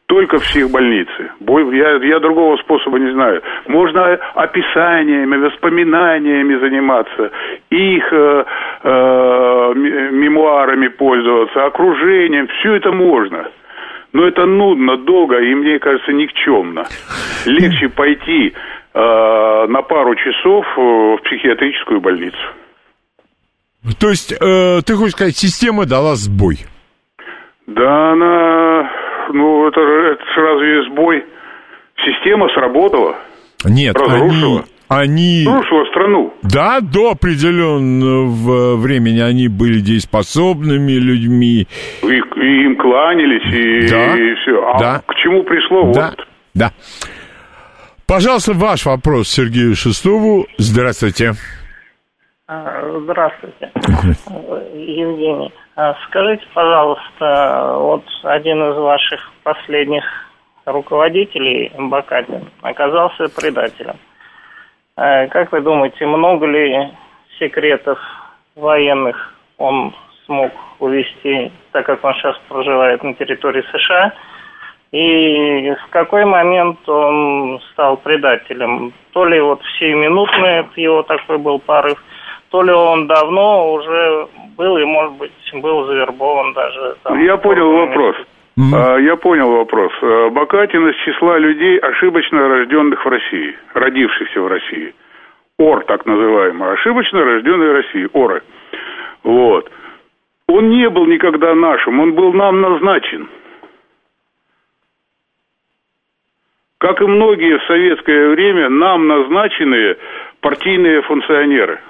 Только 0.06 0.38
в 0.38 0.42
психбольнице. 0.42 1.30
Я, 1.40 1.96
я 2.04 2.20
другого 2.20 2.56
способа 2.58 2.98
не 2.98 3.12
знаю. 3.12 3.42
Можно 3.68 4.18
описаниями, 4.34 5.36
воспоминаниями 5.36 6.60
заниматься, 6.60 7.30
их 7.70 8.12
э, 8.12 8.44
э, 8.82 9.72
мемуарами 9.74 10.88
пользоваться, 10.88 11.64
окружением, 11.64 12.48
все 12.48 12.74
это 12.74 12.92
можно. 12.92 13.48
Но 14.12 14.26
это 14.26 14.44
нудно, 14.44 14.98
долго 14.98 15.40
и, 15.40 15.54
мне 15.54 15.78
кажется, 15.78 16.12
никчемно. 16.12 16.84
Легче 17.46 17.88
пойти 17.88 18.52
э, 18.94 19.66
на 19.68 19.82
пару 19.82 20.14
часов 20.16 20.66
э, 20.76 20.80
в 20.80 21.18
психиатрическую 21.24 22.00
больницу. 22.00 22.36
То 23.98 24.10
есть, 24.10 24.32
э, 24.32 24.80
ты 24.86 24.94
хочешь 24.94 25.12
сказать, 25.12 25.36
система 25.36 25.86
дала 25.86 26.14
сбой? 26.14 26.58
Да 27.66 28.12
она, 28.12 28.90
ну 29.34 29.68
это, 29.68 29.80
же- 29.80 30.12
это 30.12 30.24
разве 30.40 30.82
сбой? 30.90 31.24
Система 32.04 32.48
сработала, 32.54 33.16
Нет, 33.64 33.96
разрушила. 33.96 34.64
они... 34.88 35.44
Разрушила 35.46 35.84
страну. 35.86 36.34
Да, 36.42 36.80
до 36.80 37.12
определенного 37.12 38.76
времени 38.76 39.20
они 39.20 39.48
были 39.48 39.78
дееспособными 39.80 40.92
людьми. 40.92 41.66
И, 42.02 42.06
и 42.06 42.64
им 42.64 42.76
кланялись, 42.76 43.54
и, 43.54 43.88
Да, 43.88 44.14
все. 44.42 44.66
А 44.66 44.78
да. 44.78 45.02
к 45.06 45.14
чему 45.16 45.44
пришло? 45.44 45.92
Да, 45.92 46.10
Вот. 46.16 46.26
да. 46.54 46.72
Пожалуйста, 48.06 48.52
ваш 48.52 48.84
вопрос 48.86 49.28
Сергею 49.28 49.74
Шестову. 49.74 50.46
Здравствуйте. 50.58 51.32
А, 52.46 52.98
Здравствуйте, 53.04 53.70
Евгений. 54.74 55.50
А 55.76 55.96
Скажите, 56.06 56.46
пожалуйста, 56.54 57.74
вот 57.78 58.04
один 58.22 58.62
из 58.70 58.76
ваших 58.76 59.32
последних 59.42 60.04
руководителей, 60.66 61.72
Бакатин, 61.76 62.48
оказался 62.62 63.24
предателем. 63.34 63.96
А 64.96 65.26
Как 65.26 65.50
вы 65.50 65.60
думаете, 65.60 66.06
много 66.06 66.46
ли 66.46 66.90
секретов 67.40 67.98
военных 68.54 69.34
он 69.58 69.92
смог 70.26 70.52
увести, 70.78 71.50
так 71.72 71.86
как 71.86 72.04
он 72.04 72.14
сейчас 72.14 72.38
проживает 72.48 73.02
на 73.02 73.14
территории 73.14 73.64
США? 73.72 74.12
И 74.92 75.72
в 75.72 75.90
какой 75.90 76.24
момент 76.24 76.88
он 76.88 77.60
стал 77.72 77.96
предателем? 77.96 78.92
То 79.12 79.24
ли 79.24 79.40
вот 79.40 79.60
сиюминутный 79.80 80.68
его 80.76 81.02
такой 81.02 81.38
был 81.38 81.58
порыв, 81.58 82.00
то 82.54 82.62
ли 82.62 82.70
он 82.70 83.08
давно 83.08 83.72
уже 83.72 84.28
был 84.56 84.78
и, 84.78 84.84
может 84.84 85.14
быть, 85.14 85.32
был 85.54 85.86
завербован 85.86 86.52
даже. 86.52 86.94
там, 87.02 87.20
Я 87.20 87.36
понял 87.36 87.68
вопрос. 87.68 88.14
А, 88.72 88.96
Я 88.98 89.16
понял 89.16 89.50
вопрос. 89.50 89.90
А, 90.00 90.30
Бакатин 90.30 90.88
из 90.88 90.94
числа 91.04 91.36
людей, 91.38 91.78
ошибочно 91.78 92.46
рожденных 92.46 93.04
в 93.04 93.08
России, 93.08 93.56
родившихся 93.72 94.40
в 94.40 94.46
России. 94.46 94.94
ОР, 95.58 95.84
так 95.86 96.06
называемый, 96.06 96.74
ошибочно 96.74 97.24
рожденные 97.24 97.70
в 97.72 97.74
России, 97.74 98.08
ОРы. 98.12 98.42
Вот. 99.24 99.68
Он 100.46 100.68
не 100.68 100.88
был 100.90 101.06
никогда 101.06 101.56
нашим, 101.56 101.98
он 101.98 102.12
был 102.12 102.32
нам 102.34 102.60
назначен. 102.60 103.28
Как 106.78 107.02
и 107.02 107.04
многие 107.04 107.58
в 107.58 107.64
советское 107.64 108.28
время, 108.28 108.68
нам 108.68 109.08
назначенные 109.08 109.96
партийные 110.40 111.02
функционеры. 111.02 111.80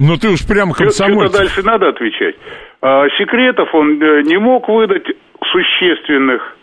Ну 0.00 0.16
ты 0.16 0.28
уж 0.28 0.46
прям 0.46 0.68
Что-то 0.68 0.84
комсомольцев. 0.84 1.38
дальше 1.38 1.62
надо 1.64 1.88
отвечать. 1.88 2.36
А, 2.80 3.08
секретов 3.18 3.74
он 3.74 4.00
э, 4.00 4.22
не 4.22 4.38
мог 4.38 4.68
выдать 4.68 5.06
существенных. 5.50 6.56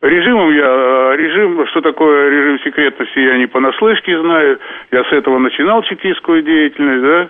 Режимом 0.00 0.54
я, 0.54 0.64
э, 0.64 1.16
режим, 1.16 1.66
что 1.66 1.80
такое 1.80 2.30
режим 2.30 2.60
секретности, 2.60 3.18
я 3.18 3.36
не 3.36 3.46
понаслышке 3.46 4.20
знаю. 4.20 4.60
Я 4.92 5.02
с 5.02 5.12
этого 5.12 5.38
начинал 5.40 5.82
чекистскую 5.82 6.42
деятельность, 6.42 7.02
да. 7.02 7.28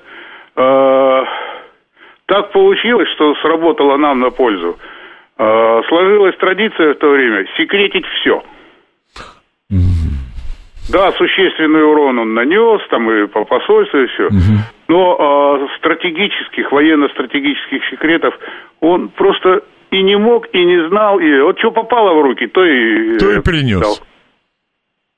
А, 0.56 1.24
так 2.26 2.52
получилось, 2.52 3.08
что 3.14 3.34
сработало 3.36 3.96
нам 3.96 4.20
на 4.20 4.28
пользу. 4.30 4.76
А, 5.38 5.82
сложилась 5.88 6.36
традиция 6.36 6.92
в 6.92 6.98
то 6.98 7.08
время 7.08 7.46
секретить 7.56 8.04
все. 8.20 8.42
Да, 10.90 11.12
существенный 11.12 11.84
урон 11.84 12.18
он 12.18 12.34
нанес, 12.34 12.80
там 12.90 13.10
и 13.10 13.26
по 13.26 13.44
посольству, 13.44 14.00
и 14.00 14.06
все. 14.06 14.28
Но 14.88 15.16
а, 15.18 15.68
стратегических, 15.78 16.72
военно-стратегических 16.72 17.84
секретов 17.90 18.34
он 18.80 19.08
просто 19.10 19.62
и 19.90 20.02
не 20.02 20.16
мог, 20.16 20.46
и 20.52 20.64
не 20.64 20.88
знал, 20.88 21.18
и 21.18 21.40
вот 21.40 21.58
что 21.58 21.70
попало 21.70 22.14
в 22.14 22.22
руки, 22.22 22.46
то 22.46 22.64
и... 22.64 23.18
То 23.18 23.32
и 23.32 23.38
э, 23.38 23.42
принес. 23.42 23.80
дал. 23.80 23.96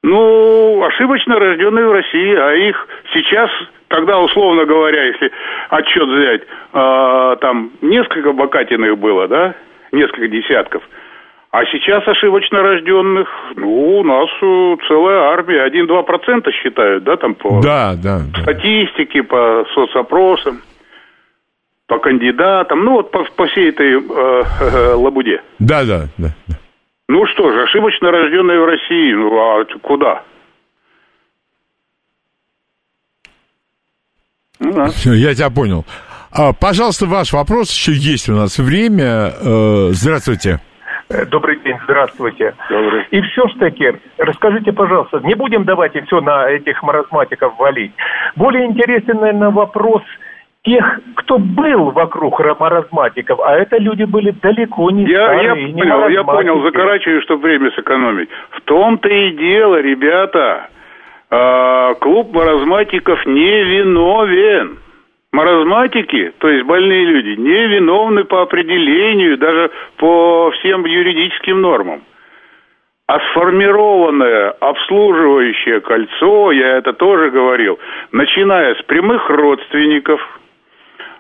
Ну, 0.03 0.83
ошибочно 0.83 1.39
рожденные 1.39 1.87
в 1.87 1.93
России, 1.93 2.35
а 2.35 2.55
их 2.55 2.89
сейчас, 3.13 3.51
тогда, 3.89 4.19
условно 4.19 4.65
говоря, 4.65 5.05
если 5.05 5.31
отчет 5.69 6.09
взять, 6.09 6.43
а, 6.73 7.37
там 7.37 7.73
несколько 7.83 8.33
Бакатиных 8.33 8.99
было, 8.99 9.29
да, 9.29 9.55
несколько 9.93 10.29
десятков, 10.29 10.83
а 11.53 11.65
сейчас 11.67 12.07
ошибочно 12.07 12.63
рожденных, 12.63 13.29
ну, 13.57 13.99
у 13.99 14.05
нас 14.05 14.29
э, 14.41 14.77
целая 14.87 15.33
армия, 15.33 15.67
1-2% 15.67 16.49
считают, 16.53 17.03
да, 17.03 17.17
там 17.17 17.35
по 17.35 17.61
Да, 17.61 17.95
да. 17.97 18.21
да. 18.33 18.43
статистике, 18.43 19.25
по 19.25 19.65
соцопросам, 19.75 20.63
по 21.89 21.99
кандидатам, 21.99 22.85
ну, 22.85 22.93
вот 22.93 23.11
по, 23.11 23.25
по 23.25 23.47
всей 23.47 23.71
этой 23.71 23.95
э, 23.95 24.43
э, 24.61 24.93
лабуде. 24.95 25.43
Да, 25.59 25.85
да, 25.85 26.07
да. 26.19 26.29
да. 26.47 26.55
Ну 27.09 27.27
что 27.27 27.51
же, 27.51 27.63
ошибочно 27.65 28.13
рожденные 28.13 28.61
в 28.61 28.65
России, 28.67 29.13
ну 29.13 29.37
а 29.37 29.65
куда? 29.83 30.23
Ну, 34.61 34.73
да. 34.73 34.91
Я 35.05 35.35
тебя 35.35 35.51
понял. 35.51 35.85
А, 36.31 36.53
пожалуйста, 36.53 37.07
ваш 37.07 37.33
вопрос, 37.33 37.73
еще 37.73 37.91
есть 37.93 38.29
у 38.29 38.35
нас 38.35 38.57
время. 38.59 39.33
Э, 39.41 39.89
здравствуйте. 39.91 40.61
Э, 41.11 41.27
Добрый 41.27 41.57
день, 41.57 41.77
здравствуйте. 41.85 42.55
И 43.11 43.21
все 43.23 43.49
ж 43.49 43.55
таки, 43.59 43.93
расскажите, 44.17 44.73
пожалуйста, 44.73 45.21
не 45.25 45.35
будем 45.35 45.65
давать 45.65 45.97
и 45.97 46.01
все 46.03 46.21
на 46.21 46.49
этих 46.49 46.83
маразматиков 46.83 47.59
валить. 47.59 47.93
Более 48.37 48.67
интересен, 48.67 49.19
наверное, 49.19 49.51
вопрос 49.51 50.03
тех, 50.63 51.01
кто 51.17 51.39
был 51.39 51.91
вокруг 51.91 52.41
ра- 52.41 52.57
маразматиков, 52.59 53.41
а 53.41 53.57
это 53.57 53.79
люди 53.79 54.05
были 54.05 54.31
далеко 54.31 54.91
не 54.91 55.05
Я, 55.07 55.33
я 55.33 55.45
старые, 55.45 55.73
не 55.73 55.83
понял, 55.83 56.09
я 56.09 56.23
понял, 56.23 56.63
закорачиваю, 56.63 57.23
чтобы 57.23 57.43
время 57.43 57.71
сэкономить. 57.73 58.29
В 58.51 58.61
том-то 58.61 59.09
и 59.09 59.33
дело, 59.33 59.81
ребята, 59.81 60.69
а, 61.31 61.95
клуб 61.95 62.33
маразматиков 62.33 63.25
не 63.27 63.65
виновен. 63.65 64.79
Маразматики, 65.33 66.33
то 66.39 66.49
есть 66.49 66.67
больные 66.67 67.05
люди, 67.05 67.41
не 67.41 67.67
виновны 67.69 68.25
по 68.25 68.43
определению, 68.43 69.39
даже 69.39 69.71
по 69.97 70.51
всем 70.59 70.85
юридическим 70.85 71.61
нормам. 71.61 72.03
А 73.07 73.21
сформированное 73.31 74.51
обслуживающее 74.61 75.81
кольцо, 75.81 76.51
я 76.53 76.79
это 76.79 76.93
тоже 76.93 77.31
говорил, 77.31 77.79
начиная 78.11 78.75
с 78.75 78.83
прямых 78.83 79.29
родственников, 79.31 80.21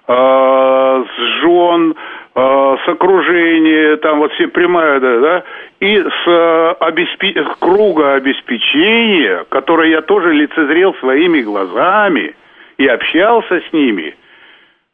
э, 0.08 0.12
с 0.12 1.20
жен, 1.40 1.94
э, 2.34 2.76
с 2.84 2.88
окружения, 2.88 3.96
там 3.98 4.18
вот 4.18 4.32
все 4.32 4.48
прямая, 4.48 4.98
да, 4.98 5.18
да, 5.18 5.44
и 5.78 5.98
с 5.98 6.26
э, 6.26 6.74
обеспе- 6.80 7.46
круга 7.60 8.14
обеспечения, 8.14 9.44
которое 9.50 9.90
я 9.90 10.02
тоже 10.02 10.32
лицезрел 10.32 10.94
своими 10.94 11.42
глазами 11.42 12.34
и 12.81 12.86
общался 12.86 13.61
с 13.69 13.73
ними. 13.73 14.16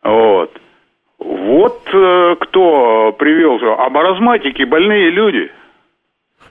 Вот. 0.03 0.51
Вот 1.19 1.81
э, 1.93 2.37
кто 2.41 3.13
привел, 3.19 3.59
а 3.79 3.89
маразматики 3.89 4.65
больные 4.65 5.11
люди. 5.11 5.51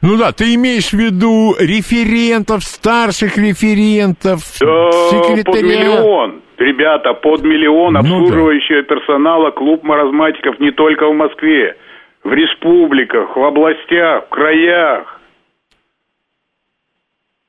Ну 0.01 0.17
да, 0.17 0.31
ты 0.31 0.55
имеешь 0.55 0.89
в 0.89 0.93
виду 0.93 1.55
референтов, 1.59 2.63
старших 2.63 3.37
референтов, 3.37 4.39
Да, 4.59 4.91
секретаря. 5.11 5.43
под 5.43 5.61
миллион. 5.63 6.41
Ребята, 6.57 7.13
под 7.13 7.43
миллион 7.43 7.93
Ну 7.93 8.01
да. 8.01 8.07
обслуживающего 8.07 8.83
персонала 8.83 9.51
клуб 9.51 9.83
маразматиков 9.83 10.59
не 10.59 10.71
только 10.71 11.07
в 11.09 11.13
Москве. 11.13 11.75
в 12.23 12.33
республиках, 12.33 13.35
в 13.37 13.43
областях, 13.43 14.25
в 14.25 14.29
краях. 14.29 15.14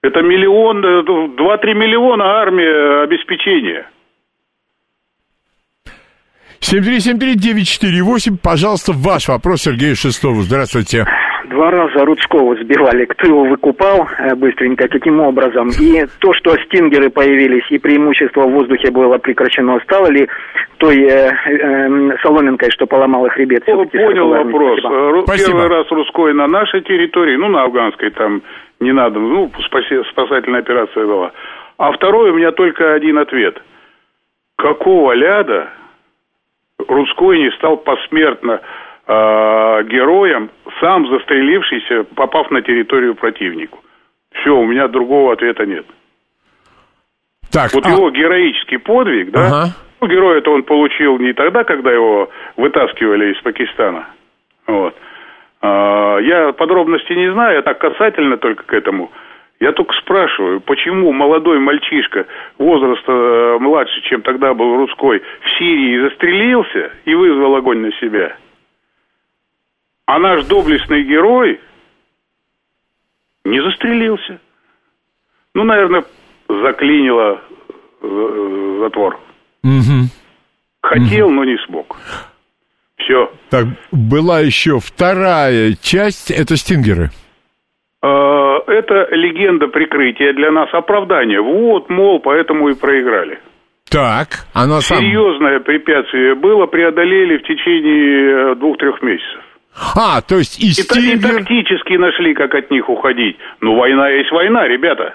Это 0.06 0.22
миллион, 0.22 0.84
э, 0.84 1.02
2-3 1.02 1.74
миллиона 1.74 2.24
армия 2.24 3.02
обеспечения. 3.02 3.86
7373948, 6.60 8.38
пожалуйста, 8.42 8.92
ваш 8.94 9.28
вопрос 9.28 9.62
Сергею 9.62 9.96
Шестову. 9.96 10.42
Здравствуйте. 10.42 11.04
Два 11.50 11.70
раза 11.70 12.04
Рудского 12.04 12.54
сбивали. 12.56 13.04
Кто 13.06 13.26
его 13.28 13.44
выкупал 13.44 14.08
э, 14.18 14.34
быстренько, 14.34 14.88
каким 14.88 15.20
образом? 15.20 15.68
И 15.80 16.04
то, 16.20 16.32
что 16.34 16.56
стингеры 16.66 17.10
появились 17.10 17.64
и 17.70 17.78
преимущество 17.78 18.42
в 18.46 18.52
воздухе 18.52 18.90
было 18.90 19.18
прекращено, 19.18 19.78
стало 19.84 20.08
ли 20.10 20.28
той 20.78 20.96
э, 21.02 21.30
э, 21.30 22.16
Соломенкой, 22.22 22.70
что 22.70 22.86
поломала 22.86 23.28
хребет? 23.30 23.62
все-таки 23.62 23.98
Понял 23.98 24.32
армии? 24.32 24.52
вопрос. 24.52 24.80
Спасибо. 25.24 25.58
Э. 25.58 25.62
Первый 25.62 25.68
раз 25.78 25.90
русской 25.90 26.34
на 26.34 26.46
нашей 26.46 26.82
территории, 26.82 27.36
ну, 27.36 27.48
на 27.48 27.62
афганской 27.62 28.10
там 28.10 28.42
не 28.80 28.92
надо, 28.92 29.18
ну, 29.18 29.50
спаси- 29.66 30.02
спасательная 30.10 30.60
операция 30.60 31.06
была. 31.06 31.32
А 31.78 31.92
второй 31.92 32.30
у 32.30 32.34
меня 32.34 32.52
только 32.52 32.94
один 32.94 33.18
ответ. 33.18 33.60
Какого 34.56 35.12
ляда 35.12 35.68
Рудской 36.78 37.38
не 37.38 37.50
стал 37.52 37.76
посмертно 37.78 38.60
э, 39.06 39.82
героем, 39.84 40.50
сам 40.80 41.06
застрелившийся, 41.08 42.04
попав 42.14 42.50
на 42.50 42.62
территорию 42.62 43.14
противнику? 43.14 43.78
Все, 44.32 44.50
у 44.50 44.66
меня 44.66 44.88
другого 44.88 45.32
ответа 45.32 45.64
нет. 45.66 45.86
Так, 47.52 47.72
Вот 47.72 47.86
а- 47.86 47.90
его 47.90 48.10
героический 48.10 48.78
подвиг, 48.78 49.30
да? 49.30 49.46
Ага. 49.46 49.66
Ну, 50.00 50.08
герой 50.08 50.38
это 50.38 50.50
он 50.50 50.62
получил 50.62 51.18
не 51.18 51.32
тогда, 51.32 51.64
когда 51.64 51.90
его 51.90 52.28
вытаскивали 52.56 53.32
из 53.32 53.40
Пакистана. 53.40 54.06
Вот. 54.66 54.94
А, 55.66 56.18
я 56.20 56.52
подробностей 56.52 57.16
не 57.16 57.32
знаю, 57.32 57.56
я 57.56 57.62
так 57.62 57.78
касательно 57.78 58.36
только 58.36 58.62
к 58.62 58.72
этому. 58.72 59.10
Я 59.58 59.72
только 59.72 59.94
спрашиваю, 59.94 60.60
почему 60.60 61.12
молодой 61.12 61.58
мальчишка 61.58 62.26
возраста 62.58 63.10
э, 63.10 63.58
младше, 63.58 64.00
чем 64.02 64.20
тогда 64.20 64.52
был 64.54 64.76
русской, 64.76 65.20
в 65.20 65.58
Сирии 65.58 66.08
застрелился 66.08 66.92
и 67.06 67.14
вызвал 67.14 67.56
огонь 67.56 67.78
на 67.78 67.92
себя? 67.92 68.36
А 70.06 70.18
наш 70.18 70.44
доблестный 70.44 71.02
герой 71.02 71.58
не 73.44 73.60
застрелился. 73.62 74.38
Ну, 75.54 75.64
наверное, 75.64 76.04
заклинило 76.48 77.40
э, 78.02 78.78
затвор. 78.82 79.18
Мгм. 79.64 80.10
Хотел, 80.82 81.30
но 81.30 81.44
не 81.44 81.56
смог. 81.64 81.96
Все. 82.98 83.32
Так, 83.50 83.66
была 83.92 84.40
еще 84.40 84.80
вторая 84.80 85.74
часть, 85.80 86.30
это 86.30 86.56
стингеры. 86.56 87.10
Э, 88.02 88.58
Это 88.66 89.08
легенда 89.14 89.68
прикрытия 89.68 90.32
для 90.32 90.50
нас, 90.50 90.68
оправдание. 90.72 91.40
Вот, 91.40 91.88
мол, 91.88 92.20
поэтому 92.20 92.68
и 92.68 92.74
проиграли. 92.74 93.38
Так, 93.90 94.46
она 94.52 94.80
сам... 94.80 94.98
Серьезное 94.98 95.60
препятствие 95.60 96.34
было, 96.34 96.66
преодолели 96.66 97.38
в 97.38 97.42
течение 97.42 98.52
э, 98.52 98.54
двух-трех 98.56 99.00
месяцев. 99.02 99.40
А, 99.94 100.20
то 100.22 100.36
есть 100.36 100.58
и 100.58 100.68
И, 100.68 101.14
и 101.14 101.18
тактически 101.18 101.96
нашли, 101.96 102.34
как 102.34 102.54
от 102.54 102.70
них 102.70 102.88
уходить. 102.88 103.36
Ну, 103.60 103.76
война 103.76 104.08
есть 104.08 104.32
война, 104.32 104.66
ребята. 104.66 105.14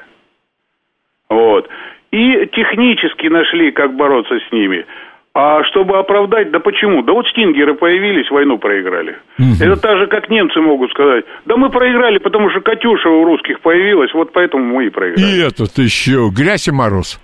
Вот. 1.30 1.68
И 2.12 2.46
технически 2.54 3.28
нашли, 3.28 3.72
как 3.72 3.96
бороться 3.96 4.38
с 4.38 4.52
ними. 4.52 4.86
А 5.34 5.64
чтобы 5.64 5.98
оправдать, 5.98 6.52
да 6.52 6.60
почему? 6.60 7.04
Да 7.04 7.14
вот 7.14 7.26
стингеры 7.28 7.74
появились, 7.74 8.30
войну 8.30 8.58
проиграли. 8.58 9.18
Это 9.38 9.78
так 9.78 9.98
же, 9.98 10.08
как 10.08 10.30
немцы 10.30 10.60
могут 10.60 10.92
сказать. 10.92 11.24
Да 11.46 11.56
мы 11.56 11.70
проиграли, 11.70 12.18
потому 12.18 12.50
что 12.50 12.60
Катюша 12.60 13.08
у 13.10 13.24
русских 13.24 13.62
появилась, 13.62 14.14
вот 14.14 14.34
поэтому 14.34 14.66
мы 14.66 14.88
и 14.88 14.90
проиграли. 14.90 15.26
И 15.26 15.40
этот 15.40 15.78
еще, 15.78 16.30
грязь 16.36 16.68
и 16.68 16.72
мороз. 16.72 17.20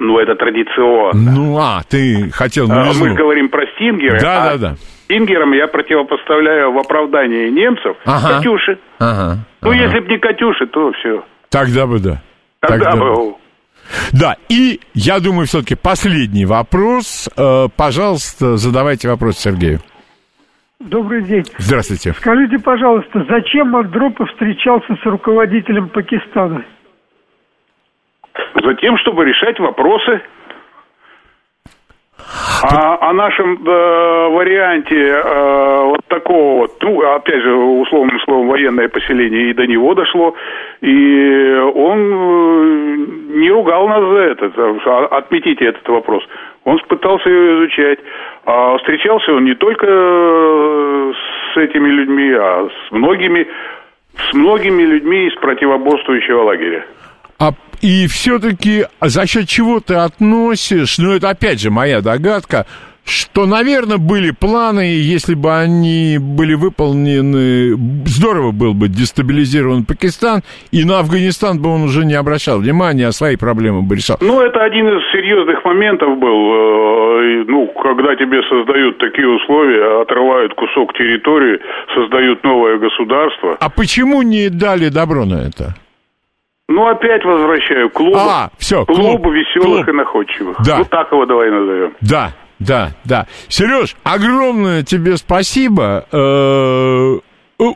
Ну, 0.00 0.18
это 0.18 0.34
традиционно. 0.34 1.30
Ну, 1.30 1.58
а, 1.58 1.82
ты 1.88 2.30
хотел 2.32 2.66
А, 2.68 2.90
мы 2.98 3.14
говорим 3.14 3.48
про 3.48 3.64
стингеры. 3.76 4.18
Да, 4.20 4.42
а 4.42 4.50
да, 4.50 4.58
да. 4.58 4.76
Стингерам 5.04 5.52
я 5.52 5.68
противопоставляю 5.68 6.72
в 6.72 6.78
оправдании 6.78 7.48
немцев 7.50 7.96
Ага. 8.04 8.38
Катюши. 8.38 8.78
Ага. 8.98 9.38
Ну, 9.60 9.70
ага. 9.70 9.78
если 9.78 10.00
бы 10.00 10.08
не 10.08 10.18
Катюши, 10.18 10.66
то 10.66 10.90
все. 10.92 11.24
Тогда 11.50 11.86
бы 11.86 12.00
да. 12.00 12.20
Тогда, 12.60 12.96
бы. 12.96 13.14
бы... 13.14 13.34
Да, 14.12 14.36
и 14.48 14.80
я 14.94 15.20
думаю, 15.20 15.46
все-таки 15.46 15.74
последний 15.74 16.46
вопрос. 16.46 17.28
Э, 17.36 17.68
пожалуйста, 17.76 18.56
задавайте 18.56 19.08
вопрос 19.08 19.38
Сергею. 19.38 19.80
Добрый 20.80 21.22
день. 21.22 21.44
Здравствуйте. 21.58 22.12
Скажите, 22.12 22.58
пожалуйста, 22.58 23.24
зачем 23.28 23.74
Андропов 23.76 24.28
встречался 24.30 24.96
с 25.00 25.06
руководителем 25.06 25.88
Пакистана? 25.88 26.64
Затем, 28.54 28.96
чтобы 28.98 29.24
решать 29.24 29.58
вопросы. 29.60 30.20
А 32.62 33.10
о 33.10 33.12
нашем 33.12 33.58
э, 33.66 34.28
варианте 34.28 34.96
э, 34.96 35.82
вот 35.84 36.00
такого 36.06 36.60
вот, 36.60 36.76
ну, 36.80 37.00
опять 37.14 37.42
же, 37.42 37.54
условным 37.54 38.20
словом, 38.20 38.48
военное 38.48 38.88
поселение 38.88 39.50
и 39.50 39.54
до 39.54 39.66
него 39.66 39.94
дошло, 39.94 40.34
и 40.80 41.54
он 41.74 41.98
э, 41.98 42.96
не 43.38 43.50
ругал 43.50 43.88
нас 43.88 44.00
за 44.00 44.18
это, 44.18 45.08
отметите 45.10 45.66
этот 45.66 45.88
вопрос. 45.88 46.22
Он 46.64 46.78
пытался 46.88 47.28
ее 47.28 47.58
изучать. 47.58 47.98
А 48.44 48.76
встречался 48.78 49.32
он 49.32 49.44
не 49.44 49.54
только 49.54 49.86
э, 49.88 51.12
с 51.52 51.56
этими 51.56 51.88
людьми, 51.88 52.32
а 52.32 52.68
с 52.68 52.92
многими, 52.92 53.46
с 54.30 54.34
многими 54.34 54.82
людьми 54.82 55.26
из 55.26 55.34
противоборствующего 55.34 56.42
лагеря. 56.42 56.84
А, 57.82 57.86
и 57.86 58.06
все-таки 58.06 58.86
за 59.00 59.26
счет 59.26 59.48
чего 59.48 59.80
ты 59.80 59.94
относишь, 59.94 60.98
ну 60.98 61.12
это 61.12 61.30
опять 61.30 61.60
же 61.60 61.70
моя 61.70 62.00
догадка, 62.00 62.66
что, 63.04 63.46
наверное, 63.46 63.98
были 63.98 64.30
планы, 64.30 64.92
и 64.92 65.00
если 65.00 65.34
бы 65.34 65.52
они 65.52 66.18
были 66.20 66.54
выполнены, 66.54 67.76
здорово 68.06 68.52
был 68.52 68.74
бы 68.74 68.86
дестабилизирован 68.88 69.84
Пакистан, 69.84 70.42
и 70.70 70.84
на 70.84 71.00
Афганистан 71.00 71.60
бы 71.60 71.68
он 71.70 71.82
уже 71.82 72.04
не 72.04 72.14
обращал 72.14 72.60
внимания, 72.60 73.08
а 73.08 73.12
свои 73.12 73.36
проблемы 73.36 73.82
бы 73.82 73.96
решал. 73.96 74.18
Ну, 74.20 74.40
это 74.40 74.62
один 74.62 74.86
из 74.86 75.02
серьезных 75.12 75.64
моментов 75.64 76.16
был. 76.18 76.54
э, 76.54 77.44
Ну, 77.48 77.66
когда 77.82 78.14
тебе 78.14 78.40
создают 78.48 78.98
такие 78.98 79.28
условия, 79.28 80.02
отрывают 80.02 80.54
кусок 80.54 80.92
территории, 80.94 81.58
создают 81.94 82.44
новое 82.44 82.78
государство. 82.78 83.56
А 83.58 83.68
почему 83.68 84.22
не 84.22 84.48
дали 84.48 84.88
добро 84.88 85.24
на 85.24 85.48
это? 85.48 85.74
Ну, 86.68 86.86
опять 86.88 87.24
возвращаю. 87.24 87.90
Клуб, 87.90 88.14
А, 88.16 88.50
всё, 88.58 88.84
клуб, 88.86 89.20
клуб 89.22 89.26
веселых 89.34 89.84
клуб. 89.84 89.88
и 89.88 89.92
находчивых. 89.92 90.56
Да. 90.64 90.78
Ну, 90.78 90.84
так 90.84 91.10
его 91.12 91.26
давай 91.26 91.50
назовем. 91.50 91.92
Да, 92.00 92.32
да, 92.58 92.92
да. 93.04 93.26
Сереж, 93.48 93.96
огромное 94.04 94.82
тебе 94.82 95.16
спасибо. 95.16 96.06
Э, 96.12 97.18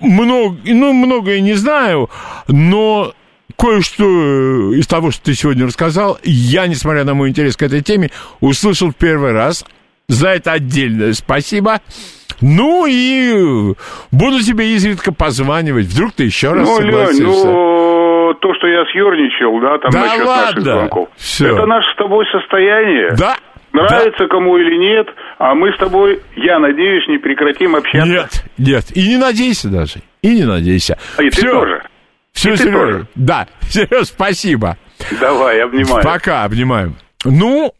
Много, 0.00 0.56
ну, 0.64 0.92
многое 0.92 1.40
не 1.40 1.54
знаю, 1.54 2.10
но 2.48 3.12
кое-что 3.56 4.72
из 4.72 4.86
того, 4.86 5.10
что 5.12 5.24
ты 5.26 5.34
сегодня 5.34 5.66
рассказал, 5.66 6.18
я, 6.24 6.66
несмотря 6.66 7.04
на 7.04 7.14
мой 7.14 7.28
интерес 7.28 7.56
к 7.56 7.62
этой 7.62 7.82
теме, 7.82 8.10
услышал 8.40 8.90
в 8.90 8.96
первый 8.96 9.32
раз. 9.32 9.64
За 10.08 10.28
это 10.28 10.52
отдельное 10.52 11.12
спасибо. 11.12 11.80
Ну 12.40 12.86
и 12.88 13.74
буду 14.12 14.40
тебе 14.42 14.74
изредка 14.74 15.12
позванивать. 15.12 15.86
Вдруг 15.86 16.12
ты 16.12 16.24
еще 16.24 16.52
раз 16.52 16.68
ну, 16.68 16.80
Лень, 16.80 16.90
согласишься. 16.92 17.24
ну, 17.46 17.85
то, 18.46 18.54
что 18.54 18.66
я 18.68 18.84
съерничал, 18.86 19.60
да, 19.60 19.78
там 19.78 19.90
Да 19.90 20.00
насчет 20.00 20.18
наших 20.24 20.26
ладно. 20.56 20.60
звонков. 20.62 21.08
Всё. 21.16 21.48
Это 21.54 21.66
наше 21.66 21.92
с 21.92 21.96
тобой 21.96 22.24
состояние. 22.30 23.14
Да. 23.18 23.36
Нравится 23.72 24.26
кому 24.28 24.56
или 24.56 24.76
нет, 24.78 25.06
а 25.38 25.54
мы 25.54 25.72
с 25.72 25.76
тобой, 25.78 26.22
я 26.36 26.58
надеюсь, 26.58 27.06
не 27.08 27.18
прекратим 27.18 27.74
общаться. 27.76 28.08
Нет, 28.08 28.44
нет. 28.56 28.84
И 28.96 29.08
не 29.08 29.16
надейся 29.18 29.68
даже. 29.68 29.96
И 30.22 30.34
не 30.34 30.44
надейся. 30.44 30.96
А 31.18 31.22
и 31.22 31.28
ты 31.30 31.36
Всё. 31.42 31.50
тоже. 31.52 31.82
Все, 32.32 32.50
И 32.50 32.56
ты 32.56 32.62
Сереж. 32.64 32.74
тоже. 32.74 33.06
Да, 33.16 33.46
Сереж, 33.62 34.06
спасибо. 34.06 34.76
Давай, 35.20 35.60
обнимаю. 35.62 36.02
Пока, 36.04 36.44
обнимаем. 36.44 36.94
Ну, 37.24 37.72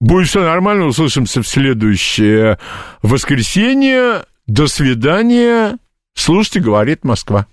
будет 0.00 0.28
все 0.28 0.42
нормально, 0.44 0.86
услышимся 0.86 1.42
в 1.42 1.48
следующее 1.48 2.58
воскресенье. 3.02 4.22
До 4.46 4.66
свидания. 4.66 5.78
Слушайте, 6.14 6.60
говорит 6.60 7.02
Москва. 7.04 7.46